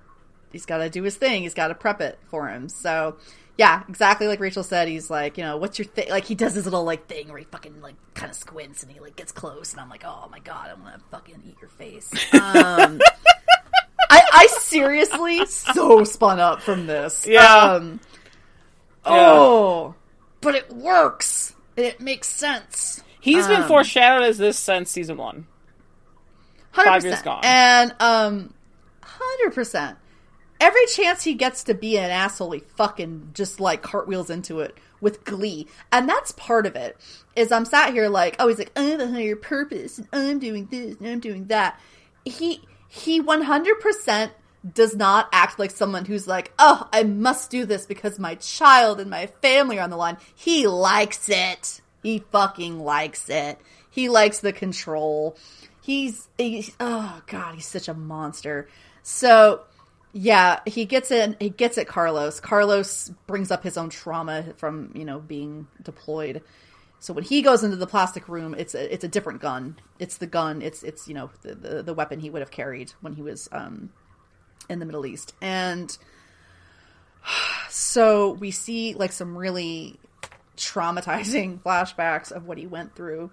he's 0.51 0.65
gotta 0.65 0.89
do 0.89 1.03
his 1.03 1.15
thing. 1.15 1.43
He's 1.43 1.53
gotta 1.53 1.73
prep 1.75 2.01
it 2.01 2.19
for 2.29 2.49
him. 2.49 2.67
So 2.69 3.15
yeah, 3.57 3.83
exactly 3.89 4.27
like 4.27 4.39
Rachel 4.39 4.63
said. 4.63 4.87
He's 4.87 5.09
like, 5.09 5.37
you 5.37 5.43
know, 5.43 5.57
what's 5.57 5.77
your 5.77 5.85
thing? 5.85 6.09
Like 6.09 6.25
he 6.25 6.35
does 6.35 6.53
his 6.53 6.65
little 6.65 6.83
like 6.83 7.07
thing 7.07 7.29
where 7.29 7.37
he 7.37 7.45
fucking 7.45 7.81
like 7.81 7.95
kind 8.13 8.29
of 8.29 8.35
squints 8.35 8.83
and 8.83 8.91
he 8.91 8.99
like 8.99 9.15
gets 9.15 9.31
close, 9.31 9.71
and 9.71 9.81
I'm 9.81 9.89
like, 9.89 10.03
oh 10.05 10.27
my 10.31 10.39
god, 10.39 10.69
I'm 10.71 10.79
gonna 10.81 10.99
fucking 11.11 11.43
eat 11.45 11.57
your 11.61 11.69
face. 11.69 12.11
Um, 12.33 13.01
I, 14.09 14.21
I 14.33 14.47
seriously 14.59 15.45
so 15.45 16.03
spun 16.03 16.39
up 16.39 16.61
from 16.61 16.87
this. 16.87 17.27
Yeah. 17.27 17.45
Um, 17.45 17.99
oh, 19.05 19.95
but 20.41 20.55
it 20.55 20.71
works. 20.73 21.53
It 21.77 22.01
makes 22.01 22.27
sense. 22.27 23.03
He's 23.19 23.47
been 23.47 23.61
Um, 23.61 23.67
foreshadowed 23.67 24.25
as 24.25 24.37
this 24.37 24.57
since 24.57 24.89
season 24.89 25.17
one. 25.17 25.47
Five 26.73 27.03
years 27.03 27.21
gone. 27.21 27.41
And 27.43 27.93
um, 27.99 28.53
hundred 29.03 29.53
percent. 29.53 29.97
Every 30.61 30.85
chance 30.85 31.23
he 31.23 31.33
gets 31.33 31.63
to 31.65 31.73
be 31.73 31.97
an 31.97 32.11
asshole, 32.11 32.51
he 32.51 32.59
fucking 32.59 33.31
just 33.33 33.59
like 33.59 33.81
cartwheels 33.81 34.29
into 34.29 34.59
it 34.59 34.77
with 35.01 35.25
glee, 35.25 35.67
and 35.91 36.07
that's 36.07 36.31
part 36.33 36.67
of 36.67 36.75
it. 36.75 36.95
Is 37.35 37.51
I'm 37.51 37.65
sat 37.65 37.93
here 37.93 38.09
like, 38.09 38.35
oh, 38.37 38.47
he's 38.47 38.59
like, 38.59 38.71
I 38.77 38.83
have 38.83 38.99
a 38.99 39.07
higher 39.07 39.35
purpose, 39.35 39.97
and 39.97 40.07
I'm 40.13 40.37
doing 40.37 40.67
this, 40.67 40.97
and 40.99 41.07
I'm 41.07 41.19
doing 41.19 41.45
that. 41.47 41.79
He 42.23 42.61
he 42.87 43.19
one 43.19 43.41
hundred 43.41 43.79
percent 43.79 44.33
does 44.75 44.95
not 44.95 45.27
act 45.33 45.57
like 45.57 45.71
someone 45.71 46.05
who's 46.05 46.27
like, 46.27 46.53
oh, 46.59 46.87
I 46.93 47.01
must 47.01 47.49
do 47.49 47.65
this 47.65 47.87
because 47.87 48.19
my 48.19 48.35
child 48.35 48.99
and 48.99 49.09
my 49.09 49.25
family 49.41 49.79
are 49.79 49.83
on 49.83 49.89
the 49.89 49.97
line. 49.97 50.17
He 50.35 50.67
likes 50.67 51.27
it. 51.27 51.81
He 52.03 52.23
fucking 52.31 52.79
likes 52.79 53.27
it. 53.29 53.59
He 53.89 54.09
likes 54.09 54.39
the 54.39 54.53
control. 54.53 55.35
He's, 55.81 56.29
he's 56.37 56.71
oh 56.79 57.23
god, 57.25 57.55
he's 57.55 57.65
such 57.65 57.87
a 57.87 57.95
monster. 57.95 58.69
So 59.01 59.61
yeah, 60.13 60.59
he 60.65 60.85
gets 60.85 61.11
in. 61.11 61.37
He 61.39 61.49
gets 61.49 61.77
at 61.77 61.87
Carlos. 61.87 62.39
Carlos 62.39 63.09
brings 63.27 63.51
up 63.51 63.63
his 63.63 63.77
own 63.77 63.89
trauma 63.89 64.53
from 64.57 64.91
you 64.95 65.05
know 65.05 65.19
being 65.19 65.67
deployed. 65.81 66.41
So 66.99 67.13
when 67.13 67.23
he 67.23 67.41
goes 67.41 67.63
into 67.63 67.77
the 67.77 67.87
plastic 67.87 68.27
room, 68.27 68.53
it's 68.55 68.75
a, 68.75 68.93
it's 68.93 69.03
a 69.03 69.07
different 69.07 69.41
gun. 69.41 69.77
It's 69.99 70.17
the 70.17 70.27
gun. 70.27 70.61
It's 70.61 70.83
it's 70.83 71.07
you 71.07 71.13
know 71.13 71.29
the, 71.41 71.55
the 71.55 71.83
the 71.83 71.93
weapon 71.93 72.19
he 72.19 72.29
would 72.29 72.41
have 72.41 72.51
carried 72.51 72.93
when 73.01 73.13
he 73.13 73.21
was 73.21 73.47
um 73.51 73.91
in 74.69 74.79
the 74.79 74.85
Middle 74.85 75.05
East. 75.05 75.33
And 75.41 75.95
so 77.69 78.31
we 78.31 78.51
see 78.51 78.93
like 78.93 79.11
some 79.11 79.37
really 79.37 79.99
traumatizing 80.57 81.59
flashbacks 81.63 82.31
of 82.31 82.45
what 82.45 82.57
he 82.57 82.67
went 82.67 82.95
through 82.95 83.31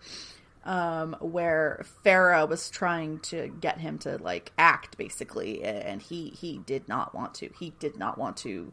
um, 0.68 1.16
where 1.20 1.84
Farah 2.04 2.46
was 2.48 2.68
trying 2.70 3.20
to 3.20 3.48
get 3.60 3.78
him 3.78 3.96
to 4.00 4.18
like 4.18 4.52
act 4.58 4.98
basically, 4.98 5.64
and 5.64 6.00
he 6.02 6.28
he 6.28 6.58
did 6.58 6.86
not 6.88 7.14
want 7.14 7.34
to. 7.36 7.48
He 7.58 7.72
did 7.80 7.96
not 7.98 8.18
want 8.18 8.36
to 8.38 8.72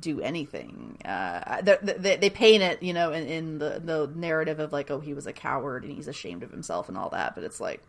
do 0.00 0.20
anything. 0.20 0.98
Uh, 1.04 1.62
they, 1.62 1.78
they, 1.82 2.16
they 2.16 2.28
paint 2.30 2.62
it, 2.62 2.82
you 2.82 2.92
know, 2.92 3.12
in, 3.12 3.26
in 3.26 3.58
the 3.58 3.80
the 3.82 4.10
narrative 4.14 4.60
of 4.60 4.70
like, 4.72 4.90
oh, 4.90 5.00
he 5.00 5.14
was 5.14 5.26
a 5.26 5.32
coward 5.32 5.84
and 5.84 5.92
he's 5.94 6.08
ashamed 6.08 6.42
of 6.42 6.50
himself 6.50 6.88
and 6.90 6.98
all 6.98 7.08
that. 7.10 7.34
But 7.34 7.44
it's 7.44 7.60
like 7.60 7.82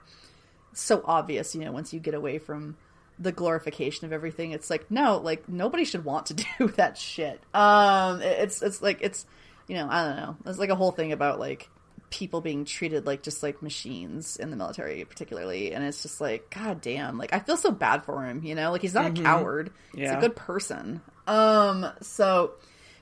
so 0.73 1.01
obvious, 1.03 1.53
you 1.55 1.65
know, 1.65 1.73
once 1.73 1.93
you 1.93 1.99
get 1.99 2.13
away 2.13 2.37
from 2.39 2.77
the 3.17 3.33
glorification 3.33 4.05
of 4.05 4.13
everything, 4.13 4.51
it's 4.51 4.69
like 4.69 4.89
no, 4.89 5.17
like 5.17 5.49
nobody 5.49 5.83
should 5.83 6.05
want 6.05 6.27
to 6.27 6.33
do 6.57 6.67
that 6.77 6.97
shit. 6.97 7.41
Um, 7.53 8.21
it- 8.21 8.39
it's 8.43 8.61
it's 8.61 8.81
like 8.81 8.99
it's 9.01 9.25
you 9.67 9.75
know, 9.75 9.87
I 9.89 10.07
don't 10.07 10.15
know. 10.15 10.37
it's 10.45 10.57
like 10.57 10.69
a 10.69 10.75
whole 10.75 10.91
thing 10.91 11.11
about 11.11 11.37
like 11.37 11.69
people 12.09 12.41
being 12.41 12.65
treated 12.65 13.05
like 13.05 13.21
just 13.21 13.43
like 13.43 13.61
machines 13.61 14.35
in 14.35 14.49
the 14.49 14.57
military 14.57 15.05
particularly 15.05 15.73
and 15.73 15.83
it's 15.83 16.01
just 16.01 16.19
like 16.19 16.49
god 16.49 16.81
damn 16.81 17.17
like 17.17 17.33
i 17.33 17.39
feel 17.39 17.57
so 17.57 17.71
bad 17.71 18.03
for 18.03 18.25
him 18.25 18.43
you 18.43 18.55
know? 18.55 18.71
Like 18.71 18.81
he's 18.81 18.93
not 18.93 19.17
a 19.17 19.21
coward. 19.21 19.71
He's 19.95 20.09
a 20.11 20.19
good 20.19 20.35
person. 20.35 21.01
Um 21.27 21.85
so 22.01 22.53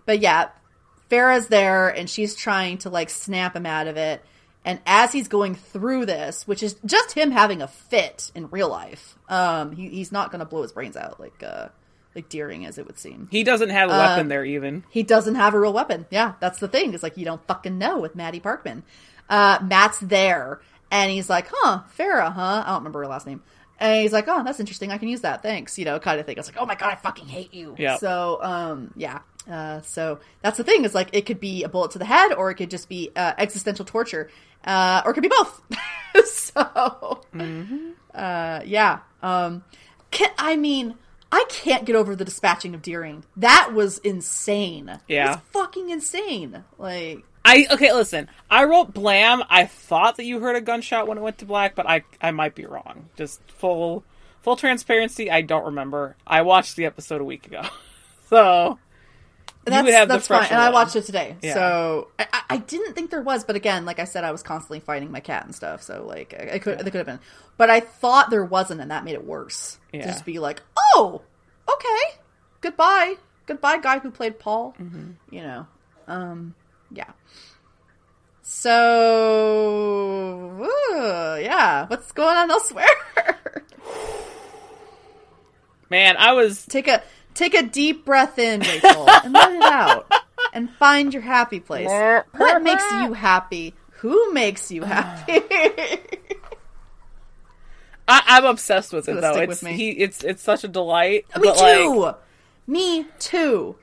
but 0.05 0.19
yeah 0.19 0.49
Farah's 1.09 1.47
there 1.47 1.89
and 1.89 2.09
she's 2.09 2.35
trying 2.35 2.79
to 2.79 2.89
like 2.89 3.09
snap 3.09 3.55
him 3.55 3.65
out 3.65 3.87
of 3.87 3.97
it. 3.97 4.23
And 4.65 4.81
as 4.85 5.13
he's 5.13 5.29
going 5.29 5.55
through 5.55 6.05
this 6.05 6.45
which 6.47 6.63
is 6.63 6.75
just 6.85 7.13
him 7.13 7.31
having 7.31 7.61
a 7.61 7.67
fit 7.67 8.31
in 8.35 8.49
real 8.49 8.69
life 8.69 9.17
um 9.29 9.71
he, 9.71 9.89
he's 9.89 10.11
not 10.11 10.31
gonna 10.31 10.45
blow 10.45 10.61
his 10.61 10.73
brains 10.73 10.97
out 10.97 11.19
like 11.19 11.41
uh 11.43 11.69
like 12.17 12.27
Deering 12.29 12.65
as 12.65 12.77
it 12.77 12.85
would 12.85 12.99
seem 12.99 13.29
He 13.31 13.43
doesn't 13.45 13.69
have 13.69 13.89
a 13.89 13.93
Uh, 13.93 13.97
weapon 13.97 14.27
there 14.27 14.43
even. 14.43 14.83
he 14.89 15.03
doesn't 15.03 15.35
have 15.35 15.53
a 15.53 15.59
real 15.59 15.71
weapon. 15.73 16.05
Yeah, 16.11 16.33
that's 16.41 16.59
the 16.59 16.67
thing. 16.67 16.93
It's 16.93 17.03
like 17.03 17.15
you 17.17 17.23
don't 17.25 17.45
fucking 17.47 17.77
know 17.77 17.97
with 17.99 18.15
Maddie 18.15 18.39
Parkman. 18.41 18.83
Uh, 19.29 19.59
Matt's 19.63 19.99
there, 19.99 20.59
and 20.91 21.09
he's 21.11 21.29
like, 21.29 21.47
"Huh, 21.51 21.81
Farah, 21.97 22.33
huh? 22.33 22.63
I 22.65 22.69
don't 22.69 22.79
remember 22.79 22.99
her 22.99 23.07
last 23.07 23.25
name." 23.27 23.41
And 23.79 24.01
he's 24.01 24.11
like, 24.13 24.25
"Oh, 24.27 24.43
that's 24.43 24.59
interesting. 24.59 24.91
I 24.91 24.97
can 24.97 25.07
use 25.09 25.21
that. 25.21 25.41
Thanks." 25.43 25.77
You 25.77 25.85
know, 25.85 25.99
kind 25.99 26.19
of 26.19 26.25
thing. 26.25 26.37
I 26.37 26.39
was 26.39 26.47
like, 26.47 26.57
"Oh 26.59 26.65
my 26.65 26.75
god, 26.75 26.91
I 26.91 26.95
fucking 26.95 27.27
hate 27.27 27.53
you." 27.53 27.75
Yeah. 27.77 27.97
So, 27.97 28.39
um, 28.41 28.91
yeah. 28.95 29.19
Uh, 29.51 29.81
so 29.81 30.19
that's 30.41 30.57
the 30.57 30.63
thing. 30.63 30.83
Is 30.85 30.95
like 30.95 31.09
it 31.13 31.25
could 31.25 31.39
be 31.39 31.63
a 31.63 31.69
bullet 31.69 31.91
to 31.91 31.99
the 31.99 32.05
head, 32.05 32.33
or 32.33 32.49
it 32.51 32.55
could 32.55 32.69
just 32.71 32.89
be 32.89 33.11
uh, 33.15 33.33
existential 33.37 33.85
torture, 33.85 34.29
uh, 34.65 35.01
or 35.05 35.11
it 35.11 35.13
could 35.13 35.23
be 35.23 35.29
both. 35.29 35.61
so, 36.25 37.21
uh, 38.13 38.61
yeah. 38.65 38.99
Um, 39.21 39.63
can, 40.11 40.29
I 40.37 40.55
mean, 40.55 40.95
I 41.31 41.45
can't 41.49 41.85
get 41.85 41.95
over 41.95 42.15
the 42.15 42.25
dispatching 42.25 42.73
of 42.73 42.81
Deering. 42.81 43.23
That 43.35 43.71
was 43.73 43.97
insane. 43.99 44.89
It 44.89 44.99
Yeah. 45.15 45.29
was 45.31 45.39
fucking 45.51 45.89
insane. 45.89 46.63
Like, 46.77 47.23
I 47.43 47.67
okay, 47.71 47.93
listen. 47.93 48.29
I 48.49 48.63
wrote 48.65 48.93
blam. 48.93 49.43
I 49.49 49.65
thought 49.65 50.17
that 50.17 50.25
you 50.25 50.39
heard 50.39 50.55
a 50.55 50.61
gunshot 50.61 51.07
when 51.07 51.17
it 51.17 51.21
went 51.21 51.37
to 51.39 51.45
black, 51.45 51.75
but 51.75 51.87
I 51.87 52.03
I 52.21 52.31
might 52.31 52.55
be 52.55 52.65
wrong. 52.65 53.09
Just 53.17 53.41
full 53.49 54.03
full 54.41 54.55
transparency, 54.55 55.29
I 55.31 55.41
don't 55.41 55.65
remember. 55.65 56.15
I 56.25 56.41
watched 56.43 56.75
the 56.77 56.85
episode 56.85 57.21
a 57.21 57.25
week 57.25 57.45
ago. 57.47 57.61
So 58.29 58.77
that's, 59.71 59.85
would 59.85 59.93
have 59.93 60.07
the 60.07 60.15
that's 60.15 60.27
fine. 60.27 60.47
And 60.49 60.59
I 60.59 60.69
watched 60.69 60.95
it 60.95 61.05
today. 61.05 61.35
Yeah. 61.41 61.53
So 61.53 62.07
I, 62.19 62.43
I- 62.49 62.57
didn't 62.57 62.93
think 62.93 63.11
there 63.11 63.21
was, 63.21 63.43
but 63.43 63.55
again, 63.55 63.85
like 63.85 63.99
I 63.99 64.03
said, 64.03 64.23
I 64.23 64.31
was 64.31 64.43
constantly 64.43 64.79
fighting 64.79 65.11
my 65.11 65.19
cat 65.21 65.45
and 65.45 65.55
stuff. 65.55 65.81
So 65.81 66.05
like, 66.05 66.33
I, 66.37 66.55
I 66.55 66.59
could, 66.59 66.79
there 66.79 66.91
could 66.91 66.95
have 66.95 67.05
been, 67.05 67.19
but 67.55 67.69
I 67.69 67.79
thought 67.79 68.29
there 68.29 68.43
wasn't, 68.43 68.81
and 68.81 68.91
that 68.91 69.03
made 69.05 69.13
it 69.13 69.25
worse. 69.25 69.79
To 69.93 70.01
Just 70.03 70.25
be 70.25 70.39
like, 70.39 70.61
oh, 70.93 71.21
okay, 71.71 72.19
goodbye, 72.61 73.15
goodbye, 73.45 73.77
guy 73.77 73.99
who 73.99 74.11
played 74.11 74.37
Paul. 74.39 74.75
Mm-hmm. 74.79 75.11
You 75.33 75.41
know, 75.41 75.67
um, 76.07 76.55
yeah. 76.91 77.11
So 78.43 79.67
uh, 80.93 81.37
yeah, 81.41 81.87
what's 81.87 82.11
going 82.11 82.37
on 82.37 82.49
elsewhere? 82.51 82.85
man, 85.89 86.15
I 86.17 86.33
was 86.33 86.65
take 86.65 86.87
a 86.87 87.01
take 87.37 87.53
a 87.53 87.63
deep 87.63 88.03
breath 88.03 88.39
in, 88.39 88.61
Rachel, 88.61 89.09
and 89.09 89.33
let 89.33 89.51
it 89.51 89.61
out, 89.61 90.11
and 90.53 90.69
find 90.71 91.13
your 91.13 91.21
happy 91.23 91.59
place. 91.59 91.87
What 92.35 92.61
makes 92.61 92.83
you 92.91 93.13
happy? 93.13 93.73
Who 93.99 94.33
makes 94.33 94.71
you 94.71 94.83
ah. 94.83 94.87
happy? 94.87 95.41
I, 98.09 98.23
I'm 98.27 98.45
obsessed 98.45 98.93
with 98.93 99.09
it 99.09 99.19
though. 99.19 99.35
It's 99.39 99.59
he. 99.59 99.91
It's 99.91 100.23
it's 100.23 100.41
such 100.41 100.63
a 100.63 100.67
delight. 100.67 101.25
Me 101.35 101.41
but, 101.43 101.57
like, 101.57 101.77
too. 101.77 102.13
Me 102.65 103.05
too. 103.19 103.75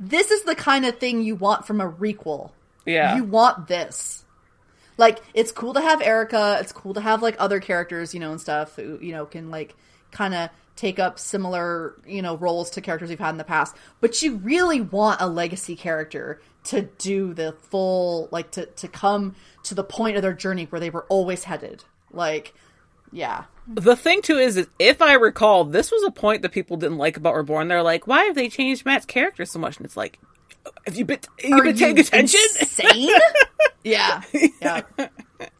This 0.00 0.30
is 0.30 0.42
the 0.42 0.54
kind 0.54 0.84
of 0.84 0.98
thing 0.98 1.22
you 1.22 1.34
want 1.34 1.66
from 1.66 1.80
a 1.80 1.90
requel. 1.90 2.50
yeah. 2.86 3.16
You 3.16 3.24
want 3.24 3.66
this. 3.68 4.24
Like, 4.96 5.20
it's 5.32 5.52
cool 5.52 5.74
to 5.74 5.80
have 5.80 6.00
Erica. 6.02 6.58
It's 6.60 6.72
cool 6.72 6.94
to 6.94 7.00
have 7.00 7.22
like 7.22 7.36
other 7.38 7.60
characters, 7.60 8.14
you 8.14 8.20
know, 8.20 8.32
and 8.32 8.40
stuff 8.40 8.74
who 8.76 8.98
you 9.00 9.12
know 9.12 9.26
can 9.26 9.50
like 9.50 9.76
kind 10.10 10.34
of 10.34 10.50
take 10.78 11.00
up 11.00 11.18
similar 11.18 12.00
you 12.06 12.22
know 12.22 12.36
roles 12.36 12.70
to 12.70 12.80
characters 12.80 13.10
we've 13.10 13.18
had 13.18 13.30
in 13.30 13.36
the 13.38 13.44
past. 13.44 13.76
But 14.00 14.22
you 14.22 14.36
really 14.36 14.80
want 14.80 15.20
a 15.20 15.26
legacy 15.26 15.74
character 15.74 16.40
to 16.64 16.82
do 16.98 17.34
the 17.34 17.52
full 17.52 18.28
like 18.30 18.52
to 18.52 18.66
to 18.66 18.88
come 18.88 19.34
to 19.64 19.74
the 19.74 19.84
point 19.84 20.16
of 20.16 20.22
their 20.22 20.32
journey 20.32 20.64
where 20.66 20.80
they 20.80 20.90
were 20.90 21.04
always 21.08 21.44
headed. 21.44 21.84
Like, 22.12 22.54
yeah, 23.12 23.44
The 23.66 23.96
thing 23.96 24.22
too 24.22 24.38
is, 24.38 24.56
is, 24.56 24.66
if 24.78 25.02
I 25.02 25.14
recall, 25.14 25.64
this 25.64 25.90
was 25.90 26.02
a 26.04 26.10
point 26.10 26.42
that 26.42 26.52
people 26.52 26.76
didn't 26.76 26.98
like 26.98 27.16
about 27.16 27.34
Reborn. 27.34 27.68
They're 27.68 27.82
like, 27.82 28.06
"Why 28.06 28.24
have 28.24 28.34
they 28.34 28.48
changed 28.48 28.86
Matt's 28.86 29.04
character 29.06 29.44
so 29.44 29.58
much?" 29.58 29.76
And 29.76 29.84
it's 29.86 29.96
like, 29.96 30.18
"Have 30.86 30.96
you 30.96 31.04
been, 31.04 31.18
have 31.42 31.50
you 31.50 31.56
Are 31.58 31.62
been 31.64 31.76
you 31.76 31.84
paying 31.84 31.98
attention?" 31.98 32.40
Insane. 32.60 33.10
yeah, 33.84 34.22
yeah. 34.62 34.82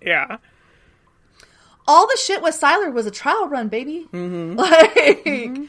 yeah, 0.02 0.36
all 1.88 2.06
the 2.06 2.18
shit 2.22 2.42
with 2.42 2.60
Sylar 2.60 2.92
was 2.92 3.06
a 3.06 3.10
trial 3.10 3.48
run, 3.48 3.68
baby. 3.68 4.06
Mm-hmm. 4.12 4.58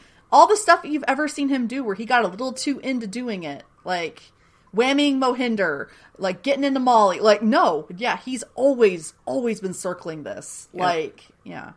all 0.32 0.46
the 0.46 0.56
stuff 0.56 0.84
you've 0.84 1.04
ever 1.08 1.26
seen 1.26 1.48
him 1.48 1.66
do, 1.66 1.82
where 1.82 1.96
he 1.96 2.04
got 2.04 2.24
a 2.24 2.28
little 2.28 2.52
too 2.52 2.78
into 2.80 3.08
doing 3.08 3.42
it, 3.42 3.64
like 3.84 4.30
whamming 4.72 5.16
Mohinder, 5.16 5.88
like 6.18 6.42
getting 6.42 6.62
into 6.62 6.78
Molly. 6.78 7.18
Like 7.18 7.42
no, 7.42 7.88
yeah, 7.96 8.18
he's 8.18 8.44
always 8.54 9.14
always 9.24 9.60
been 9.60 9.74
circling 9.74 10.22
this. 10.22 10.68
Yeah. 10.72 10.84
Like 10.84 11.26
yeah, 11.42 11.72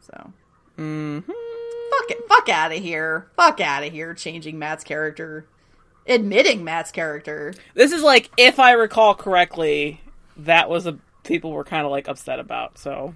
so 0.00 0.32
hmm 0.76 1.20
fuck 1.98 2.10
it, 2.10 2.28
fuck 2.28 2.48
out 2.48 2.72
of 2.72 2.78
here, 2.78 3.28
fuck 3.36 3.60
out 3.60 3.84
of 3.84 3.92
here, 3.92 4.14
changing 4.14 4.58
Matt's 4.58 4.84
character, 4.84 5.46
admitting 6.06 6.64
Matt's 6.64 6.90
character. 6.90 7.54
this 7.74 7.92
is 7.92 8.02
like, 8.02 8.30
if 8.36 8.58
I 8.58 8.72
recall 8.72 9.14
correctly, 9.14 10.00
that 10.36 10.68
was 10.68 10.86
a 10.86 10.98
people 11.24 11.52
were 11.52 11.64
kind 11.64 11.84
of 11.84 11.90
like 11.90 12.08
upset 12.08 12.38
about. 12.38 12.78
So, 12.78 13.14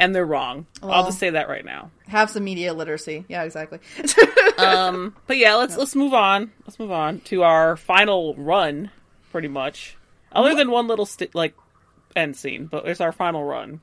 and 0.00 0.14
they're 0.14 0.26
wrong. 0.26 0.66
I'll 0.82 1.04
just 1.04 1.18
say 1.18 1.30
that 1.30 1.48
right 1.48 1.64
now. 1.64 1.90
Have 2.08 2.30
some 2.30 2.42
media 2.42 2.72
literacy. 2.72 3.24
Yeah, 3.28 3.44
exactly. 3.44 3.78
Um, 4.58 5.16
but 5.26 5.38
yeah, 5.38 5.54
let's 5.54 5.74
let's 5.78 5.96
move 5.96 6.12
on. 6.12 6.52
Let's 6.66 6.78
move 6.78 6.90
on 6.90 7.20
to 7.20 7.44
our 7.44 7.78
final 7.78 8.34
run, 8.34 8.90
pretty 9.32 9.48
much. 9.48 9.96
Other 10.32 10.54
than 10.54 10.70
one 10.70 10.86
little 10.86 11.06
sti- 11.06 11.30
like 11.32 11.54
end 12.14 12.36
scene, 12.36 12.66
but 12.66 12.86
it's 12.86 13.00
our 13.00 13.10
final 13.10 13.42
run. 13.42 13.80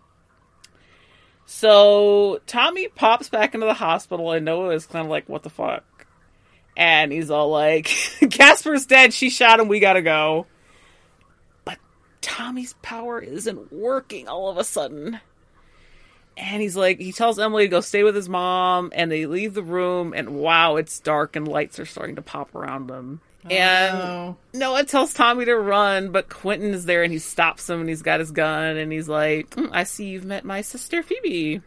So 1.48 2.41
Tommy 2.45 2.89
pops 2.89 3.30
back 3.30 3.56
into 3.56 3.65
the 3.65 3.73
hospital, 3.73 4.34
and 4.34 4.45
Noah 4.45 4.76
is 4.76 4.85
kind 4.85 5.03
of 5.03 5.10
like, 5.10 5.27
"What 5.27 5.41
the 5.41 5.49
fuck?" 5.49 5.84
And 6.76 7.11
he's 7.11 7.31
all 7.31 7.49
like, 7.49 7.85
"Caspar's 8.30 8.85
dead. 8.85 9.15
She 9.15 9.31
shot 9.31 9.60
him. 9.60 9.69
We 9.69 9.80
gotta 9.80 10.03
go." 10.03 10.45
But 11.65 11.80
Tommy's 12.22 12.76
power 12.84 13.19
isn't 13.19 13.73
working 13.73 14.27
all 14.27 14.48
of 14.48 14.60
a 14.60 14.64
sudden. 14.64 15.22
And 16.40 16.62
he's 16.62 16.76
like, 16.76 17.00
he 17.00 17.12
tells 17.12 17.40
Emily 17.40 17.64
to 17.64 17.68
go 17.68 17.82
stay 17.82 18.04
with 18.04 18.16
his 18.16 18.30
mom, 18.30 18.92
and 18.94 19.12
they 19.12 19.26
leave 19.26 19.56
the 19.56 19.64
room, 19.64 20.14
and 20.16 20.30
wow, 20.36 20.76
it's 20.76 21.00
dark, 21.00 21.36
and 21.36 21.48
lights 21.48 21.80
are 21.80 21.86
starting 21.86 22.16
to 22.18 22.22
pop 22.22 22.54
around 22.54 22.88
them. 22.88 23.22
And 23.50 23.98
Oh. 23.98 24.38
Noah 24.54 24.84
tells 24.84 25.14
Tommy 25.16 25.46
to 25.46 25.56
run, 25.56 26.12
but 26.12 26.30
Quentin 26.30 26.74
is 26.76 26.86
there, 26.86 27.02
and 27.02 27.12
he 27.12 27.18
stops 27.18 27.68
him, 27.68 27.80
and 27.80 27.90
he's 27.90 28.04
got 28.04 28.20
his 28.20 28.30
gun, 28.32 28.78
and 28.78 28.92
he's 28.92 29.10
like, 29.10 29.50
"Mm, 29.52 29.70
I 29.74 29.84
see 29.84 30.06
you've 30.10 30.26
met 30.26 30.46
my 30.46 30.62
sister 30.62 31.02
Phoebe. 31.02 31.62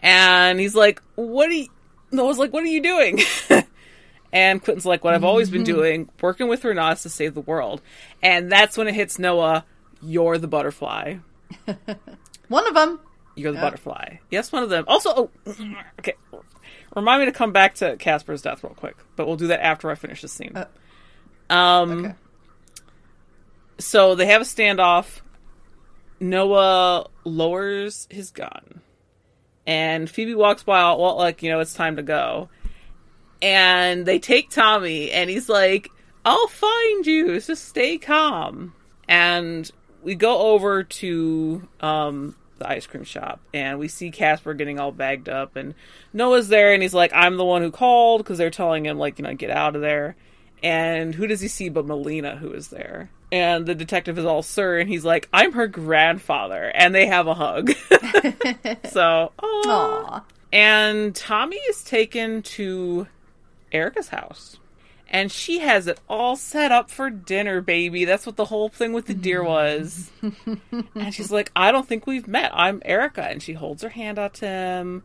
And 0.00 0.60
he's 0.60 0.74
like, 0.74 1.02
What 1.16 1.48
are 1.48 1.54
you? 1.54 1.68
Noah's 2.12 2.38
like, 2.38 2.52
What 2.52 2.62
are 2.62 2.68
you 2.68 2.82
doing? 2.82 3.20
and 4.32 4.62
Quentin's 4.62 4.86
like, 4.86 5.04
What 5.04 5.14
I've 5.14 5.24
always 5.24 5.50
been 5.50 5.64
doing, 5.64 6.08
working 6.20 6.48
with 6.48 6.62
Renautas 6.62 7.02
to 7.02 7.08
save 7.08 7.34
the 7.34 7.40
world. 7.40 7.80
And 8.22 8.50
that's 8.50 8.76
when 8.76 8.88
it 8.88 8.94
hits 8.94 9.18
Noah, 9.18 9.64
You're 10.02 10.38
the 10.38 10.48
butterfly. 10.48 11.16
one 12.48 12.66
of 12.66 12.74
them. 12.74 13.00
You're 13.34 13.52
the 13.52 13.58
Yeah. 13.58 13.62
butterfly. 13.64 14.16
Yes, 14.30 14.50
one 14.52 14.62
of 14.62 14.70
them. 14.70 14.84
Also, 14.88 15.10
oh, 15.16 15.30
okay. 15.98 16.14
Remind 16.94 17.20
me 17.20 17.26
to 17.26 17.32
come 17.32 17.52
back 17.52 17.74
to 17.76 17.96
Caspar's 17.96 18.40
death 18.42 18.64
real 18.64 18.72
quick, 18.74 18.96
but 19.16 19.26
we'll 19.26 19.36
do 19.36 19.48
that 19.48 19.60
after 19.60 19.90
I 19.90 19.94
finish 19.94 20.22
this 20.22 20.32
scene. 20.32 20.56
Uh, 20.56 21.52
um, 21.52 22.06
okay. 22.06 22.14
so 23.78 24.14
they 24.14 24.26
have 24.26 24.40
a 24.42 24.44
standoff. 24.44 25.20
Noah 26.18 27.08
lowers 27.24 28.08
his 28.10 28.30
gun, 28.30 28.80
and 29.66 30.08
Phoebe 30.08 30.34
walks 30.34 30.62
by. 30.62 30.80
Well, 30.94 31.16
like 31.16 31.42
you 31.42 31.50
know, 31.50 31.60
it's 31.60 31.74
time 31.74 31.96
to 31.96 32.02
go. 32.02 32.48
And 33.42 34.06
they 34.06 34.18
take 34.18 34.48
Tommy, 34.48 35.10
and 35.10 35.28
he's 35.28 35.50
like, 35.50 35.90
"I'll 36.24 36.46
find 36.48 37.06
you. 37.06 37.38
Just 37.38 37.68
stay 37.68 37.98
calm." 37.98 38.72
And 39.06 39.70
we 40.06 40.14
go 40.14 40.38
over 40.52 40.84
to 40.84 41.66
um, 41.80 42.36
the 42.58 42.68
ice 42.68 42.86
cream 42.86 43.02
shop, 43.02 43.40
and 43.52 43.80
we 43.80 43.88
see 43.88 44.12
Caspar 44.12 44.54
getting 44.54 44.78
all 44.78 44.92
bagged 44.92 45.28
up, 45.28 45.56
and 45.56 45.74
Noah's 46.12 46.46
there, 46.46 46.72
and 46.72 46.80
he's 46.80 46.94
like, 46.94 47.10
"I'm 47.12 47.36
the 47.36 47.44
one 47.44 47.60
who 47.60 47.72
called," 47.72 48.22
because 48.22 48.38
they're 48.38 48.48
telling 48.48 48.86
him 48.86 48.98
like, 48.98 49.18
you 49.18 49.24
know, 49.24 49.34
get 49.34 49.50
out 49.50 49.74
of 49.74 49.82
there. 49.82 50.14
And 50.62 51.12
who 51.12 51.26
does 51.26 51.40
he 51.40 51.48
see 51.48 51.68
but 51.68 51.86
Malina, 51.86 52.38
who 52.38 52.52
is 52.52 52.68
there? 52.68 53.10
And 53.32 53.66
the 53.66 53.74
detective 53.74 54.16
is 54.16 54.24
all 54.24 54.42
sir, 54.42 54.78
and 54.78 54.88
he's 54.88 55.04
like, 55.04 55.28
"I'm 55.32 55.52
her 55.54 55.66
grandfather," 55.66 56.70
and 56.72 56.94
they 56.94 57.06
have 57.06 57.26
a 57.26 57.34
hug. 57.34 57.72
so, 58.88 59.32
aw. 59.42 59.42
Aw. 59.66 60.24
and 60.52 61.16
Tommy 61.16 61.56
is 61.68 61.82
taken 61.82 62.42
to 62.42 63.08
Erica's 63.72 64.08
house. 64.10 64.58
And 65.08 65.30
she 65.30 65.60
has 65.60 65.86
it 65.86 66.00
all 66.08 66.34
set 66.34 66.72
up 66.72 66.90
for 66.90 67.10
dinner, 67.10 67.60
baby. 67.60 68.04
That's 68.04 68.26
what 68.26 68.36
the 68.36 68.46
whole 68.46 68.68
thing 68.68 68.92
with 68.92 69.06
the 69.06 69.14
deer 69.14 69.42
was. 69.42 70.10
and 70.94 71.14
she's 71.14 71.30
like, 71.30 71.52
I 71.54 71.70
don't 71.70 71.86
think 71.86 72.06
we've 72.06 72.26
met. 72.26 72.50
I'm 72.52 72.82
Erica. 72.84 73.22
And 73.22 73.40
she 73.40 73.52
holds 73.52 73.82
her 73.82 73.88
hand 73.88 74.18
out 74.18 74.34
to 74.34 74.48
him. 74.48 75.04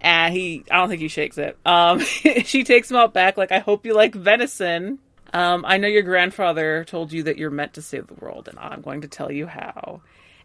And 0.00 0.34
he, 0.34 0.64
I 0.70 0.76
don't 0.76 0.88
think 0.88 1.00
he 1.00 1.08
shakes 1.08 1.38
it. 1.38 1.56
Um, 1.64 2.00
she 2.00 2.62
takes 2.62 2.90
him 2.90 2.98
out 2.98 3.14
back, 3.14 3.36
like, 3.36 3.50
I 3.50 3.58
hope 3.58 3.86
you 3.86 3.94
like 3.94 4.14
venison. 4.14 4.98
Um, 5.32 5.64
I 5.66 5.78
know 5.78 5.88
your 5.88 6.02
grandfather 6.02 6.84
told 6.84 7.12
you 7.12 7.24
that 7.24 7.38
you're 7.38 7.50
meant 7.50 7.74
to 7.74 7.82
save 7.82 8.06
the 8.06 8.14
world, 8.14 8.48
and 8.48 8.58
I'm 8.58 8.80
going 8.80 9.00
to 9.02 9.08
tell 9.08 9.32
you 9.32 9.46
how. 9.46 10.02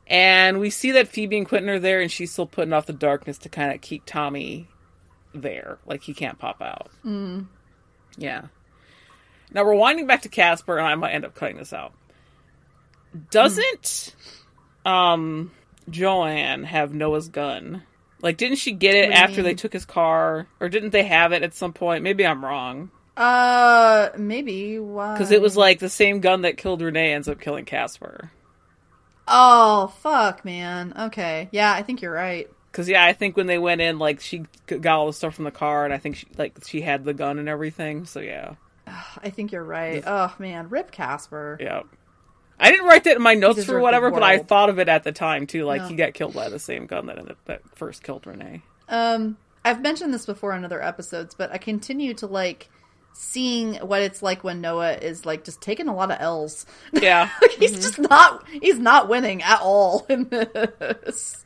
And 0.08 0.60
we 0.60 0.70
see 0.70 0.92
that 0.92 1.08
Phoebe 1.08 1.38
and 1.38 1.48
Quentin 1.48 1.70
are 1.70 1.80
there, 1.80 2.02
and 2.02 2.12
she's 2.12 2.32
still 2.32 2.48
putting 2.48 2.74
off 2.74 2.86
the 2.86 2.94
darkness 2.94 3.38
to 3.40 3.50
kind 3.50 3.74
of 3.74 3.82
keep 3.82 4.04
Tommy 4.06 4.68
there. 5.34 5.78
Like, 5.86 6.04
he 6.04 6.14
can't 6.14 6.40
pop 6.40 6.62
out. 6.62 6.90
Mm. 7.06 7.48
Yeah. 8.18 8.48
Now 9.54 9.64
we're 9.66 9.76
winding 9.76 10.08
back 10.08 10.24
to 10.24 10.30
Caspar, 10.30 10.78
and 10.78 10.88
I 10.88 10.96
might 10.96 11.12
end 11.12 11.26
up 11.26 11.36
cutting 11.36 11.58
this 11.58 11.74
out. 11.74 11.94
Doesn't 13.32 14.16
um 14.86 15.52
Joanne 15.90 16.64
have 16.64 16.94
Noah's 16.94 17.28
gun? 17.30 17.84
Like, 18.22 18.38
didn't 18.38 18.58
she 18.58 18.72
get 18.72 18.96
it 18.96 19.10
What 19.10 19.16
do 19.16 19.18
you 19.20 19.24
after 19.24 19.44
they 19.44 19.54
took 19.54 19.74
his 19.74 19.86
car, 19.86 20.48
or 20.60 20.70
didn't 20.70 20.92
they 20.92 21.04
have 21.04 21.34
it 21.34 21.44
at 21.44 21.54
some 21.54 21.74
point? 21.74 22.04
Maybe 22.04 22.26
I'm 22.26 22.44
wrong 22.44 22.90
Uh, 23.18 24.10
maybe 24.18 24.80
why? 24.80 25.14
because 25.14 25.32
it 25.32 25.42
was 25.42 25.56
like 25.58 25.80
the 25.80 25.90
same 25.90 26.20
gun 26.22 26.42
that 26.44 26.58
killed 26.58 26.82
Renee 26.82 27.14
ends 27.14 27.28
up 27.28 27.40
killing 27.40 27.66
Caspar. 27.66 28.32
Oh 29.28 29.94
fuck, 30.00 30.44
man. 30.44 30.94
Okay, 30.98 31.50
yeah, 31.52 31.72
I 31.74 31.82
think 31.84 32.02
you're 32.02 32.12
right. 32.14 32.50
Because 32.72 32.90
yeah, 32.90 33.06
I 33.06 33.14
think 33.14 33.38
when 33.38 33.48
they 33.48 33.60
went 33.60 33.82
in, 33.82 34.00
like 34.00 34.20
she 34.20 34.46
got 34.66 34.98
all 34.98 35.08
the 35.08 35.14
stuff 35.14 35.36
from 35.36 35.46
the 35.46 35.52
car, 35.52 35.86
and 35.86 35.94
I 35.94 35.98
think 35.98 36.16
she 36.16 36.28
like 36.38 36.54
she 36.66 36.82
had 36.82 37.06
the 37.06 37.14
gun 37.14 37.40
and 37.40 37.48
everything. 37.48 38.06
So 38.06 38.20
yeah, 38.20 38.56
I 39.24 39.30
think 39.30 39.52
you're 39.52 39.64
right. 39.64 40.04
Oh 40.06 40.34
man, 40.40 40.70
rip 40.70 40.92
Caspar. 40.92 41.58
yeah. 41.60 41.82
I 42.60 42.70
didn't 42.72 42.86
write 42.86 43.04
that 43.06 43.16
in 43.18 43.22
my 43.22 43.34
notes 43.34 43.58
deserved 43.58 43.78
or 43.78 43.82
whatever, 43.82 44.12
but 44.12 44.24
I 44.24 44.38
thought 44.38 44.70
of 44.70 44.80
it 44.80 44.88
at 44.88 45.04
the 45.04 45.12
time 45.12 45.48
too. 45.48 45.66
Like 45.66 45.82
Yeah. 45.82 45.88
he 45.90 45.96
got 45.96 46.14
killed 46.14 46.34
by 46.34 46.50
the 46.50 46.60
same 46.60 46.86
gun 46.86 47.08
that 47.08 47.18
ended, 47.18 47.36
that 47.46 47.62
first 47.76 48.04
killed 48.04 48.26
Renee. 48.28 48.62
Um, 48.88 49.38
I've 49.66 49.82
mentioned 49.82 50.14
this 50.14 50.26
before 50.26 50.54
in 50.56 50.64
other 50.64 50.82
episodes, 50.82 51.34
but 51.36 51.52
I 51.52 51.58
continue 51.58 52.14
to 52.16 52.28
like 52.28 52.70
seeing 53.12 53.76
what 53.76 54.02
it's 54.02 54.22
like 54.24 54.44
when 54.44 54.62
Noah 54.62 54.94
is 54.94 55.26
like 55.26 55.44
just 55.44 55.62
taking 55.62 55.88
a 55.88 55.96
lot 55.96 56.12
of 56.12 56.18
L's. 56.22 56.66
Yeah, 56.94 57.30
Like, 57.42 57.52
he's 57.52 57.72
just 57.72 57.98
not 58.00 58.48
he's 58.48 58.78
not 58.80 59.10
winning 59.10 59.42
at 59.42 59.60
all 59.62 60.06
in 60.08 60.30
this. 60.30 61.44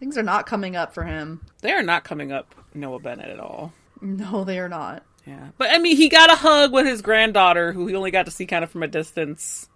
Things 0.00 0.18
are 0.18 0.22
not 0.22 0.46
coming 0.46 0.76
up 0.76 0.92
for 0.92 1.04
him. 1.04 1.40
they 1.62 1.72
are 1.72 1.82
not 1.82 2.04
coming 2.04 2.32
up 2.32 2.54
Noah 2.74 2.98
Bennett 2.98 3.30
at 3.30 3.40
all. 3.40 3.72
No, 4.00 4.44
they 4.44 4.58
are 4.58 4.68
not. 4.68 5.04
Yeah, 5.26 5.48
but 5.56 5.70
I 5.70 5.78
mean, 5.78 5.96
he 5.96 6.08
got 6.08 6.30
a 6.30 6.36
hug 6.36 6.72
with 6.72 6.86
his 6.86 7.00
granddaughter, 7.00 7.72
who 7.72 7.86
he 7.86 7.94
only 7.94 8.10
got 8.10 8.26
to 8.26 8.30
see 8.30 8.44
kind 8.46 8.62
of 8.62 8.70
from 8.70 8.82
a 8.82 8.86
distance, 8.88 9.68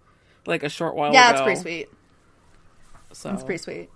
like 0.45 0.63
a 0.63 0.69
short 0.69 0.95
while 0.95 1.09
ago. 1.09 1.17
Yeah, 1.17 1.29
ago. 1.29 1.35
it's 1.37 1.43
pretty 1.43 1.61
sweet. 1.61 1.89
So 3.13 3.31
It's 3.33 3.43
pretty 3.43 3.61
sweet. 3.63 3.89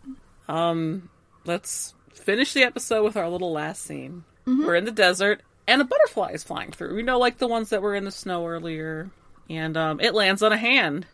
Um, 0.47 1.09
let's 1.45 1.93
finish 2.13 2.53
the 2.53 2.63
episode 2.63 3.03
with 3.03 3.15
our 3.17 3.29
little 3.29 3.51
last 3.51 3.83
scene. 3.83 4.23
Mm-hmm. 4.47 4.65
We're 4.65 4.75
in 4.75 4.85
the 4.85 4.91
desert, 4.91 5.41
and 5.67 5.79
a 5.81 5.85
butterfly 5.85 6.31
is 6.31 6.43
flying 6.43 6.71
through. 6.71 6.97
You 6.97 7.03
know, 7.03 7.19
like 7.19 7.37
the 7.37 7.47
ones 7.47 7.69
that 7.69 7.81
were 7.83 7.95
in 7.95 8.05
the 8.05 8.11
snow 8.11 8.47
earlier. 8.47 9.11
And 9.49 9.77
um, 9.77 9.99
it 9.99 10.13
lands 10.15 10.41
on 10.41 10.51
a 10.53 10.57
hand. 10.57 11.05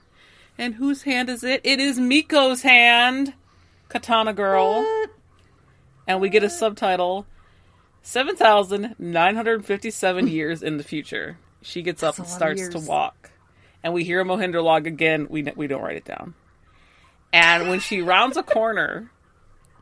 And 0.57 0.75
whose 0.75 1.01
hand 1.03 1.29
is 1.29 1.43
it? 1.43 1.61
It 1.63 1.79
is 1.79 1.99
Miko's 1.99 2.61
hand. 2.61 3.33
Katana 3.89 4.33
Girl, 4.33 4.81
What? 4.83 5.09
and 6.07 6.21
we 6.21 6.29
get 6.29 6.43
a 6.43 6.49
subtitle: 6.49 7.25
seven 8.09 8.35
thousand 8.35 8.95
nine 8.97 9.35
hundred 9.35 9.63
fifty-seven 9.65 10.27
years 10.39 10.63
in 10.63 10.77
the 10.77 10.83
future. 10.83 11.37
She 11.61 11.81
gets 11.81 12.01
up 12.01 12.15
That's 12.15 12.19
a 12.19 12.31
and 12.45 12.57
starts 12.57 12.69
to 12.69 12.79
walk, 12.79 13.31
and 13.83 13.93
we 13.93 14.03
hear 14.03 14.21
a 14.21 14.25
Mohinder 14.25 14.63
log 14.63 14.87
again. 14.87 15.27
We 15.29 15.43
we 15.55 15.67
don't 15.67 15.81
write 15.81 15.97
it 15.97 16.05
down. 16.05 16.33
And 17.31 17.69
when 17.69 17.79
she 17.79 18.01
rounds 18.01 18.37
a 18.37 18.43
corner, 18.43 19.11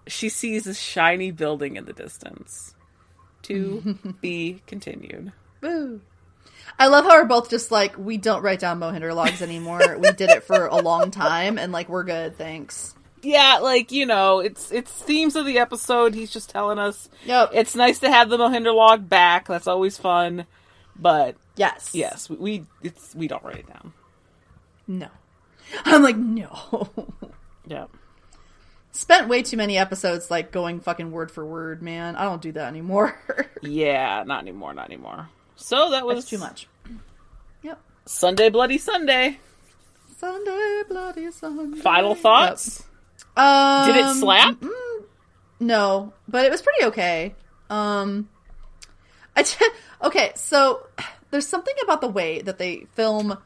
she 0.05 0.27
sees 0.27 0.65
this 0.65 0.79
shiny 0.79 1.31
building 1.31 1.77
in 1.77 1.85
the 1.85 1.93
distance. 1.93 2.75
To 3.43 3.97
be 4.21 4.61
continued. 4.67 5.31
Boo. 5.61 6.01
I 6.77 6.87
love 6.87 7.05
how 7.05 7.21
we're 7.21 7.25
both 7.25 7.49
just 7.49 7.71
like 7.71 7.97
we 7.97 8.17
don't 8.17 8.41
write 8.41 8.59
down 8.59 8.79
Mohinder 8.79 9.15
logs 9.15 9.41
anymore. 9.41 9.97
we 9.97 10.11
did 10.11 10.29
it 10.29 10.43
for 10.43 10.65
a 10.65 10.75
long 10.77 11.11
time, 11.11 11.57
and 11.57 11.71
like 11.71 11.87
we're 11.87 12.03
good. 12.03 12.37
Thanks. 12.37 12.93
Yeah, 13.27 13.59
like 13.61 13.91
you 13.91 14.05
know, 14.05 14.39
it's 14.39 14.71
it's 14.71 14.89
themes 14.89 15.35
of 15.35 15.45
the 15.45 15.59
episode. 15.59 16.13
He's 16.13 16.31
just 16.31 16.49
telling 16.49 16.79
us 16.79 17.09
Yep. 17.25 17.49
it's 17.53 17.75
nice 17.75 17.99
to 17.99 18.09
have 18.09 18.29
the 18.29 18.37
Mohinder 18.37 18.73
log 18.73 19.09
back. 19.09 19.47
That's 19.49 19.67
always 19.67 19.97
fun. 19.97 20.45
But 20.95 21.35
yes. 21.57 21.89
yes, 21.93 22.29
we, 22.29 22.37
we 22.37 22.65
it's 22.83 23.13
we 23.13 23.27
don't 23.27 23.43
write 23.43 23.57
it 23.57 23.67
down. 23.67 23.91
No. 24.87 25.09
I'm 25.85 26.03
like 26.03 26.15
no. 26.15 26.89
Yeah. 27.67 27.87
Spent 28.93 29.27
way 29.27 29.43
too 29.43 29.57
many 29.57 29.77
episodes 29.77 30.31
like 30.31 30.53
going 30.53 30.79
fucking 30.79 31.11
word 31.11 31.29
for 31.29 31.45
word, 31.45 31.81
man. 31.81 32.15
I 32.15 32.23
don't 32.23 32.41
do 32.41 32.53
that 32.53 32.67
anymore. 32.67 33.19
Yeah, 33.61 34.23
not 34.25 34.41
anymore, 34.43 34.73
not 34.73 34.85
anymore. 34.85 35.27
So 35.57 35.89
that 35.91 36.05
was 36.05 36.17
That's 36.19 36.29
too 36.29 36.37
much. 36.37 36.67
Yep. 37.61 37.81
Sunday 38.05 38.49
Bloody 38.49 38.77
Sunday. 38.77 39.39
Sunday, 40.17 40.83
bloody 40.87 41.29
Sunday. 41.31 41.79
Final 41.81 42.15
thoughts? 42.15 42.79
Yep. 42.79 42.96
Um, 43.35 43.87
Did 43.87 43.97
it 43.97 44.15
slap? 44.15 44.55
mm, 44.55 45.03
no, 45.59 46.13
but 46.27 46.45
it 46.45 46.51
was 46.51 46.61
pretty 46.61 46.85
okay. 46.85 47.35
Um, 47.69 48.29
I 49.35 49.43
t- 49.43 49.65
okay, 50.01 50.31
so 50.35 50.87
there's 51.31 51.47
something 51.47 51.75
about 51.83 52.01
the 52.01 52.07
way 52.07 52.41
that 52.41 52.57
they 52.57 52.87
film 52.93 53.37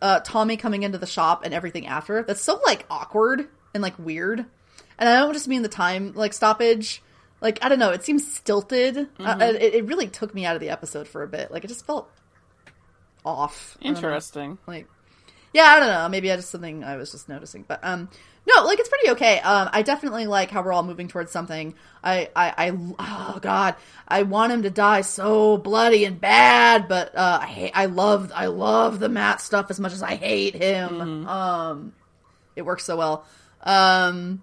uh, 0.00 0.20
Tommy 0.20 0.56
coming 0.56 0.82
into 0.82 0.98
the 0.98 1.06
shop 1.06 1.44
and 1.44 1.54
everything 1.54 1.86
after 1.86 2.22
that's 2.22 2.42
so 2.42 2.60
like 2.66 2.84
awkward 2.90 3.48
and 3.74 3.82
like 3.82 3.98
weird. 3.98 4.44
And 4.98 5.08
I 5.08 5.20
don't 5.20 5.32
just 5.32 5.48
mean 5.48 5.62
the 5.62 5.68
time 5.68 6.12
like 6.14 6.32
stoppage. 6.32 7.02
Like 7.40 7.58
I 7.62 7.68
don't 7.68 7.78
know, 7.78 7.90
it 7.90 8.04
seems 8.04 8.30
stilted. 8.32 8.96
Mm-hmm. 8.96 9.26
Uh, 9.26 9.36
it, 9.40 9.74
it 9.74 9.84
really 9.86 10.08
took 10.08 10.34
me 10.34 10.44
out 10.44 10.54
of 10.54 10.60
the 10.60 10.70
episode 10.70 11.08
for 11.08 11.22
a 11.22 11.28
bit. 11.28 11.50
Like 11.50 11.64
it 11.64 11.68
just 11.68 11.86
felt 11.86 12.10
off. 13.24 13.76
I 13.80 13.84
don't 13.84 13.92
know. 13.94 13.96
Interesting. 13.96 14.58
Like, 14.66 14.86
yeah, 15.52 15.64
I 15.64 15.78
don't 15.78 15.88
know. 15.88 16.08
Maybe 16.08 16.30
I 16.30 16.36
just 16.36 16.50
something 16.50 16.84
I 16.84 16.96
was 16.96 17.12
just 17.12 17.28
noticing, 17.28 17.64
but 17.66 17.80
um, 17.82 18.08
no, 18.46 18.64
like 18.64 18.80
it's 18.80 18.88
pretty 18.88 19.10
okay. 19.10 19.38
Um, 19.40 19.68
I 19.72 19.82
definitely 19.82 20.26
like 20.26 20.50
how 20.50 20.62
we're 20.62 20.72
all 20.72 20.82
moving 20.82 21.08
towards 21.08 21.30
something. 21.30 21.74
I, 22.02 22.28
I, 22.34 22.68
I 22.68 22.70
oh 22.98 23.38
god, 23.40 23.76
I 24.08 24.22
want 24.24 24.52
him 24.52 24.62
to 24.62 24.70
die 24.70 25.02
so 25.02 25.56
bloody 25.56 26.04
and 26.04 26.20
bad, 26.20 26.88
but 26.88 27.14
uh, 27.14 27.38
I 27.42 27.46
hate, 27.46 27.72
I 27.74 27.86
love, 27.86 28.32
I 28.34 28.46
love 28.46 28.98
the 28.98 29.08
Matt 29.08 29.40
stuff 29.40 29.66
as 29.70 29.78
much 29.78 29.92
as 29.92 30.02
I 30.02 30.16
hate 30.16 30.54
him. 30.54 31.26
Um, 31.28 31.92
it 32.56 32.62
works 32.62 32.84
so 32.84 32.96
well. 32.96 33.26
Um, 33.62 34.42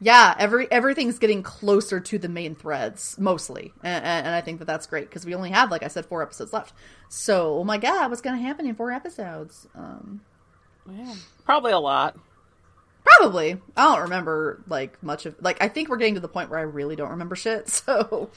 yeah, 0.00 0.34
every 0.38 0.70
everything's 0.72 1.18
getting 1.18 1.42
closer 1.42 2.00
to 2.00 2.18
the 2.18 2.28
main 2.28 2.54
threads 2.54 3.16
mostly, 3.18 3.72
and, 3.82 4.04
and, 4.04 4.26
and 4.26 4.34
I 4.34 4.40
think 4.40 4.58
that 4.58 4.64
that's 4.66 4.86
great 4.86 5.08
because 5.08 5.24
we 5.26 5.34
only 5.34 5.50
have, 5.50 5.70
like 5.70 5.82
I 5.82 5.88
said, 5.88 6.06
four 6.06 6.22
episodes 6.22 6.52
left. 6.52 6.72
So, 7.08 7.58
oh 7.58 7.64
my 7.64 7.78
god, 7.78 8.08
what's 8.10 8.22
going 8.22 8.36
to 8.36 8.42
happen 8.42 8.66
in 8.66 8.74
four 8.74 8.90
episodes? 8.90 9.66
Um, 9.74 10.22
Yeah. 10.90 11.14
Probably 11.44 11.72
a 11.72 11.78
lot. 11.78 12.18
Probably. 13.04 13.60
I 13.76 13.84
don't 13.84 14.02
remember 14.02 14.62
like 14.68 15.02
much 15.02 15.26
of 15.26 15.34
like. 15.40 15.62
I 15.62 15.68
think 15.68 15.88
we're 15.88 15.96
getting 15.98 16.14
to 16.14 16.20
the 16.20 16.28
point 16.28 16.50
where 16.50 16.58
I 16.58 16.62
really 16.62 16.96
don't 16.96 17.10
remember 17.10 17.36
shit. 17.36 17.68
So, 17.86 18.30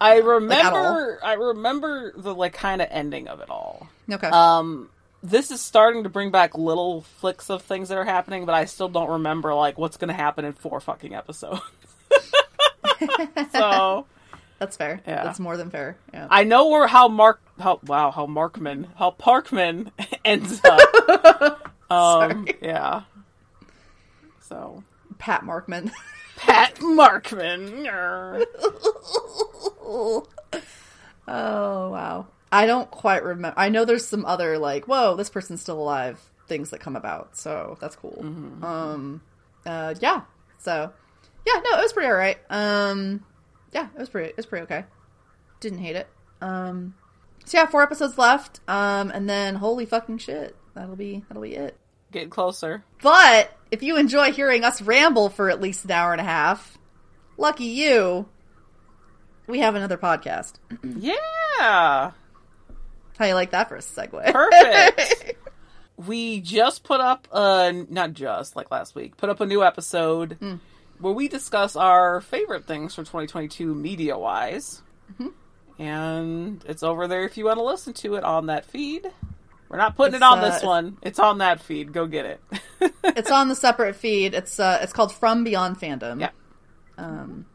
I 0.00 0.18
remember 0.18 1.18
I 1.22 1.32
remember 1.34 2.12
the 2.16 2.34
like 2.34 2.52
kind 2.52 2.80
of 2.80 2.88
ending 2.90 3.28
of 3.28 3.40
it 3.40 3.50
all. 3.50 3.88
okay, 4.10 4.28
Um 4.28 4.90
this 5.22 5.50
is 5.50 5.60
starting 5.60 6.04
to 6.04 6.08
bring 6.08 6.30
back 6.30 6.56
little 6.56 7.02
flicks 7.02 7.50
of 7.50 7.62
things 7.62 7.88
that 7.88 7.98
are 7.98 8.04
happening, 8.04 8.46
but 8.46 8.54
I 8.54 8.66
still 8.66 8.88
don't 8.88 9.10
remember 9.10 9.54
like 9.54 9.76
what's 9.78 9.96
going 9.96 10.08
to 10.08 10.14
happen 10.14 10.44
in 10.44 10.52
four 10.52 10.80
fucking 10.80 11.14
episodes. 11.14 11.60
so 13.52 14.06
that's 14.58 14.76
fair. 14.76 15.00
yeah. 15.06 15.24
That's 15.24 15.40
more 15.40 15.56
than 15.56 15.70
fair. 15.70 15.96
Yeah. 16.12 16.28
I 16.30 16.44
know 16.44 16.68
where 16.68 16.86
how 16.86 17.08
Mark 17.08 17.40
how 17.58 17.80
wow 17.84 18.10
how 18.12 18.26
Markman 18.26 18.86
how 18.96 19.10
Parkman 19.10 19.90
ends 20.24 20.60
up. 20.64 21.72
um, 21.90 22.46
Sorry. 22.46 22.58
yeah. 22.62 23.02
So 24.48 24.82
Pat 25.18 25.42
Markman. 25.42 25.90
Pat 26.36 26.76
Markman. 26.76 27.84
Oh 31.30 31.90
wow. 31.90 32.26
I 32.50 32.66
don't 32.66 32.90
quite 32.90 33.22
remember. 33.22 33.58
I 33.58 33.68
know 33.68 33.84
there's 33.84 34.06
some 34.06 34.24
other 34.24 34.56
like, 34.58 34.86
whoa, 34.86 35.14
this 35.14 35.28
person's 35.28 35.60
still 35.60 35.78
alive 35.78 36.18
things 36.46 36.70
that 36.70 36.80
come 36.80 36.96
about. 36.96 37.36
So 37.36 37.76
that's 37.80 37.94
cool. 37.96 38.18
Um 38.62 39.20
uh 39.66 39.94
yeah. 40.00 40.22
So 40.58 40.90
yeah, 41.46 41.60
no, 41.62 41.78
it 41.78 41.82
was 41.82 41.92
pretty 41.92 42.08
alright. 42.08 42.38
Um 42.48 43.24
yeah, 43.72 43.88
it 43.94 43.98
was 43.98 44.08
pretty 44.08 44.30
it 44.30 44.36
was 44.38 44.46
pretty 44.46 44.64
okay. 44.64 44.84
Didn't 45.60 45.80
hate 45.80 45.96
it. 45.96 46.08
Um 46.40 46.94
so 47.44 47.58
yeah, 47.58 47.66
four 47.66 47.82
episodes 47.82 48.16
left. 48.16 48.60
Um 48.68 49.10
and 49.10 49.28
then 49.28 49.56
holy 49.56 49.84
fucking 49.84 50.18
shit. 50.18 50.56
That'll 50.74 50.96
be 50.96 51.24
that'll 51.28 51.42
be 51.42 51.56
it. 51.56 51.76
Getting 52.10 52.30
closer. 52.30 52.84
But 53.02 53.52
if 53.70 53.82
you 53.82 53.96
enjoy 53.96 54.32
hearing 54.32 54.64
us 54.64 54.80
ramble 54.80 55.28
for 55.28 55.50
at 55.50 55.60
least 55.60 55.84
an 55.84 55.90
hour 55.90 56.12
and 56.12 56.20
a 56.20 56.24
half, 56.24 56.78
lucky 57.36 57.64
you. 57.64 58.28
We 59.46 59.60
have 59.60 59.74
another 59.74 59.98
podcast. 59.98 60.54
Yeah. 60.82 62.12
How 63.18 63.24
you 63.24 63.34
like 63.34 63.50
that 63.50 63.68
for 63.68 63.74
a 63.74 63.80
segue? 63.80 64.32
Perfect. 64.32 65.36
we 65.96 66.40
just 66.40 66.84
put 66.84 67.00
up 67.00 67.26
a 67.32 67.72
not 67.72 68.12
just 68.12 68.54
like 68.54 68.70
last 68.70 68.94
week, 68.94 69.16
put 69.16 69.28
up 69.28 69.40
a 69.40 69.46
new 69.46 69.64
episode 69.64 70.36
hmm. 70.38 70.54
where 71.00 71.12
we 71.12 71.26
discuss 71.26 71.74
our 71.74 72.20
favorite 72.20 72.66
things 72.66 72.94
for 72.94 73.02
2022 73.02 73.74
media 73.74 74.16
wise. 74.16 74.82
Mm-hmm. 75.12 75.82
And 75.82 76.64
it's 76.68 76.84
over 76.84 77.08
there 77.08 77.24
if 77.24 77.36
you 77.36 77.46
want 77.46 77.58
to 77.58 77.64
listen 77.64 77.92
to 77.94 78.14
it 78.14 78.22
on 78.22 78.46
that 78.46 78.64
feed. 78.64 79.10
We're 79.68 79.78
not 79.78 79.96
putting 79.96 80.14
It's, 80.14 80.22
it 80.22 80.24
on 80.24 80.38
uh, 80.38 80.50
this 80.50 80.62
one. 80.62 80.96
It's 81.02 81.18
on 81.18 81.38
that 81.38 81.60
feed. 81.60 81.92
Go 81.92 82.06
get 82.06 82.24
it. 82.24 82.40
it's 83.04 83.30
on 83.30 83.48
the 83.48 83.54
separate 83.54 83.96
feed. 83.96 84.34
It's 84.34 84.58
uh, 84.58 84.78
it's 84.82 84.92
called 84.92 85.12
From 85.12 85.44
Beyond 85.44 85.78
Fandom. 85.78 86.20
Yeah. 86.20 86.30
Um, 86.96 87.46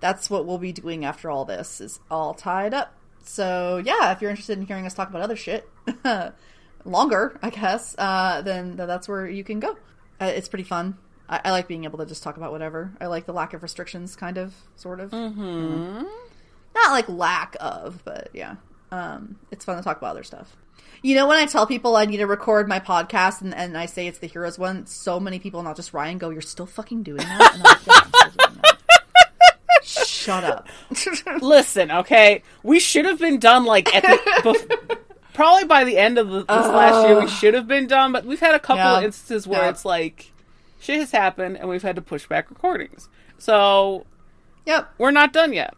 that's 0.00 0.28
what 0.28 0.44
we'll 0.46 0.58
be 0.58 0.72
doing 0.72 1.04
after 1.04 1.30
all 1.30 1.44
this 1.44 1.80
is 1.80 1.98
all 2.10 2.34
tied 2.34 2.74
up. 2.74 2.94
So 3.24 3.80
yeah, 3.84 4.12
if 4.12 4.20
you're 4.20 4.30
interested 4.30 4.58
in 4.58 4.66
hearing 4.66 4.84
us 4.84 4.92
talk 4.92 5.08
about 5.08 5.22
other 5.22 5.36
shit 5.36 5.68
longer, 6.84 7.38
I 7.42 7.50
guess, 7.50 7.94
uh, 7.96 8.42
then 8.42 8.76
that's 8.76 9.08
where 9.08 9.26
you 9.26 9.44
can 9.44 9.60
go. 9.60 9.78
Uh, 10.20 10.26
it's 10.26 10.48
pretty 10.48 10.64
fun. 10.64 10.98
I, 11.28 11.40
I 11.46 11.50
like 11.52 11.66
being 11.68 11.84
able 11.84 11.98
to 11.98 12.06
just 12.06 12.22
talk 12.22 12.36
about 12.36 12.52
whatever. 12.52 12.92
I 13.00 13.06
like 13.06 13.24
the 13.24 13.32
lack 13.32 13.54
of 13.54 13.62
restrictions, 13.62 14.14
kind 14.14 14.36
of, 14.36 14.54
sort 14.76 15.00
of. 15.00 15.10
mm-hmm 15.10 16.02
Not 16.74 16.90
like 16.90 17.08
lack 17.08 17.56
of, 17.60 18.02
but 18.04 18.28
yeah, 18.34 18.56
um, 18.90 19.36
it's 19.50 19.64
fun 19.64 19.76
to 19.78 19.82
talk 19.82 19.96
about 19.96 20.10
other 20.10 20.22
stuff. 20.24 20.54
You 21.02 21.14
know, 21.14 21.28
when 21.28 21.36
I 21.36 21.44
tell 21.46 21.66
people 21.66 21.96
I 21.96 22.06
need 22.06 22.16
to 22.18 22.26
record 22.26 22.66
my 22.66 22.80
podcast 22.80 23.42
and, 23.42 23.54
and 23.54 23.76
I 23.76 23.86
say 23.86 24.06
it's 24.06 24.18
the 24.18 24.26
Heroes 24.26 24.58
one, 24.58 24.86
so 24.86 25.20
many 25.20 25.38
people, 25.38 25.62
not 25.62 25.76
just 25.76 25.92
Ryan, 25.92 26.16
go, 26.18 26.30
"You're 26.30 26.40
still 26.40 26.64
fucking 26.66 27.02
doing 27.02 27.18
that." 27.18 27.54
And 27.54 27.62
I'm 27.62 27.62
like, 27.62 27.86
"Yeah, 27.86 27.92
I'm 28.02 28.10
still 28.10 28.46
doing 28.48 28.60
that." 28.62 28.78
Shut 29.82 30.44
up. 30.44 30.68
Listen, 31.42 31.90
okay, 31.90 32.42
we 32.62 32.80
should 32.80 33.04
have 33.04 33.18
been 33.18 33.38
done 33.38 33.64
like 33.64 33.94
at 33.94 34.02
the 34.02 34.08
bef- 34.42 34.98
probably 35.34 35.64
by 35.66 35.84
the 35.84 35.98
end 35.98 36.16
of 36.16 36.28
the, 36.30 36.38
this 36.40 36.48
last 36.48 37.06
year. 37.06 37.20
We 37.20 37.28
should 37.28 37.52
have 37.52 37.68
been 37.68 37.86
done, 37.86 38.12
but 38.12 38.24
we've 38.24 38.40
had 38.40 38.54
a 38.54 38.58
couple 38.58 38.84
Yeah. 38.84 38.98
of 38.98 39.04
instances 39.04 39.46
where 39.46 39.60
Yeah. 39.62 39.68
it's 39.68 39.84
like 39.84 40.32
shit 40.80 41.00
has 41.00 41.10
happened 41.10 41.58
and 41.58 41.68
we've 41.68 41.82
had 41.82 41.96
to 41.96 42.02
push 42.02 42.26
back 42.26 42.48
recordings. 42.48 43.10
So 43.36 44.06
yep. 44.64 44.90
we're 44.96 45.10
not 45.10 45.34
done 45.34 45.52
yet, 45.52 45.74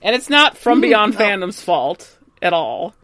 and 0.00 0.14
it's 0.14 0.30
not 0.30 0.56
from 0.56 0.74
mm-hmm. 0.76 0.82
Beyond 0.82 1.14
no. 1.14 1.18
Fandom's 1.18 1.60
fault 1.60 2.16
at 2.40 2.52
all. 2.52 2.94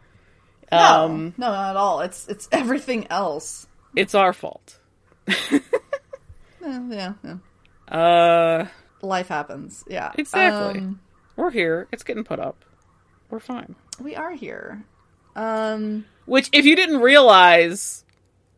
No, 0.72 0.78
Um, 1.04 1.34
no, 1.36 1.48
not 1.50 1.70
at 1.70 1.76
all. 1.76 2.00
It's 2.00 2.28
it's 2.28 2.48
everything 2.52 3.06
else. 3.10 3.66
it's 3.96 4.14
our 4.14 4.32
fault. 4.32 4.78
Eh, 6.62 6.78
yeah, 6.90 7.14
yeah. 7.24 7.36
Uh, 7.96 8.66
Life 9.00 9.28
happens. 9.28 9.82
Yeah, 9.88 10.12
Exactly. 10.18 10.80
Um, 10.80 11.00
we're 11.36 11.50
here. 11.50 11.88
It's 11.90 12.02
getting 12.02 12.22
put 12.22 12.38
up. 12.38 12.64
We're 13.30 13.40
fine. 13.40 13.74
we 13.98 14.14
are 14.14 14.32
here. 14.32 14.84
Um, 15.34 16.04
Which, 16.26 16.50
if 16.52 16.66
you 16.66 16.76
didn't 16.76 17.00
realize, 17.00 18.04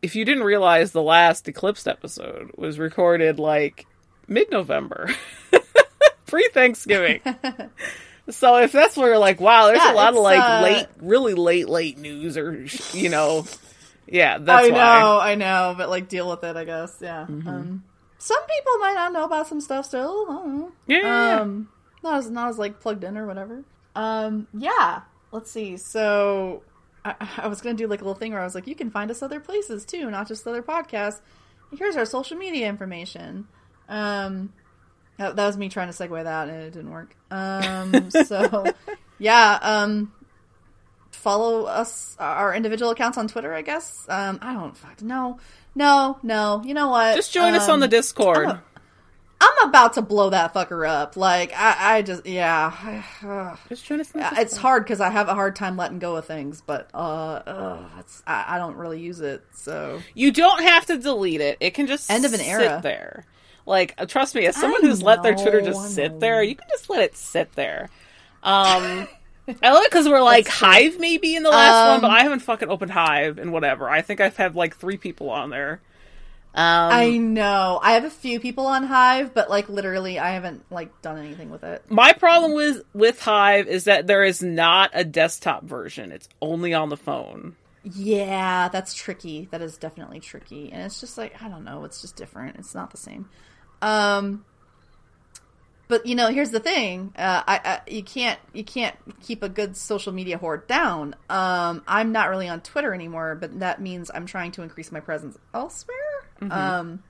if 0.01 0.17
you 0.17 0.25
didn't 0.25 0.43
realize, 0.43 0.91
the 0.91 1.01
last 1.01 1.47
Eclipsed 1.47 1.87
episode 1.87 2.51
was 2.57 2.77
recorded 2.77 3.39
like 3.39 3.85
mid-November, 4.27 5.09
pre-Thanksgiving. 6.25 7.21
so 8.29 8.57
if 8.57 8.71
that's 8.71 8.95
where 8.95 9.09
you're 9.09 9.17
like, 9.17 9.41
wow, 9.41 9.67
there's 9.67 9.79
Yeah, 9.79 9.93
a 9.93 9.95
lot 9.95 10.13
of 10.13 10.19
like 10.19 10.39
uh, 10.39 10.61
late, 10.63 10.87
really 10.99 11.33
late, 11.33 11.67
late 11.69 11.97
news, 11.97 12.37
or 12.37 12.65
you 12.93 13.09
know, 13.09 13.45
yeah, 14.07 14.37
that's 14.37 14.67
I 14.67 14.69
know, 14.69 15.17
why. 15.17 15.31
I 15.31 15.35
know, 15.35 15.75
but 15.77 15.89
like 15.89 16.07
deal 16.07 16.29
with 16.29 16.43
it, 16.43 16.55
I 16.55 16.63
guess. 16.63 16.95
Yeah. 17.01 17.25
Mm-hmm. 17.29 17.47
Um, 17.47 17.83
some 18.17 18.41
people 18.41 18.77
might 18.79 18.93
not 18.95 19.11
know 19.11 19.25
about 19.25 19.47
some 19.47 19.59
stuff 19.59 19.85
still. 19.85 20.25
I 20.29 20.33
don't 20.33 20.59
know. 20.59 20.71
Yeah, 20.87 20.97
yeah, 20.99 21.27
yeah. 21.35 21.41
Um, 21.41 21.69
not 22.03 22.17
as 22.19 22.29
not 22.29 22.49
as 22.49 22.57
like 22.57 22.79
plugged 22.79 23.03
in 23.03 23.17
or 23.17 23.27
whatever. 23.27 23.63
Um, 23.95 24.47
yeah. 24.57 25.01
Let's 25.31 25.51
see. 25.51 25.77
So 25.77 26.63
I, 27.03 27.15
I 27.37 27.47
was 27.47 27.61
gonna 27.61 27.75
do 27.75 27.87
like 27.87 28.01
a 28.01 28.03
little 28.03 28.17
thing 28.19 28.31
where 28.31 28.41
I 28.41 28.45
was 28.45 28.55
like, 28.55 28.67
you 28.67 28.75
can 28.75 28.91
find 28.91 29.11
us 29.11 29.21
other 29.21 29.39
places 29.39 29.83
too, 29.85 30.09
not 30.09 30.27
just 30.27 30.47
other 30.47 30.63
podcasts. 30.63 31.19
Here's 31.77 31.95
our 31.95 32.05
social 32.05 32.37
media 32.37 32.69
information. 32.69 33.47
Um, 33.89 34.53
that, 35.17 35.35
that 35.35 35.47
was 35.47 35.57
me 35.57 35.69
trying 35.69 35.91
to 35.91 35.93
segue 35.93 36.23
that, 36.23 36.49
and 36.49 36.63
it 36.63 36.71
didn't 36.73 36.91
work. 36.91 37.15
Um, 37.31 38.09
so 38.25 38.65
yeah. 39.19 39.59
Um, 39.61 40.11
follow 41.11 41.65
us 41.65 42.15
our 42.19 42.53
individual 42.53 42.91
accounts 42.91 43.17
on 43.17 43.27
Twitter. 43.27 43.53
I 43.53 43.61
guess. 43.61 44.05
Um, 44.09 44.39
I 44.41 44.53
don't 44.53 44.75
fuck 44.75 45.01
no, 45.01 45.39
no, 45.75 46.17
no. 46.23 46.61
You 46.65 46.73
know 46.73 46.89
what? 46.89 47.15
Just 47.15 47.33
join 47.33 47.53
us 47.53 47.69
on 47.69 47.79
the 47.79 47.85
Um, 47.85 47.89
Discord. 47.91 48.47
I'm 48.47 48.55
a- 48.55 48.63
I'm 49.45 49.67
about 49.67 49.93
to 49.95 50.01
blow 50.01 50.29
that 50.29 50.53
fucker 50.53 50.87
up. 50.87 51.17
Like 51.17 51.51
I, 51.53 51.97
I 51.97 52.01
just 52.01 52.25
yeah. 52.25 53.03
Just 53.69 53.85
join 53.85 53.99
us 53.99 54.13
on 54.15 54.21
the 54.21 54.41
it's 54.41 54.55
hard 54.55 54.83
because 54.85 55.01
I 55.01 55.09
have 55.09 55.27
a 55.27 55.33
hard 55.33 55.55
time 55.57 55.75
letting 55.75 55.99
go 55.99 56.15
of 56.15 56.25
things, 56.25 56.61
but 56.65 56.89
uh, 56.93 56.97
uh 57.45 57.89
it's, 57.99 58.23
I, 58.25 58.55
I 58.55 58.57
don't 58.57 58.75
really 58.75 59.01
use 59.01 59.19
it. 59.19 59.43
So 59.53 59.99
You 60.13 60.31
don't 60.31 60.63
have 60.63 60.85
to 60.85 60.97
delete 60.97 61.41
it. 61.41 61.57
It 61.59 61.73
can 61.73 61.87
just 61.87 62.09
End 62.09 62.23
of 62.23 62.33
an 62.33 62.39
era. 62.39 62.79
there. 62.81 63.25
Like, 63.65 63.95
uh, 63.97 64.05
trust 64.05 64.35
me, 64.35 64.45
as 64.45 64.55
someone 64.55 64.83
I 64.83 64.87
who's 64.87 65.01
let 65.01 65.23
their 65.23 65.35
Twitter 65.35 65.61
just 65.61 65.93
sit 65.93 66.19
there, 66.19 66.43
you 66.43 66.55
can 66.55 66.67
just 66.69 66.89
let 66.89 67.01
it 67.01 67.15
sit 67.15 67.53
there. 67.53 67.89
Um, 68.43 69.07
I 69.61 69.71
love 69.71 69.83
it 69.83 69.91
because 69.91 70.07
we're 70.07 70.21
like 70.21 70.47
Hive 70.47 70.99
maybe 70.99 71.35
in 71.35 71.43
the 71.43 71.49
last 71.49 71.87
one, 71.87 71.95
Um, 71.95 72.01
but 72.01 72.11
I 72.11 72.23
haven't 72.23 72.39
fucking 72.39 72.69
opened 72.69 72.91
Hive 72.91 73.37
and 73.37 73.51
whatever. 73.53 73.89
I 73.89 74.01
think 74.01 74.21
I've 74.21 74.37
had 74.37 74.55
like 74.55 74.75
three 74.75 74.97
people 74.97 75.29
on 75.29 75.49
there. 75.49 75.81
Um, 76.55 76.63
I 76.91 77.17
know 77.17 77.79
I 77.81 77.93
have 77.93 78.03
a 78.03 78.09
few 78.11 78.39
people 78.39 78.67
on 78.67 78.83
Hive, 78.83 79.33
but 79.33 79.49
like 79.49 79.69
literally, 79.69 80.19
I 80.19 80.31
haven't 80.31 80.63
like 80.71 81.01
done 81.01 81.17
anything 81.17 81.49
with 81.49 81.63
it. 81.63 81.83
my 81.89 82.13
problem 82.13 82.53
with 82.53 82.83
with 82.93 83.19
Hive 83.21 83.67
is 83.67 83.85
that 83.85 84.07
there 84.07 84.23
is 84.23 84.43
not 84.43 84.91
a 84.93 85.03
desktop 85.03 85.63
version. 85.63 86.11
It's 86.11 86.29
only 86.41 86.73
on 86.73 86.89
the 86.89 86.97
phone. 86.97 87.55
Yeah, 87.83 88.69
that's 88.69 88.93
tricky. 88.93 89.47
That 89.51 89.61
is 89.61 89.77
definitely 89.77 90.19
tricky, 90.21 90.71
and 90.71 90.83
it's 90.83 90.99
just 91.01 91.17
like 91.17 91.41
I 91.41 91.49
don't 91.49 91.65
know. 91.65 91.83
It's 91.83 92.01
just 92.01 92.15
different. 92.15 92.57
It's 92.57 92.73
not 92.75 92.91
the 92.91 92.97
same. 92.97 93.29
Um, 93.83 94.45
but 95.89 96.05
you 96.05 96.15
know, 96.15 96.29
here's 96.29 96.49
the 96.49 96.59
thing. 96.59 97.13
Uh, 97.15 97.43
I, 97.45 97.59
I 97.63 97.81
you 97.89 98.01
can't 98.01 98.39
you 98.53 98.63
can't 98.63 98.95
keep 99.21 99.43
a 99.43 99.49
good 99.49 99.75
social 99.77 100.13
media 100.13 100.37
hoard 100.37 100.65
down. 100.67 101.15
Um, 101.29 101.83
I'm 101.87 102.11
not 102.11 102.29
really 102.29 102.47
on 102.47 102.61
Twitter 102.61 102.93
anymore, 102.93 103.35
but 103.35 103.59
that 103.59 103.81
means 103.81 104.09
I'm 104.13 104.25
trying 104.25 104.51
to 104.53 104.63
increase 104.63 104.91
my 104.91 105.01
presence 105.01 105.37
elsewhere. 105.53 105.97
Um, 106.49 107.03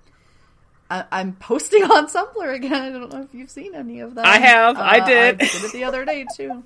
I, 0.89 1.05
I'm 1.11 1.33
posting 1.33 1.83
on 1.83 2.07
Tumblr 2.07 2.55
again. 2.55 2.73
I 2.73 2.89
don't 2.91 3.13
know 3.13 3.21
if 3.21 3.33
you've 3.33 3.49
seen 3.49 3.73
any 3.73 3.99
of 4.01 4.15
that. 4.15 4.25
I 4.25 4.37
have. 4.39 4.77
I 4.77 4.99
did. 5.05 5.35
I 5.41 5.45
did 5.45 5.63
it 5.63 5.71
the 5.71 5.83
other 5.85 6.03
day 6.05 6.25
too. 6.35 6.63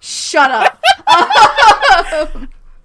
Shut 0.00 0.50
up. 0.50 0.82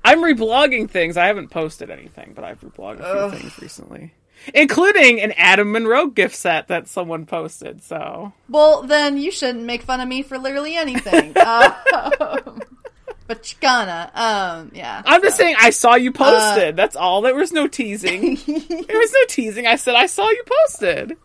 I'm 0.05 0.19
reblogging 0.23 0.89
things. 0.89 1.17
I 1.17 1.25
haven't 1.25 1.49
posted 1.49 1.89
anything, 1.89 2.31
but 2.33 2.43
I've 2.45 2.61
reblogged 2.61 3.01
a 3.01 3.03
few 3.03 3.19
Ugh. 3.19 3.33
things 3.33 3.59
recently, 3.59 4.13
including 4.53 5.21
an 5.21 5.31
Adam 5.37 5.71
Monroe 5.71 6.07
gift 6.07 6.35
set 6.35 6.67
that 6.69 6.87
someone 6.87 7.25
posted. 7.25 7.83
So 7.83 8.33
Well, 8.49 8.83
then 8.83 9.17
you 9.17 9.31
shouldn't 9.31 9.65
make 9.65 9.83
fun 9.83 9.99
of 10.01 10.07
me 10.07 10.21
for 10.21 10.37
literally 10.37 10.75
anything. 10.75 11.35
um, 11.45 12.61
but 13.27 13.51
you're 13.51 13.59
gonna. 13.61 14.11
Um, 14.15 14.71
yeah. 14.73 15.01
I'm 15.05 15.21
just 15.21 15.37
saying, 15.37 15.55
I 15.59 15.69
saw 15.69 15.95
you 15.95 16.09
Uh, 16.09 16.13
posted. 16.13 16.75
That's 16.75 16.95
all. 16.95 17.21
There 17.21 17.35
was 17.35 17.51
no 17.51 17.67
teasing. 17.67 18.35
there 18.47 18.97
was 18.99 19.13
no 19.13 19.19
teasing. 19.27 19.67
I 19.67 19.75
said 19.75 19.95
I 19.95 20.07
saw 20.07 20.27
you 20.29 20.43
posted. 20.65 21.17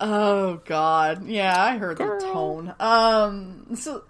Oh 0.00 0.60
God. 0.64 1.26
Yeah, 1.26 1.60
I 1.62 1.76
heard 1.78 1.98
Girl. 1.98 2.18
the 2.20 2.26
tone. 2.26 2.74
Um. 2.80 3.76
So. 3.76 4.04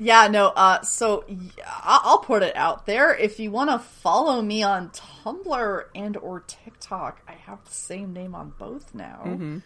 Yeah. 0.00 0.28
No. 0.28 0.48
Uh. 0.48 0.80
So 0.80 1.24
I'll 1.66 2.18
put 2.18 2.42
it 2.42 2.56
out 2.56 2.86
there. 2.86 3.14
If 3.14 3.38
you 3.38 3.50
want 3.50 3.68
to 3.70 3.78
follow 3.78 4.40
me 4.40 4.62
on 4.62 4.88
Tumblr 4.90 5.84
and 5.94 6.16
or 6.16 6.40
TikTok, 6.40 7.22
I 7.28 7.32
have 7.32 7.62
the 7.64 7.70
same 7.70 8.12
name 8.14 8.34
on 8.34 8.54
both 8.58 8.94
now. 8.94 9.22
Mm-hmm. 9.26 9.58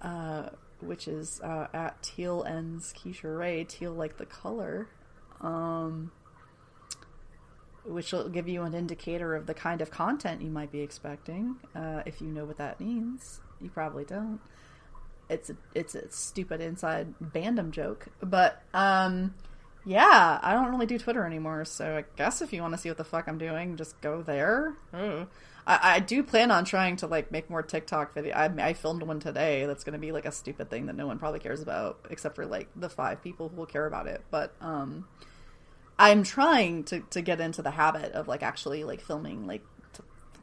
Uh, 0.00 0.50
which 0.80 1.08
is 1.08 1.40
uh, 1.42 1.66
at 1.74 2.00
Teal 2.02 2.44
ends 2.44 2.94
Keisha 2.96 3.36
Ray. 3.38 3.64
Teal 3.64 3.92
like 3.92 4.16
the 4.16 4.26
color. 4.26 4.88
Um. 5.40 6.12
Which 7.84 8.12
will 8.12 8.28
give 8.28 8.46
you 8.46 8.62
an 8.62 8.74
indicator 8.74 9.34
of 9.34 9.46
the 9.46 9.54
kind 9.54 9.80
of 9.80 9.90
content 9.90 10.42
you 10.42 10.50
might 10.50 10.70
be 10.70 10.80
expecting. 10.80 11.56
Uh, 11.74 12.02
if 12.06 12.20
you 12.20 12.28
know 12.28 12.44
what 12.44 12.58
that 12.58 12.78
means, 12.78 13.40
you 13.60 13.68
probably 13.70 14.04
don't. 14.04 14.38
It's 15.30 15.48
a 15.48 15.56
it's 15.74 15.94
a 15.94 16.10
stupid 16.10 16.60
inside 16.60 17.14
bandom 17.22 17.70
joke, 17.70 18.06
but 18.20 18.62
um, 18.74 19.34
yeah, 19.84 20.38
I 20.42 20.52
don't 20.52 20.70
really 20.70 20.86
do 20.86 20.98
Twitter 20.98 21.24
anymore. 21.24 21.64
So 21.64 21.98
I 21.98 22.04
guess 22.16 22.42
if 22.42 22.52
you 22.52 22.60
want 22.62 22.74
to 22.74 22.78
see 22.78 22.90
what 22.90 22.98
the 22.98 23.04
fuck 23.04 23.28
I'm 23.28 23.38
doing, 23.38 23.76
just 23.76 24.00
go 24.00 24.22
there. 24.22 24.74
Ugh. 24.92 25.28
I, 25.66 25.96
I 25.96 26.00
do 26.00 26.22
plan 26.22 26.50
on 26.50 26.64
trying 26.64 26.96
to 26.96 27.06
like 27.06 27.30
make 27.30 27.48
more 27.48 27.62
TikTok 27.62 28.14
video. 28.14 28.34
I, 28.34 28.46
I 28.58 28.72
filmed 28.72 29.02
one 29.02 29.20
today 29.20 29.66
that's 29.66 29.84
going 29.84 29.92
to 29.92 29.98
be 29.98 30.12
like 30.12 30.24
a 30.26 30.32
stupid 30.32 30.68
thing 30.68 30.86
that 30.86 30.96
no 30.96 31.06
one 31.06 31.18
probably 31.18 31.40
cares 31.40 31.62
about, 31.62 32.06
except 32.10 32.34
for 32.34 32.44
like 32.44 32.68
the 32.74 32.88
five 32.88 33.22
people 33.22 33.48
who 33.48 33.56
will 33.56 33.66
care 33.66 33.86
about 33.86 34.06
it. 34.06 34.22
But 34.30 34.54
um, 34.60 35.06
I'm 35.98 36.22
trying 36.24 36.84
to 36.84 37.00
to 37.10 37.20
get 37.20 37.40
into 37.40 37.62
the 37.62 37.70
habit 37.70 38.12
of 38.12 38.26
like 38.26 38.42
actually 38.42 38.84
like 38.84 39.00
filming 39.00 39.46
like 39.46 39.62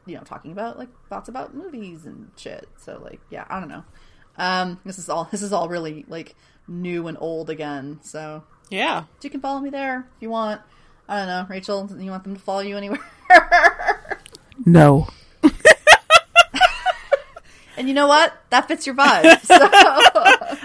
you 0.06 0.16
know 0.16 0.22
talking 0.22 0.52
about 0.52 0.78
like 0.78 0.88
thoughts 1.08 1.28
about 1.28 1.54
movies 1.54 2.06
and 2.06 2.30
shit. 2.36 2.68
So 2.78 3.00
like 3.02 3.20
yeah, 3.30 3.44
I 3.48 3.60
don't 3.60 3.68
know. 3.68 3.84
Um, 4.38 4.78
this 4.84 4.98
is 4.98 5.08
all 5.08 5.24
this 5.30 5.42
is 5.42 5.52
all 5.52 5.68
really 5.68 6.04
like 6.08 6.34
new 6.66 7.06
and 7.08 7.18
old 7.20 7.50
again. 7.50 7.98
So 8.02 8.44
Yeah. 8.70 9.04
you 9.22 9.30
can 9.30 9.40
follow 9.40 9.60
me 9.60 9.70
there 9.70 10.06
if 10.16 10.22
you 10.22 10.30
want. 10.30 10.60
I 11.08 11.18
don't 11.18 11.26
know, 11.26 11.46
Rachel. 11.48 11.90
You 11.98 12.10
want 12.10 12.24
them 12.24 12.36
to 12.36 12.40
follow 12.42 12.60
you 12.60 12.76
anywhere? 12.76 13.00
No. 14.66 15.06
and 17.76 17.86
you 17.88 17.94
know 17.94 18.08
what? 18.08 18.34
That 18.50 18.66
fits 18.68 18.86
your 18.86 18.94
vibe. 18.96 19.40
So 19.44 19.54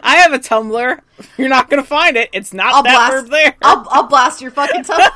I 0.06 0.16
have 0.18 0.34
a 0.34 0.40
Tumblr. 0.40 1.00
You're 1.38 1.50
not 1.50 1.70
gonna 1.70 1.84
find 1.84 2.18
it. 2.18 2.30
It's 2.34 2.54
not 2.54 2.74
I'll 2.74 2.84
that 2.84 3.10
blast. 3.10 3.14
word 3.14 3.32
there. 3.32 3.56
I'll, 3.62 3.88
I'll 3.90 4.08
blast 4.08 4.42
your 4.42 4.52
fucking 4.52 4.84
Tumblr. 4.84 5.10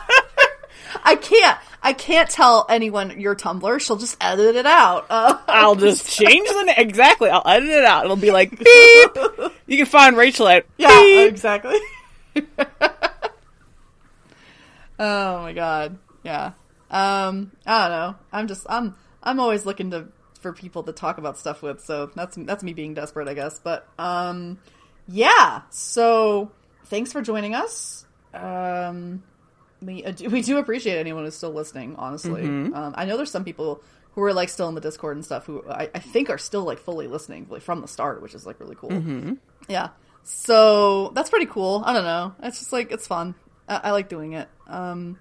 I 1.04 1.16
can't. 1.16 1.58
I 1.82 1.94
can't 1.94 2.30
tell 2.30 2.66
anyone 2.70 3.20
your 3.20 3.36
Tumblr. 3.36 3.80
She'll 3.80 3.98
just 3.98 4.18
edit 4.20 4.56
it 4.56 4.66
out. 4.66 5.06
Uh, 5.10 5.38
I'll 5.48 5.76
just 5.76 6.10
change 6.10 6.50
the 6.50 6.64
name. 6.64 6.76
Exactly. 6.78 7.30
I'll 7.30 7.44
edit 7.46 7.70
it 7.70 7.86
out. 7.86 8.04
It'll 8.06 8.16
be 8.16 8.32
like 8.32 8.52
beep. 8.60 9.52
You 9.68 9.76
can 9.78 9.86
find 9.86 10.16
Rachel 10.16 10.48
at 10.48 10.66
yeah, 10.78 10.88
beep. 11.02 11.30
exactly. 11.30 11.78
oh 15.00 15.42
my 15.42 15.54
god. 15.54 15.98
Yeah. 16.24 16.54
Um. 16.90 17.52
I 17.66 17.88
don't 17.88 17.98
know. 17.98 18.16
I'm 18.32 18.48
just. 18.48 18.66
I'm. 18.70 18.96
I'm 19.22 19.40
always 19.42 19.66
looking 19.66 19.92
to 19.92 20.08
for 20.40 20.54
people 20.54 20.84
to 20.84 20.94
talk 20.94 21.18
about 21.18 21.38
stuff 21.38 21.62
with. 21.62 21.84
So 21.84 22.06
that's 22.16 22.38
that's 22.38 22.64
me 22.64 22.74
being 22.74 22.94
desperate, 22.94 23.28
I 23.28 23.34
guess. 23.34 23.60
But 23.60 23.88
um. 24.00 24.58
Yeah. 25.08 25.64
So 25.70 26.52
thanks 26.86 27.12
for 27.12 27.22
joining 27.22 27.56
us. 27.56 28.06
Um. 28.34 29.22
We 29.82 30.04
we 30.30 30.42
do 30.42 30.58
appreciate 30.58 30.98
anyone 30.98 31.24
who's 31.24 31.36
still 31.36 31.54
listening. 31.54 31.96
Honestly, 31.98 32.44
um, 32.44 32.94
I 32.96 33.06
know 33.06 33.18
there's 33.18 33.32
some 33.32 33.44
people 33.44 33.84
who 34.14 34.24
are 34.24 34.34
like 34.34 34.50
still 34.50 34.68
in 34.68 34.76
the 34.76 34.82
Discord 34.82 35.16
and 35.16 35.24
stuff 35.24 35.46
who 35.46 35.64
I, 35.70 35.90
I 35.94 36.00
think 36.00 36.30
are 36.32 36.40
still 36.40 36.64
like 36.64 36.80
fully 36.80 37.06
listening 37.08 37.46
like 37.50 37.62
from 37.62 37.82
the 37.82 37.88
start, 37.88 38.22
which 38.22 38.34
is 38.34 38.46
like 38.46 38.60
really 38.60 38.76
cool. 38.76 39.38
Yeah. 39.68 39.90
So 40.24 41.12
that's 41.16 41.30
pretty 41.30 41.46
cool. 41.46 41.84
I 41.86 41.94
don't 41.94 42.04
know. 42.04 42.34
It's 42.42 42.60
just 42.60 42.74
like 42.74 42.92
it's 42.92 43.06
fun. 43.08 43.36
I, 43.68 43.82
I 43.84 43.92
like 43.92 44.10
doing 44.10 44.34
it. 44.34 44.50
Um, 44.68 45.20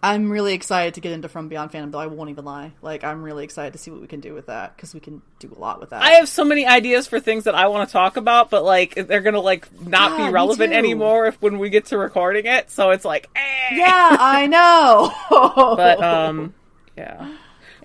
I'm 0.00 0.30
really 0.30 0.54
excited 0.54 0.94
to 0.94 1.00
get 1.00 1.10
into 1.12 1.28
From 1.28 1.48
Beyond 1.48 1.72
Fandom, 1.72 1.90
though. 1.90 1.98
I 1.98 2.06
won't 2.06 2.30
even 2.30 2.44
lie. 2.44 2.72
Like 2.82 3.02
I'm 3.02 3.22
really 3.22 3.42
excited 3.42 3.72
to 3.72 3.78
see 3.80 3.90
what 3.90 4.00
we 4.00 4.06
can 4.06 4.20
do 4.20 4.32
with 4.32 4.46
that 4.46 4.76
because 4.76 4.94
we 4.94 5.00
can 5.00 5.22
do 5.40 5.52
a 5.54 5.58
lot 5.58 5.80
with 5.80 5.90
that. 5.90 6.02
I 6.02 6.10
have 6.12 6.28
so 6.28 6.44
many 6.44 6.66
ideas 6.66 7.08
for 7.08 7.18
things 7.18 7.44
that 7.44 7.56
I 7.56 7.66
want 7.66 7.88
to 7.88 7.92
talk 7.92 8.16
about, 8.16 8.48
but 8.48 8.62
like 8.64 8.94
they're 8.94 9.20
gonna 9.22 9.40
like 9.40 9.66
not 9.86 10.18
Yeah, 10.18 10.26
be 10.28 10.32
relevant 10.32 10.72
anymore 10.72 11.26
if 11.26 11.42
when 11.42 11.58
we 11.58 11.68
get 11.68 11.86
to 11.86 11.98
recording 11.98 12.46
it. 12.46 12.70
So 12.70 12.90
it's 12.90 13.04
like, 13.04 13.28
eh. 13.34 13.40
yeah, 13.74 14.16
I 14.20 14.46
know. 15.30 15.74
But 15.76 16.02
um, 16.02 16.54
yeah, 16.96 17.34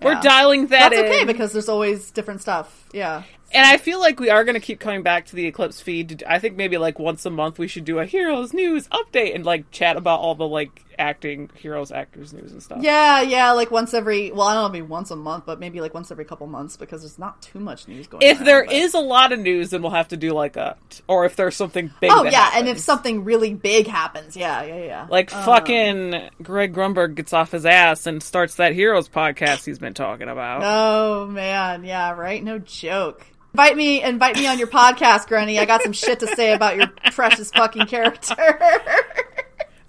we're 0.02 0.19
dialing 0.22 0.68
that 0.68 0.90
that's 0.90 1.02
okay 1.02 1.22
in. 1.22 1.27
because 1.27 1.52
there's 1.52 1.69
always 1.69 2.11
different 2.11 2.41
stuff. 2.41 2.88
Yeah. 2.94 3.23
And 3.56 3.64
I 3.68 3.77
feel 3.77 3.99
like 3.99 4.19
we 4.19 4.31
are 4.31 4.44
going 4.44 4.56
to 4.56 4.60
keep 4.60 4.80
coming 4.80 5.03
back 5.03 5.27
to 5.27 5.35
the 5.35 5.45
Eclipse 5.45 5.80
feed. 5.80 6.23
I 6.27 6.40
think 6.40 6.56
maybe 6.56 6.80
like 6.80 6.98
once 6.98 7.23
a 7.23 7.30
month 7.30 7.60
we 7.60 7.68
should 7.68 7.85
do 7.85 7.99
a 7.99 8.06
Heroes 8.06 8.52
news 8.52 8.88
update 8.88 9.35
and 9.35 9.45
like 9.45 9.69
chat 9.69 9.95
about 9.95 10.22
all 10.22 10.34
the 10.34 10.48
like 10.48 10.84
acting 10.99 11.49
Heroes 11.56 11.91
actors 11.91 12.34
news 12.34 12.52
and 12.52 12.61
stuff. 12.61 12.80
Yeah, 12.82 13.22
yeah, 13.22 13.52
like 13.52 13.72
once 13.72 13.94
every 13.94 14.32
well, 14.32 14.48
I 14.48 14.53
don't 14.53 14.64
know, 14.64 14.70
maybe 14.70 14.88
once 14.88 15.11
a 15.11 15.15
month, 15.15 15.45
but 15.45 15.60
maybe 15.60 15.82
like 15.82 15.94
once 15.94 16.11
every 16.11 16.26
couple 16.26 16.48
months 16.48 16.78
because 16.78 17.02
there's 17.02 17.20
not 17.20 17.41
too 17.41 17.60
much 17.60 17.88
news 17.88 18.07
going. 18.07 18.22
If 18.24 18.38
around, 18.38 18.45
there 18.45 18.65
but- 18.65 18.74
is 18.74 18.94
a 18.94 18.99
lot 18.99 19.32
of 19.32 19.40
news, 19.40 19.70
then 19.72 19.82
we'll 19.82 19.91
have 19.91 20.10
to 20.10 20.18
do 20.18 20.32
like 20.34 20.56
a, 20.57 20.78
or 21.07 21.26
if 21.26 21.36
there's 21.36 21.56
something 21.56 21.91
big. 21.99 22.11
oh 22.11 22.24
yeah, 22.24 22.52
and 22.56 22.68
if 22.68 22.80
something 22.80 23.24
really 23.24 23.53
big 23.53 23.88
happens, 23.88 24.36
yeah, 24.36 24.64
yeah, 24.64 24.84
yeah, 24.84 25.07
like 25.10 25.34
Um, 25.34 25.44
fucking 25.45 26.30
Greg 26.41 26.74
Grunberg 26.74 27.15
gets 27.15 27.34
off 27.34 27.52
his 27.52 27.65
ass 27.65 28.06
and 28.06 28.22
starts 28.22 28.56
that 28.56 28.74
Heroes 28.74 29.10
podcast 29.10 29.65
he's 29.65 29.80
been 29.80 29.94
talking 29.94 30.30
about. 30.30 30.61
Oh 30.64 31.28
man, 31.28 31.84
yeah, 31.84 32.11
right. 32.11 32.44
No 32.44 32.60
joke. 32.60 33.26
Invite 33.56 33.78
me, 33.78 34.02
invite 34.02 34.36
me 34.36 34.48
on 34.48 34.57
your 34.57 34.68
podcast, 34.68 35.28
Granny. 35.28 35.60
I 35.60 35.65
got 35.65 35.84
some 35.84 35.94
shit 35.94 36.20
to 36.22 36.28
say 36.36 36.53
about 36.53 36.76
your 36.76 36.88
precious 37.11 37.52
fucking 37.52 37.86
character. 37.86 38.36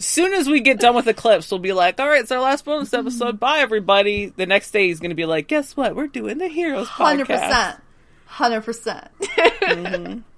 soon 0.06 0.32
as 0.32 0.48
we 0.48 0.60
get 0.60 0.80
done 0.80 0.94
with 0.94 1.06
Eclipse, 1.06 1.50
we'll 1.50 1.60
be 1.60 1.72
like, 1.72 2.00
all 2.00 2.08
right, 2.08 2.20
it's 2.20 2.32
our 2.32 2.40
last 2.40 2.64
bonus 2.64 2.92
episode. 2.92 3.38
Bye, 3.38 3.58
everybody. 3.58 4.26
The 4.26 4.46
next 4.46 4.70
day, 4.70 4.88
he's 4.88 5.00
going 5.00 5.10
to 5.10 5.16
be 5.16 5.26
like, 5.26 5.46
guess 5.48 5.76
what? 5.76 5.94
We're 5.94 6.06
doing 6.08 6.38
the 6.38 6.48
Heroes 6.48 6.88
Hundred 6.88 7.28
podcast. 7.28 7.48
percent, 7.48 7.80
hundred 8.26 8.60
percent. 8.62 9.08
Mm-hmm. 9.20 10.18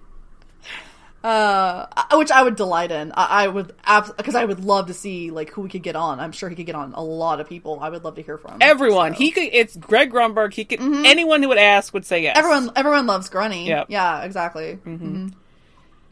Uh, 1.25 1.87
which 2.13 2.31
I 2.31 2.45
would 2.45 2.55
delight 2.55 2.93
in. 2.93 3.11
I, 3.11 3.47
I 3.47 3.49
would 3.49 3.75
because 4.17 4.37
I 4.37 4.45
would 4.45 4.65
love 4.65 4.87
to 4.87 4.95
see 4.95 5.33
like 5.33 5.51
who 5.51 5.63
we 5.63 5.69
could 5.69 5.83
get 5.83 5.97
on. 5.97 6.21
I'm 6.21 6.31
sure 6.31 6.49
he 6.49 6.55
could 6.55 6.67
get 6.67 6.77
on 6.77 6.93
a 6.95 7.03
lot 7.03 7.41
of 7.41 7.49
people. 7.49 7.81
I 7.81 7.89
would 7.89 8.05
love 8.05 8.15
to 8.15 8.23
hear 8.23 8.39
from 8.39 8.59
Everyone. 8.61 9.13
So. 9.13 9.19
He 9.19 9.33
could, 9.33 9.49
it's 9.53 9.75
Greg 9.75 10.13
Grunberg. 10.13 10.53
He 10.53 10.65
could, 10.65 10.79
anyone 10.81 11.43
who 11.43 11.49
would 11.49 11.59
ask 11.59 11.93
would 11.95 12.07
say 12.07 12.23
yes. 12.23 12.39
everyone, 12.39 12.71
everyone 12.77 13.09
loves 13.09 13.29
Grunny. 13.29 13.67
Yep. 13.67 13.87
Yeah, 13.89 14.23
exactly. 14.23 14.79
Mhm. 14.87 15.33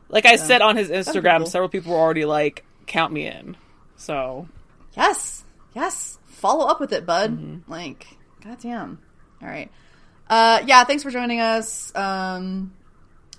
Like 0.08 0.26
I 0.26 0.34
said 0.34 0.62
on 0.62 0.76
his 0.76 0.88
Instagram, 0.90 1.38
cool. 1.38 1.46
several 1.46 1.68
people 1.68 1.92
were 1.92 2.00
already 2.00 2.24
like, 2.24 2.64
count 2.86 3.12
me 3.12 3.26
in. 3.26 3.56
So, 3.96 4.48
Yes, 4.96 5.44
yes. 5.74 6.18
Follow 6.26 6.66
up 6.66 6.80
with 6.80 6.92
it, 6.92 7.06
bud. 7.06 7.36
Mm-hmm. 7.36 7.70
Like, 7.70 8.06
goddamn. 8.42 8.98
All 9.42 9.48
right. 9.48 9.70
Uh, 10.28 10.60
yeah. 10.66 10.84
Thanks 10.84 11.02
for 11.02 11.10
joining 11.10 11.40
us. 11.40 11.94
Um, 11.94 12.72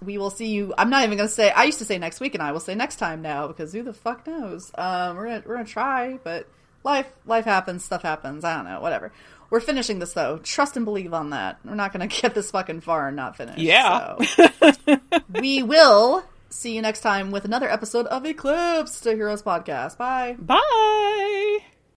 we 0.03 0.17
will 0.17 0.29
see 0.29 0.47
you. 0.47 0.73
I'm 0.77 0.89
not 0.89 1.03
even 1.03 1.17
gonna 1.17 1.29
say. 1.29 1.51
I 1.51 1.63
used 1.63 1.79
to 1.79 1.85
say 1.85 1.97
next 1.97 2.19
week, 2.19 2.33
and 2.35 2.43
I 2.43 2.51
will 2.51 2.59
say 2.59 2.75
next 2.75 2.97
time 2.97 3.21
now 3.21 3.47
because 3.47 3.73
who 3.73 3.83
the 3.83 3.93
fuck 3.93 4.27
knows? 4.27 4.71
Um, 4.75 5.15
we're 5.15 5.25
gonna 5.25 5.43
we're 5.45 5.55
gonna 5.55 5.67
try, 5.67 6.19
but 6.23 6.47
life 6.83 7.07
life 7.25 7.45
happens, 7.45 7.83
stuff 7.83 8.03
happens. 8.03 8.43
I 8.43 8.55
don't 8.57 8.65
know. 8.65 8.81
Whatever. 8.81 9.11
We're 9.49 9.61
finishing 9.61 9.99
this 9.99 10.13
though. 10.13 10.39
Trust 10.43 10.75
and 10.75 10.85
believe 10.85 11.13
on 11.13 11.29
that. 11.31 11.59
We're 11.63 11.75
not 11.75 11.93
gonna 11.93 12.07
get 12.21 12.35
this 12.35 12.51
fucking 12.51 12.81
far 12.81 13.07
and 13.07 13.15
not 13.15 13.37
finish. 13.37 13.57
Yeah. 13.57 14.17
So. 14.19 14.99
we 15.33 15.63
will 15.63 16.23
see 16.49 16.75
you 16.75 16.81
next 16.81 17.01
time 17.01 17.31
with 17.31 17.45
another 17.45 17.69
episode 17.69 18.05
of 18.07 18.25
Eclipse, 18.25 18.99
the 18.99 19.15
Heroes 19.15 19.43
podcast. 19.43 19.97
Bye. 19.97 20.35
bye. 20.39 21.74